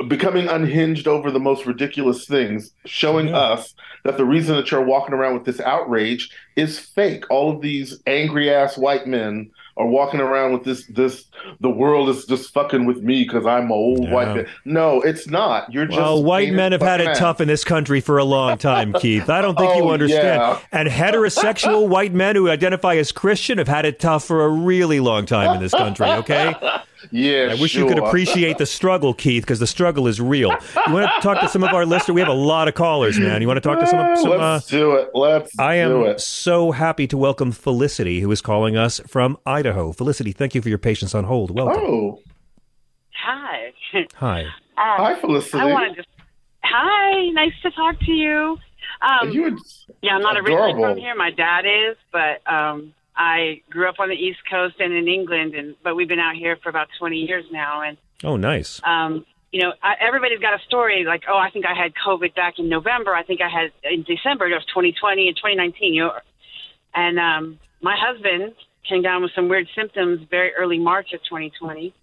becoming 0.08 0.48
unhinged 0.48 1.06
over 1.06 1.30
the 1.30 1.40
most 1.40 1.66
ridiculous 1.66 2.26
things, 2.26 2.72
showing 2.84 3.28
Yeah. 3.28 3.38
us 3.38 3.74
that 4.04 4.16
the 4.16 4.24
reason 4.24 4.56
that 4.56 4.70
you're 4.70 4.82
walking 4.84 5.14
around 5.14 5.34
with 5.34 5.44
this 5.44 5.60
outrage 5.60 6.30
is 6.56 6.78
fake. 6.78 7.24
All 7.30 7.50
of 7.54 7.60
these 7.60 8.00
angry 8.06 8.50
ass 8.52 8.76
white 8.78 9.06
men 9.06 9.50
are 9.76 9.86
walking 9.86 10.20
around 10.20 10.52
with 10.52 10.62
this 10.64 10.86
this 10.86 11.24
the 11.60 11.68
world 11.68 12.08
is 12.08 12.24
just 12.26 12.52
fucking 12.54 12.86
with 12.86 13.02
me 13.02 13.24
because 13.24 13.44
I'm 13.44 13.70
a 13.70 13.74
old 13.74 14.08
white 14.10 14.34
man. 14.34 14.46
No, 14.64 15.00
it's 15.02 15.26
not. 15.28 15.72
You're 15.72 15.86
just 15.86 15.98
Well, 15.98 16.22
white 16.22 16.52
men 16.52 16.72
have 16.72 16.80
had 16.82 17.00
it 17.00 17.06
man. 17.06 17.16
tough 17.16 17.40
in 17.40 17.48
this 17.48 17.64
country 17.64 18.00
for 18.00 18.18
a 18.18 18.24
long 18.24 18.56
time, 18.56 18.92
Keith. 19.00 19.28
I 19.28 19.40
don't 19.42 19.56
think 19.58 19.74
you 19.76 19.82
Oh, 19.82 19.90
understand. 19.90 20.22
yeah. 20.40 20.58
And 20.72 20.88
heterosexual 20.88 21.88
white 21.88 22.12
men 22.12 22.36
who 22.36 22.48
identify 22.48 22.94
as 22.96 23.10
Christian 23.12 23.58
have 23.58 23.68
had 23.68 23.84
it 23.84 23.98
tough 23.98 24.24
for 24.24 24.44
a 24.44 24.48
really 24.48 25.00
long 25.00 25.26
time 25.26 25.54
in 25.56 25.60
this 25.62 25.72
country, 25.72 26.06
okay? 26.06 26.54
Yeah, 27.10 27.48
I 27.56 27.60
wish 27.60 27.74
you 27.74 27.86
could 27.86 27.98
appreciate 27.98 28.58
the 28.58 28.66
struggle, 28.66 29.14
Keith, 29.14 29.42
because 29.44 29.58
the 29.58 29.66
struggle 29.66 30.06
is 30.06 30.20
real. 30.20 30.50
You 30.86 30.92
want 30.92 31.10
to 31.14 31.20
talk 31.20 31.40
to 31.40 31.48
some 31.48 31.62
of 31.64 31.72
our 31.74 31.84
listeners? 31.86 32.14
We 32.14 32.20
have 32.20 32.28
a 32.28 32.32
lot 32.32 32.68
of 32.68 32.74
callers, 32.74 33.18
man. 33.18 33.40
You 33.40 33.48
want 33.48 33.56
to 33.58 33.68
talk 33.68 33.80
to 33.80 33.86
some 33.86 33.98
of 34.00 34.18
some, 34.18 34.32
uh, 34.32 34.36
Let's 34.54 34.66
do 34.66 34.92
it. 34.96 35.10
Let's 35.14 35.58
I 35.58 35.74
am 35.76 35.90
do 35.90 36.04
it. 36.04 36.20
so 36.20 36.70
happy 36.72 37.06
to 37.08 37.16
welcome 37.16 37.52
Felicity, 37.52 38.20
who 38.20 38.30
is 38.30 38.40
calling 38.40 38.76
us 38.76 39.00
from 39.06 39.36
Idaho. 39.46 39.92
Felicity, 39.92 40.32
thank 40.32 40.54
you 40.54 40.62
for 40.62 40.68
your 40.68 40.78
patience 40.78 41.14
on 41.14 41.24
hold. 41.24 41.50
Welcome. 41.50 41.82
Oh, 41.84 42.20
Hi. 43.12 43.72
Hi. 44.16 44.44
Um, 44.76 44.82
Hi, 44.98 45.14
Felicity. 45.20 45.56
I 45.58 45.66
wanted 45.66 45.94
to. 45.98 46.04
Hi, 46.64 47.28
nice 47.30 47.52
to 47.62 47.70
talk 47.70 47.96
to 48.00 48.10
you. 48.10 48.58
Um, 49.02 49.30
you 49.30 49.56
yeah, 50.02 50.16
I'm 50.16 50.20
not 50.20 50.36
originally 50.36 50.72
adorable. 50.72 50.94
from 50.94 50.98
here. 50.98 51.14
My 51.14 51.30
dad 51.30 51.64
is, 51.64 51.96
but 52.10 52.42
um, 52.52 52.92
I 53.16 53.62
grew 53.70 53.88
up 53.88 53.96
on 54.00 54.08
the 54.08 54.14
East 54.16 54.40
Coast 54.50 54.76
and 54.80 54.92
in 54.92 55.06
England, 55.08 55.54
and 55.54 55.76
but 55.82 55.94
we've 55.94 56.08
been 56.08 56.18
out 56.18 56.34
here 56.36 56.56
for 56.62 56.68
about 56.68 56.88
20 56.98 57.16
years 57.16 57.44
now. 57.52 57.82
And 57.82 57.96
Oh, 58.24 58.36
nice. 58.36 58.80
um, 58.84 59.24
you 59.52 59.62
know, 59.62 59.72
I, 59.82 59.94
everybody's 60.00 60.40
got 60.40 60.54
a 60.58 60.62
story 60.66 61.04
like, 61.06 61.22
oh, 61.28 61.38
I 61.38 61.50
think 61.50 61.64
I 61.66 61.74
had 61.80 61.92
COVID 62.06 62.34
back 62.34 62.58
in 62.58 62.68
November. 62.68 63.14
I 63.14 63.22
think 63.22 63.40
I 63.40 63.48
had 63.48 63.70
in 63.84 64.02
December 64.02 64.46
of 64.54 64.62
2020 64.66 65.28
and 65.28 65.36
2019. 65.36 65.94
You 65.94 66.02
know, 66.04 66.12
and 66.94 67.18
um, 67.20 67.58
my 67.80 67.96
husband 67.96 68.54
came 68.88 69.02
down 69.02 69.22
with 69.22 69.30
some 69.34 69.48
weird 69.48 69.68
symptoms 69.76 70.26
very 70.28 70.52
early 70.54 70.78
March 70.78 71.12
of 71.12 71.20
2020. 71.22 71.94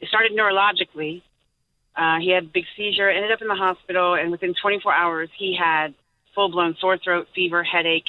It 0.00 0.08
started 0.08 0.32
neurologically. 0.32 1.22
Uh, 1.96 2.18
he 2.20 2.30
had 2.30 2.44
a 2.44 2.46
big 2.46 2.64
seizure, 2.76 3.08
ended 3.10 3.32
up 3.32 3.42
in 3.42 3.48
the 3.48 3.54
hospital, 3.54 4.14
and 4.14 4.30
within 4.30 4.54
24 4.60 4.92
hours, 4.94 5.28
he 5.38 5.56
had 5.58 5.94
full 6.34 6.50
blown 6.50 6.74
sore 6.80 6.96
throat, 6.98 7.26
fever, 7.34 7.62
headache, 7.62 8.06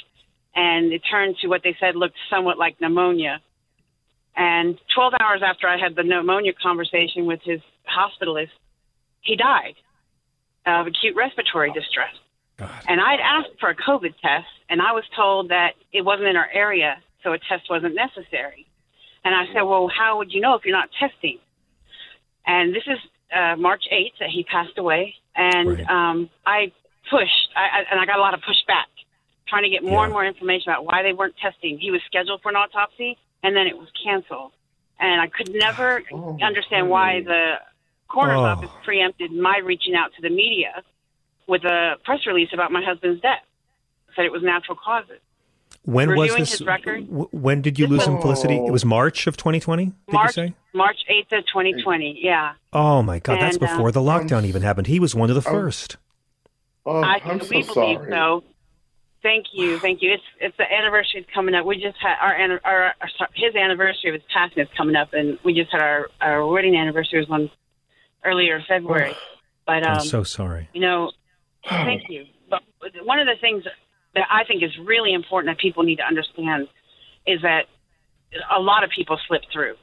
and 0.54 0.92
it 0.92 1.02
turned 1.10 1.36
to 1.42 1.48
what 1.48 1.62
they 1.62 1.76
said 1.80 1.96
looked 1.96 2.16
somewhat 2.30 2.58
like 2.58 2.80
pneumonia. 2.80 3.40
And 4.36 4.78
12 4.94 5.14
hours 5.20 5.42
after 5.44 5.68
I 5.68 5.78
had 5.78 5.94
the 5.94 6.02
pneumonia 6.02 6.52
conversation 6.60 7.26
with 7.26 7.40
his 7.44 7.60
hospitalist, 7.88 8.50
he 9.20 9.36
died 9.36 9.74
of 10.66 10.86
acute 10.86 11.14
respiratory 11.14 11.72
distress. 11.72 12.14
God. 12.56 12.70
And 12.88 13.00
I'd 13.00 13.20
asked 13.20 13.58
for 13.60 13.68
a 13.68 13.74
COVID 13.74 14.14
test, 14.22 14.46
and 14.68 14.80
I 14.80 14.92
was 14.92 15.04
told 15.16 15.50
that 15.50 15.72
it 15.92 16.02
wasn't 16.02 16.28
in 16.28 16.36
our 16.36 16.48
area, 16.52 16.96
so 17.22 17.32
a 17.32 17.38
test 17.38 17.68
wasn't 17.68 17.94
necessary. 17.94 18.66
And 19.24 19.34
I 19.34 19.52
said, 19.52 19.62
Well, 19.62 19.88
how 19.88 20.18
would 20.18 20.32
you 20.32 20.40
know 20.40 20.54
if 20.54 20.64
you're 20.64 20.76
not 20.76 20.90
testing? 20.98 21.38
And 22.46 22.74
this 22.74 22.84
is 22.86 22.98
uh, 23.34 23.56
March 23.56 23.84
8th 23.92 24.18
that 24.20 24.30
he 24.30 24.44
passed 24.44 24.78
away. 24.78 25.14
And 25.34 25.80
um, 25.88 26.30
I 26.46 26.72
pushed, 27.10 27.48
I, 27.56 27.80
I, 27.80 27.84
and 27.90 28.00
I 28.00 28.06
got 28.06 28.18
a 28.18 28.20
lot 28.20 28.34
of 28.34 28.40
pushback, 28.40 28.86
trying 29.48 29.62
to 29.64 29.68
get 29.68 29.82
more 29.84 30.04
and 30.04 30.12
more 30.12 30.24
information 30.24 30.70
about 30.72 30.84
why 30.84 31.02
they 31.02 31.12
weren't 31.12 31.36
testing. 31.36 31.78
He 31.78 31.90
was 31.90 32.00
scheduled 32.06 32.40
for 32.42 32.48
an 32.50 32.56
autopsy, 32.56 33.16
and 33.42 33.54
then 33.56 33.66
it 33.66 33.76
was 33.76 33.88
canceled. 34.02 34.52
And 34.98 35.20
I 35.20 35.26
could 35.28 35.52
never 35.54 36.02
understand 36.42 36.88
why 36.88 37.20
the 37.22 37.54
coroner's 38.08 38.36
Oh. 38.38 38.44
office 38.44 38.70
preempted 38.84 39.32
my 39.32 39.58
reaching 39.64 39.94
out 39.94 40.12
to 40.16 40.22
the 40.22 40.30
media 40.30 40.82
with 41.46 41.64
a 41.64 41.96
press 42.04 42.26
release 42.26 42.50
about 42.54 42.72
my 42.72 42.82
husband's 42.82 43.20
death. 43.20 43.42
Said 44.16 44.24
it 44.24 44.32
was 44.32 44.42
natural 44.42 44.76
causes. 44.82 45.18
When 45.84 46.16
was 46.16 46.34
this? 46.34 46.52
his 46.52 46.62
record. 46.66 47.06
w- 47.08 47.28
When 47.32 47.60
did 47.60 47.78
you 47.78 47.86
lose 47.86 48.06
him, 48.06 48.18
Felicity? 48.20 48.56
It 48.56 48.72
was 48.72 48.86
March 48.86 49.26
of 49.26 49.36
2020, 49.36 49.84
did 49.86 49.92
March 50.10 50.28
you 50.36 50.46
say? 50.48 50.54
March 50.72 50.96
8th 51.10 51.38
of 51.40 51.46
2020. 51.48 52.20
Yeah. 52.22 52.52
Oh, 52.72 53.02
my 53.02 53.18
God. 53.18 53.38
That's 53.40 53.56
And, 53.56 53.64
uh, 53.64 53.66
before 53.66 53.92
the 53.92 54.00
lockdown 54.00 54.44
even 54.46 54.62
happened. 54.62 54.86
He 54.86 54.98
was 54.98 55.14
one 55.14 55.28
of 55.28 55.34
the 55.34 55.42
first. 55.42 55.98
Oh, 56.86 57.02
I 57.02 57.20
I'm 57.24 57.38
we 57.38 57.44
so 57.44 57.48
believe 57.48 57.66
sorry. 57.98 58.10
so. 58.10 58.44
Thank 59.24 59.46
you, 59.54 59.80
thank 59.80 60.02
you. 60.02 60.12
It's 60.12 60.22
it's 60.38 60.56
the 60.58 60.70
anniversary 60.70 61.20
is 61.22 61.26
coming 61.34 61.54
up. 61.54 61.64
We 61.64 61.76
just 61.76 61.96
had 62.00 62.14
our, 62.20 62.34
our, 62.62 62.92
our 63.00 63.28
his 63.34 63.54
anniversary 63.56 64.10
of 64.10 64.14
his 64.14 64.22
passing 64.32 64.62
is 64.62 64.68
coming 64.76 64.94
up, 64.96 65.14
and 65.14 65.38
we 65.42 65.54
just 65.54 65.72
had 65.72 65.80
our 65.80 66.08
our 66.20 66.46
wedding 66.46 66.76
anniversary 66.76 67.18
was 67.20 67.30
on 67.30 67.50
earlier 68.22 68.62
February. 68.68 69.16
But 69.66 69.82
um, 69.82 69.94
I'm 70.00 70.04
so 70.06 70.22
sorry. 70.24 70.68
you 70.74 70.82
know, 70.82 71.10
thank 71.68 72.02
you. 72.10 72.26
But 72.50 72.60
one 73.02 73.18
of 73.18 73.26
the 73.26 73.36
things 73.40 73.64
that 74.14 74.24
I 74.30 74.44
think 74.44 74.62
is 74.62 74.70
really 74.84 75.14
important 75.14 75.56
that 75.56 75.60
people 75.60 75.82
need 75.84 75.96
to 75.96 76.04
understand 76.06 76.68
is 77.26 77.40
that 77.42 77.62
a 78.54 78.60
lot 78.60 78.84
of 78.84 78.90
people 78.90 79.18
slip 79.26 79.40
through. 79.50 79.76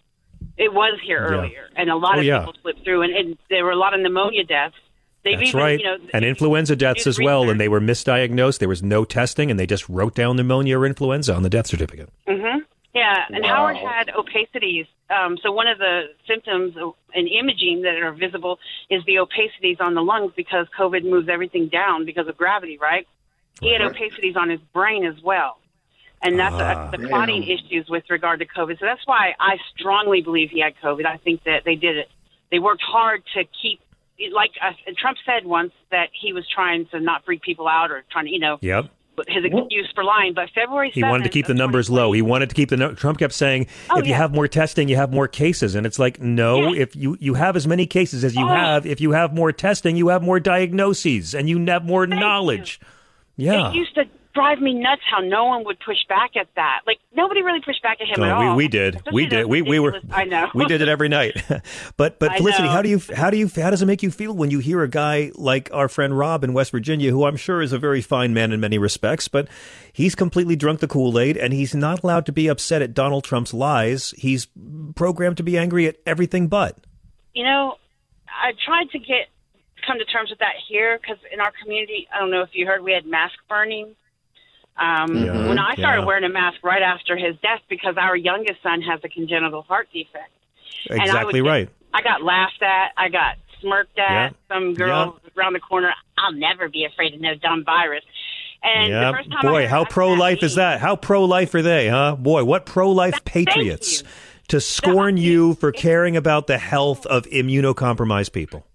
It 0.57 0.71
was 0.71 0.99
here 1.03 1.17
Yeah. 1.27 1.37
earlier, 1.39 1.69
and 1.75 1.89
a 1.89 1.95
lot 1.95 2.17
Oh, 2.17 2.19
of 2.19 2.25
yeah. 2.25 2.39
people 2.39 2.53
slipped 2.61 2.83
through, 2.83 3.01
and, 3.01 3.13
and 3.15 3.37
there 3.49 3.65
were 3.65 3.71
a 3.71 3.75
lot 3.75 3.95
of 3.95 4.01
pneumonia 4.01 4.43
deaths. 4.43 4.75
They've 5.23 5.37
That's 5.37 5.49
even, 5.49 5.59
right. 5.59 5.79
You 5.79 5.85
know, 5.85 5.97
and 6.13 6.25
influenza 6.25 6.75
deaths 6.75 7.05
as 7.05 7.19
well, 7.19 7.49
and 7.49 7.59
they 7.59 7.67
were 7.69 7.79
misdiagnosed. 7.79 8.57
There 8.59 8.67
was 8.69 8.81
no 8.81 9.05
testing, 9.05 9.51
and 9.51 9.59
they 9.59 9.67
just 9.67 9.87
wrote 9.87 10.15
down 10.15 10.35
pneumonia 10.35 10.79
or 10.79 10.85
influenza 10.85 11.35
on 11.35 11.43
the 11.43 11.49
death 11.49 11.67
certificate. 11.67 12.09
Mm-hmm. 12.27 12.59
Yeah, 12.93 13.23
and 13.29 13.43
Wow. 13.43 13.49
Howard 13.71 13.77
had 13.77 14.07
opacities. 14.09 14.87
Um, 15.09 15.37
so 15.41 15.51
one 15.51 15.67
of 15.67 15.77
the 15.77 16.09
symptoms 16.27 16.75
of- 16.75 16.95
in 17.13 17.27
imaging 17.27 17.83
that 17.83 17.95
are 18.01 18.11
visible 18.13 18.59
is 18.89 19.03
the 19.05 19.15
opacities 19.19 19.79
on 19.79 19.93
the 19.93 20.01
lungs 20.01 20.33
because 20.35 20.67
COVID 20.77 21.03
moves 21.03 21.29
everything 21.29 21.67
down 21.67 22.05
because 22.05 22.27
of 22.27 22.35
gravity, 22.37 22.77
right? 22.81 23.07
He 23.61 23.71
had 23.71 23.81
opacities 23.81 24.35
on 24.35 24.49
his 24.49 24.59
brain 24.73 25.05
as 25.05 25.21
well. 25.21 25.59
And 26.23 26.37
that's 26.39 26.55
Ah. 26.55 26.87
uh, 26.87 26.91
the 26.91 27.07
clotting 27.07 27.43
issues 27.43 27.87
with 27.89 28.03
regard 28.09 28.39
to 28.39 28.45
COVID. 28.45 28.79
So 28.79 28.85
that's 28.85 29.05
why 29.05 29.35
I 29.39 29.57
strongly 29.77 30.21
believe 30.21 30.49
he 30.49 30.59
had 30.61 30.73
COVID. 30.83 31.05
I 31.05 31.17
think 31.17 31.43
that 31.43 31.63
they 31.63 31.75
did 31.75 31.95
it. 31.97 32.09
They 32.51 32.59
worked 32.59 32.81
hard 32.83 33.23
to 33.35 33.43
keep, 33.45 33.79
like 34.33 34.51
uh, 34.61 34.71
Trump 34.97 35.17
said 35.25 35.45
once, 35.45 35.71
that 35.91 36.09
he 36.19 36.33
was 36.33 36.45
trying 36.53 36.85
to 36.91 36.99
not 36.99 37.25
freak 37.25 37.41
people 37.41 37.67
out 37.67 37.91
or 37.91 38.03
trying 38.11 38.25
to, 38.25 38.31
you 38.31 38.39
know, 38.39 38.57
Yep. 38.61 38.85
his 39.27 39.43
excuse 39.45 39.89
for 39.93 40.03
lying. 40.03 40.33
But 40.33 40.49
February 40.55 40.89
7th, 40.89 40.93
He 40.93 41.03
wanted 41.03 41.23
to 41.23 41.29
keep 41.29 41.45
the 41.47 41.53
numbers 41.53 41.89
low. 41.89 42.11
He 42.11 42.21
wanted 42.21 42.49
to 42.49 42.55
keep 42.55 42.69
the. 42.69 42.77
No- 42.77 42.93
Trump 42.93 43.19
kept 43.19 43.33
saying, 43.33 43.67
Oh, 43.89 43.99
"If 43.99 44.07
you 44.07 44.13
have 44.13 44.33
more 44.33 44.47
testing, 44.47 44.87
you 44.89 44.95
have 44.95 45.11
more 45.13 45.27
cases." 45.27 45.75
And 45.75 45.85
it's 45.85 45.99
like, 45.99 46.19
no. 46.21 46.73
If 46.73 46.95
you 46.95 47.17
you 47.19 47.33
have 47.35 47.55
as 47.55 47.67
many 47.67 47.85
cases 47.85 48.23
as 48.23 48.35
you 48.35 48.45
Oh. 48.45 48.47
have, 48.47 48.85
if 48.85 48.99
you 49.01 49.11
have 49.11 49.33
more 49.33 49.51
testing, 49.51 49.95
you 49.95 50.07
have 50.09 50.23
more 50.23 50.39
diagnoses, 50.39 51.33
and 51.35 51.49
you 51.49 51.63
have 51.65 51.85
more 51.85 52.07
knowledge. 52.07 52.79
Yeah. 53.37 53.69
It 53.69 53.75
used 53.75 53.95
to 53.95 54.05
drive 54.33 54.59
me 54.59 54.73
nuts 54.73 55.01
how 55.09 55.19
no 55.19 55.45
one 55.45 55.63
would 55.65 55.79
push 55.79 55.97
back 56.07 56.35
at 56.35 56.47
that. 56.55 56.81
Like 56.87 56.99
nobody 57.15 57.41
really 57.41 57.61
pushed 57.61 57.81
back 57.83 57.99
at 58.01 58.07
him 58.07 58.23
Oh, 58.23 58.25
at 58.25 58.39
we, 58.39 58.45
all. 58.45 58.55
we 58.55 58.67
did. 58.67 58.95
Especially 58.95 59.13
We 59.15 59.25
did. 59.27 59.45
We, 59.47 59.61
we 59.61 59.79
were. 59.79 59.99
I 60.11 60.25
know. 60.25 60.49
We 60.53 60.65
did 60.65 60.81
it 60.81 60.87
every 60.87 61.09
night. 61.09 61.41
but 61.97 62.19
but 62.19 62.35
Felicity, 62.37 62.67
how 62.67 62.81
do 62.81 62.89
you 62.89 63.01
how 63.15 63.29
do 63.29 63.37
you 63.37 63.49
how 63.55 63.69
does 63.69 63.81
it 63.81 63.85
make 63.85 64.03
you 64.03 64.11
feel 64.11 64.33
when 64.33 64.51
you 64.51 64.59
hear 64.59 64.81
a 64.83 64.87
guy 64.87 65.31
like 65.35 65.69
our 65.73 65.87
friend 65.87 66.17
Rob 66.17 66.43
in 66.43 66.53
West 66.53 66.71
Virginia, 66.71 67.11
who 67.11 67.25
I'm 67.25 67.37
sure 67.37 67.61
is 67.61 67.73
a 67.73 67.79
very 67.79 68.01
fine 68.01 68.33
man 68.33 68.51
in 68.51 68.59
many 68.59 68.77
respects, 68.77 69.27
but 69.27 69.47
he's 69.93 70.15
completely 70.15 70.55
drunk 70.55 70.79
the 70.79 70.87
Kool 70.87 71.19
Aid 71.19 71.37
and 71.37 71.53
he's 71.53 71.75
not 71.75 72.03
allowed 72.03 72.25
to 72.27 72.31
be 72.31 72.47
upset 72.47 72.81
at 72.81 72.93
Donald 72.93 73.23
Trump's 73.23 73.53
lies. 73.53 74.13
He's 74.17 74.47
programmed 74.95 75.37
to 75.37 75.43
be 75.43 75.57
angry 75.57 75.87
at 75.87 75.97
everything 76.05 76.47
but. 76.47 76.77
You 77.33 77.43
know, 77.45 77.75
I 78.27 78.51
tried 78.65 78.89
to 78.91 78.99
get 78.99 79.27
come 79.87 79.97
to 79.97 80.05
terms 80.05 80.29
with 80.29 80.39
that 80.39 80.53
here 80.69 80.99
because 81.01 81.17
in 81.33 81.39
our 81.39 81.51
community, 81.63 82.07
I 82.13 82.19
don't 82.19 82.29
know 82.29 82.41
if 82.43 82.49
you 82.53 82.65
heard, 82.67 82.83
we 82.83 82.91
had 82.91 83.05
mask 83.05 83.33
burning. 83.49 83.95
Um, 84.81 85.15
Yeah. 85.25 85.47
When 85.47 85.59
I 85.59 85.75
started 85.75 86.01
Yeah. 86.01 86.05
wearing 86.05 86.23
a 86.23 86.29
mask 86.29 86.57
right 86.63 86.81
after 86.81 87.15
his 87.15 87.35
death, 87.43 87.61
because 87.69 87.95
our 87.97 88.15
youngest 88.15 88.61
son 88.63 88.81
has 88.81 88.99
a 89.03 89.09
congenital 89.09 89.61
heart 89.61 89.87
defect. 89.93 90.31
And 90.89 90.99
I 90.99 91.03
would 91.03 91.09
Exactly 91.09 91.41
get- 91.41 91.47
right. 91.49 91.69
I 91.93 92.01
got 92.01 92.23
laughed 92.23 92.61
at. 92.63 92.91
I 92.97 93.09
got 93.09 93.35
smirked 93.59 93.99
at. 93.99 94.31
Yeah. 94.31 94.55
Some 94.55 94.73
girl 94.73 95.19
around 95.37 95.53
the 95.53 95.59
corner. 95.59 95.93
I'll 96.17 96.31
never 96.33 96.67
be 96.69 96.85
afraid 96.85 97.13
of 97.13 97.21
no 97.21 97.35
dumb 97.35 97.63
virus. 97.63 98.03
And 98.63 98.89
yeah, 98.89 99.11
the 99.11 99.17
first 99.17 99.31
time 99.31 99.41
boy, 99.41 99.61
heard 99.61 99.69
how 99.69 99.85
pro 99.85 100.13
life 100.13 100.41
is 100.43 100.55
that? 100.55 100.79
How 100.79 100.95
pro 100.95 101.25
life 101.25 101.53
are 101.55 101.61
they, 101.61 101.87
huh? 101.89 102.15
Boy, 102.15 102.43
what 102.43 102.65
pro 102.65 102.89
life 102.91 103.23
patriots 103.25 104.03
to 104.49 104.59
scorn 104.61 105.17
you 105.17 105.53
for 105.55 105.71
caring 105.71 106.15
about 106.17 106.47
the 106.47 106.57
health 106.57 107.05
of 107.07 107.25
immunocompromised 107.27 108.33
people. 108.33 108.65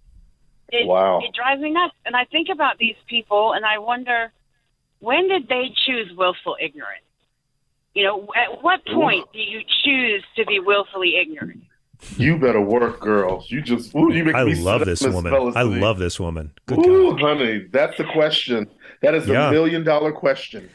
It, 0.73 0.87
Wow. 0.87 1.21
It 1.23 1.33
drives 1.35 1.61
me 1.61 1.71
nuts. 1.71 1.95
And 2.05 2.17
I 2.17 2.25
think 2.25 2.49
about 2.53 2.79
these 2.79 2.97
people 3.09 3.53
and 3.53 3.65
I 3.65 3.79
wonder 3.79 4.33
when 5.01 5.29
did 5.29 5.49
they 5.49 5.73
choose 5.87 6.11
willful 6.17 6.57
ignorance? 6.61 7.03
You 7.95 8.05
know, 8.05 8.29
at 8.37 8.63
what 8.63 8.85
point 8.85 9.27
do 9.33 9.39
you 9.39 9.61
choose 9.85 10.23
to 10.37 10.45
be 10.45 10.61
willfully 10.61 11.17
ignorant? 11.17 11.63
You 12.19 12.37
better 12.37 12.61
work, 12.61 13.01
girls. 13.01 13.51
You 13.51 13.63
just 13.63 13.95
ooh, 13.97 14.13
you 14.13 14.23
make 14.25 14.35
I 14.35 14.45
me 14.45 14.55
love 14.55 14.85
this 14.85 15.03
woman. 15.03 15.33
I 15.57 15.63
love 15.63 15.99
this 15.99 16.21
woman. 16.21 16.53
Good 16.67 16.79
Ooh, 16.87 17.17
honey, 17.17 17.67
that's 17.71 17.97
the 17.97 18.05
question. 18.05 18.69
That 19.01 19.15
is 19.15 19.27
the 19.27 19.33
Yeah. 19.33 19.51
million 19.51 19.83
dollar 19.83 20.13
question. 20.13 20.69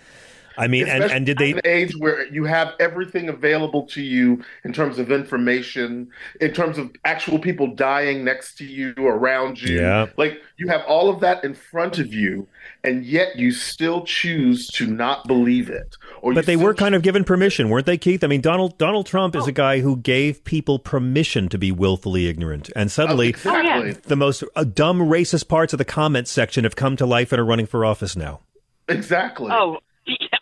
I 0.58 0.68
mean, 0.68 0.88
and, 0.88 1.04
and 1.04 1.26
did 1.26 1.38
they? 1.38 1.52
in 1.52 1.58
an 1.58 1.66
age 1.66 1.96
where 1.98 2.28
you 2.28 2.44
have 2.46 2.74
everything 2.80 3.30
available 3.30 3.84
to 3.88 4.02
you 4.02 4.44
in 4.64 4.74
terms 4.74 5.00
of 5.00 5.12
information, 5.12 6.10
in 6.40 6.54
terms 6.54 6.78
of 6.78 6.92
actual 7.06 7.40
people 7.40 7.68
dying 7.76 8.24
next 8.24 8.56
to 8.60 8.66
you, 8.66 8.94
around 8.98 9.62
you. 9.62 9.80
Yeah. 9.80 10.08
Like 10.18 10.42
you 10.58 10.68
have 10.68 10.82
all 10.88 11.10
of 11.10 11.20
that 11.22 11.44
in 11.44 11.54
front 11.54 12.00
of 12.00 12.14
you, 12.14 12.48
and 12.84 13.06
yet 13.06 13.36
you 13.38 13.52
still 13.52 14.04
choose 14.06 14.68
to 14.70 14.86
not 14.88 15.28
believe 15.28 15.70
it. 15.70 15.96
Or 16.22 16.34
But 16.34 16.46
they 16.46 16.56
were 16.56 16.74
kind 16.74 16.96
of 16.96 17.02
given 17.02 17.24
permission, 17.24 17.70
weren't 17.70 17.86
they, 17.86 17.98
Keith? 17.98 18.24
I 18.24 18.28
mean, 18.28 18.42
Donald 18.42 18.78
Donald 18.78 19.06
Trump 19.06 19.36
Oh. 19.36 19.40
is 19.40 19.48
a 19.48 19.52
guy 19.52 19.80
who 19.80 19.98
gave 19.98 20.44
people 20.44 20.80
permission 20.80 21.48
to 21.50 21.58
be 21.58 21.72
willfully 21.72 22.28
ignorant, 22.28 22.70
and 22.76 22.92
suddenly, 22.92 23.30
exactly. 23.30 23.94
the 23.94 24.16
most 24.16 24.44
uh, 24.56 24.64
dumb 24.64 25.00
racist 25.00 25.48
parts 25.48 25.74
of 25.74 25.78
the 25.78 25.86
comments 25.86 26.30
section 26.32 26.64
have 26.64 26.76
come 26.76 26.96
to 26.98 27.06
life 27.06 27.32
and 27.32 27.40
are 27.40 27.46
running 27.46 27.66
for 27.66 27.86
office 27.86 28.16
now. 28.16 28.42
Exactly. 28.88 29.50
Oh, 29.52 29.80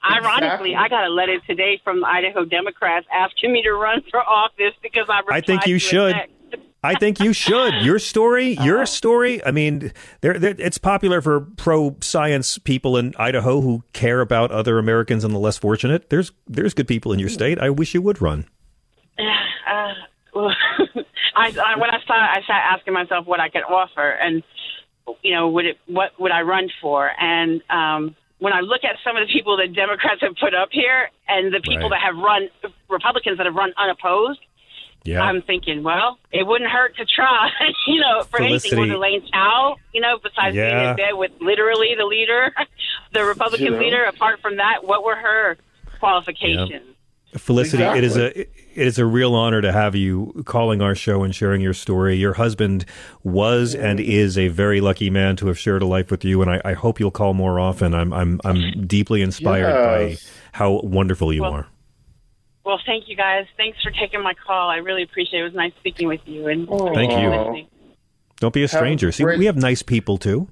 ironically, 0.09 0.71
Exactly. 0.71 0.75
I 0.75 0.87
got 0.89 1.05
a 1.05 1.09
letter 1.09 1.39
today 1.47 1.79
from 1.83 2.03
Idaho 2.03 2.45
Democrats 2.45 3.05
asking 3.13 3.51
me 3.53 3.61
to 3.63 3.71
run 3.73 4.01
for 4.11 4.19
office 4.21 4.73
because 4.81 5.05
I. 5.09 5.21
I 5.29 5.41
think 5.41 5.65
you 5.67 5.79
should. 5.79 6.15
I 6.81 6.95
think 6.95 7.19
you 7.19 7.33
should. 7.33 7.73
Your 7.81 7.99
story, 7.99 8.53
Uh-huh. 8.57 8.65
your 8.65 8.85
story. 8.85 9.43
I 9.45 9.51
mean, 9.51 9.91
there, 10.21 10.39
there, 10.39 10.55
it's 10.57 10.77
popular 10.77 11.21
for 11.21 11.41
pro 11.41 11.97
science 11.99 12.57
people 12.57 12.95
in 12.95 13.13
Idaho 13.19 13.59
who 13.61 13.83
care 13.91 14.21
about 14.21 14.49
other 14.51 14.79
Americans 14.79 15.23
and 15.25 15.33
the 15.33 15.39
less 15.39 15.57
fortunate. 15.57 16.09
There's 16.09 16.31
there's 16.47 16.73
good 16.73 16.87
people 16.87 17.11
in 17.11 17.19
your 17.19 17.27
state. 17.29 17.59
I 17.59 17.69
wish 17.69 17.93
you 17.93 18.01
would 18.01 18.21
run. 18.21 18.45
Uh, 19.69 19.93
well, 20.33 20.51
I, 21.35 21.53
I 21.63 21.77
when 21.79 21.91
I 21.91 21.99
started, 22.03 22.25
I 22.31 22.41
started 22.43 22.65
asking 22.73 22.93
myself 22.93 23.27
what 23.27 23.39
I 23.39 23.49
could 23.49 23.61
offer, 23.61 24.09
and 24.09 24.41
you 25.21 25.31
know, 25.35 25.47
would 25.49 25.65
it 25.65 25.77
what 25.85 26.19
would 26.19 26.31
I 26.31 26.41
run 26.41 26.69
for? 26.81 27.11
And 27.19 27.61
um, 27.69 28.15
when 28.39 28.53
I 28.53 28.61
look 28.61 28.83
at 28.83 28.95
some 29.03 29.15
of 29.17 29.27
the 29.27 29.31
people 29.31 29.57
that 29.57 29.73
Democrats 29.73 30.21
have 30.21 30.35
put 30.35 30.53
up 30.53 30.69
here, 30.71 31.09
and 31.27 31.53
the 31.53 31.59
people 31.61 31.89
Right. 31.89 31.99
that 31.99 32.01
have 32.01 32.15
run 32.17 32.49
Republicans 32.89 33.37
that 33.37 33.45
have 33.45 33.55
run 33.55 33.73
unopposed, 33.77 34.39
Yeah. 35.05 35.21
I'm 35.21 35.41
thinking, 35.41 35.83
well, 35.83 36.17
it 36.31 36.45
wouldn't 36.47 36.69
hurt 36.69 36.95
to 36.97 37.05
try, 37.05 37.49
you 37.87 37.99
know, 37.99 38.23
for 38.23 38.37
Felicity. 38.37 38.75
anything. 38.75 38.91
Was 38.93 38.97
Elaine 38.97 39.23
Chao, 39.31 39.75
you 39.93 40.01
know, 40.01 40.17
besides 40.21 40.55
being 40.55 40.67
in 40.89 40.95
bed 40.95 41.13
with 41.13 41.31
literally 41.39 41.95
the 41.97 42.05
leader, 42.05 42.53
the 43.13 43.23
Republican 43.25 43.65
You 43.67 43.71
know. 43.73 43.79
leader. 43.79 44.03
Apart 44.05 44.41
from 44.41 44.57
that, 44.57 44.83
what 44.83 45.03
were 45.03 45.15
her 45.15 45.57
qualifications? 45.99 46.95
Felicity, 47.37 47.83
it 47.83 48.03
is 48.03 48.17
a 48.17 48.41
it 48.41 48.49
is 48.79 48.97
a 48.97 49.05
real 49.05 49.35
honor 49.35 49.61
to 49.61 49.71
have 49.71 49.95
you 49.95 50.43
calling 50.45 50.81
our 50.81 50.95
show 50.95 51.23
and 51.23 51.35
sharing 51.35 51.61
your 51.61 51.73
story. 51.73 52.15
Your 52.15 52.33
husband 52.33 52.85
was 53.23 53.75
and 53.75 53.99
is 53.99 54.37
a 54.37 54.47
very 54.47 54.81
lucky 54.81 55.09
man 55.09 55.35
to 55.37 55.47
have 55.47 55.59
shared 55.59 55.81
a 55.81 55.85
life 55.85 56.09
with 56.11 56.23
you, 56.25 56.41
and 56.41 56.49
I, 56.49 56.61
I 56.65 56.73
hope 56.73 56.99
you'll 56.99 57.11
call 57.11 57.33
more 57.33 57.59
often. 57.59 57.93
I'm 57.93 58.13
I'm 58.13 58.39
I'm 58.45 58.87
deeply 58.87 59.21
inspired 59.21 59.69
Yes. 60.13 60.23
by 60.23 60.31
how 60.57 60.81
wonderful 60.83 61.31
you 61.33 61.41
Well, 61.43 61.53
are. 61.53 61.67
Well, 62.65 62.79
thank 62.85 63.09
you 63.09 63.15
guys. 63.15 63.45
Thanks 63.57 63.81
for 63.81 63.91
taking 63.91 64.21
my 64.21 64.33
call. 64.45 64.69
I 64.69 64.77
really 64.77 65.03
appreciate 65.03 65.39
it. 65.39 65.41
It 65.41 65.45
was 65.45 65.53
nice 65.55 65.73
speaking 65.79 66.07
with 66.07 66.21
you. 66.25 66.47
And 66.47 66.67
Thank 66.67 67.11
you. 67.11 67.29
listening. 67.29 67.67
Don't 68.39 68.53
be 68.53 68.61
a 68.61 68.63
Have 68.63 68.69
stranger. 68.71 69.11
See, 69.11 69.23
great- 69.23 69.39
we 69.39 69.45
have 69.45 69.57
nice 69.57 69.81
people 69.81 70.17
too. 70.17 70.47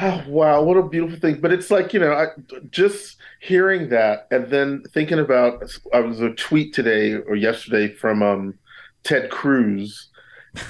Oh, 0.00 0.24
wow, 0.26 0.62
what 0.62 0.76
a 0.76 0.82
beautiful 0.82 1.18
thing. 1.18 1.40
But 1.40 1.52
it's 1.52 1.70
like, 1.70 1.92
you 1.92 2.00
know, 2.00 2.12
I, 2.12 2.26
just 2.70 3.16
hearing 3.40 3.90
that 3.90 4.26
and 4.30 4.48
then 4.48 4.82
thinking 4.92 5.20
about, 5.20 5.62
I 5.92 6.00
was 6.00 6.20
a 6.20 6.30
tweet 6.30 6.74
today 6.74 7.14
or 7.14 7.36
yesterday 7.36 7.94
from 7.94 8.22
um, 8.22 8.58
Ted 9.04 9.30
Cruz 9.30 10.08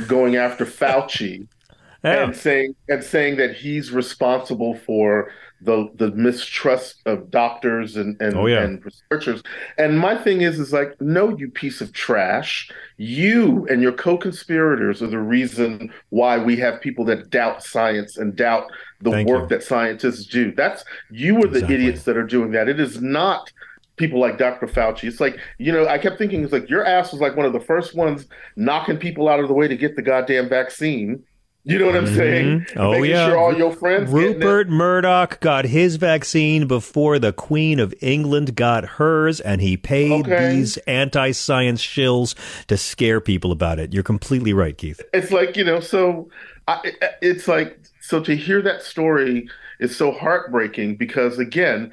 going 0.07 0.37
after 0.37 0.67
Fauci 0.67 1.47
and 2.03 2.37
saying 2.37 2.75
and 2.89 3.03
saying 3.03 3.37
that 3.37 3.57
he's 3.57 3.91
responsible 3.91 4.75
for 4.75 5.33
the 5.61 5.89
the 5.95 6.11
mistrust 6.13 7.01
of 7.07 7.31
doctors 7.31 7.97
and 7.97 8.21
and, 8.21 8.35
Oh, 8.35 8.47
yeah. 8.47 8.63
and 8.63 8.85
researchers. 8.85 9.43
And 9.79 9.99
my 9.99 10.17
thing 10.17 10.43
is 10.43 10.59
is 10.59 10.73
like, 10.73 11.01
no, 11.01 11.37
you 11.37 11.51
piece 11.51 11.81
of 11.81 11.93
trash. 11.93 12.71
You 12.97 13.67
and 13.71 13.81
your 13.83 13.93
co-conspirators 13.93 15.03
are 15.03 15.07
the 15.09 15.19
reason 15.19 15.93
why 16.11 16.39
we 16.39 16.57
have 16.57 16.81
people 16.81 17.05
that 17.07 17.31
doubt 17.31 17.63
science 17.63 18.17
and 18.19 18.37
doubt 18.37 18.71
the 19.01 19.11
Thank 19.11 19.29
work 19.29 19.43
you. 19.43 19.49
that 19.57 19.63
scientists 19.63 20.27
do. 20.27 20.53
That's 20.53 20.85
you 21.11 21.39
are 21.43 21.49
the 21.49 21.65
idiots 21.71 22.05
that 22.05 22.17
are 22.17 22.27
doing 22.27 22.51
that. 22.53 22.69
It 22.69 22.79
is 22.81 23.01
not 23.01 23.51
people 23.97 24.19
like 24.19 24.39
Dr. 24.39 24.67
Fauci. 24.67 25.05
It's 25.05 25.21
like, 25.21 25.39
you 25.59 25.71
know, 25.73 25.87
I 25.87 25.99
kept 25.99 26.19
thinking 26.19 26.43
it's 26.43 26.53
like 26.53 26.69
your 26.69 26.85
ass 26.85 27.13
was 27.13 27.21
like 27.21 27.37
one 27.37 27.47
of 27.47 27.53
the 27.53 27.61
first 27.61 27.95
ones 27.95 28.27
knocking 28.57 28.97
people 28.97 29.29
out 29.29 29.39
of 29.41 29.47
the 29.49 29.55
way 29.55 29.69
to 29.69 29.77
get 29.77 29.95
the 29.97 30.03
goddamn 30.03 30.49
vaccine. 30.49 31.23
You 31.67 31.79
know 31.79 31.87
what 31.87 31.97
I'm 31.97 32.07
saying? 32.15 32.61
Mhm. 32.61 32.77
Oh 32.77 32.91
Making 32.93 33.11
yeah, 33.11 33.27
sure 33.29 33.39
all 33.39 33.57
your 33.57 33.73
friends. 33.73 34.11
Rupert 34.11 34.69
Murdoch 34.69 35.41
got 35.41 35.65
his 35.65 35.97
vaccine 35.97 36.67
before 36.67 37.19
the 37.19 37.33
Queen 37.33 37.81
of 37.81 37.95
England 38.03 38.55
got 38.55 38.85
hers, 38.85 39.41
and 39.41 39.63
he 39.63 39.79
paid 39.79 40.27
Okay. 40.27 40.51
these 40.57 40.77
anti-science 40.87 41.81
shills 41.81 42.35
to 42.67 42.77
scare 42.77 43.19
people 43.21 43.51
about 43.51 43.79
it. 43.79 43.95
You're 43.95 44.03
completely 44.03 44.53
right, 44.53 44.77
Keith. 44.77 45.01
It's 45.15 45.31
like 45.31 45.57
you 45.57 45.65
know, 45.65 45.81
so 45.81 46.29
I, 46.69 46.93
it's 47.23 47.49
like 47.49 47.79
so 48.01 48.21
to 48.25 48.37
hear 48.37 48.61
that 48.61 48.83
story 48.83 49.49
is 49.81 49.97
so 49.97 50.13
heartbreaking 50.13 50.97
because 50.97 51.39
again, 51.39 51.91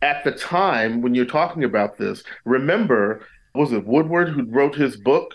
at 0.00 0.24
the 0.24 0.32
time 0.32 1.02
when 1.02 1.14
you're 1.14 1.26
talking 1.26 1.64
about 1.64 1.98
this, 1.98 2.22
remember 2.46 3.20
was 3.54 3.72
it 3.72 3.86
Woodward 3.86 4.30
who 4.30 4.44
wrote 4.44 4.74
his 4.74 4.96
book? 4.96 5.34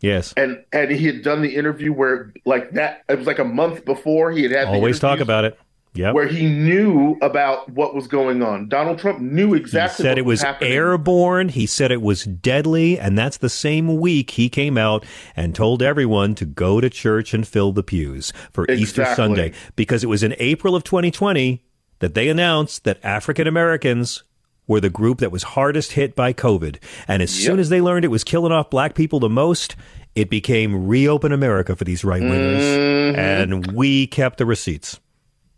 Yes, 0.00 0.32
and 0.36 0.64
and 0.72 0.90
he 0.90 1.06
had 1.06 1.22
done 1.22 1.42
the 1.42 1.54
interview 1.54 1.92
where 1.92 2.32
like 2.44 2.70
that 2.72 3.02
it 3.08 3.18
was 3.18 3.26
like 3.26 3.38
a 3.38 3.44
month 3.44 3.84
before 3.84 4.32
he 4.32 4.42
had 4.42 4.52
had 4.52 4.68
the 4.68 4.72
always 4.72 4.98
talk 4.98 5.20
about 5.20 5.44
it. 5.44 5.58
Yeah. 5.92 6.12
where 6.12 6.28
he 6.28 6.46
knew 6.46 7.18
about 7.20 7.68
what 7.68 7.96
was 7.96 8.06
going 8.06 8.42
on. 8.42 8.68
Donald 8.68 9.00
Trump 9.00 9.18
knew 9.18 9.54
exactly. 9.54 10.04
He 10.04 10.08
said 10.08 10.18
it 10.18 10.24
was 10.24 10.42
happening. 10.42 10.72
airborne. 10.72 11.48
He 11.48 11.66
said 11.66 11.90
it 11.90 12.00
was 12.00 12.22
deadly. 12.24 12.96
And 12.96 13.18
that's 13.18 13.38
the 13.38 13.48
same 13.48 13.98
week 13.98 14.30
he 14.30 14.48
came 14.48 14.78
out 14.78 15.04
and 15.34 15.52
told 15.52 15.82
everyone 15.82 16.36
to 16.36 16.44
go 16.44 16.80
to 16.80 16.88
church 16.88 17.34
and 17.34 17.46
fill 17.46 17.72
the 17.72 17.82
pews 17.82 18.32
for 18.52 18.70
Easter 18.70 19.04
Sunday 19.16 19.52
because 19.74 20.04
it 20.04 20.06
was 20.06 20.22
in 20.22 20.36
April 20.38 20.76
of 20.76 20.84
2020 20.84 21.60
that 21.98 22.14
they 22.14 22.28
announced 22.28 22.84
that 22.84 23.04
African 23.04 23.48
Americans 23.48 24.22
were 24.70 24.80
the 24.80 24.88
group 24.88 25.18
that 25.18 25.32
was 25.32 25.42
hardest 25.42 25.92
hit 25.92 26.14
by 26.14 26.32
COVID. 26.32 26.76
And 27.08 27.22
as 27.22 27.30
soon 27.30 27.58
as 27.58 27.68
they 27.68 27.80
learned 27.80 28.04
it 28.04 28.08
was 28.08 28.22
killing 28.24 28.52
off 28.52 28.70
black 28.70 28.94
people 28.94 29.18
the 29.18 29.28
most, 29.28 29.74
it 30.14 30.30
became 30.30 30.86
reopen 30.86 31.32
America 31.32 31.74
for 31.74 31.82
these 31.84 32.04
right 32.04 32.22
wingers. 32.22 32.60
Mhm. 32.60 33.18
And 33.18 33.72
we 33.72 34.06
kept 34.06 34.38
the 34.38 34.46
receipts. 34.46 35.00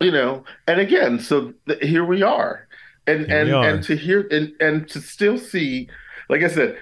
you 0.01 0.11
know 0.11 0.43
and 0.67 0.81
again 0.81 1.21
so 1.21 1.53
th- 1.69 1.79
here 1.81 2.05
we 2.05 2.23
are 2.25 2.67
and 3.07 3.25
Here 3.27 3.37
and 3.41 3.55
are. 3.55 3.69
and 3.69 3.83
to 3.85 3.95
hear 3.95 4.27
and 4.33 4.51
and 4.59 4.89
to 4.89 5.01
still 5.01 5.39
see 5.39 5.89
like 6.29 6.43
i 6.43 6.49
said 6.49 6.77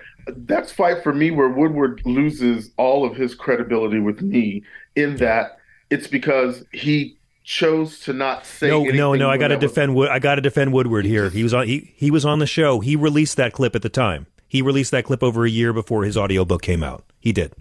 that's 0.46 0.72
fight 0.72 1.02
for 1.02 1.12
me 1.12 1.30
where 1.30 1.50
woodward 1.50 2.00
loses 2.06 2.70
all 2.78 3.04
of 3.04 3.14
his 3.16 3.34
credibility 3.34 3.98
with 3.98 4.22
me 4.22 4.62
in 4.96 5.16
that 5.16 5.58
it's 5.90 6.06
because 6.06 6.64
he 6.72 7.18
chose 7.50 7.98
to 7.98 8.12
not 8.12 8.46
say 8.46 8.68
no, 8.68 8.84
no, 8.84 9.14
no. 9.14 9.28
I 9.28 9.36
got 9.36 9.48
to 9.48 9.56
defend. 9.56 9.96
Wood. 9.96 10.08
I 10.08 10.20
got 10.20 10.36
to 10.36 10.40
defend 10.40 10.72
Woodward 10.72 11.04
here. 11.04 11.30
He 11.30 11.42
was 11.42 11.52
on. 11.52 11.66
He 11.66 11.92
he 11.96 12.08
was 12.08 12.24
on 12.24 12.38
the 12.38 12.46
show. 12.46 12.78
He 12.78 12.94
released 12.94 13.36
that 13.38 13.52
clip 13.52 13.74
at 13.74 13.82
the 13.82 13.88
time. 13.88 14.28
He 14.46 14.62
released 14.62 14.92
that 14.92 15.04
clip 15.04 15.20
over 15.22 15.44
a 15.44 15.50
year 15.50 15.72
before 15.72 16.04
his 16.04 16.16
audiobook 16.16 16.62
came 16.62 16.84
out. 16.84 17.04
He 17.18 17.32
did. 17.32 17.52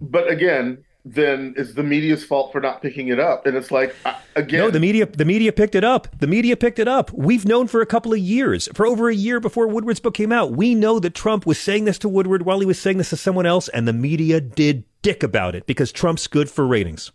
but 0.00 0.30
again 0.30 0.84
then 1.04 1.54
it's 1.56 1.72
the 1.74 1.82
media's 1.82 2.22
fault 2.24 2.52
for 2.52 2.60
not 2.60 2.82
picking 2.82 3.08
it 3.08 3.18
up 3.18 3.46
and 3.46 3.56
it's 3.56 3.70
like 3.70 3.94
again 4.36 4.60
No, 4.60 4.70
the 4.70 4.80
media. 4.80 5.06
The 5.06 5.24
media 5.24 5.52
picked 5.52 5.74
it 5.74 5.84
up. 5.84 6.06
The 6.20 6.26
media 6.26 6.56
picked 6.56 6.78
it 6.78 6.86
up. 6.86 7.10
We've 7.12 7.44
known 7.46 7.66
for 7.66 7.80
a 7.80 7.86
couple 7.86 8.12
of 8.12 8.18
years, 8.20 8.68
for 8.74 8.86
over 8.86 9.08
a 9.08 9.14
year 9.14 9.40
before 9.40 9.66
Woodward's 9.66 10.00
book 10.00 10.14
came 10.14 10.32
out. 10.32 10.52
We 10.52 10.74
know 10.74 11.00
that 11.00 11.14
Trump 11.14 11.44
was 11.44 11.58
saying 11.58 11.86
this 11.86 11.98
to 12.00 12.08
Woodward 12.08 12.42
while 12.44 12.60
he 12.60 12.66
was 12.66 12.78
saying 12.78 12.98
this 12.98 13.10
to 13.10 13.16
someone 13.16 13.46
else, 13.46 13.68
and 13.68 13.88
the 13.88 13.92
media 13.92 14.40
did 14.40 14.84
dick 15.02 15.22
about 15.22 15.54
it 15.54 15.66
because 15.66 15.90
Trump's 15.92 16.26
good 16.26 16.50
for 16.50 16.66
ratings. 16.66 17.10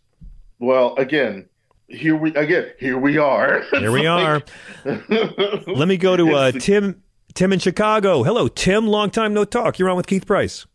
well 0.59 0.95
again 0.97 1.47
here 1.88 2.15
we 2.15 2.34
again 2.35 2.72
here 2.80 2.97
we 2.97 3.18
are 3.18 3.61
Here 3.72 3.91
we 3.91 4.05
are. 4.05 4.41
Let 4.85 5.88
me 5.88 5.97
go 5.97 6.15
to 6.18 6.34
uh, 6.35 6.51
Tim. 6.53 7.01
Tim 7.34 7.51
in 7.51 7.60
Chicago. 7.60 8.22
Hello, 8.23 8.47
Tim. 8.47 8.85
Long 8.88 9.10
time 9.10 9.34
no 9.34 9.43
talk. 9.43 9.80
You're 9.80 9.89
on 9.89 9.97
with 9.97 10.05
Keith 10.07 10.26
Price. 10.27 10.65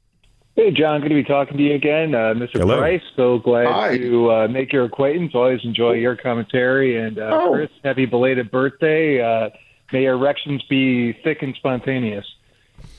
Hey, 0.57 0.73
John. 0.73 1.01
Good 1.01 1.11
to 1.11 1.15
be 1.15 1.23
talking 1.23 1.57
to 1.57 1.63
you 1.63 1.75
again, 1.75 2.17
uh, 2.17 2.35
Mr. 2.35 2.55
Hello. 2.55 2.79
Price. 2.79 3.01
So 3.15 3.39
glad 3.39 3.69
Hi. 3.69 3.97
to 3.99 4.31
uh, 4.33 4.49
make 4.49 4.73
your 4.73 4.85
acquaintance. 4.87 5.33
Always 5.37 5.61
enjoy 5.63 5.93
your 5.93 6.17
commentary. 6.17 6.97
And 7.01 7.17
uh, 7.19 7.31
Oh. 7.45 7.53
Chris, 7.53 7.71
happy 7.85 8.07
belated 8.07 8.51
birthday. 8.51 9.21
Uh, 9.21 9.51
may 9.93 10.03
your 10.03 10.15
erections 10.15 10.63
be 10.69 11.13
thick 11.23 11.43
and 11.43 11.55
spontaneous. 11.55 12.27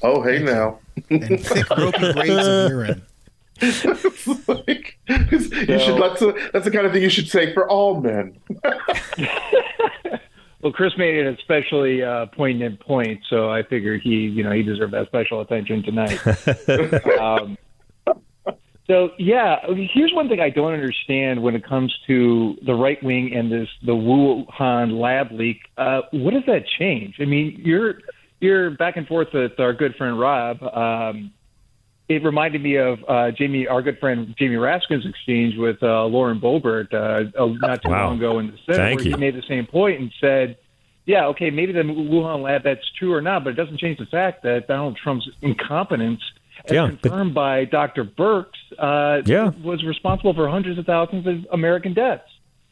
oh 0.04 0.22
hey 0.24 0.40
now 0.42 0.80
and 1.10 1.40
thick 1.42 1.70
ropey 1.70 2.14
braids 2.14 2.48
of 2.48 2.70
urine. 2.72 3.02
like, 4.48 4.98
you 5.08 5.80
should 5.80 6.02
that's, 6.02 6.22
a, 6.22 6.34
that's 6.54 6.66
the 6.66 6.72
kind 6.72 6.86
of 6.86 6.94
thing 6.94 7.04
you 7.04 7.10
should 7.10 7.28
say 7.28 7.54
for 7.54 7.70
all 7.70 8.02
men 8.02 8.38
Well, 10.62 10.74
Chris 10.74 10.92
made 10.98 11.16
it 11.16 11.26
a 11.26 11.32
especially 11.36 12.04
uh, 12.04 12.26
poignant 12.26 12.82
point, 12.82 13.22
so 13.30 13.50
I 13.50 13.64
figured 13.64 14.02
he, 14.02 14.28
you 14.28 14.44
know, 14.44 14.52
he 14.52 14.62
deserved 14.62 14.94
that 14.94 15.08
special 15.08 15.40
attention 15.40 15.84
tonight. 15.84 16.20
um, 17.20 17.58
So 18.90 19.12
yeah, 19.20 19.58
here's 19.94 20.12
one 20.16 20.28
thing 20.28 20.40
I 20.40 20.50
don't 20.50 20.74
understand 20.74 21.44
when 21.44 21.56
it 21.56 21.64
comes 21.64 21.96
to 22.08 22.58
the 22.66 22.74
right 22.74 23.02
wing 23.04 23.36
and 23.36 23.52
this 23.52 23.70
the 23.86 23.92
Wuhan 23.92 25.00
lab 25.00 25.32
leak. 25.32 25.60
Uh, 25.78 26.02
what 26.10 26.34
does 26.34 26.42
that 26.48 26.64
change? 26.80 27.18
I 27.20 27.26
mean, 27.26 27.62
you're 27.64 28.00
you're 28.40 28.72
back 28.72 28.98
and 28.98 29.08
forth 29.08 29.28
with 29.32 29.60
our 29.60 29.74
good 29.74 29.94
friend 29.96 30.20
Rob. 30.20 30.64
Um, 30.64 31.32
it 32.10 32.24
reminded 32.24 32.62
me 32.64 32.76
of 32.78 33.00
uh, 33.08 33.32
Jamie, 33.32 33.68
our 33.68 33.82
good 33.84 34.00
friend 34.00 34.36
Jamie 34.38 34.56
Raskin's 34.56 35.06
exchange 35.06 35.56
with 35.58 35.82
uh, 35.84 36.06
Lauren 36.06 36.40
Boebert 36.42 36.92
uh, 36.94 37.30
not 37.62 37.84
too 37.84 37.90
Wow. 37.90 38.08
long 38.08 38.18
ago 38.18 38.40
in 38.40 38.48
the 38.48 38.58
Senate, 38.66 38.78
Thank 38.78 39.00
where 39.00 39.08
you. 39.10 39.14
he 39.14 39.20
made 39.20 39.36
the 39.36 39.44
same 39.48 39.68
point 39.68 40.00
and 40.02 40.12
said, 40.20 40.58
"Yeah, 41.06 41.28
okay, 41.28 41.52
maybe 41.52 41.72
the 41.72 41.82
Wuhan 41.84 42.42
lab 42.42 42.64
that's 42.64 42.90
true 42.98 43.14
or 43.14 43.22
not, 43.22 43.44
but 43.44 43.52
it 43.52 43.56
doesn't 43.56 43.78
change 43.80 44.00
the 44.00 44.08
fact 44.08 44.42
that 44.44 44.68
Donald 44.68 44.98
Trump's 44.98 45.30
incompetence." 45.42 46.22
As 46.66 46.72
Yeah, 46.74 46.88
but- 46.88 47.02
confirmed 47.04 47.34
by 47.36 47.64
Dr. 47.66 48.04
Birx, 48.04 48.48
uh, 48.78 49.22
Yeah. 49.26 49.52
was 49.64 49.84
responsible 49.86 50.34
for 50.34 50.50
hundreds 50.50 50.78
of 50.80 50.86
thousands 50.86 51.26
of 51.26 51.48
American 51.54 51.94
deaths. 51.94 52.24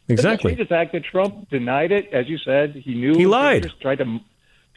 Exactly. 0.09 0.51
Doesn't 0.51 0.57
change 0.57 0.69
the 0.69 0.73
fact 0.75 0.91
that 0.93 1.03
Trump 1.05 1.49
denied 1.49 1.91
it, 1.91 2.09
as 2.11 2.27
you 2.27 2.37
said, 2.39 2.73
he 2.75 2.95
knew 2.95 3.13
He 3.15 3.25
lied. 3.27 3.71
Tried 3.81 3.99
to 3.99 4.19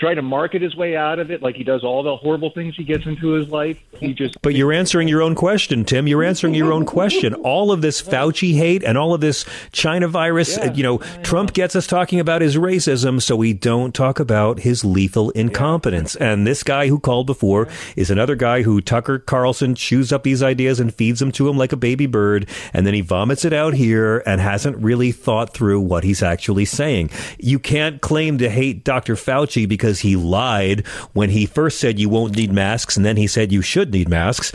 tried 0.00 0.14
to 0.14 0.22
market 0.22 0.62
his 0.62 0.74
way 0.74 0.96
out 0.96 1.18
of 1.18 1.30
it, 1.30 1.42
like 1.42 1.54
he 1.54 1.62
does 1.62 1.84
all 1.84 2.02
the 2.02 2.16
horrible 2.16 2.50
things 2.50 2.74
he 2.74 2.82
gets 2.82 3.04
into 3.04 3.32
his 3.32 3.48
life. 3.48 3.78
He 3.98 4.14
just 4.14 4.40
But 4.40 4.54
you're 4.54 4.72
answering 4.72 5.08
your 5.08 5.20
own 5.20 5.34
question, 5.34 5.84
Tim. 5.84 6.06
You're 6.06 6.24
answering 6.24 6.54
your 6.54 6.72
own 6.72 6.86
question. 6.86 7.34
All 7.34 7.70
of 7.70 7.82
this 7.82 8.00
Fauci 8.00 8.54
hate 8.54 8.82
and 8.82 8.96
all 8.96 9.12
of 9.12 9.20
this 9.20 9.44
China 9.72 10.08
virus, 10.08 10.56
uh, 10.56 10.72
you 10.74 10.82
know, 10.82 10.98
Trump 11.22 11.52
gets 11.52 11.76
us 11.76 11.86
talking 11.86 12.18
about 12.18 12.40
his 12.40 12.56
racism, 12.56 13.20
so 13.20 13.36
we 13.36 13.52
don't 13.52 13.94
talk 13.94 14.18
about 14.18 14.60
his 14.60 14.84
lethal 14.84 15.30
incompetence. 15.30 16.16
And 16.16 16.46
this 16.46 16.62
guy 16.62 16.88
who 16.88 16.98
called 16.98 17.26
before 17.26 17.68
is 17.94 18.10
another 18.10 18.36
guy 18.36 18.62
who 18.62 18.80
Tucker 18.80 19.18
Carlson 19.18 19.74
chews 19.74 20.12
up 20.12 20.22
these 20.22 20.42
ideas 20.42 20.80
and 20.80 20.94
feeds 20.94 21.20
them 21.20 21.30
to 21.32 21.46
him 21.46 21.58
like 21.58 21.72
a 21.72 21.76
baby 21.76 22.06
bird, 22.06 22.48
and 22.72 22.86
then 22.86 22.94
he 22.94 23.02
vomits 23.02 23.44
it 23.44 23.52
out 23.52 23.74
here 23.74 24.22
and 24.24 24.40
hasn't 24.40 24.78
really 24.78 25.12
thought 25.12 25.52
through 25.52 25.80
what 25.80 26.04
he's 26.04 26.22
actually 26.22 26.64
saying. 26.64 27.10
You 27.38 27.58
can't 27.58 28.00
claim 28.00 28.38
to 28.38 28.48
hate 28.48 28.82
Dr. 28.82 29.14
Fauci 29.14 29.68
because 29.68 29.89
he 29.98 30.14
lied 30.14 30.86
when 31.12 31.30
he 31.30 31.44
first 31.44 31.80
said 31.80 31.98
you 31.98 32.08
won't 32.08 32.36
need 32.36 32.52
masks 32.52 32.96
and 32.96 33.04
then 33.04 33.16
he 33.16 33.26
said 33.26 33.50
you 33.50 33.62
should 33.62 33.92
need 33.92 34.08
masks. 34.08 34.52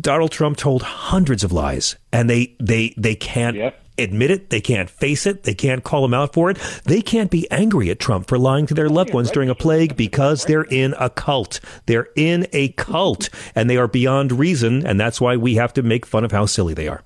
Donald 0.00 0.30
Trump 0.30 0.56
told 0.56 0.82
hundreds 0.82 1.42
of 1.42 1.50
lies 1.50 1.96
and 2.12 2.30
they 2.30 2.54
they 2.60 2.94
they 2.96 3.16
can't 3.16 3.74
admit 3.98 4.30
it, 4.30 4.50
they 4.50 4.60
can't 4.60 4.88
face 4.88 5.26
it, 5.26 5.42
they 5.42 5.54
can't 5.54 5.82
call 5.82 6.04
him 6.04 6.14
out 6.14 6.32
for 6.32 6.50
it. 6.50 6.58
They 6.84 7.00
can't 7.02 7.30
be 7.30 7.50
angry 7.50 7.90
at 7.90 7.98
Trump 7.98 8.28
for 8.28 8.38
lying 8.38 8.66
to 8.66 8.74
their 8.74 8.88
loved 8.88 9.12
ones 9.12 9.30
during 9.30 9.48
a 9.48 9.54
plague 9.54 9.96
because 9.96 10.44
they're 10.44 10.64
in 10.64 10.94
a 10.98 11.10
cult. 11.10 11.60
They're 11.86 12.08
in 12.14 12.46
a 12.52 12.68
cult 12.70 13.28
and 13.54 13.68
they 13.68 13.76
are 13.76 13.88
beyond 13.88 14.32
reason 14.32 14.86
and 14.86 15.00
that's 15.00 15.20
why 15.20 15.36
we 15.36 15.56
have 15.56 15.72
to 15.74 15.82
make 15.82 16.06
fun 16.06 16.24
of 16.24 16.32
how 16.32 16.46
silly 16.46 16.74
they 16.74 16.88
are. 16.88 17.02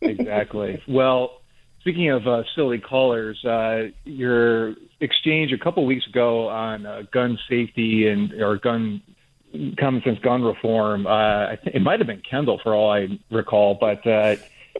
exactly. 0.00 0.82
Well, 0.86 1.40
speaking 1.80 2.10
of 2.10 2.26
uh, 2.26 2.42
silly 2.54 2.78
callers, 2.78 3.42
uh, 3.44 3.90
your 4.04 4.74
exchange 5.00 5.52
a 5.52 5.58
couple 5.58 5.84
weeks 5.86 6.06
ago 6.06 6.48
on 6.48 6.86
uh, 6.86 7.02
gun 7.12 7.38
safety 7.48 8.08
and 8.08 8.32
or 8.40 8.56
gun 8.56 9.02
common 9.78 10.02
sense 10.02 10.18
gun 10.20 10.42
reform. 10.42 11.06
Uh, 11.06 11.10
I 11.50 11.58
think 11.62 11.76
it 11.76 11.82
might 11.82 12.00
have 12.00 12.06
been 12.06 12.22
Kendall 12.28 12.58
for 12.62 12.74
all 12.74 12.90
I 12.90 13.18
recall, 13.30 13.74
but 13.80 14.06
uh, 14.06 14.36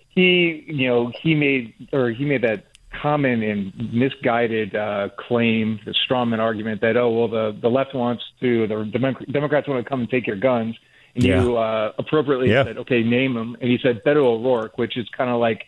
he, 0.09 0.64
you 0.66 0.88
know, 0.88 1.12
he 1.22 1.34
made 1.34 1.74
or 1.93 2.10
he 2.10 2.24
made 2.24 2.43
that 2.43 2.66
common 3.02 3.43
and 3.43 3.93
misguided 3.93 4.74
uh, 4.74 5.10
claim, 5.18 5.78
the 5.84 5.93
strawman 5.93 6.38
argument 6.38 6.80
that 6.80 6.97
oh 6.97 7.10
well 7.10 7.28
the 7.28 7.56
the 7.60 7.68
left 7.68 7.94
wants 7.94 8.22
to 8.40 8.66
the 8.66 8.84
Demo- 8.90 9.24
Democrats 9.30 9.68
want 9.68 9.84
to 9.84 9.88
come 9.88 10.01
and 10.01 10.10
take 10.10 10.26
your 10.26 10.36
guns. 10.36 10.76
And 11.14 11.24
Yeah. 11.24 11.43
you 11.43 11.56
uh, 11.56 11.93
appropriately 11.98 12.51
Yeah. 12.51 12.64
said, 12.64 12.78
okay, 12.78 13.02
name 13.02 13.34
them. 13.34 13.56
And 13.60 13.70
he 13.70 13.78
said 13.82 14.02
Beto 14.05 14.24
O'Rourke, 14.24 14.76
which 14.76 14.98
is 14.98 15.09
kind 15.16 15.30
of 15.30 15.40
like 15.40 15.66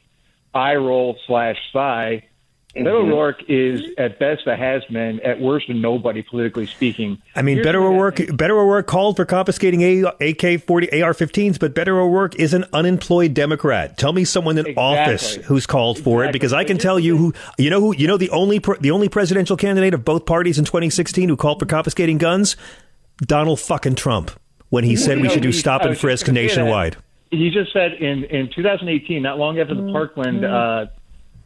eye 0.55 0.77
roll 0.77 1.17
slash 1.27 1.57
sigh. 1.73 2.25
Beto 2.79 3.03
mm-hmm. 3.03 3.13
O'Rourke 3.13 3.43
is 3.49 3.83
at 3.99 4.19
best 4.19 4.47
a 4.47 4.57
has 4.57 4.85
been, 4.87 5.21
at 5.21 5.41
worst 5.41 5.69
a 5.69 5.75
nobody 5.75 6.23
politically 6.23 6.67
speaking. 6.67 7.21
I 7.35 7.43
mean, 7.43 7.57
Here's 7.57 7.67
Beto 7.67 7.83
what 7.83 7.95
O'Rourke, 7.95 8.17
Beto 8.17 8.51
O'Rourke 8.51 8.87
called 8.87 9.17
for 9.17 9.25
confiscating 9.25 9.83
AK-40 9.83 11.03
AR-15s, 11.03 11.59
but 11.59 11.75
Beto 11.75 11.89
O'Rourke 11.89 12.37
is 12.37 12.55
an 12.55 12.65
unemployed 12.73 13.35
Democrat. 13.35 13.99
Tell 13.99 14.13
me 14.13 14.25
someone 14.25 14.59
in 14.59 14.79
office 14.79 15.35
who's 15.37 15.67
called 15.67 15.99
for 15.99 16.25
it, 16.25 16.33
because 16.33 16.53
I 16.53 16.65
can 16.65 16.79
tell 16.79 16.99
you 16.99 17.17
who 17.17 17.35
you 17.59 17.71
know 17.71 17.81
who 17.81 17.95
you 17.95 18.07
know 18.07 18.17
the 18.17 18.31
only 18.31 18.61
the 18.81 18.91
only 18.91 19.09
presidential 19.09 19.57
candidate 19.57 19.95
of 19.95 20.05
both 20.05 20.27
parties 20.27 20.59
in 20.59 20.65
2016 20.65 21.29
who 21.29 21.37
called 21.37 21.59
for 21.59 21.67
confiscating 21.67 22.19
guns, 22.19 22.57
Donald 23.19 23.61
fucking 23.61 23.97
Trump, 23.97 24.31
when 24.69 24.85
he 24.85 24.97
said 24.97 25.21
we 25.21 25.29
should 25.29 25.43
do 25.43 25.53
stop 25.53 25.83
and 25.83 25.99
frisk 25.99 26.27
gonna 26.27 26.37
say 26.37 26.43
that. 26.43 26.49
nationwide. 26.49 26.97
He 27.31 27.51
just 27.51 27.73
said 27.73 27.93
in, 27.95 28.25
in 28.25 28.51
2018, 28.55 29.23
not 29.23 29.39
long 29.39 29.59
after 29.59 29.75
the 29.75 29.83
mm-hmm. 29.83 29.93
Parkland 29.93 30.41
mm-hmm. 30.41 30.89
uh, 30.91 30.91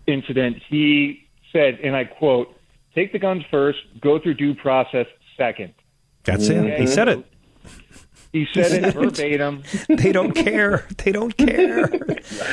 incident, 0.06 0.58
he 0.68 1.21
said, 1.52 1.78
and 1.82 1.94
I 1.94 2.04
quote, 2.04 2.48
take 2.94 3.12
the 3.12 3.18
guns 3.18 3.44
first, 3.50 3.78
go 4.00 4.18
through 4.18 4.34
due 4.34 4.54
process 4.54 5.06
second. 5.36 5.74
That's 6.24 6.48
it. 6.48 6.78
He 6.80 6.86
said 6.86 7.08
it. 7.08 7.26
He 8.32 8.46
said 8.54 8.72
it 8.72 8.94
verbatim. 8.94 9.62
They 9.88 10.10
don't 10.10 10.32
care. 10.32 10.86
They 11.04 11.12
don't 11.12 11.36
care. 11.36 11.86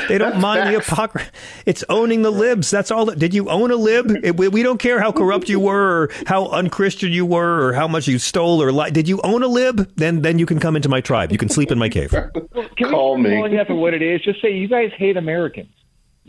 They 0.10 0.18
don't 0.18 0.42
mind 0.42 0.68
the 0.68 0.82
hypocrisy. 0.82 1.30
It's 1.66 1.86
owning 1.88 2.22
the 2.22 2.32
libs. 2.32 2.70
That's 2.70 2.92
all. 2.92 3.06
Did 3.06 3.34
you 3.34 3.48
own 3.50 3.72
a 3.72 3.78
lib? 3.78 4.12
It- 4.24 4.36
we, 4.36 4.50
we 4.50 4.62
don't 4.62 4.78
care 4.80 5.00
how 5.00 5.14
corrupt 5.14 5.48
you 5.48 5.58
were, 5.62 6.04
or 6.04 6.10
how 6.26 6.48
unchristian 6.48 7.14
you 7.14 7.26
were, 7.26 7.66
or 7.66 7.72
how 7.74 7.88
much 7.88 8.10
you 8.10 8.20
stole 8.20 8.62
or 8.62 8.74
lied. 8.74 8.94
Did 8.94 9.08
you 9.08 9.22
own 9.24 9.42
a 9.42 9.48
lib? 9.48 9.90
Then 9.96 10.22
then 10.22 10.38
you 10.38 10.46
can 10.46 10.60
come 10.60 10.76
into 10.76 10.90
my 10.90 11.00
tribe. 11.00 11.32
You 11.32 11.38
can 11.38 11.48
sleep 11.48 11.72
in 11.72 11.80
my 11.80 11.88
cave. 11.88 12.10
Can 12.76 12.90
Call 12.92 13.16
we 13.16 13.22
me. 13.24 13.36
calling 13.38 13.56
that 13.56 13.68
for 13.68 13.76
what 13.76 13.94
it 13.94 14.02
is? 14.02 14.22
Just 14.22 14.42
say 14.42 14.52
you 14.54 14.68
guys 14.68 14.92
hate 14.98 15.16
Americans. 15.18 15.70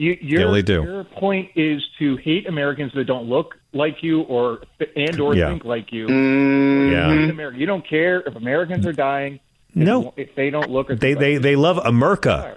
You, 0.00 0.16
your, 0.22 0.40
Yeah, 0.46 0.50
they 0.52 0.62
do. 0.62 0.82
Your 0.82 1.04
point 1.04 1.50
is 1.56 1.82
to 1.98 2.16
hate 2.16 2.48
Americans 2.48 2.90
that 2.94 3.04
don't 3.04 3.28
look 3.28 3.54
like 3.74 4.02
you 4.02 4.22
or 4.22 4.60
and 4.96 5.20
or 5.20 5.34
Yeah. 5.36 5.50
think 5.50 5.64
like 5.66 5.92
you. 5.92 6.06
Mm-hmm. 6.06 6.92
Yeah. 6.92 7.12
You 7.12 7.20
hate 7.20 7.30
America. 7.30 7.58
You 7.58 7.66
don't 7.66 7.86
care 7.86 8.20
if 8.20 8.34
Americans 8.34 8.86
are 8.86 8.94
dying. 8.94 9.40
No. 9.74 10.14
if 10.16 10.34
they 10.34 10.48
don't 10.48 10.70
look. 10.70 10.88
Or 10.90 10.96
They 10.96 11.12
they 11.14 11.36
they 11.36 11.54
love 11.54 11.76
America. 11.78 12.56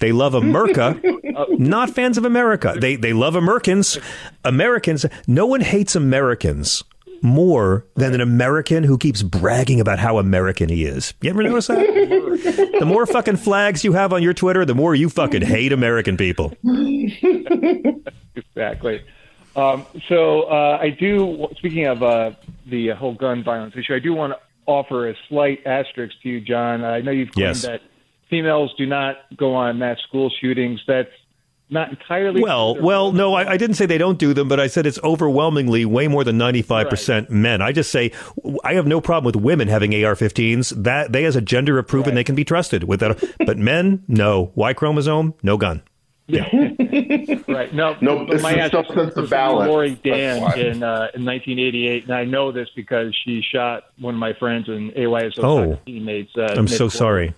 They 0.00 0.10
love 0.10 0.34
America, 0.34 1.00
uh, 1.36 1.44
not 1.58 1.90
fans 1.90 2.18
of 2.18 2.24
America. 2.24 2.74
They 2.76 2.96
they 2.96 3.12
love 3.12 3.36
Americans. 3.36 3.98
Americans. 4.44 5.06
No 5.28 5.46
one 5.46 5.60
hates 5.60 5.94
Americans 5.94 6.82
more 7.22 7.86
than 7.94 8.14
an 8.14 8.20
American 8.20 8.82
who 8.84 8.98
keeps 8.98 9.22
bragging 9.22 9.80
about 9.80 9.98
how 9.98 10.18
American 10.18 10.68
he 10.68 10.84
is. 10.84 11.14
You 11.20 11.30
ever 11.30 11.42
notice 11.42 11.68
that? 11.68 12.76
the 12.78 12.84
more 12.86 13.06
fucking 13.06 13.36
flags 13.36 13.84
you 13.84 13.92
have 13.92 14.12
on 14.12 14.22
your 14.22 14.34
Twitter, 14.34 14.64
the 14.64 14.74
more 14.74 14.94
you 14.94 15.08
fucking 15.08 15.42
hate 15.42 15.72
American 15.72 16.16
people. 16.16 16.52
exactly. 18.34 19.02
Um, 19.54 19.84
so 20.08 20.42
uh, 20.44 20.78
I 20.80 20.90
do. 20.90 21.46
Speaking 21.58 21.86
of 21.86 22.02
uh, 22.02 22.32
the 22.66 22.88
whole 22.90 23.14
gun 23.14 23.44
violence 23.44 23.74
issue, 23.76 23.94
I 23.94 23.98
do 23.98 24.14
want 24.14 24.32
to 24.32 24.38
offer 24.66 25.08
a 25.10 25.14
slight 25.28 25.60
asterisk 25.66 26.14
to 26.22 26.28
you, 26.28 26.40
John. 26.40 26.84
I 26.84 27.00
know 27.00 27.10
you've 27.10 27.32
claimed 27.32 27.48
Yes. 27.56 27.62
that 27.62 27.80
females 28.30 28.72
do 28.78 28.86
not 28.86 29.16
go 29.36 29.54
on 29.54 29.78
mass 29.78 29.98
school 30.08 30.30
shootings. 30.40 30.80
That's 30.86 31.10
not 31.72 31.90
entirely 31.90 32.42
Well, 32.42 32.76
well, 32.80 33.12
no, 33.12 33.34
I, 33.34 33.52
I 33.52 33.56
didn't 33.56 33.74
say 33.76 33.86
they 33.86 33.98
don't 33.98 34.18
do 34.18 34.32
them, 34.34 34.46
but 34.48 34.60
I 34.60 34.66
said 34.66 34.86
it's 34.86 34.98
overwhelmingly 35.02 35.84
way 35.84 36.06
more 36.08 36.22
than 36.24 36.38
ninety 36.38 36.62
five 36.62 36.88
percent 36.90 37.30
men. 37.30 37.60
I 37.62 37.72
just 37.72 37.90
say 37.90 38.12
I 38.62 38.74
have 38.74 38.86
no 38.86 39.00
problem 39.00 39.24
with 39.24 39.36
women 39.36 39.68
having 39.68 39.92
AR-15s. 39.92 40.82
That 40.84 41.12
they, 41.12 41.24
as 41.24 41.34
a 41.36 41.40
gender, 41.40 41.76
have 41.76 41.88
proven 41.88 42.14
they 42.14 42.24
can 42.24 42.34
be 42.34 42.44
trusted 42.44 42.84
with 42.84 43.00
that. 43.00 43.22
But 43.46 43.58
men, 43.58 44.04
no. 44.06 44.52
Y 44.54 44.72
chromosome, 44.74 45.34
no 45.42 45.56
gun. 45.56 45.82
Yeah. 46.28 46.48
right. 47.48 47.74
No, 47.74 47.96
No, 48.00 48.24
but 48.24 48.34
it's 48.34 48.42
my 48.42 48.52
the 48.54 48.60
answer 48.60 48.76
substance 48.76 49.10
of 49.16 49.22
was 49.22 49.30
balance. 49.30 49.68
Laurie 49.68 49.94
Dann 50.04 50.58
in 50.58 50.82
uh, 50.82 51.08
in 51.14 51.24
1988, 51.24 52.04
and 52.04 52.14
I 52.14 52.24
know 52.24 52.52
this 52.52 52.68
because 52.76 53.14
she 53.24 53.42
shot 53.42 53.84
one 53.98 54.14
of 54.14 54.20
my 54.20 54.32
friends 54.34 54.68
and 54.68 54.92
AYSO 54.92 55.42
Oh. 55.42 55.78
teammates. 55.84 56.30
Uh, 56.36 56.42
I'm 56.56 56.68
so 56.68 56.84
mid-quarter. 56.84 56.90
sorry. 56.96 57.34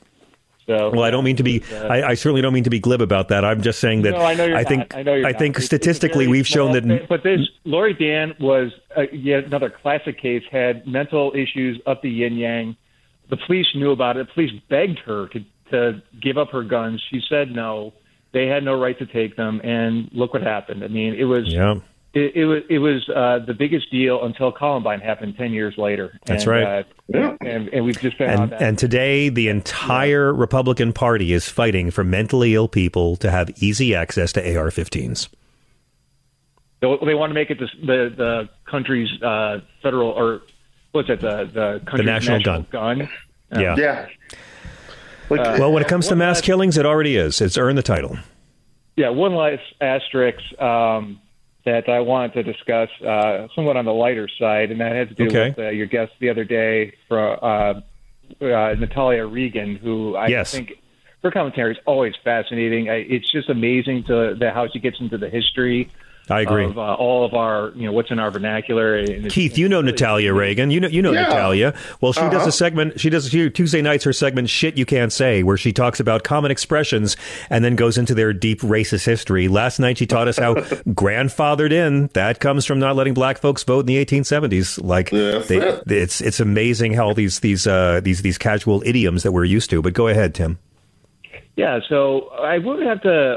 So, 0.67 0.91
Well, 0.91 1.03
I 1.03 1.11
don't 1.11 1.25
mean 1.25 1.37
to 1.37 1.43
be. 1.43 1.63
uh, 1.73 1.87
I, 1.89 2.09
I 2.11 2.15
certainly 2.15 2.41
don't 2.41 2.55
mean 2.55 2.65
to 2.65 2.71
be 2.71 2.81
glib 2.81 3.03
about 3.03 3.29
that. 3.29 3.45
I'm 3.45 3.61
just 3.63 3.81
saying 3.81 4.03
that. 4.03 4.13
No, 4.13 4.19
I 4.21 4.35
know 4.35 4.47
you're 4.47 4.65
think. 4.65 4.91
not. 4.93 4.99
I 4.99 5.03
know 5.03 5.15
you're 5.15 5.27
I 5.27 5.33
think 5.35 5.57
it's 5.57 5.67
statistically, 5.67 6.27
we've 6.27 6.47
shown 6.47 6.73
that. 6.73 6.85
thing. 6.85 7.07
But 7.09 7.23
this 7.23 7.41
Laurie 7.65 7.93
Dann 7.95 8.35
was 8.41 8.73
uh, 8.97 9.03
yet 9.13 9.45
another 9.45 9.69
classic 9.69 10.19
case. 10.21 10.43
Had 10.51 10.87
mental 10.87 11.33
issues 11.35 11.81
up 11.87 12.01
the 12.03 12.11
yin 12.11 12.37
yang. 12.37 12.77
The 13.31 13.37
police 13.47 13.67
knew 13.75 13.91
about 13.91 14.17
it. 14.17 14.27
The 14.29 14.33
police 14.33 14.53
begged 14.71 14.99
her 15.01 15.29
to 15.29 15.45
to 15.71 16.03
give 16.23 16.39
up 16.39 16.51
her 16.51 16.63
guns. 16.63 17.03
She 17.11 17.21
said 17.29 17.51
no. 17.51 17.93
They 18.33 18.47
had 18.47 18.65
no 18.65 18.79
right 18.81 18.99
to 18.99 19.07
take 19.07 19.37
them, 19.37 19.61
and 19.63 20.09
look 20.13 20.33
what 20.35 20.43
happened. 20.43 20.83
I 20.83 20.89
mean, 20.89 21.15
it 21.15 21.25
was 21.25 21.45
Yeah. 21.53 21.77
It, 22.15 22.37
it 22.37 22.45
was 22.47 22.63
it 22.71 22.79
was 22.79 23.09
uh, 23.09 23.45
the 23.45 23.55
biggest 23.55 23.91
deal 23.91 24.25
until 24.25 24.53
Columbine 24.53 25.01
happened 25.01 25.37
ten 25.37 25.53
years 25.53 25.75
later. 25.77 26.19
That's 26.27 26.45
and, 26.45 26.51
right. 26.53 26.87
Uh, 27.13 27.37
and, 27.41 27.69
and 27.69 27.85
we've 27.85 28.01
just 28.01 28.17
been 28.19 28.31
on 28.31 28.43
And, 28.43 28.53
that. 28.53 28.63
and 28.63 28.79
today, 28.79 29.29
the 29.29 29.49
entire 29.49 30.33
Republican 30.33 30.93
Party 30.93 31.33
is 31.33 31.49
fighting 31.49 31.91
for 31.91 32.05
mentally 32.05 32.55
ill 32.55 32.69
people 32.69 33.17
to 33.17 33.31
have 33.31 33.51
easy 33.63 33.95
access 33.95 34.33
to 34.33 34.41
AR-15s. 34.57 35.29
They, 36.81 36.97
they 37.05 37.15
want 37.15 37.31
to 37.31 37.35
make 37.35 37.51
it 37.51 37.59
the 37.59 37.69
the, 37.81 38.15
the 38.17 38.49
country's 38.71 39.11
uh, 39.23 39.61
federal 39.83 40.11
or 40.11 40.43
what's 40.93 41.09
it 41.11 41.21
the 41.21 41.45
the 41.53 41.81
country's 41.85 42.07
national 42.07 42.41
gun. 42.43 42.67
gun. 42.71 43.09
Yeah. 43.53 43.77
Yeah. 43.77 44.07
Uh, 45.31 45.57
well, 45.59 45.73
when 45.73 45.83
it 45.83 45.89
comes 45.89 46.09
to 46.09 46.17
mass 46.17 46.41
killings, 46.41 46.77
it 46.77 46.85
already 46.85 47.17
is. 47.17 47.41
It's 47.41 47.57
earned 47.57 47.79
the 47.79 47.83
title. 47.83 48.19
Yeah, 48.97 49.09
one 49.09 49.35
last 49.35 49.63
asterisk 49.81 50.39
um, 50.61 51.19
that 51.65 51.89
I 51.89 52.01
wanted 52.01 52.35
to 52.35 52.43
discuss, 52.43 52.91
uh, 53.03 53.49
somewhat 53.55 53.77
on 53.77 53.85
the 53.85 53.93
lighter 53.93 54.29
side, 54.39 54.71
and 54.71 54.81
that 54.81 54.93
has 54.93 55.09
to 55.09 55.15
do 55.15 55.29
Okay. 55.29 55.49
with 55.49 55.59
uh, 55.59 55.69
your 55.71 55.87
guest 55.87 56.13
the 56.21 56.29
other 56.29 56.45
day, 56.45 56.95
for 57.09 57.43
uh, 57.43 57.81
uh, 58.41 58.75
Natalia 58.79 59.27
Reagan, 59.27 59.77
who 59.77 60.17
I 60.17 60.29
Yes. 60.29 60.53
think 60.53 60.75
her 61.23 61.31
commentary 61.31 61.73
is 61.73 61.79
always 61.87 62.15
fascinating. 62.23 62.91
I, 62.91 62.97
it's 62.97 63.31
just 63.31 63.49
amazing 63.49 64.05
to 64.05 64.35
the, 64.39 64.51
how 64.53 64.69
she 64.69 64.79
gets 64.79 65.01
into 65.01 65.17
the 65.17 65.31
history. 65.31 65.91
I 66.31 66.41
agree. 66.41 66.65
Of 66.65 66.79
uh, 66.79 66.95
all 66.95 67.27
of 67.27 67.35
our, 67.35 67.71
you 67.77 67.85
know, 67.87 67.93
what's 67.93 68.11
in 68.11 68.19
our 68.19 68.31
vernacular. 68.31 68.97
And 68.97 69.31
Keith, 69.31 69.59
you 69.59 69.69
know 69.69 69.83
Natalia 69.83 70.33
Reagan. 70.33 70.71
You 70.71 70.81
know 70.81 70.89
you 70.89 71.03
know 71.03 71.13
Yeah. 71.13 71.25
Natalia. 71.25 71.75
Well, 72.01 72.15
she 72.15 72.21
does 72.23 72.35
Uh-huh. 72.37 72.49
a 72.49 72.53
segment. 72.53 72.99
She 72.99 73.11
does 73.11 73.29
she, 73.29 73.51
Tuesday 73.51 73.83
nights 73.83 74.05
her 74.05 74.13
segment 74.15 74.49
"Shit 74.49 74.79
You 74.79 74.87
Can't 74.87 75.13
Say," 75.13 75.43
where 75.43 75.59
she 75.59 75.71
talks 75.73 76.01
about 76.01 76.25
common 76.25 76.51
expressions 76.51 77.17
and 77.51 77.63
then 77.63 77.77
goes 77.77 77.99
into 77.99 78.15
their 78.15 78.33
deep 78.33 78.61
racist 78.63 79.05
history. 79.05 79.49
Last 79.49 79.79
night 79.79 79.99
she 79.99 80.07
taught 80.07 80.27
us 80.29 80.39
how 80.39 80.55
grandfathered 80.95 81.73
in 81.73 82.09
that 82.15 82.41
comes 82.41 82.65
from 82.65 82.79
not 82.79 82.97
letting 82.97 83.13
black 83.15 83.37
folks 83.39 83.63
vote 83.63 83.81
in 83.81 83.87
the 83.87 84.03
1870s. 84.03 84.83
Like 84.83 85.11
they, 85.11 85.19
it. 85.59 85.83
it's 85.93 86.21
it's 86.23 86.41
amazing 86.41 86.95
how 86.95 87.13
these 87.13 87.41
these 87.41 87.67
uh, 87.67 88.01
these 88.03 88.23
these 88.23 88.39
casual 88.39 88.83
idioms 88.87 89.25
that 89.25 89.33
we're 89.33 89.45
used 89.45 89.69
to. 89.71 89.83
But 89.83 89.93
go 89.93 90.09
ahead, 90.09 90.35
Tim. 90.35 90.59
Yeah, 91.57 91.81
so 91.89 92.31
I 92.41 92.59
would 92.59 92.83
have 92.83 93.03
to 93.03 93.37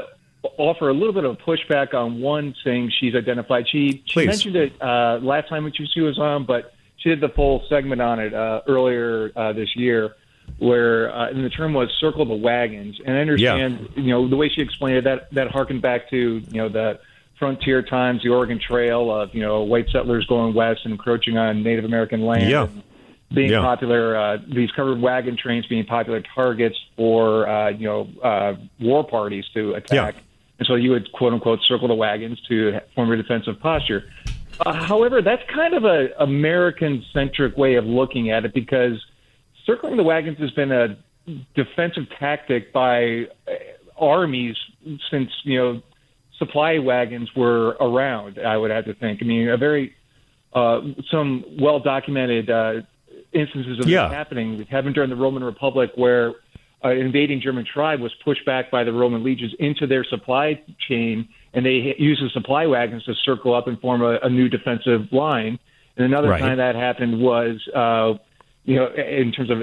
offer 0.56 0.88
a 0.88 0.94
little 0.94 1.12
bit 1.12 1.24
of 1.24 1.38
pushback 1.38 1.94
on 1.94 2.20
one 2.20 2.54
thing 2.64 2.90
she's 2.98 3.14
identified. 3.14 3.68
She 3.68 4.02
she 4.06 4.12
Please. 4.14 4.26
mentioned 4.26 4.56
it 4.56 4.72
uh, 4.82 5.18
last 5.22 5.48
time 5.48 5.64
when 5.64 5.72
she 5.72 5.86
she 5.92 6.00
was 6.00 6.18
on, 6.18 6.44
but 6.44 6.74
she 6.96 7.10
did 7.10 7.20
the 7.20 7.28
full 7.28 7.64
segment 7.68 8.00
on 8.00 8.18
it 8.18 8.34
uh, 8.34 8.62
earlier 8.66 9.30
uh, 9.36 9.52
this 9.52 9.76
year, 9.76 10.14
where 10.58 11.14
uh, 11.14 11.28
and 11.30 11.44
the 11.44 11.50
term 11.50 11.74
was 11.74 11.88
"circle 12.00 12.24
the 12.24 12.34
wagons." 12.34 13.00
And 13.04 13.16
I 13.16 13.20
understand, 13.20 13.88
you 13.96 14.10
know, 14.10 14.28
the 14.28 14.36
way 14.36 14.48
she 14.48 14.60
explained 14.62 14.98
it 14.98 15.04
that 15.04 15.32
that 15.32 15.50
harkened 15.50 15.82
back 15.82 16.10
to 16.10 16.16
you 16.16 16.56
know 16.60 16.68
the 16.68 16.98
frontier 17.38 17.82
times, 17.82 18.22
the 18.24 18.30
Oregon 18.30 18.58
Trail 18.58 19.10
of 19.12 19.34
you 19.34 19.42
know 19.42 19.62
white 19.62 19.88
settlers 19.90 20.26
going 20.26 20.54
west 20.54 20.80
and 20.84 20.92
encroaching 20.92 21.38
on 21.38 21.62
Native 21.62 21.84
American 21.84 22.22
land. 22.22 22.50
Yeah. 22.50 22.66
being 23.32 23.50
Yeah. 23.50 23.60
popular, 23.60 24.16
uh, 24.16 24.38
these 24.52 24.70
covered 24.72 25.00
wagon 25.02 25.36
trains 25.36 25.66
being 25.66 25.84
popular 25.84 26.22
targets 26.34 26.76
for 26.96 27.46
uh, 27.48 27.68
you 27.68 27.86
know 27.86 28.08
uh, 28.22 28.54
war 28.80 29.04
parties 29.06 29.44
to 29.54 29.74
attack, 29.74 30.16
and 30.58 30.66
so 30.66 30.74
you 30.74 30.90
would 30.90 31.10
quote 31.12 31.32
unquote 31.32 31.60
circle 31.66 31.88
the 31.88 31.94
wagons 31.94 32.40
to 32.48 32.80
form 32.94 33.10
a 33.12 33.16
defensive 33.16 33.58
posture. 33.60 34.04
Uh, 34.66 34.72
however, 34.72 35.22
that's 35.22 35.42
kind 35.54 35.74
of 35.74 35.84
a 35.84 36.08
American 36.18 37.04
centric 37.12 37.56
way 37.56 37.76
of 37.76 37.84
looking 37.84 38.30
at 38.30 38.44
it 38.44 38.52
because 38.52 39.04
circling 39.64 39.96
the 39.96 40.02
wagons 40.02 40.38
has 40.38 40.50
been 40.52 40.72
a 40.72 40.98
defensive 41.54 42.04
tactic 42.18 42.72
by 42.72 43.26
uh, 43.46 43.52
armies 43.96 44.56
since 45.10 45.30
you 45.44 45.58
know 45.58 45.82
supply 46.38 46.78
wagons 46.78 47.28
were 47.36 47.76
around. 47.80 48.38
I 48.38 48.56
would 48.56 48.70
have 48.70 48.84
to 48.86 48.94
think. 48.94 49.20
I 49.22 49.26
mean, 49.26 49.48
a 49.48 49.56
very 49.56 49.94
uh, 50.54 50.80
some 51.10 51.44
well 51.60 51.78
documented 51.78 52.50
uh, 52.50 52.80
instances 53.32 53.78
of 53.78 53.88
Yeah. 53.88 54.08
this 54.08 54.14
happening 54.16 54.64
happened 54.66 54.94
during 54.94 55.10
the 55.10 55.16
Roman 55.16 55.44
Republic, 55.44 55.92
where 55.94 56.34
uh, 56.84 56.88
an 56.88 56.98
invading 56.98 57.40
German 57.40 57.64
tribe 57.64 58.00
was 58.00 58.12
pushed 58.24 58.44
back 58.46 58.70
by 58.70 58.84
the 58.84 58.92
Roman 58.92 59.24
legions 59.24 59.54
into 59.58 59.86
their 59.86 60.04
supply 60.04 60.62
chain, 60.88 61.28
and 61.52 61.66
they 61.66 61.94
used 61.98 62.22
the 62.22 62.30
supply 62.30 62.66
wagons 62.66 63.04
to 63.04 63.14
circle 63.24 63.54
up 63.54 63.66
and 63.66 63.80
form 63.80 64.02
a, 64.02 64.18
a 64.22 64.28
new 64.28 64.48
defensive 64.48 65.12
line. 65.12 65.58
And 65.96 66.06
another 66.06 66.28
Right. 66.28 66.40
time 66.40 66.58
that 66.58 66.76
happened 66.76 67.20
was, 67.20 67.56
uh, 67.74 68.14
you 68.64 68.76
know, 68.76 68.86
in 68.94 69.32
terms 69.32 69.50
of 69.50 69.62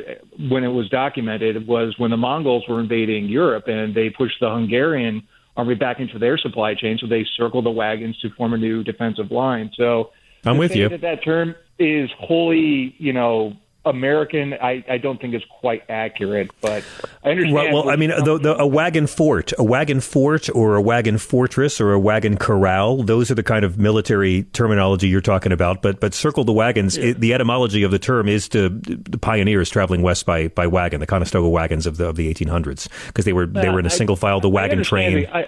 when 0.50 0.64
it 0.64 0.70
was 0.70 0.90
documented, 0.90 1.66
was 1.68 1.94
when 1.98 2.12
the 2.12 2.18
Mongols 2.18 2.64
were 2.68 2.80
invading 2.80 3.26
Europe 3.26 3.68
and 3.68 3.96
they 3.96 4.10
pushed 4.10 4.40
the 4.42 4.50
Hungarian 4.50 5.24
army 5.56 5.76
back 5.76 6.00
into 6.00 6.20
their 6.20 6.38
supply 6.38 6.74
chain, 6.74 6.98
so 7.00 7.08
they 7.08 7.26
circled 7.38 7.66
the 7.66 7.72
wagons 7.72 8.20
to 8.20 8.30
form 8.32 8.54
a 8.54 8.58
new 8.58 8.84
defensive 8.84 9.32
line. 9.32 9.72
So 9.78 10.12
I'm 10.44 10.58
with 10.58 10.76
you. 10.76 10.90
That 10.90 11.02
that 11.02 11.24
term 11.24 11.56
is 11.80 12.10
wholly, 12.20 12.96
you 12.98 13.14
know, 13.14 13.54
American. 13.86 14.54
I, 14.54 14.84
I 14.90 14.98
don't 14.98 15.20
think 15.20 15.34
is 15.34 15.44
quite 15.60 15.84
accurate, 15.90 16.50
but 16.62 16.84
I 17.24 17.30
understand. 17.30 17.54
Well, 17.54 17.86
well, 17.86 17.90
I 17.90 17.96
mean, 17.96 18.10
the, 18.10 18.40
the, 18.40 18.56
a 18.58 18.68
wagon 18.68 19.08
fort, 19.08 19.54
a 19.58 19.64
wagon 19.64 20.00
fort, 20.00 20.50
or 20.54 20.76
a 20.76 20.82
wagon 20.82 21.18
fortress, 21.18 21.80
or 21.80 21.94
a 21.94 22.00
wagon 22.00 22.38
corral. 22.38 23.04
Those 23.04 23.32
are 23.32 23.36
the 23.36 23.44
kind 23.44 23.64
of 23.66 23.78
military 23.78 24.44
terminology 24.54 25.08
you're 25.08 25.22
talking 25.22 25.52
about. 25.52 25.82
But 25.82 26.00
but 26.00 26.14
circle 26.14 26.44
the 26.44 26.54
wagons. 26.54 26.98
It, 26.98 27.20
the 27.20 27.34
etymology 27.34 27.84
of 27.84 27.92
the 27.92 28.00
term 28.00 28.28
is 28.28 28.50
to 28.50 28.70
the 28.70 29.18
pioneers 29.18 29.70
traveling 29.70 30.02
west 30.02 30.26
by 30.26 30.48
by 30.50 30.68
wagon, 30.68 31.00
the 31.00 31.08
Conestoga 31.08 31.50
wagons 31.50 31.86
of 31.86 31.98
the 31.98 32.08
of 32.08 32.16
the 32.16 32.34
1800s, 32.34 32.88
because 33.08 33.26
they 33.26 33.34
were 33.34 33.46
they 33.46 33.70
were 33.70 33.80
in 33.80 33.86
a 33.86 33.90
single 33.90 34.16
file 34.16 34.40
the 34.40 34.50
wagon 34.50 34.84
train. 34.84 35.16
the- 35.16 35.28
I, 35.36 35.48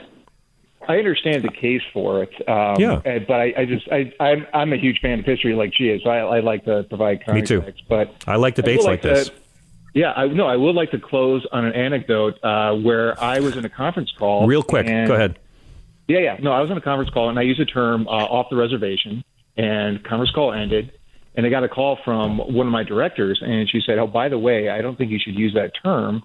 I 0.87 0.97
understand 0.97 1.43
the 1.43 1.49
case 1.51 1.81
for 1.93 2.23
it. 2.23 2.49
Um, 2.49 2.75
Yeah. 2.79 3.19
But 3.27 3.33
I, 3.39 3.53
I 3.57 3.65
just, 3.65 3.87
I, 3.91 4.11
I'm, 4.19 4.47
I'm 4.53 4.73
a 4.73 4.77
huge 4.77 4.99
fan 5.01 5.19
of 5.19 5.25
history 5.25 5.53
like 5.55 5.73
she 5.75 5.89
is. 5.89 6.01
So 6.03 6.09
I, 6.09 6.37
I 6.37 6.39
like 6.39 6.65
to 6.65 6.83
provide 6.83 7.19
Me 7.19 7.25
context. 7.41 7.47
too. 7.49 7.63
But 7.89 8.23
I 8.27 8.35
like 8.37 8.55
debates 8.55 8.83
would 8.83 8.91
like 8.91 9.01
to- 9.03 9.09
this. 9.09 9.31
Yeah, 9.93 10.11
I 10.11 10.27
no, 10.27 10.45
I 10.45 10.55
would 10.55 10.75
like 10.75 10.91
to 10.91 10.99
close 10.99 11.43
on 11.51 11.65
an 11.65 11.73
anecdote 11.73 12.35
uh, 12.43 12.75
where 12.75 13.19
I 13.19 13.39
was 13.39 13.57
in 13.57 13.65
a 13.65 13.69
conference 13.69 14.11
call. 14.17 14.45
Real 14.45 14.61
quick, 14.61 14.85
and- 14.87 15.07
go 15.07 15.15
ahead. 15.15 15.39
Yeah, 16.07 16.19
yeah. 16.19 16.37
No, 16.39 16.51
I 16.51 16.61
was 16.61 16.69
on 16.69 16.77
a 16.77 16.81
conference 16.81 17.09
call 17.09 17.29
and 17.29 17.39
I 17.39 17.41
used 17.41 17.59
the 17.59 17.65
term 17.65 18.07
uh, 18.07 18.11
off 18.11 18.47
the 18.51 18.55
reservation, 18.57 19.23
and 19.57 20.03
conference 20.03 20.31
call 20.31 20.53
ended, 20.53 20.91
and 21.35 21.45
I 21.45 21.49
got 21.49 21.63
a 21.63 21.67
call 21.69 21.97
from 22.05 22.37
one 22.37 22.67
of 22.67 22.71
my 22.71 22.83
directors, 22.83 23.39
and 23.41 23.67
she 23.69 23.81
said, 23.85 23.97
"Oh, 23.97 24.05
by 24.07 24.29
the 24.29 24.37
way, 24.37 24.69
I 24.69 24.81
don't 24.81 24.97
think 24.97 25.09
you 25.09 25.19
should 25.19 25.35
use 25.35 25.53
that 25.55 25.71
term." 25.83 26.21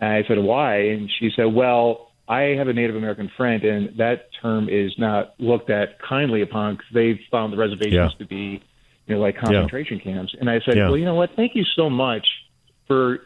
And 0.00 0.12
I 0.12 0.22
said, 0.28 0.38
"Why?" 0.38 0.76
And 0.76 1.10
she 1.18 1.30
said, 1.34 1.46
"Well, 1.46 2.11
I 2.28 2.54
have 2.56 2.68
a 2.68 2.72
Native 2.72 2.96
American 2.96 3.30
friend, 3.36 3.62
and 3.64 3.96
that 3.98 4.28
term 4.40 4.68
is 4.68 4.92
not 4.98 5.34
looked 5.38 5.70
at 5.70 6.00
kindly 6.00 6.40
upon 6.42 6.74
because 6.76 6.90
they've 6.94 7.18
found 7.30 7.52
the 7.52 7.56
reservations 7.56 8.12
Yeah. 8.12 8.18
to 8.18 8.24
be, 8.26 8.62
you 9.06 9.14
know, 9.14 9.20
like 9.20 9.36
concentration 9.36 9.98
camps." 10.00 10.34
And 10.38 10.48
I 10.48 10.60
said, 10.60 10.76
Yeah. 10.76 10.88
"Well, 10.88 10.96
you 10.96 11.04
know 11.04 11.14
what? 11.16 11.34
Thank 11.36 11.54
you 11.54 11.64
so 11.64 11.90
much 11.90 12.26
for 12.86 13.20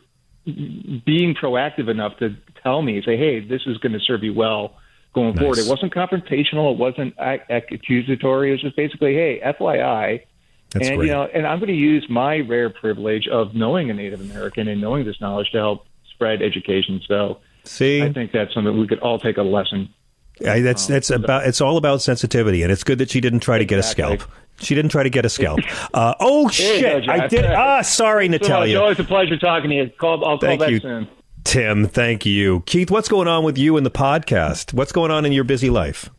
being 0.45 1.35
proactive 1.35 1.89
enough 1.89 2.17
to 2.19 2.35
tell 2.63 2.81
me, 2.83 3.03
say, 3.03 3.17
hey, 3.17 3.41
this 3.41 3.63
is 3.67 3.79
going 3.79 3.93
to 3.93 4.01
serve 4.01 4.23
you 4.23 4.33
well 4.33 4.75
going 5.13 5.35
Nice. 5.35 5.39
forward. 5.41 5.59
It 5.59 5.67
wasn't 5.69 5.93
confrontational. 5.93 6.73
It 6.73 6.79
wasn't 6.79 7.15
ac- 7.21 7.43
ac- 7.51 7.67
accusatory. 7.75 8.51
It 8.51 8.53
was 8.53 8.61
just 8.63 8.77
basically, 8.77 9.15
hey, 9.15 9.41
FYI. 9.43 10.21
That's 10.73 10.89
and 10.89 10.99
great. 10.99 11.07
you 11.07 11.13
know, 11.13 11.25
and 11.33 11.47
I'm 11.47 11.59
going 11.59 11.69
to 11.69 11.75
use 11.75 12.07
my 12.09 12.41
rare 12.41 12.71
privilege 12.71 13.27
of 13.29 13.55
knowing 13.55 13.91
a 13.91 13.95
Native 13.95 14.21
American 14.21 14.69
and 14.69 14.81
knowing 14.81 15.05
this 15.05 15.21
knowledge 15.21 15.51
to 15.53 15.59
help 15.59 15.87
spread 16.13 16.43
education. 16.43 17.01
So, 17.09 17.39
See, 17.67 18.03
I 18.03 18.13
think 18.13 18.33
that's 18.33 18.55
something 18.55 18.79
we 18.79 18.87
could 18.87 19.01
all 19.01 19.19
take 19.19 19.37
a 19.37 19.43
lesson. 19.43 19.89
I, 20.47 20.61
that's 20.61 20.87
that's 20.87 21.11
about 21.11 21.47
it's 21.47 21.61
all 21.61 21.77
about 21.77 22.03
sensitivity, 22.03 22.63
and 22.63 22.71
it's 22.71 22.85
good 22.85 22.99
that 22.99 23.11
she 23.11 23.21
didn't 23.21 23.41
try 23.41 23.59
to 23.59 23.65
get 23.65 23.79
a 23.79 23.83
scalp. 23.83 24.23
She 24.59 24.75
didn't 24.75 24.91
try 24.91 25.03
to 25.03 25.11
get 25.11 25.25
a 25.25 25.29
scalp. 25.29 25.61
Uh, 25.95 26.15
oh 26.21 26.49
Hey, 26.49 26.81
shit! 26.81 27.07
no, 27.07 27.13
I 27.13 27.27
did. 27.27 27.45
Ah, 27.47 27.81
sorry, 27.83 28.27
So, 28.27 28.33
Natalia. 28.33 28.77
It's 28.77 28.81
always 28.83 28.99
a 28.99 29.05
pleasure 29.05 29.39
talking 29.39 29.71
to 29.71 29.77
you. 29.77 29.91
Call, 29.99 30.25
I'll 30.25 30.39
call 30.39 30.39
Thank 30.39 30.61
back 30.61 30.71
you. 30.71 30.81
soon. 30.81 31.09
Tim, 31.45 31.87
thank 31.87 32.27
you. 32.27 32.61
Keith, 32.67 32.91
what's 32.91 33.09
going 33.09 33.29
on 33.29 33.45
with 33.45 33.57
you 33.57 33.77
and 33.77 33.87
the 33.87 33.91
podcast? 33.91 34.75
What's 34.75 34.93
going 34.93 35.11
on 35.11 35.25
in 35.25 35.33
your 35.33 35.45
busy 35.45 35.71
life? 35.71 36.11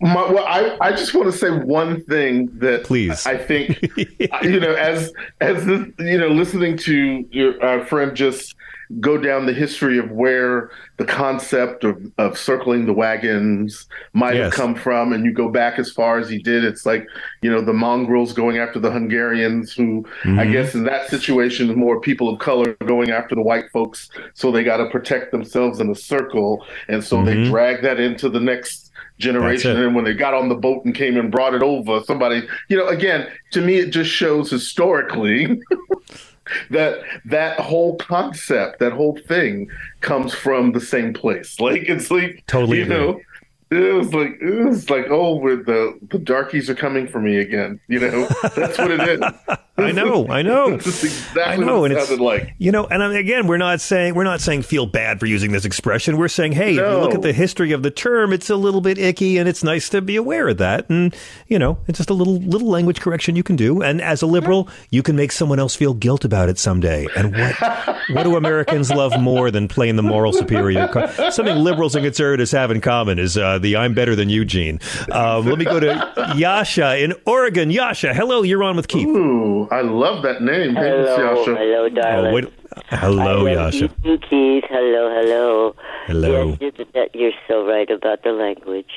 My, 0.00 0.30
well, 0.30 0.44
I, 0.46 0.76
I 0.80 0.90
just 0.90 1.14
want 1.14 1.30
to 1.30 1.36
say 1.36 1.50
one 1.50 2.02
thing 2.04 2.50
that 2.58 2.84
Please. 2.84 3.26
I 3.26 3.36
think 3.38 3.80
you 4.42 4.60
know 4.60 4.74
as 4.74 5.12
as 5.40 5.64
this, 5.64 5.86
you 5.98 6.18
know 6.18 6.28
listening 6.28 6.76
to 6.78 7.26
your 7.30 7.62
uh, 7.64 7.84
friend 7.86 8.14
just 8.14 8.54
go 9.00 9.18
down 9.18 9.46
the 9.46 9.52
history 9.52 9.98
of 9.98 10.10
where 10.10 10.70
the 10.96 11.04
concept 11.04 11.84
of, 11.84 12.00
of 12.18 12.38
circling 12.38 12.86
the 12.86 12.92
wagons 12.92 13.86
might 14.12 14.36
have 14.36 14.52
come 14.52 14.74
from 14.74 15.12
and 15.12 15.24
you 15.24 15.32
go 15.32 15.48
back 15.48 15.78
as 15.78 15.90
far 15.90 16.18
as 16.18 16.28
he 16.28 16.38
did 16.38 16.64
it's 16.64 16.86
like 16.86 17.06
you 17.42 17.50
know 17.50 17.60
the 17.60 17.72
mongrels 17.72 18.32
going 18.32 18.58
after 18.58 18.78
the 18.78 18.90
hungarians 18.90 19.72
who 19.72 20.04
i 20.24 20.28
Mhm. 20.46 20.52
guess 20.52 20.74
in 20.74 20.84
that 20.84 21.08
situation 21.08 21.74
more 21.76 22.00
people 22.00 22.28
of 22.28 22.38
color 22.38 22.74
going 22.86 23.10
after 23.10 23.34
the 23.34 23.42
white 23.42 23.70
folks 23.72 24.08
so 24.34 24.50
they 24.52 24.62
got 24.62 24.76
to 24.78 24.88
protect 24.90 25.32
themselves 25.32 25.80
in 25.80 25.90
a 25.90 25.94
circle 25.94 26.64
and 26.88 27.02
so 27.02 27.24
they 27.24 27.34
Mhm. 27.34 27.50
drag 27.50 27.82
that 27.82 27.98
into 28.00 28.28
the 28.28 28.40
next 28.40 28.92
generation 29.18 29.76
and 29.82 29.94
when 29.94 30.04
they 30.04 30.12
got 30.14 30.34
on 30.34 30.48
the 30.48 30.54
boat 30.54 30.84
and 30.84 30.94
came 30.94 31.16
and 31.16 31.32
brought 31.32 31.54
it 31.54 31.62
over 31.62 32.02
somebody 32.04 32.42
you 32.68 32.76
know 32.76 32.86
again 32.86 33.26
to 33.50 33.60
me 33.62 33.76
it 33.76 33.90
just 33.90 34.10
shows 34.10 34.50
historically 34.50 35.60
that 36.70 37.00
that 37.24 37.58
whole 37.60 37.96
concept 37.96 38.78
that 38.78 38.92
whole 38.92 39.16
thing 39.26 39.68
comes 40.00 40.34
from 40.34 40.72
the 40.72 40.80
same 40.80 41.12
place 41.12 41.58
like 41.60 41.82
it's 41.88 42.10
like 42.10 42.42
Totally 42.46 42.78
you 42.78 42.84
agree. 42.84 42.96
know 42.96 43.20
it 43.70 43.94
was 43.94 44.14
like 44.14 44.38
it 44.40 44.64
was 44.64 44.90
like 44.90 45.06
oh, 45.10 45.34
where 45.34 45.56
the 45.56 45.98
the 46.10 46.18
darkies 46.18 46.70
are 46.70 46.74
coming 46.74 47.08
for 47.08 47.20
me 47.20 47.38
again. 47.38 47.80
You 47.88 47.98
know, 47.98 48.28
that's 48.54 48.78
what 48.78 48.92
it 48.92 49.00
is. 49.00 49.20
I 49.78 49.92
know, 49.92 50.26
I 50.30 50.42
know. 50.42 50.70
That's 50.76 51.04
exactly 51.04 51.42
I 51.42 51.56
know, 51.56 51.80
what 51.80 51.90
and 51.90 52.00
it 52.00 52.06
sounded 52.06 52.22
like. 52.24 52.54
you 52.58 52.72
know, 52.72 52.86
and 52.86 53.02
I 53.02 53.08
mean, 53.08 53.16
again, 53.18 53.46
we're 53.46 53.56
not 53.58 53.80
saying 53.80 54.14
we're 54.14 54.24
not 54.24 54.40
saying 54.40 54.62
feel 54.62 54.86
bad 54.86 55.20
for 55.20 55.26
using 55.26 55.52
this 55.52 55.64
expression. 55.64 56.16
We're 56.16 56.28
saying, 56.28 56.52
hey, 56.52 56.70
if 56.70 56.76
you 56.76 56.98
look 56.98 57.14
at 57.14 57.22
the 57.22 57.32
history 57.32 57.72
of 57.72 57.82
the 57.82 57.90
term, 57.90 58.32
it's 58.32 58.48
a 58.50 58.56
little 58.56 58.80
bit 58.80 58.98
icky, 58.98 59.38
and 59.38 59.48
it's 59.48 59.62
nice 59.62 59.88
to 59.90 60.00
be 60.00 60.16
aware 60.16 60.48
of 60.48 60.58
that. 60.58 60.88
And 60.88 61.14
you 61.48 61.58
know, 61.58 61.78
it's 61.88 61.98
just 61.98 62.10
a 62.10 62.14
little 62.14 62.36
little 62.38 62.68
language 62.68 63.00
correction 63.00 63.36
you 63.36 63.42
can 63.42 63.56
do. 63.56 63.82
And 63.82 64.00
as 64.00 64.22
a 64.22 64.26
liberal, 64.26 64.68
you 64.90 65.02
can 65.02 65.16
make 65.16 65.32
someone 65.32 65.58
else 65.58 65.74
feel 65.74 65.94
guilt 65.94 66.24
about 66.24 66.48
it 66.48 66.58
someday. 66.58 67.06
And 67.16 67.32
what 67.36 67.54
what 68.12 68.22
do 68.22 68.36
Americans 68.36 68.90
love 68.90 69.18
more 69.20 69.50
than 69.50 69.68
playing 69.68 69.96
the 69.96 70.02
moral 70.02 70.32
superior 70.32 70.88
card? 70.88 71.10
Something 71.32 71.56
liberals 71.58 71.94
and 71.94 72.04
conservatives 72.04 72.50
have 72.52 72.70
in 72.70 72.80
common 72.80 73.18
is 73.18 73.36
uh, 73.36 73.58
the 73.58 73.76
"I'm 73.76 73.94
better 73.94 74.16
than 74.16 74.28
you" 74.30 74.44
gene. 74.44 74.80
Um, 75.10 75.46
let 75.46 75.58
me 75.58 75.64
go 75.64 75.80
to 75.80 76.32
Yasha 76.36 76.98
in 76.98 77.14
Oregon. 77.26 77.70
Yasha, 77.70 78.14
hello, 78.14 78.42
you're 78.42 78.62
on 78.64 78.76
with 78.76 78.88
Keith. 78.88 79.06
Ooh, 79.08 79.65
I 79.70 79.80
love 79.82 80.22
that 80.22 80.42
name. 80.42 80.74
Thanks, 80.74 80.86
Hello, 81.10 81.34
Yasha. 81.38 81.56
hello, 81.56 81.88
darling. 81.88 82.30
Oh, 82.30 82.34
wait. 82.34 82.52
Hello, 82.88 83.46
I 83.46 83.52
Yasha. 83.52 83.90
You, 84.04 84.18
Keith. 84.18 84.64
Hello, 84.68 85.10
hello. 85.14 85.74
Hello. 86.06 86.56
Yes, 86.60 86.72
you're, 87.14 87.32
so 87.48 87.66
right 87.66 87.90
about 87.90 88.22
the 88.22 88.30
language. 88.32 88.90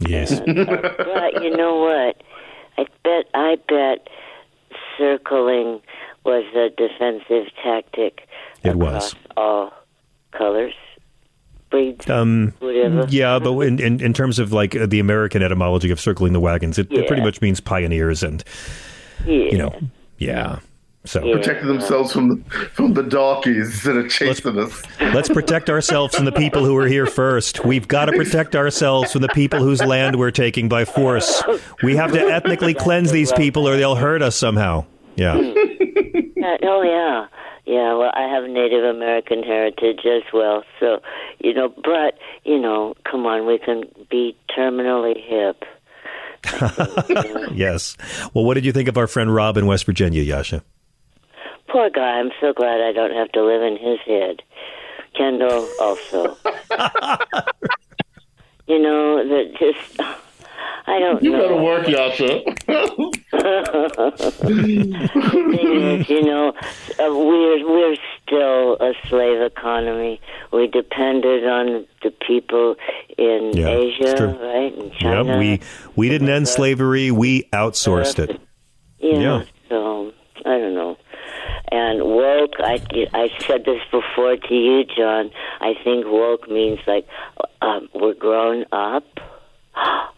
Yes. 0.00 0.40
But 0.40 1.42
you 1.42 1.56
know 1.56 1.76
what? 1.76 2.22
I 2.78 2.86
bet. 3.02 3.24
I 3.34 3.56
bet 3.68 4.08
circling 4.98 5.80
was 6.24 6.44
a 6.54 6.68
defensive 6.76 7.52
tactic 7.62 8.28
It 8.62 8.76
was. 8.76 9.14
all 9.36 9.72
colors, 10.32 10.74
breeds, 11.70 12.08
Um, 12.10 12.52
whatever. 12.58 13.06
yeah, 13.08 13.38
but 13.38 13.58
in, 13.60 13.78
in, 13.78 14.00
in 14.02 14.12
terms 14.12 14.38
of 14.38 14.52
like 14.52 14.74
uh, 14.76 14.86
the 14.86 14.98
American 14.98 15.42
etymology 15.42 15.90
of 15.90 16.00
circling 16.00 16.32
the 16.32 16.40
wagons, 16.40 16.78
it, 16.78 16.90
it 16.92 17.06
pretty 17.06 17.22
much 17.22 17.40
means 17.40 17.60
pioneers 17.60 18.22
and, 18.22 18.42
Yeah. 19.26 19.50
you 19.50 19.58
know, 19.58 19.80
yeah. 20.18 20.58
So 21.04 21.20
Protecting 21.20 21.68
themselves 21.68 22.12
from 22.12 22.28
the 22.28 22.36
from 22.72 22.94
the 22.94 23.02
darkies 23.04 23.66
instead 23.66 23.96
of 23.96 24.10
chasing 24.10 24.58
us. 24.58 24.82
let's 25.14 25.28
protect 25.28 25.70
ourselves 25.70 26.16
from 26.16 26.24
the 26.24 26.32
people 26.32 26.64
who 26.64 26.76
are 26.78 26.88
here 26.88 27.06
first. 27.06 27.64
We've 27.64 27.86
got 27.86 28.06
to 28.06 28.12
protect 28.12 28.56
ourselves 28.56 29.12
from 29.12 29.22
the 29.22 29.28
people 29.28 29.60
whose 29.60 29.80
land 29.80 30.18
we're 30.18 30.32
taking 30.32 30.68
by 30.68 30.84
force. 30.84 31.44
We 31.84 31.94
have 31.94 32.12
to 32.12 32.20
ethnically 32.20 32.74
cleanse 32.74 33.12
these 33.12 33.30
people 33.34 33.68
or 33.68 33.76
they'll 33.76 33.94
hurt 33.94 34.20
us 34.20 34.34
somehow. 34.34 34.84
Yeah. 35.14 35.34
Uh, 35.36 36.56
oh 36.62 36.82
yeah, 36.82 37.26
yeah. 37.72 37.94
Well, 37.96 38.10
I 38.14 38.22
have 38.28 38.44
Native 38.50 38.84
American 38.84 39.42
heritage 39.42 40.00
as 40.06 40.22
well, 40.32 40.62
so 40.78 41.00
you 41.38 41.54
know. 41.54 41.68
But 41.68 42.18
you 42.44 42.58
know, 42.60 42.94
come 43.10 43.26
on, 43.26 43.46
we 43.46 43.58
can 43.58 43.84
be 44.10 44.36
terminally 44.56 45.14
hip. 45.24 45.64
yes. 47.54 47.96
Well, 48.34 48.44
what 48.44 48.54
did 48.54 48.64
you 48.64 48.72
think 48.72 48.88
of 48.88 48.96
our 48.96 49.06
friend 49.06 49.34
Rob 49.34 49.56
in 49.56 49.66
West 49.66 49.84
Virginia, 49.86 50.22
Yasha? 50.22 50.62
Poor 51.68 51.90
guy. 51.90 52.18
I'm 52.20 52.30
so 52.40 52.52
glad 52.52 52.80
I 52.80 52.92
don't 52.92 53.12
have 53.12 53.30
to 53.32 53.44
live 53.44 53.62
in 53.62 53.76
his 53.76 53.98
head. 54.06 54.42
Kendall 55.16 55.68
also. 55.80 56.36
you 58.66 58.78
know 58.78 59.26
that 59.28 59.54
just. 59.58 60.00
I 60.88 60.98
don't 61.00 61.22
You 61.22 61.30
know. 61.32 61.36
You 61.38 61.42
better 61.42 61.62
work, 61.62 61.88
Yasha. 61.88 62.42
the 63.32 64.32
thing 64.38 66.00
is, 66.00 66.08
you 66.08 66.22
know, 66.22 66.50
uh, 66.50 66.54
we're 66.98 67.68
we're 67.68 67.96
still 68.22 68.74
a 68.74 68.92
slave 69.08 69.40
economy. 69.42 70.20
We 70.52 70.68
depended 70.68 71.46
on 71.46 71.86
the 72.02 72.10
people 72.26 72.76
in 73.18 73.50
Yeah, 73.54 73.68
Asia, 73.68 74.38
right? 74.40 74.72
In 74.74 74.92
China. 74.92 75.24
Yeah, 75.24 75.38
we 75.38 75.60
we 75.96 76.08
didn't 76.08 76.28
end 76.28 76.48
slavery, 76.48 77.10
we 77.10 77.44
outsourced 77.52 78.18
it. 78.18 78.40
Yeah. 78.98 79.18
Yeah. 79.18 79.44
So 79.68 80.12
I 80.44 80.58
don't 80.58 80.74
know. 80.74 80.96
And 81.72 82.04
woke, 82.04 82.54
I 82.60 82.80
I 83.12 83.28
said 83.40 83.64
this 83.64 83.80
before 83.90 84.36
to 84.36 84.54
you, 84.54 84.84
John. 84.84 85.30
I 85.60 85.74
think 85.82 86.06
woke 86.06 86.48
means 86.48 86.78
like 86.86 87.08
um, 87.60 87.88
we're 87.92 88.14
grown 88.14 88.64
up. 88.70 89.04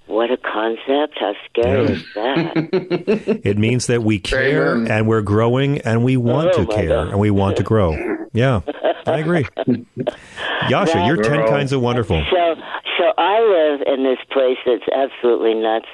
What 0.09 0.31
a 0.31 0.37
concept! 0.39 1.19
How 1.21 1.35
scary 1.49 1.85
Yeah. 1.85 1.91
is 1.93 2.05
that? 2.15 3.41
It 3.45 3.57
means 3.59 3.87
that 3.87 4.03
we 4.03 4.19
care 4.19 4.73
Amen. 4.73 4.91
and 4.91 5.07
we're 5.07 5.23
growing 5.23 5.79
and 5.83 6.03
we 6.03 6.17
want 6.17 6.51
Oh, 6.55 6.65
to 6.65 6.67
care 6.73 6.89
God. 6.89 7.09
and 7.09 7.19
we 7.21 7.31
want 7.31 7.57
to 7.59 7.63
grow. 7.63 7.97
Yeah, 8.33 8.61
I 9.07 9.19
agree. 9.19 9.47
Yasha, 10.69 11.05
you're 11.07 11.17
10 11.23 11.33
Girl. 11.41 11.49
kinds 11.49 11.73
of 11.73 11.81
wonderful. 11.81 12.23
So, 12.31 12.55
so 12.99 13.05
I 13.17 13.41
live 13.41 13.83
in 13.87 14.05
this 14.05 14.19
place 14.31 14.59
that's 14.67 14.89
absolutely 14.95 15.55
nuts. 15.55 15.87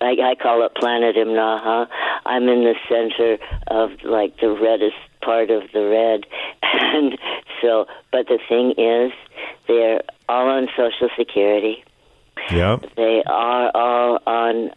I, 0.00 0.16
I 0.22 0.34
call 0.40 0.64
it 0.66 0.74
Planet 0.74 1.16
Imnaha. 1.16 1.86
I'm 2.26 2.48
in 2.48 2.64
the 2.64 2.74
center 2.88 3.38
of 3.68 3.90
like 4.04 4.38
the 4.40 4.50
reddest 4.50 4.96
part 5.22 5.50
of 5.50 5.62
the 5.72 5.84
red, 5.88 6.26
and 6.62 7.18
so. 7.62 7.86
But 8.12 8.26
the 8.28 8.38
thing 8.48 8.72
is, 8.76 9.12
they're 9.66 10.02
all 10.28 10.48
on 10.48 10.68
Social 10.76 11.08
Security. 11.16 11.84
Yeah. 12.50 12.76
They 12.96 13.22
are 13.26 13.70
all 13.74 14.18
on 14.26 14.70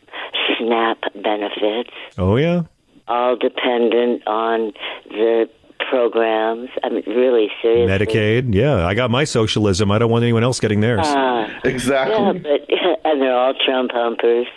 SNAP 0.57 0.99
benefits. 1.22 1.89
Oh, 2.18 2.35
yeah. 2.38 2.64
All 3.07 3.35
dependent 3.35 4.26
on 4.27 4.73
the 5.10 5.49
programs. 5.89 6.69
I 6.84 6.89
mean, 6.89 7.03
really 7.07 7.49
seriously. 7.61 8.06
Medicaid. 8.06 8.53
Yeah, 8.53 8.85
I 8.85 8.94
got 8.94 9.10
my 9.11 9.23
socialism. 9.23 9.91
I 9.91 9.98
don't 9.99 10.11
want 10.11 10.23
anyone 10.23 10.44
else 10.44 10.60
getting 10.60 10.81
theirs. 10.81 11.02
Ah, 11.03 11.48
Exactly. 11.64 12.15
Yeah, 12.15 12.34
but 12.34 12.69
and 13.06 13.22
they're 13.22 13.38
all 13.38 13.53
Trump 13.65 13.91
humpers, 13.94 14.48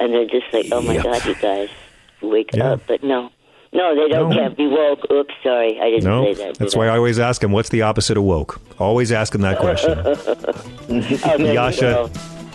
and 0.00 0.12
they're 0.12 0.26
just 0.26 0.52
like, 0.52 0.66
oh 0.72 0.82
my 0.82 0.94
Yep. 0.94 1.04
God, 1.04 1.24
you 1.26 1.34
guys, 1.36 1.68
wake 2.20 2.50
Yeah. 2.54 2.72
up! 2.72 2.80
But 2.86 3.02
no, 3.02 3.30
no, 3.72 3.94
they 3.94 4.08
don't 4.08 4.30
No. 4.30 4.36
can't 4.36 4.56
be 4.56 4.66
woke. 4.66 5.00
Oops, 5.10 5.34
sorry, 5.42 5.80
I 5.80 5.90
didn't 5.90 6.04
no, 6.04 6.24
say 6.24 6.34
that. 6.44 6.58
that's 6.58 6.76
why 6.76 6.86
I 6.88 6.96
always 6.96 7.18
ask 7.18 7.40
them, 7.40 7.52
what's 7.52 7.68
the 7.70 7.82
opposite 7.82 8.16
of 8.16 8.24
woke? 8.24 8.60
Always 8.78 9.12
asking 9.12 9.40
that 9.42 9.58
question. 9.58 9.98
Oh, 11.24 11.36
you 11.38 11.52
Yasha, 11.52 12.10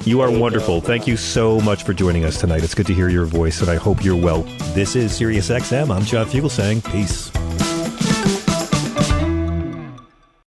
you 0.06 0.22
are 0.22 0.30
wonderful. 0.30 0.80
Thank 0.80 1.08
you 1.08 1.18
so 1.18 1.60
much 1.62 1.84
for 1.84 1.94
joining 1.94 2.24
us 2.24 2.40
tonight. 2.40 2.64
It's 2.64 2.76
good 2.76 2.86
to 2.88 2.94
hear 2.94 3.10
your 3.10 3.26
voice, 3.26 3.62
and 3.62 3.70
I 3.70 3.76
hope 3.76 4.04
you're 4.04 4.16
well. 4.22 4.44
This 4.76 4.96
is 4.96 5.16
Sirius 5.16 5.50
XM. 5.50 5.90
I'm 5.96 6.04
John 6.04 6.28
Fugelsang 6.28 6.52
saying 6.52 6.82
peace. 6.82 7.77